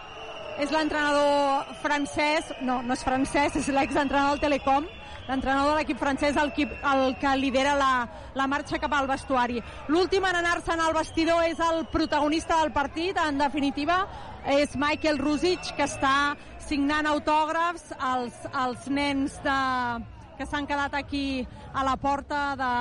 [0.60, 4.88] és l'entrenador francès, no, no és francès, és l'exentrenador del Telecom,
[5.30, 7.92] l'entrenador de l'equip francès el, qui, el que lidera la,
[8.34, 9.62] la marxa cap al vestuari.
[9.88, 14.02] L'últim en anar-se'n al vestidor és el protagonista del partit, en definitiva,
[14.50, 16.34] és Michael Rusic, que està
[16.66, 19.58] signant autògrafs als, als nens de,
[20.38, 22.72] que s'han quedat aquí a la porta de,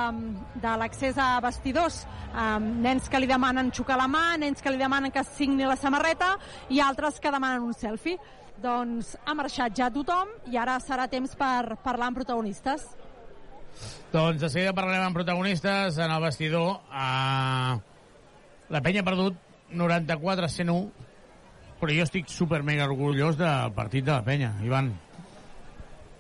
[0.64, 2.06] de l'accés a vestidors.
[2.30, 5.78] Um, nens que li demanen xocar la mà, nens que li demanen que signi la
[5.78, 6.36] samarreta
[6.70, 8.20] i altres que demanen un selfie.
[8.60, 12.88] Doncs ha marxat ja tothom i ara serà temps per parlar amb protagonistes.
[14.12, 16.80] Doncs de seguida parlarem amb protagonistes en el vestidor.
[16.90, 17.78] Uh,
[18.74, 19.38] la penya ha perdut
[19.72, 21.08] 94 a 101,
[21.80, 24.92] però jo estic super mega orgullós del partit de la penya, Ivan.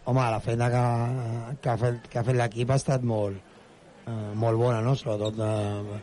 [0.05, 0.83] Home, la feina que,
[1.61, 3.41] que ha fet, que ha fet l'equip ha estat molt,
[4.05, 4.95] eh, molt bona, no?
[4.97, 5.99] Sobretot eh,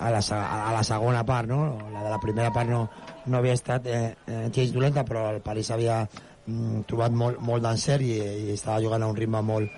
[0.00, 1.62] a, la, a la segona part, no?
[1.92, 2.82] La de la primera part no,
[3.26, 8.02] no havia estat eh, eh, dolenta, però el París havia mm, trobat molt, molt d'encert
[8.02, 9.70] i, i estava jugant a un ritme molt,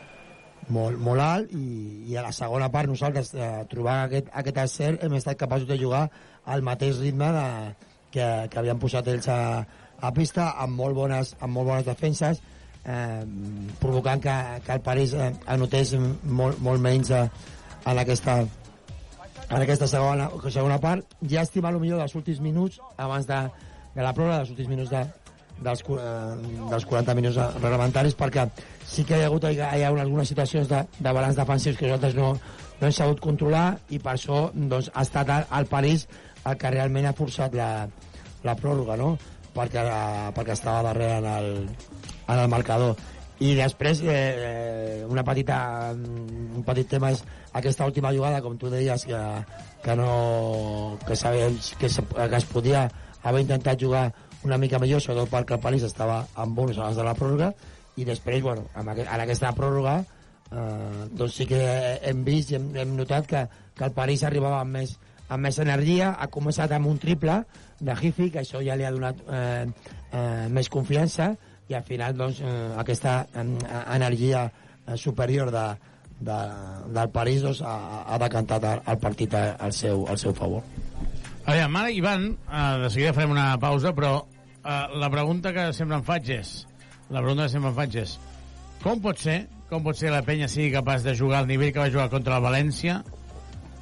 [0.68, 1.66] molt, molt alt i,
[2.10, 5.78] i a la segona part nosaltres eh, trobant aquest, aquest encert hem estat capaços de
[5.78, 6.08] jugar
[6.44, 7.47] al mateix ritme de,
[8.10, 9.41] que, que havien posat ells a,
[10.00, 12.42] a pista amb molt bones, amb molt bones defenses
[12.84, 13.23] eh,
[13.81, 17.26] provocant que, que el París eh, anotés molt, molt menys eh,
[17.86, 18.41] en aquesta
[19.49, 23.39] en aquesta segona, segona part llàstima millor dels últims minuts abans de,
[23.94, 25.02] de la pròrroga dels últims minuts de,
[25.62, 28.49] dels, eh, dels 40 minuts reglamentaris perquè
[28.84, 32.18] sí que hi ha hagut hi ha, algunes situacions de, de balanç defensius que nosaltres
[32.18, 32.33] no,
[32.81, 36.08] no hem sabut controlar i per això doncs, ha estat el, el París
[36.47, 37.70] el que realment ha forçat la,
[38.44, 39.15] la pròrroga no?
[39.57, 41.52] perquè, eh, perquè estava darrere en el,
[42.26, 42.97] en el marcador
[43.45, 48.71] i després eh, eh, una petita un petit tema és aquesta última jugada com tu
[48.73, 49.23] deies que,
[49.85, 52.87] que no que sabem que, se, que es podia
[53.23, 54.09] haver intentat jugar
[54.45, 57.53] una mica millor sobretot perquè el París estava amb bonus abans de la pròrroga
[57.97, 59.99] i després, bueno, en, aqu en aquesta pròrroga
[60.53, 61.61] eh, doncs sí que
[62.05, 63.45] hem vist i hem, hem notat que,
[63.77, 64.95] que el París arribava amb més,
[65.29, 67.41] amb més energia, ha començat amb un triple
[67.81, 69.67] de Hifi, que això ja li ha donat eh,
[70.13, 71.35] eh, més confiança
[71.69, 75.67] i al final doncs, eh, aquesta energia eh, superior de,
[76.20, 76.39] de,
[76.95, 80.62] del París doncs, ha, ha decantat el, partit al seu, al seu favor.
[81.47, 85.99] Aviam, ara, Ivan, eh, de seguida farem una pausa, però eh, la pregunta que sempre
[85.99, 86.57] em faig és
[87.11, 88.17] la pregunta que sempre em faig és
[88.83, 91.73] com pot ser com pot ser que la penya sigui capaç de jugar al nivell
[91.75, 93.01] que va jugar contra el València?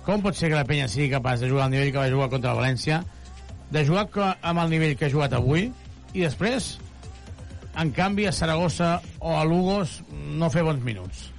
[0.04, 2.30] Com pot ser que la penya sigui capaç de jugar al nivell que va jugar
[2.32, 3.02] contra el València,
[3.72, 4.06] de jugar
[4.40, 5.66] amb el nivell que ha jugat avui,
[6.14, 6.78] i després,
[7.80, 11.30] en canvi, a Saragossa o a Lugos no fer bons minuts?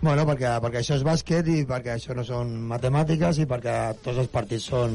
[0.00, 4.22] Bueno, perquè, perquè això és bàsquet i perquè això no són matemàtiques i perquè tots
[4.22, 4.94] els partits són,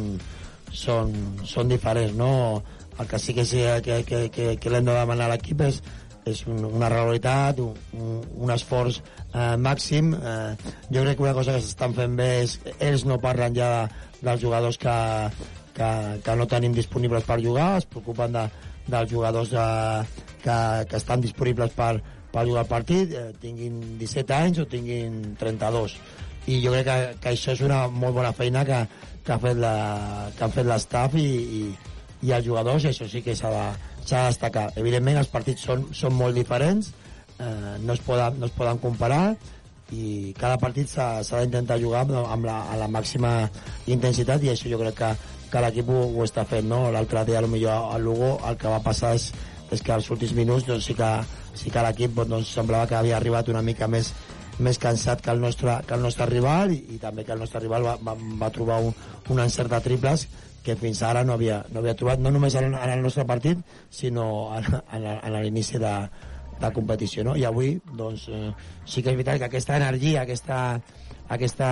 [0.74, 1.14] són,
[1.46, 2.64] són diferents, no?
[2.98, 5.82] El que sí que, sí que, que, que, que l'hem de demanar a l'equip és,
[6.26, 10.14] és un, una realitat, un, un, esforç eh, màxim.
[10.16, 13.70] Eh, jo crec que una cosa que s'estan fent bé és ells no parlen ja
[13.76, 14.96] de, dels jugadors que,
[15.78, 15.90] que,
[16.26, 18.48] que no tenim disponibles per jugar, es preocupen de,
[18.88, 20.60] dels jugadors eh, que,
[20.90, 21.96] que estan disponibles per,
[22.34, 25.98] per jugar al partit, eh, tinguin 17 anys o tinguin 32.
[26.52, 28.84] I jo crec que, que això és una molt bona feina que,
[29.26, 29.74] que, ha fet la,
[30.38, 31.26] que han fet l'estaf i,
[31.60, 31.64] i,
[32.28, 33.66] i els jugadors, i això sí que s'ha de,
[34.04, 34.70] de destacar.
[34.82, 36.92] Evidentment, els partits són, són molt diferents,
[37.40, 39.24] eh, no, es poden, no es poden comparar,
[39.94, 43.46] i cada partit s'ha d'intentar jugar amb, amb la, a la màxima
[43.86, 45.10] intensitat i això jo crec que,
[45.52, 46.88] que l'equip ho, ho està fent no?
[46.90, 49.30] l'altre dia potser al Lugo el que va passar és,
[49.72, 51.12] és que als últims minuts doncs, sí que,
[51.58, 54.14] sí que l'equip doncs, semblava que havia arribat una mica més,
[54.60, 57.64] més cansat que el nostre, que el nostre rival i, i també que el nostre
[57.64, 58.94] rival va, va, va trobar un,
[59.30, 60.28] un encert de triples
[60.66, 63.60] que fins ara no havia, no havia trobat, no només en, en el nostre partit,
[63.94, 64.28] sinó
[64.58, 64.66] en,
[64.98, 65.94] en, en l'inici de,
[66.62, 67.36] de competició, no?
[67.38, 68.50] I avui, doncs, eh,
[68.88, 70.62] sí que és veritat que aquesta energia, aquesta,
[71.36, 71.70] aquesta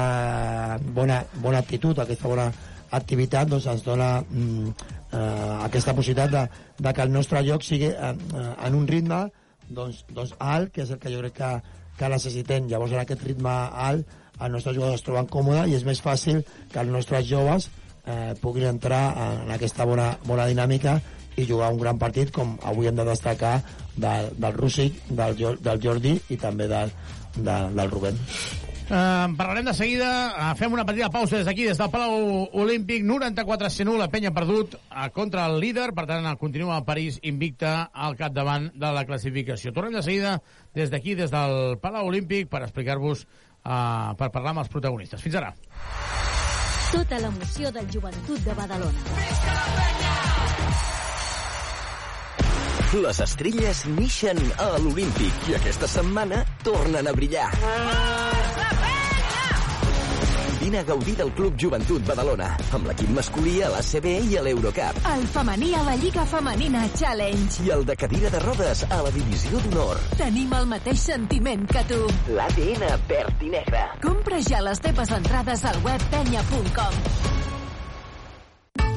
[0.94, 2.52] bona, bona actitud, aquesta bona
[2.94, 6.44] activitat, doncs ens dona mm, eh, aquesta possibilitat de,
[6.80, 9.24] de que el nostre lloc sigui eh, eh, en un ritme
[9.70, 11.54] doncs, doncs alt, que és el que jo crec que,
[12.00, 12.68] que necessitem.
[12.72, 13.54] Llavors, en aquest ritme
[13.88, 16.42] alt, els nostres jugadors es troben còmodes i és més fàcil
[16.74, 17.70] que els nostres joves
[18.06, 20.98] eh, puguin entrar en aquesta bona, bona dinàmica
[21.38, 23.56] i jugar un gran partit com avui hem de destacar
[23.96, 26.94] del, del Rússic, del, del Jordi i també del,
[27.38, 28.20] del, del Rubén.
[28.94, 30.10] Eh, en parlarem de seguida.
[30.38, 33.02] Eh, fem una petita pausa des d'aquí, des del Palau Olímpic.
[33.02, 35.96] 94-101, la penya perdut eh, contra el líder.
[35.98, 39.74] Per tant, continua el París invicta al capdavant de la classificació.
[39.74, 40.36] Tornem de seguida
[40.78, 45.26] des d'aquí, des del Palau Olímpic, per explicar-vos, eh, per parlar amb els protagonistes.
[45.26, 45.56] Fins ara.
[46.94, 50.33] Tota l'emoció del joventut de Badalona.
[52.94, 57.48] Les estrelles nixen a l'Olímpic i aquesta setmana tornen a brillar.
[60.60, 65.02] Vine a gaudir del Club Joventut Badalona, amb l'equip masculí a l'ACB i a l'Eurocup.
[65.10, 67.66] El femení a la Lliga Femenina Challenge.
[67.66, 70.04] I el de cadira de rodes a la Divisió d'Honor.
[70.22, 72.04] Tenim el mateix sentiment que tu.
[72.38, 73.88] L'ADN verd i negre.
[74.06, 77.43] Compra ja les teves entrades al web penya.com.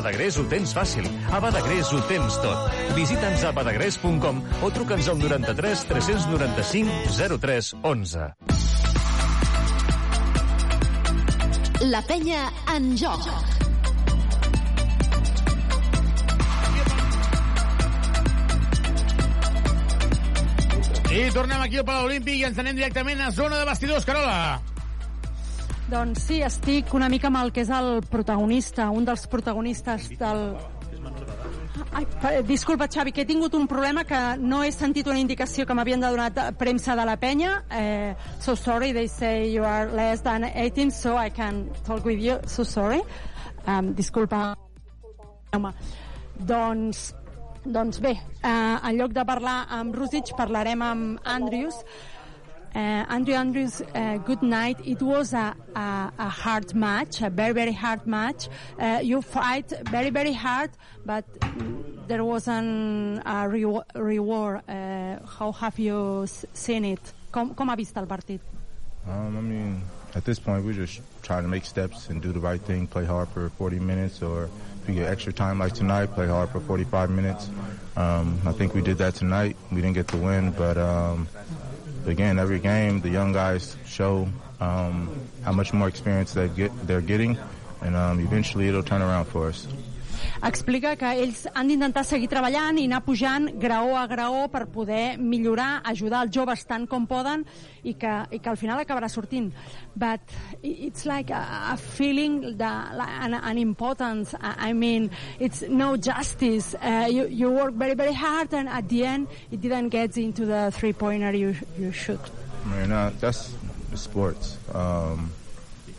[0.00, 0.38] Badagrés.
[0.40, 1.04] Ho tens fàcil.
[1.28, 2.72] A Badagrés ho tens tot.
[2.96, 8.28] Visita'ns a badagrés.com o truca'ns al 93 395 03 11.
[11.92, 13.28] La penya en joc.
[21.10, 24.69] I tornem aquí al Palau Olímpic i ens anem directament a zona de vestidors, Carola.
[25.90, 30.52] Doncs sí, estic una mica amb el que és el protagonista, un dels protagonistes del...
[31.96, 35.64] Ai, pa- disculpa, Xavi, que he tingut un problema que no he sentit una indicació
[35.66, 37.64] que m'havien de donar de- premsa de la penya.
[37.74, 42.20] Eh, so sorry, they say you are less than 18, so I can talk with
[42.22, 42.38] you.
[42.46, 43.00] So sorry.
[43.66, 44.54] Um, disculpa.
[45.52, 45.72] Home.
[46.38, 47.14] Doncs,
[47.64, 48.12] doncs bé,
[48.44, 51.82] eh, en lloc de parlar amb Rusic, parlarem amb Andrews.
[52.74, 54.78] Uh, Andrew Andrews, uh, good night.
[54.84, 58.48] It was a, a, a hard match, a very, very hard match.
[58.78, 60.70] Uh, you fight very, very hard,
[61.04, 61.24] but
[62.06, 64.62] there wasn't a reward.
[64.68, 67.12] how have you seen it?
[67.32, 68.40] Com ha el partit?
[69.08, 69.82] Um, I mean,
[70.14, 73.04] at this point, we're just trying to make steps and do the right thing, play
[73.04, 76.60] hard for 40 minutes, or if we get extra time like tonight, play hard for
[76.60, 77.50] 45 minutes.
[77.96, 79.56] Um, I think we did that tonight.
[79.70, 81.28] We didn't get the win, but um,
[82.06, 84.28] again, every game, the young guys show
[84.60, 85.10] um,
[85.44, 87.38] how much more experience they get, they're getting,
[87.80, 89.66] and um, eventually it'll turn around for us.
[90.42, 95.18] Explica que ells han d'intentar seguir treballant i anar pujant graó a graó per poder
[95.18, 97.44] millorar, ajudar els joves tant com poden
[97.84, 99.50] i que, i que al final acabarà sortint.
[99.94, 100.20] But
[100.62, 104.34] it's like a, a feeling, that, an, an importance.
[104.40, 106.74] I mean, it's no justice.
[106.74, 110.46] Uh, you, you work very, very hard and at the end it didn't get into
[110.46, 112.20] the three-pointer you, you should.
[112.64, 113.52] I mean, uh, that's
[113.90, 114.56] the sports.
[114.72, 115.32] Um,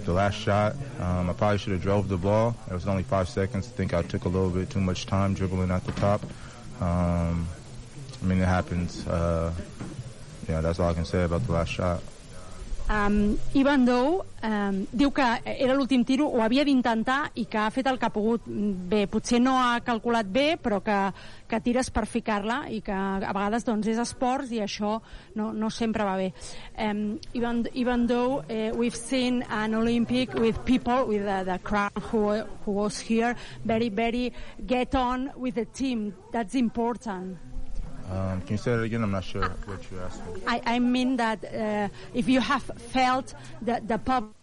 [0.06, 2.56] the last shot, um, I probably should have drove the ball.
[2.70, 3.68] It was only five seconds.
[3.68, 6.24] I think I took a little bit too much time dribbling at the top.
[6.82, 7.48] Um,
[8.22, 9.08] I mean, it happens.
[9.08, 9.54] Uh,
[10.48, 12.02] yeah, that's all I can say about the last shot.
[12.92, 17.70] Um, Ivan Dou um, diu que era l'últim tiro, ho havia d'intentar i que ha
[17.72, 18.50] fet el que ha pogut.
[18.92, 20.98] Bé, potser no ha calculat bé, però que,
[21.48, 24.98] que tires per ficar-la i que a vegades doncs, és esports i això
[25.40, 26.34] no, no sempre va bé.
[26.76, 31.96] Um, even, even though uh, we've seen an Olympic with people, with the, the crowd
[32.12, 34.34] who, who was here, very, very
[34.66, 36.14] get on with the team.
[36.34, 37.51] That's important.
[38.12, 39.04] Um, can you say that again?
[39.04, 40.42] I'm not sure what you're asking.
[40.46, 44.34] I, I mean that uh, if you have felt that the pub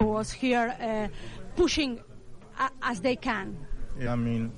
[0.00, 1.08] was here uh,
[1.56, 2.00] pushing
[2.58, 3.56] a, as they can.
[3.98, 4.52] Yeah, I mean,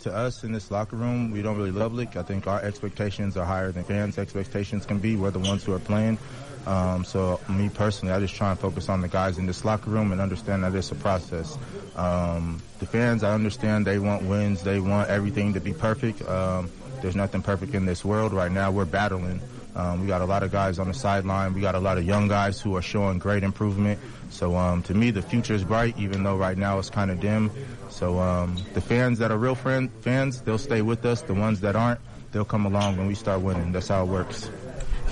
[0.00, 2.16] to us in this locker room, we don't really love league.
[2.16, 5.16] I think our expectations are higher than fans' expectations can be.
[5.16, 6.18] We're the ones who are playing.
[6.66, 9.90] Um, so me personally, I just try and focus on the guys in this locker
[9.90, 11.56] room and understand that it's a process.
[11.94, 14.62] Um, the fans, I understand they want wins.
[14.62, 16.22] They want everything to be perfect.
[16.28, 16.70] Um,
[17.02, 18.32] there's nothing perfect in this world.
[18.32, 19.40] Right now, we're battling.
[19.74, 21.52] Um, we got a lot of guys on the sideline.
[21.52, 24.00] We got a lot of young guys who are showing great improvement.
[24.30, 27.20] So um, to me, the future is bright, even though right now it's kind of
[27.20, 27.50] dim.
[27.90, 31.22] So um, the fans that are real friend, fans, they'll stay with us.
[31.22, 32.00] The ones that aren't,
[32.32, 33.72] they'll come along when we start winning.
[33.72, 34.50] That's how it works.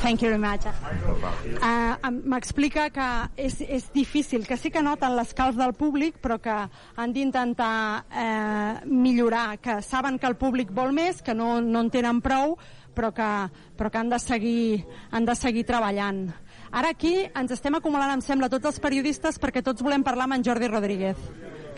[0.02, 0.66] Thank you very much.
[0.66, 3.08] Uh, M'explica que
[3.40, 8.84] és, és difícil, que sí que noten l'escalf del públic, però que han d'intentar eh,
[8.84, 12.58] millorar, que saben que el públic vol més, que no, no en tenen prou,
[12.94, 13.28] però que,
[13.76, 16.26] però que han, de seguir, han de seguir treballant.
[16.74, 20.38] Ara aquí ens estem acumulant, em sembla, tots els periodistes perquè tots volem parlar amb
[20.38, 21.20] en Jordi Rodríguez,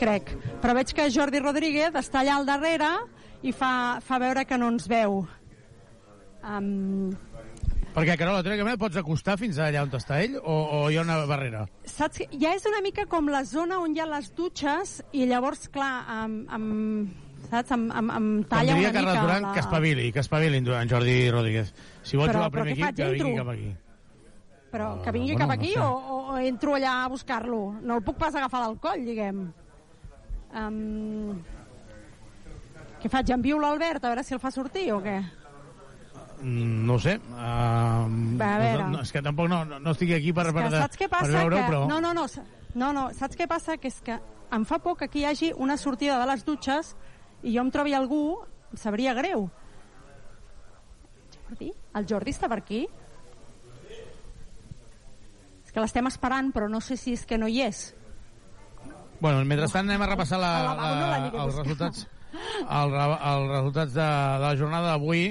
[0.01, 0.35] crec.
[0.63, 2.93] Però veig que Jordi Rodríguez està allà al darrere
[3.45, 5.23] i fa, fa veure que no ens veu.
[6.47, 7.11] Um,
[7.97, 11.05] perquè, Carola, tu que pots acostar fins allà on està ell o, o hi ha
[11.07, 11.65] una barrera?
[11.89, 15.25] Saps que ja és una mica com la zona on hi ha les dutxes i
[15.31, 17.73] llavors, clar, amb, amb saps?
[17.77, 19.25] Amb, amb, amb talla una Carles mica...
[19.25, 19.55] Duran, la...
[19.55, 21.73] que espavili, que espavili en Jordi Rodríguez.
[22.03, 23.73] Si vol Però- jugar al primer equip, que vingui cap aquí.
[24.77, 25.81] Però que vingui bueno, cap no aquí sé.
[25.81, 27.61] o, o, o entro allà a buscar-lo?
[27.83, 29.47] No el puc pas agafar del coll, diguem.
[30.57, 31.37] Um...
[33.01, 33.31] Què faig?
[33.35, 35.21] Envio l'Albert a veure si el fa sortir o què?
[36.43, 37.17] Mm, No sé.
[37.17, 38.07] Uh,
[38.39, 38.89] Va, a veure.
[38.93, 41.33] no, és que tampoc no, no, no estic aquí per, per, saps què per passa?
[41.33, 41.67] veure-ho, que...
[41.71, 41.85] però...
[41.89, 42.27] No, no, no,
[42.75, 43.77] no, no, saps què passa?
[43.81, 44.19] Que és que
[44.53, 46.95] em fa por que aquí hi hagi una sortida de les dutxes
[47.43, 48.39] i jo em trobi algú,
[48.73, 49.49] em sabria greu.
[51.47, 51.73] Jordi?
[51.95, 52.85] El Jordi està per aquí?
[55.65, 57.95] És que l'estem esperant, però no sé si és que no hi és.
[59.21, 62.07] Bueno, mentrestant anem a repassar la, no la, l'aniré a els resultats
[62.37, 65.23] el, ra- els resultats de, de la jornada d'avui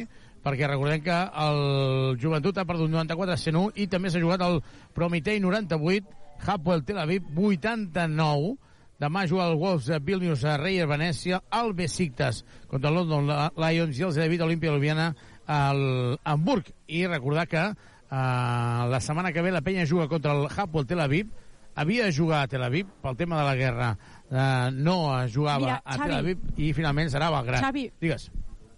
[0.46, 1.16] perquè recordem que
[1.46, 4.62] el Joventut ha perdut 94 a 101 i també s'ha jugat el
[4.94, 8.56] Prometei 98 Hapoel Tel Aviv 89
[9.02, 13.98] demà juga el Wolves a Vilnius a Reyer Venècia el Besiktas contra el London Lions
[14.00, 15.10] i el David Olimpia Ljubljana
[15.48, 16.72] al Hamburg.
[16.88, 17.74] I recordar que eh,
[18.10, 21.28] la setmana que ve la penya juga contra el Hapoel Tel Aviv.
[21.76, 23.98] Havia de jugar a Tel Aviv pel tema de la guerra.
[24.32, 26.08] Eh, no jugava Mira, a Xavi.
[26.08, 27.90] Tel Aviv i finalment serà a Belgrat Xavi.
[28.00, 28.30] digues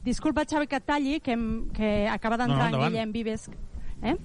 [0.03, 2.91] Disculpa, Xavi, que et talli, que, hem- que acaba d'entrar no, en.
[2.91, 3.49] Guillem Vives.
[4.03, 4.15] Eh?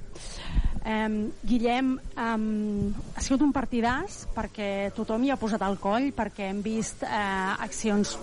[0.84, 6.48] Um, Guillem, um, ha sigut un partidàs perquè tothom hi ha posat el coll, perquè
[6.50, 8.16] hem vist uh, accions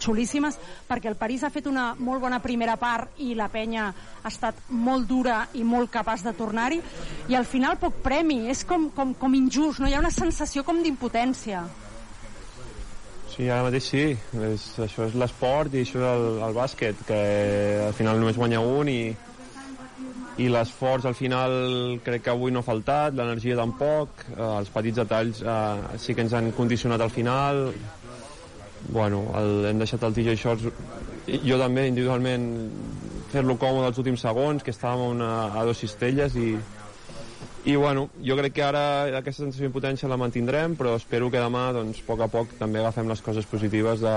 [0.00, 0.56] xulíssimes,
[0.88, 3.90] perquè el París ha fet una molt bona primera part i la penya
[4.22, 6.80] ha estat molt dura i molt capaç de tornar-hi,
[7.28, 10.64] i al final poc premi, és com, com, com injust, no hi ha una sensació
[10.64, 11.62] com d'impotència.
[13.40, 14.00] Sí, ara mateix sí.
[14.36, 17.20] És, això és l'esport i això és el, el bàsquet, que
[17.86, 19.14] al final només guanya un i,
[20.44, 21.54] i l'esforç al final
[22.04, 26.26] crec que avui no ha faltat, l'energia tampoc, eh, els petits detalls eh, sí que
[26.26, 27.62] ens han condicionat al final.
[28.92, 30.68] Bueno, el, hem deixat el TJ Shorts,
[31.40, 32.44] jo també individualment,
[33.32, 36.50] fer-lo còmode els últims segons, que estàvem a, una, a dos cistelles i,
[37.64, 38.82] i bueno, jo crec que ara
[39.18, 42.80] aquesta sensació d'impotència la mantindrem però espero que demà doncs, a poc a poc també
[42.80, 44.14] agafem les coses positives de,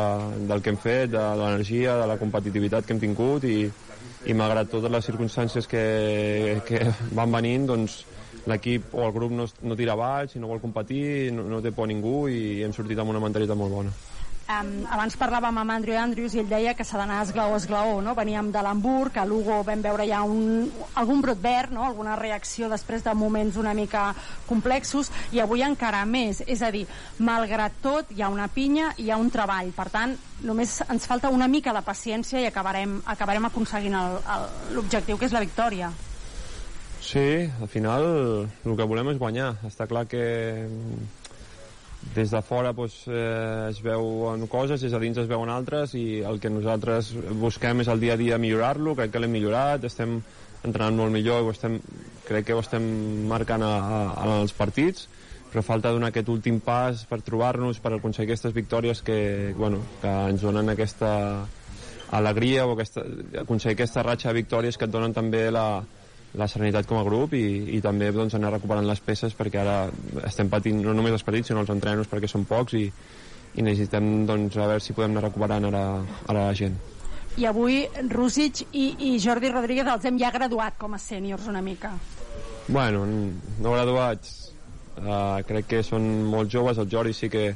[0.48, 3.58] del que hem fet, de l'energia, de la competitivitat que hem tingut i,
[4.26, 5.84] i malgrat totes les circumstàncies que,
[6.68, 8.04] que van venint doncs,
[8.48, 11.88] l'equip o el grup no, no tira baix, no vol competir, no, no té por
[11.88, 13.96] a ningú i hem sortit amb una mentalitat molt bona.
[14.44, 17.94] Um, abans parlàvem amb Andrew Andrews i ell deia que s'ha d'anar esglaó a esglaó,
[18.04, 18.12] no?
[18.18, 20.68] Veníem de l'Hamburg, a Lugo vam veure ja un,
[21.00, 21.86] algun brot verd, no?
[21.88, 24.10] alguna reacció després de moments una mica
[24.50, 26.44] complexos, i avui encara més.
[26.44, 26.84] És a dir,
[27.24, 29.72] malgrat tot, hi ha una pinya i hi ha un treball.
[29.72, 33.96] Per tant, només ens falta una mica de paciència i acabarem, acabarem aconseguint
[34.76, 35.94] l'objectiu, que és la victòria.
[37.00, 38.04] Sí, al final
[38.44, 39.54] el que volem és guanyar.
[39.68, 40.24] Està clar que
[42.16, 46.22] des de fora doncs, eh, es veuen coses, des de dins es veuen altres i
[46.22, 50.20] el que nosaltres busquem és el dia a dia millorar-lo, crec que l'hem millorat, estem
[50.64, 51.80] entrenant molt millor i ho estem,
[52.28, 52.86] crec que ho estem
[53.28, 55.08] marcant a, a, a els partits,
[55.52, 60.14] però falta donar aquest últim pas per trobar-nos, per aconseguir aquestes victòries que, bueno, que
[60.32, 61.12] ens donen aquesta
[62.14, 63.04] alegria o aquesta,
[63.42, 65.84] aconseguir aquesta ratxa de victòries que et donen també la,
[66.40, 67.44] la serenitat com a grup i,
[67.78, 69.78] i també doncs, anar recuperant les peces perquè ara
[70.26, 72.88] estem patint no només els partits sinó els entrenos perquè són pocs i,
[73.54, 75.84] i necessitem doncs, a veure si podem anar recuperant ara,
[76.28, 76.80] ara la gent.
[77.38, 81.62] I avui Rússic i, i Jordi Rodríguez els hem ja graduat com a sèniors una
[81.66, 81.94] mica.
[82.68, 84.34] Bueno, no graduats
[85.02, 86.78] uh, crec que són molt joves.
[86.78, 87.52] El Jordi sí que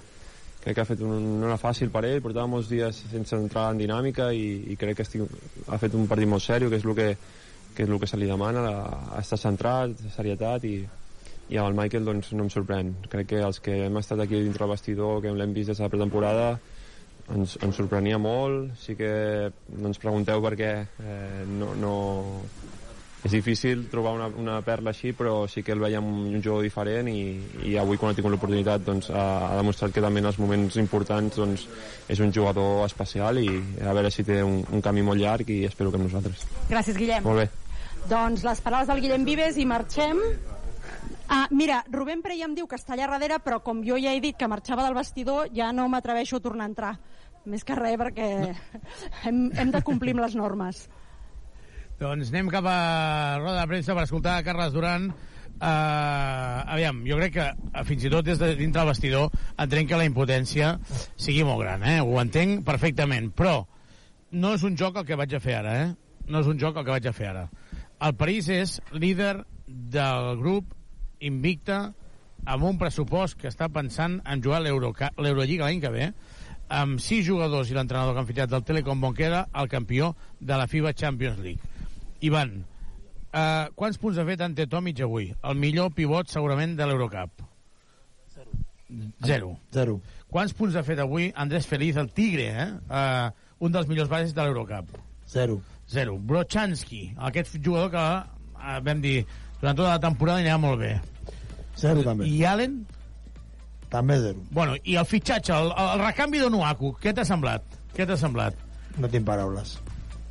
[0.63, 3.81] crec que ha fet un, era fàcil per ell portava molts dies sense entrar en
[3.81, 5.37] dinàmica i, i crec que estic,
[5.69, 7.11] ha fet un partit molt seriós que és el que
[7.77, 8.63] que és el que se li demana,
[9.13, 10.79] a estar centrat, serietat i,
[11.53, 12.95] i amb el Michael doncs, no em sorprèn.
[13.11, 15.85] Crec que els que hem estat aquí dintre el vestidor, que l'hem vist des de
[15.85, 16.49] la pretemporada,
[17.33, 18.73] ens, ens sorprenia molt.
[18.81, 19.11] Sí que
[19.77, 21.93] no ens pregunteu perquè eh, no, no...
[23.25, 27.09] És difícil trobar una, una perla així, però sí que el veiem un jugador diferent
[27.11, 27.23] i,
[27.65, 30.77] i avui quan ha tingut l'oportunitat doncs, ha, ha demostrat que també en els moments
[30.79, 31.65] importants doncs,
[32.07, 33.49] és un jugador especial i
[33.83, 36.45] a veure si té un, un camí molt llarg i espero que amb nosaltres.
[36.69, 37.25] Gràcies, Guillem.
[37.25, 37.66] Molt bé.
[38.07, 40.19] Doncs les paraules del Guillem Vives i marxem.
[41.27, 44.21] Ah, mira, Rubén Prey em diu que està allà darrere, però com jo ja he
[44.23, 46.91] dit que marxava del vestidor, ja no m'atreveixo a tornar a entrar.
[47.51, 48.53] Més que res, perquè no.
[49.27, 50.85] hem, hem de complir amb les normes.
[51.99, 52.77] Doncs anem cap a
[53.41, 55.11] roda de premsa per escoltar Carles Duran.
[55.57, 59.89] Uh, aviam, jo crec que uh, fins i tot des de dintre del vestidor entenc
[59.91, 60.75] que la impotència
[61.17, 61.99] sigui molt gran, eh?
[62.05, 63.63] ho entenc perfectament, però
[64.37, 65.95] no és un joc el que vaig a fer ara, eh?
[66.29, 67.47] no és un joc el que vaig a fer ara
[67.99, 70.73] el París és líder del grup
[71.19, 71.79] invicta
[72.47, 76.11] amb un pressupost que està pensant en jugar l'Eurolliga l'any que ve
[76.69, 80.67] amb sis jugadors i l'entrenador que han fitxat del Telecom Bonquera el campió de la
[80.67, 81.59] FIBA Champions League
[82.21, 85.31] Ivan uh, quants punts ha fet Ante Tomic avui?
[85.43, 87.47] el millor pivot segurament de l'Eurocup
[89.25, 89.57] Zero.
[89.73, 89.97] Zero.
[90.31, 92.67] Quants punts ha fet avui Andrés Feliz, el Tigre, eh?
[92.87, 94.93] Uh, un dels millors bases de l'Eurocup?
[95.27, 95.59] Zero.
[95.87, 96.17] Zero.
[96.19, 99.17] Brochansky, aquest jugador que eh, vam dir
[99.61, 100.93] durant tota la temporada anirà molt bé.
[101.77, 102.27] Zero, també.
[102.27, 102.81] I Allen?
[103.91, 104.43] També zero.
[104.51, 107.77] Bueno, i el fitxatge, el, el recanvi de Nuaku, què t'ha semblat?
[107.95, 108.57] Què t'ha semblat?
[108.99, 109.77] No tinc paraules.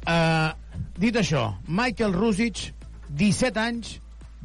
[0.06, 0.52] Uh,
[1.00, 2.68] dit això, Michael Rusic,
[3.16, 3.96] 17 anys,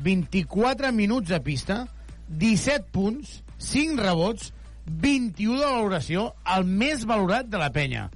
[0.02, 1.84] 24 minuts de pista,
[2.32, 4.54] 17 punts, 5 rebots,
[4.88, 8.08] 21 de valoració, el més valorat de la penya.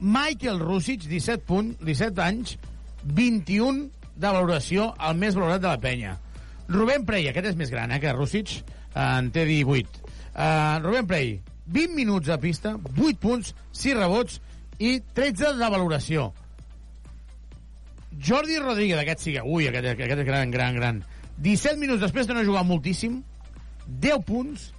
[0.00, 2.56] Michael Rusic, 17, punt, 17 anys,
[3.04, 6.16] 21 de valoració, el més valorat de la penya.
[6.68, 10.02] Rubén Prey, aquest és més gran eh, que Rusic, eh, en té 18.
[10.36, 11.38] Uh, Rubén Prey,
[11.72, 14.40] 20 minuts de pista, 8 punts, 6 rebots
[14.78, 16.26] i 13 de valoració.
[18.16, 21.00] Jordi Rodríguez, aquest sí, ui, aquest, aquest és gran, gran, gran.
[21.44, 23.22] 17 minuts després de no jugar moltíssim,
[23.86, 24.70] 10 punts,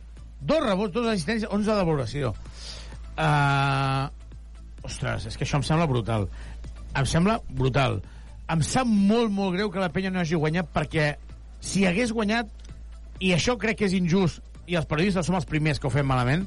[0.45, 2.33] 2 rebots, 2 assistències, 11 de valoració.
[3.17, 4.09] Uh,
[4.88, 6.27] ostres, és que això em sembla brutal.
[6.98, 7.99] Em sembla brutal.
[8.49, 11.16] Em sap molt, molt greu que la penya no hagi guanyat perquè
[11.64, 12.49] si hagués guanyat,
[13.19, 16.07] i això crec que és injust, i els periodistes som els primers que ho fem
[16.07, 16.45] malament,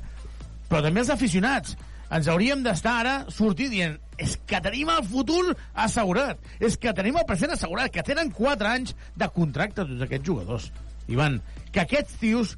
[0.71, 1.77] però també els aficionats.
[2.11, 7.17] Ens hauríem d'estar ara sortint dient és que tenim el futur assegurat, és que tenim
[7.17, 10.67] el present assegurat, que tenen 4 anys de contracte tots aquests jugadors.
[11.11, 11.39] Ivan,
[11.73, 12.57] que aquests tios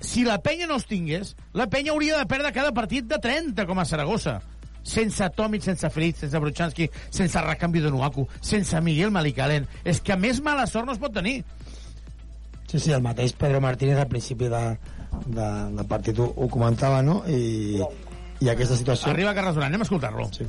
[0.00, 3.64] si la penya no els tingués, la penya hauria de perdre cada partit de 30,
[3.68, 4.40] com a Saragossa.
[4.86, 9.66] Sense Tomic, sense Fritz, sense Bruchansky, sense recanvi de Nuaku, sense Miguel Malicalen.
[9.84, 11.40] És que més mala sort no es pot tenir.
[12.66, 14.62] Sí, sí, el mateix Pedro Martínez al principi de,
[15.26, 17.20] de, del partit ho, ho comentava, no?
[17.30, 17.82] I,
[18.42, 19.10] i aquesta situació...
[19.12, 20.30] Arriba Carles Duran, anem a escoltar-lo.
[20.34, 20.46] Sí.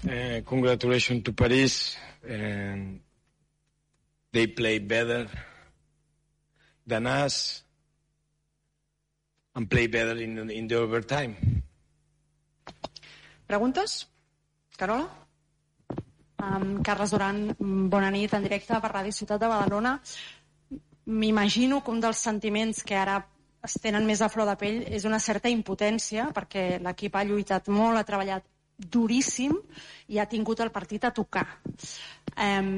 [0.00, 1.96] Uh, congratulations to Paris.
[2.24, 2.98] Uh,
[4.32, 5.26] they play better
[6.86, 7.64] than us
[9.54, 11.36] and play better in, in the overtime.
[13.50, 14.06] Preguntes?
[14.78, 15.08] Carola?
[16.38, 17.40] Um, Carles Duran,
[17.90, 19.96] bona nit, en directe per Ràdio Ciutat de Badalona.
[21.10, 23.16] M'imagino que un dels sentiments que ara
[23.66, 27.72] es tenen més a flor de pell és una certa impotència, perquè l'equip ha lluitat
[27.74, 28.46] molt, ha treballat
[28.78, 29.58] duríssim
[30.14, 31.48] i ha tingut el partit a tocar.
[32.38, 32.70] Um,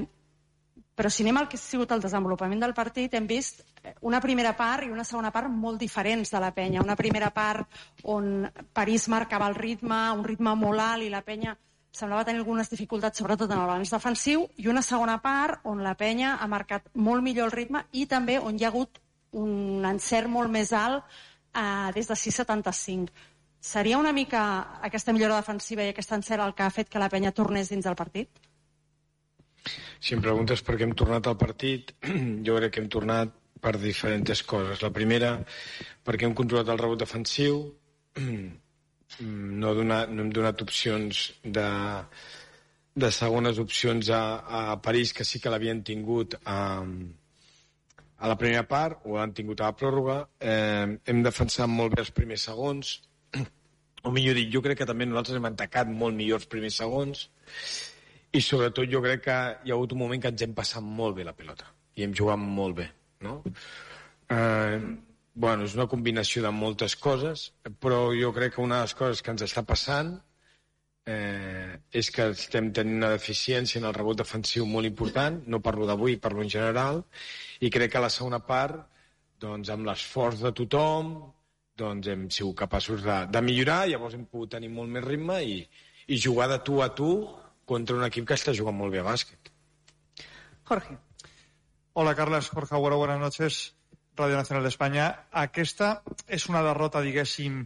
[0.97, 3.61] però si anem al que ha sigut el desenvolupament del partit, hem vist
[4.01, 6.83] una primera part i una segona part molt diferents de la penya.
[6.83, 7.67] Una primera part
[8.05, 11.57] on París marcava el ritme, un ritme molt alt i la penya
[11.93, 15.93] semblava tenir algunes dificultats, sobretot en el balanç defensiu, i una segona part on la
[15.95, 19.03] penya ha marcat molt millor el ritme i també on hi ha hagut
[19.37, 23.13] un encert molt més alt eh, des de 6,75.
[23.63, 24.43] Seria una mica
[24.83, 27.85] aquesta millora defensiva i aquest encert el que ha fet que la penya tornés dins
[27.85, 28.33] del partit?
[30.03, 31.93] Si em preguntes per què hem tornat al partit,
[32.47, 34.83] jo crec que hem tornat per diferents coses.
[34.83, 35.37] La primera,
[36.03, 37.63] perquè hem controlat el rebot defensiu,
[39.63, 41.67] no, donat, no hem donat opcions de,
[42.95, 48.67] de segones opcions a, a París, que sí que l'havien tingut a, a la primera
[48.69, 50.19] part, o l'han tingut a la pròrroga.
[50.41, 52.97] Eh, hem defensat molt bé els primers segons,
[54.03, 57.29] o millor dit, jo crec que també nosaltres hem atacat molt millor els primers segons,
[58.33, 61.15] i sobretot jo crec que hi ha hagut un moment que ens hem passat molt
[61.19, 62.89] bé la pelota, i hem jugat molt bé,
[63.25, 63.39] no?
[64.33, 64.79] Eh,
[65.35, 69.23] bueno, és una combinació de moltes coses, però jo crec que una de les coses
[69.23, 70.15] que ens està passant
[71.07, 75.89] eh, és que estem tenint una deficiència en el rebot defensiu molt important, no parlo
[75.89, 77.03] d'avui, parlo en general,
[77.61, 78.85] i crec que a la segona part,
[79.43, 81.15] doncs, amb l'esforç de tothom,
[81.79, 85.63] doncs hem sigut capaços de, de millorar, llavors hem pogut tenir molt més ritme i,
[86.07, 87.13] i jugar de tu a tu
[87.67, 89.51] contra un equip que està jugant molt bé a bàsquet.
[90.69, 90.99] Jorge.
[91.95, 92.49] Hola, Carles.
[92.49, 93.75] Jorge Agüero, buenas noches.
[94.17, 95.07] Ràdio Nacional d'Espanya.
[95.37, 95.89] Aquesta
[96.25, 97.59] és una derrota, diguéssim,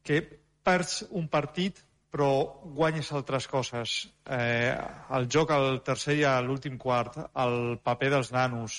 [0.00, 0.20] que
[0.64, 2.30] perds un partit però
[2.78, 3.96] guanyes altres coses.
[4.24, 4.72] Eh,
[5.16, 8.78] el joc al tercer i a l'últim quart, el paper dels nanos,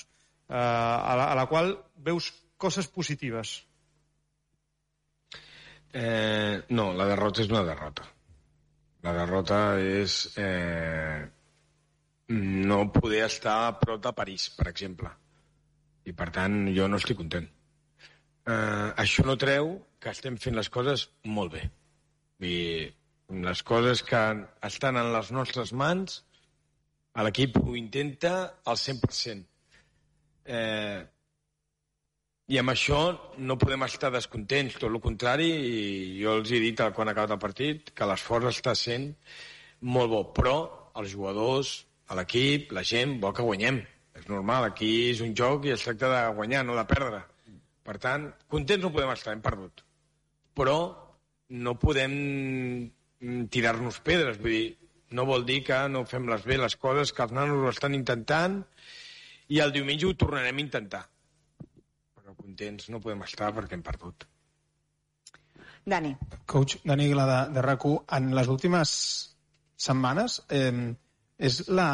[0.50, 3.52] eh, a, la, a la qual veus coses positives.
[5.94, 8.10] Eh, no, la derrota és una derrota.
[9.06, 11.22] La derrota és eh,
[12.28, 15.10] no poder estar a prop de París, per exemple.
[16.04, 17.46] I, per tant, jo no estic content.
[18.42, 21.62] Eh, això no treu que estem fent les coses molt bé.
[22.42, 22.56] I
[23.46, 24.20] les coses que
[24.66, 26.18] estan en les nostres mans,
[27.22, 28.34] l'equip ho intenta
[28.66, 29.46] al 100%.
[30.44, 31.00] Eh,
[32.52, 32.98] I amb això
[33.38, 37.36] no podem estar descontents, tot el contrari, i jo els he dit quan ha acabat
[37.36, 39.12] el partit que l'esforç està sent
[39.80, 40.56] molt bo, però
[40.98, 41.70] els jugadors,
[42.18, 43.80] l'equip, la gent, vol que guanyem.
[44.18, 47.22] És normal, aquí és un joc i es tracta de guanyar, no de perdre.
[47.82, 49.82] Per tant, contents no podem estar, hem perdut.
[50.58, 50.76] Però
[51.64, 52.12] no podem
[53.52, 54.66] tirar-nos pedres, vull dir,
[55.12, 57.96] no vol dir que no fem les bé les coses, que els nanos ho estan
[57.96, 58.60] intentant
[59.52, 61.02] i el diumenge ho tornarem a intentar.
[62.16, 64.26] Però contents no podem estar perquè hem perdut.
[65.84, 66.14] Dani.
[66.46, 68.90] Coach, Dani Aguilar de, de rac en les últimes
[69.82, 70.94] setmanes eh,
[71.42, 71.88] és la,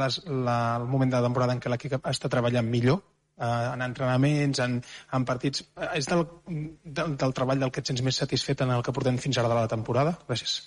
[0.00, 3.82] les, la, el moment de la temporada en què l'equip està treballant millor eh, en
[3.84, 4.78] entrenaments, en,
[5.18, 5.64] en partits.
[5.76, 6.24] Eh, és del,
[6.84, 9.52] del, del treball del que et sents més satisfet en el que portem fins ara
[9.52, 10.16] de la temporada?
[10.28, 10.58] Gràcies.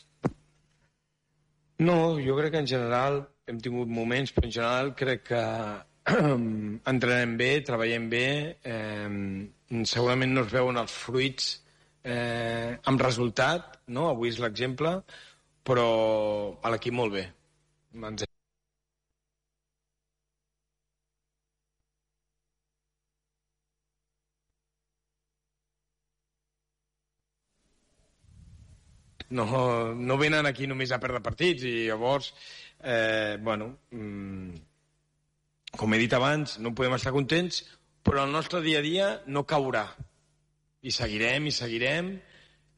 [1.87, 5.43] No, jo crec que en general hem tingut moments, però en general crec que
[6.93, 8.27] entrenem bé, treballem bé,
[8.65, 11.55] eh, segurament no es veuen els fruits
[12.03, 14.07] eh, amb resultat, no?
[14.11, 14.97] avui és l'exemple,
[15.67, 15.89] però
[16.63, 17.25] a l'equip molt bé.
[17.97, 18.27] Ens
[29.29, 32.31] no, no venen aquí només a perdre partits i llavors,
[32.83, 34.53] eh, bueno, mm,
[35.77, 37.63] com he dit abans, no podem estar contents,
[38.03, 39.87] però el nostre dia a dia no caurà.
[40.81, 42.13] I seguirem i seguirem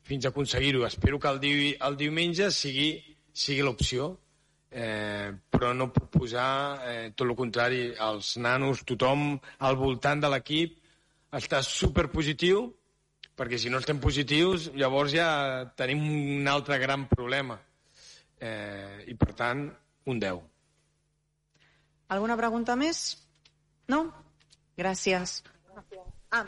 [0.01, 0.85] fins a aconseguir-ho.
[0.87, 1.53] Espero que el, di
[1.85, 2.89] el diumenge sigui,
[3.33, 4.15] sigui l'opció,
[4.71, 6.49] eh, però no puc posar
[6.85, 10.77] eh, tot el contrari, els nanos, tothom al voltant de l'equip
[11.35, 12.67] està superpositiu
[13.39, 15.29] perquè si no estem positius llavors ja
[15.79, 16.01] tenim
[16.39, 17.59] un altre gran problema
[18.39, 19.67] eh, i per tant
[20.09, 20.47] un 10
[22.09, 23.19] Alguna pregunta més?
[23.93, 23.99] No?
[24.79, 25.43] Gràcies.
[26.33, 26.45] Ah,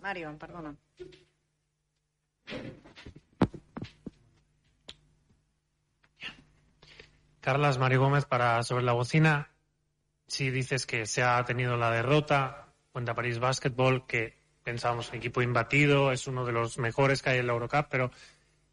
[0.00, 0.72] Mario, perdona.
[7.42, 9.50] Carlas, Mario Gómez para Sobre la Bocina.
[10.28, 15.42] si dices que se ha tenido la derrota contra París Basketball, que pensábamos un equipo
[15.42, 18.12] imbatido, es uno de los mejores que hay en la Eurocup, pero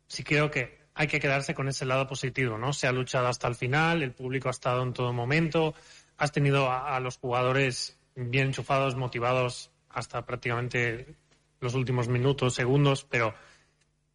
[0.05, 2.71] sí creo que hay que quedarse con ese lado positivo, ¿no?
[2.71, 5.73] Se ha luchado hasta el final, el público ha estado en todo momento,
[6.17, 11.15] has tenido a, a los jugadores bien enchufados, motivados hasta prácticamente
[11.59, 13.33] los últimos minutos, segundos, pero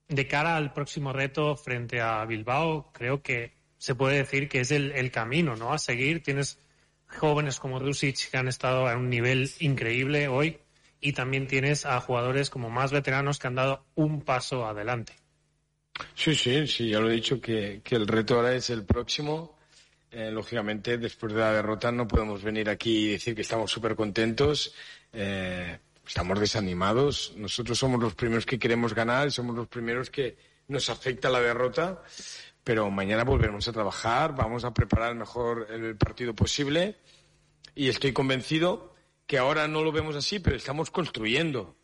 [0.06, 4.70] de cara al próximo reto frente a Bilbao, creo que se puede decir que es
[4.70, 5.74] el, el camino, ¿no?
[5.74, 6.22] A seguir.
[6.22, 6.58] Tienes
[7.06, 10.56] jóvenes como Rusic que han estado a un nivel increíble hoy
[11.02, 15.12] y también tienes a jugadores como más veteranos que han dado un paso adelante.
[16.14, 19.58] Sí, sí, sí, ya lo he dicho que, que el reto ahora es el próximo.
[20.10, 23.94] Eh, lógicamente, después de la derrota no podemos venir aquí y decir que estamos súper
[23.94, 24.74] contentos.
[25.12, 27.34] Eh, estamos desanimados.
[27.36, 30.38] Nosotros somos los primeros que queremos ganar y somos los primeros que
[30.68, 32.02] nos afecta la derrota.
[32.64, 36.96] Pero mañana volveremos a trabajar, vamos a preparar mejor el partido posible
[37.74, 38.94] y estoy convencido
[39.26, 41.76] que ahora no lo vemos así, pero estamos construyendo.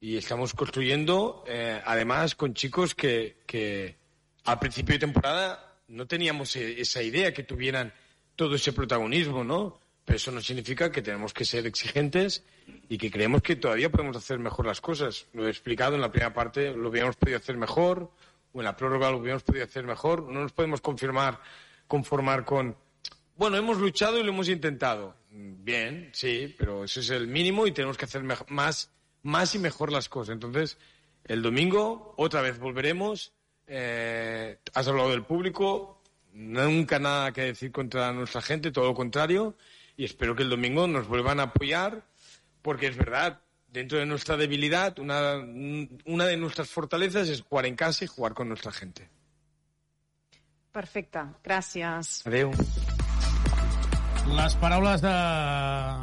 [0.00, 3.96] Y estamos construyendo, eh, además, con chicos que, que
[4.44, 7.92] al principio de temporada no teníamos e- esa idea que tuvieran
[8.34, 9.80] todo ese protagonismo, ¿no?
[10.04, 12.44] Pero eso no significa que tenemos que ser exigentes
[12.88, 15.26] y que creemos que todavía podemos hacer mejor las cosas.
[15.32, 18.10] Lo he explicado en la primera parte, lo hubiéramos podido hacer mejor,
[18.56, 20.22] o en la prórroga lo hubiéramos podido hacer mejor.
[20.22, 21.38] No nos podemos confirmar,
[21.86, 22.74] conformar con,
[23.36, 25.14] bueno, hemos luchado y lo hemos intentado.
[25.30, 28.90] Bien, sí, pero eso es el mínimo y tenemos que hacer más,
[29.22, 30.32] más y mejor las cosas.
[30.32, 30.78] Entonces,
[31.24, 33.34] el domingo otra vez volveremos.
[33.66, 36.00] Eh, has hablado del público,
[36.32, 39.54] nunca nada que decir contra nuestra gente, todo lo contrario.
[39.98, 42.06] Y espero que el domingo nos vuelvan a apoyar,
[42.62, 43.40] porque es verdad,
[43.76, 45.34] dentro de nuestra debilidad, una,
[46.06, 49.06] una de nuestras fortalezas es jugar en casa y jugar con nuestra gente.
[50.72, 52.22] Perfecte, gràcies.
[52.28, 52.52] Adeu.
[54.32, 55.12] Les paraules de,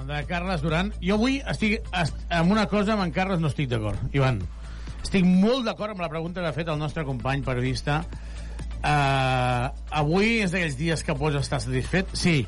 [0.09, 0.93] de Carles Duran.
[1.01, 4.41] Jo avui estic est, amb una cosa amb en Carles no estic d'acord, Ivan.
[5.01, 8.03] Estic molt d'acord amb la pregunta que ha fet el nostre company periodista.
[8.83, 12.13] Uh, avui és d'aquells dies que pots estar satisfet?
[12.13, 12.41] Sí,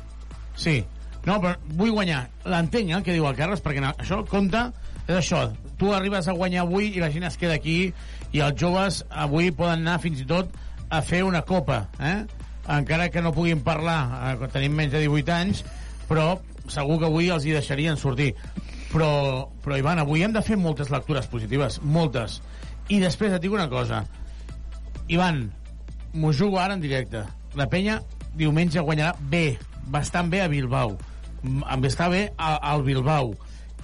[0.54, 0.80] sí.
[1.26, 2.28] No, però vull guanyar.
[2.46, 4.68] L'entenc, eh, el que diu el Carles, perquè això compta,
[5.06, 5.46] és això.
[5.78, 7.92] Tu arribes a guanyar avui i la gent es queda aquí
[8.32, 10.52] i els joves avui poden anar fins i tot
[10.90, 12.24] a fer una copa, eh?
[12.68, 15.62] encara que no puguin parlar, eh, tenim menys de 18 anys,
[16.08, 16.36] però
[16.70, 18.32] segur que avui els hi deixarien sortir.
[18.92, 22.40] Però, però Ivan, avui hem de fer moltes lectures positives, moltes.
[22.88, 24.04] I després et dic una cosa.
[25.10, 25.44] Ivan,
[26.14, 27.24] m'ho jugo ara en directe.
[27.58, 28.00] La penya
[28.38, 29.58] diumenge guanyarà bé,
[29.90, 30.96] bastant bé a Bilbao.
[31.86, 33.34] Està bé al Bilbao.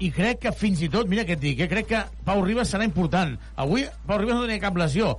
[0.00, 2.72] I crec que fins i tot, mira què et dic, eh, crec que Pau Ribas
[2.72, 3.36] serà important.
[3.56, 5.12] Avui Pau Ribas no tenia cap lesió,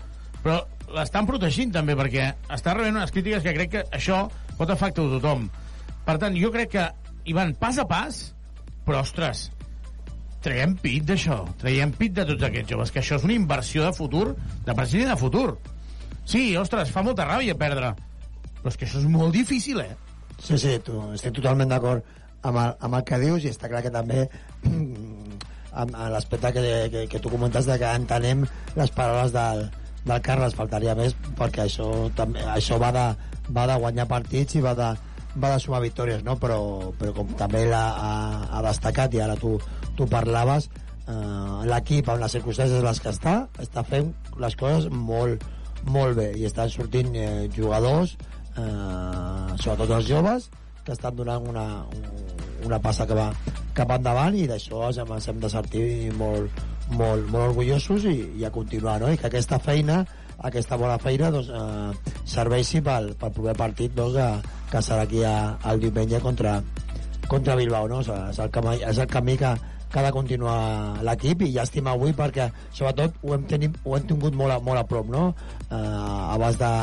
[0.43, 0.59] però
[0.93, 4.25] l'estan protegint també, perquè està rebent unes crítiques que crec que això
[4.57, 5.49] pot afectar a tothom.
[6.03, 6.87] Per tant, jo crec que,
[7.31, 8.23] Ivan, pas a pas,
[8.83, 9.47] però, ostres,
[10.43, 13.93] traiem pit d'això, traiem pit de tots aquests joves, que això és una inversió de
[13.95, 14.33] futur,
[14.65, 15.53] de present i de futur.
[16.27, 17.93] Sí, ostres, fa molta ràbia perdre,
[18.59, 19.95] però és que això és molt difícil, eh?
[20.43, 22.03] Sí, sí, tu, estic totalment d'acord
[22.43, 24.25] amb, amb el que dius i està clar que també
[25.73, 28.45] amb, amb l'aspecte que, que, que tu comentes de que entenem
[28.77, 29.65] les paraules del,
[30.05, 33.07] del Carles faltaria més perquè això, també, això va, de,
[33.55, 34.91] va de guanyar partits i va de,
[35.35, 36.37] va de sumar victòries no?
[36.39, 36.59] però,
[36.99, 38.13] però com també l'ha ha,
[38.51, 39.55] ha destacat i ara tu,
[39.97, 44.89] tu parlaves eh, l'equip amb les circumstàncies en les que està està fent les coses
[44.93, 45.45] molt,
[45.85, 48.17] molt bé i estan sortint eh, jugadors
[48.57, 50.51] eh, sobretot els joves
[50.83, 51.65] que estan donant una,
[52.65, 53.29] una passa que va
[53.73, 56.51] cap endavant i d'això hem- ens hem de sentir molt,
[56.91, 59.11] molt, molt orgullosos i, i a continuar, no?
[59.11, 60.03] I que aquesta feina
[60.43, 65.21] aquesta bona feina doncs, eh, serveixi pel, pel proper partit doncs, que, que serà aquí
[65.23, 66.57] a, el diumenge contra,
[67.29, 68.01] contra Bilbao no?
[68.01, 69.53] és, és, el camí, és el camí que,
[69.93, 70.57] que ha de continuar
[71.05, 74.81] l'equip i llàstima avui perquè sobretot ho hem, tenim, ho hem tingut molt a, molt
[74.81, 75.29] a prop no?
[75.69, 76.73] eh, abans de,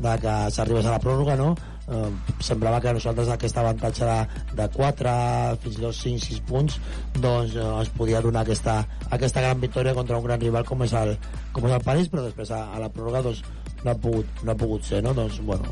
[0.00, 1.52] de que s'arribés a la pròrroga no?
[1.88, 4.18] Eh, semblava que nosaltres aquest avantatge de,
[4.60, 5.16] de 4
[5.64, 6.78] fins i tot 5-6 punts
[7.18, 8.80] doncs eh, ens podia donar aquesta,
[9.10, 11.16] aquesta gran victòria contra un gran rival com és el,
[11.52, 13.44] com és el París però després a, a la pròrroga doncs,
[13.84, 15.12] no, ha pogut, no ha pogut ser no?
[15.16, 15.68] doncs, bueno,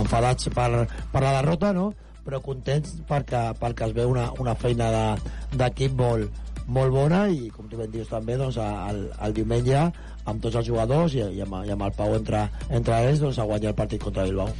[0.00, 1.92] enfadats per, per la derrota no?
[2.26, 7.48] però contents perquè, perquè es veu una, una feina de- d'equip molt, molt bona i
[7.54, 9.86] com tu ben dius també doncs, el, el diumenge
[10.28, 13.38] amb tots els jugadors i, i, amb, i amb el Pau entre, entre ells doncs,
[13.40, 14.52] a guanyar el partit contra Bilbao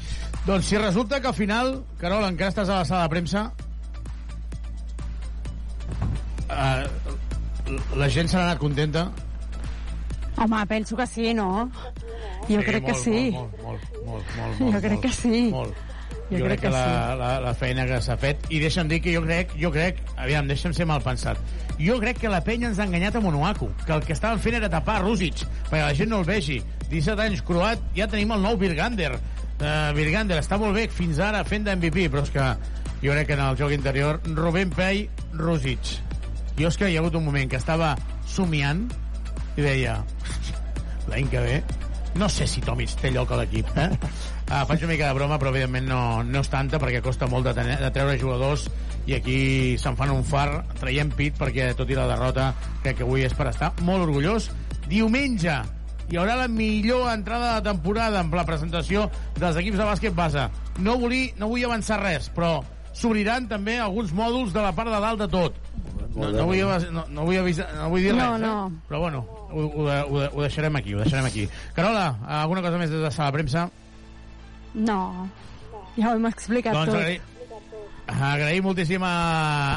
[0.47, 3.43] Doncs si resulta que al final, Carol, encara estàs a la sala de premsa,
[6.49, 6.87] eh,
[8.01, 9.09] la gent serà anat contenta?
[10.39, 11.69] Home, penso que sí, no?
[12.49, 13.29] Jo crec que sí.
[13.35, 15.45] Molt, molt, molt, molt, molt, Jo molt, crec que sí.
[15.53, 15.85] Molt.
[16.29, 17.19] Jo, crec, que, la, sí.
[17.19, 20.49] la, la feina que s'ha fet, i deixa'm dir que jo crec, jo crec, aviam,
[20.51, 21.41] deixa'm ser mal pensat,
[21.81, 24.59] jo crec que la penya ens ha enganyat a Monoaco, que el que estaven fent
[24.59, 26.59] era tapar Rússic, perquè la gent no el vegi.
[26.91, 29.15] 17 anys, croat, ja tenim el nou Virgander.
[29.59, 32.47] Uh, Virgander està molt bé fins ara fent d'MVP, però és que
[33.03, 35.97] jo crec que en el joc interior, Rubén Pei, Rússic.
[36.59, 37.97] Jo és que hi ha hagut un moment que estava
[38.27, 38.87] somiant
[39.59, 39.99] i deia,
[41.11, 41.61] l'any que ve
[42.19, 43.89] no sé si Tomic té lloc a l'equip eh?
[44.51, 47.47] ah, faig una mica de broma però evidentment no, no és tanta perquè costa molt
[47.47, 48.67] de, tenir, de treure jugadors
[49.09, 49.41] i aquí
[49.81, 52.51] se'n fan un far traient pit perquè tot i la derrota
[52.83, 54.51] crec que avui és per estar molt orgullós
[54.89, 55.55] diumenge
[56.09, 59.07] hi haurà la millor entrada de temporada amb la presentació
[59.37, 60.49] dels equips de bàsquet base
[60.81, 62.59] no, volia, no vull avançar res però
[62.97, 65.59] s'obriran també alguns mòduls de la part de dalt de tot
[66.19, 68.55] no, no, vull, no, no, vull avisar, no vull dir No, res, no.
[68.67, 68.87] Eh?
[68.89, 69.21] però bueno,
[69.53, 71.45] ho, ho, ho, ho deixarem aquí, ho deixarem aquí.
[71.77, 72.09] Carola,
[72.41, 73.69] alguna cosa més des de sala premsa?
[74.75, 75.29] No,
[75.95, 76.99] ja ho hem explicat Doncs tot.
[76.99, 77.21] agraï...
[78.09, 79.15] agraïm moltíssim a,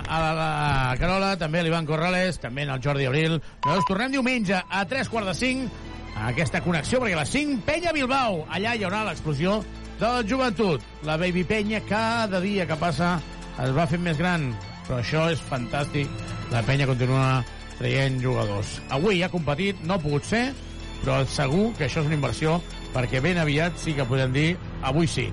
[0.02, 0.50] a la, la
[0.98, 3.38] Carola, també a l'Ivan Corrales, també al Jordi Abril.
[3.62, 5.91] Nosaltres tornem diumenge a 3 quarts de 5 a
[6.28, 8.44] aquesta connexió, perquè a les 5 Penya Bilbao.
[8.50, 9.60] Allà hi haurà l'explosió
[10.00, 10.82] de la joventut.
[11.08, 13.16] La Baby Penya cada dia que passa
[13.62, 14.52] es va fent més gran,
[14.88, 16.10] però això és fantàstic.
[16.52, 17.44] La Penya continua
[17.80, 18.78] traient jugadors.
[18.94, 20.54] Avui ha competit, no ha pogut ser,
[21.02, 22.60] però segur que això és una inversió
[22.94, 24.50] perquè ben aviat sí que podem dir
[24.86, 25.28] avui sí.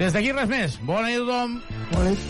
[0.00, 0.78] Des d'aquí res més.
[0.88, 1.60] Bona nit a tothom.
[1.92, 2.20] Bona nit.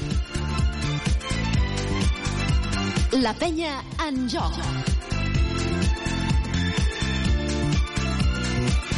[3.21, 3.73] La penya
[4.07, 5.10] en joc.
[8.61, 8.90] Bye.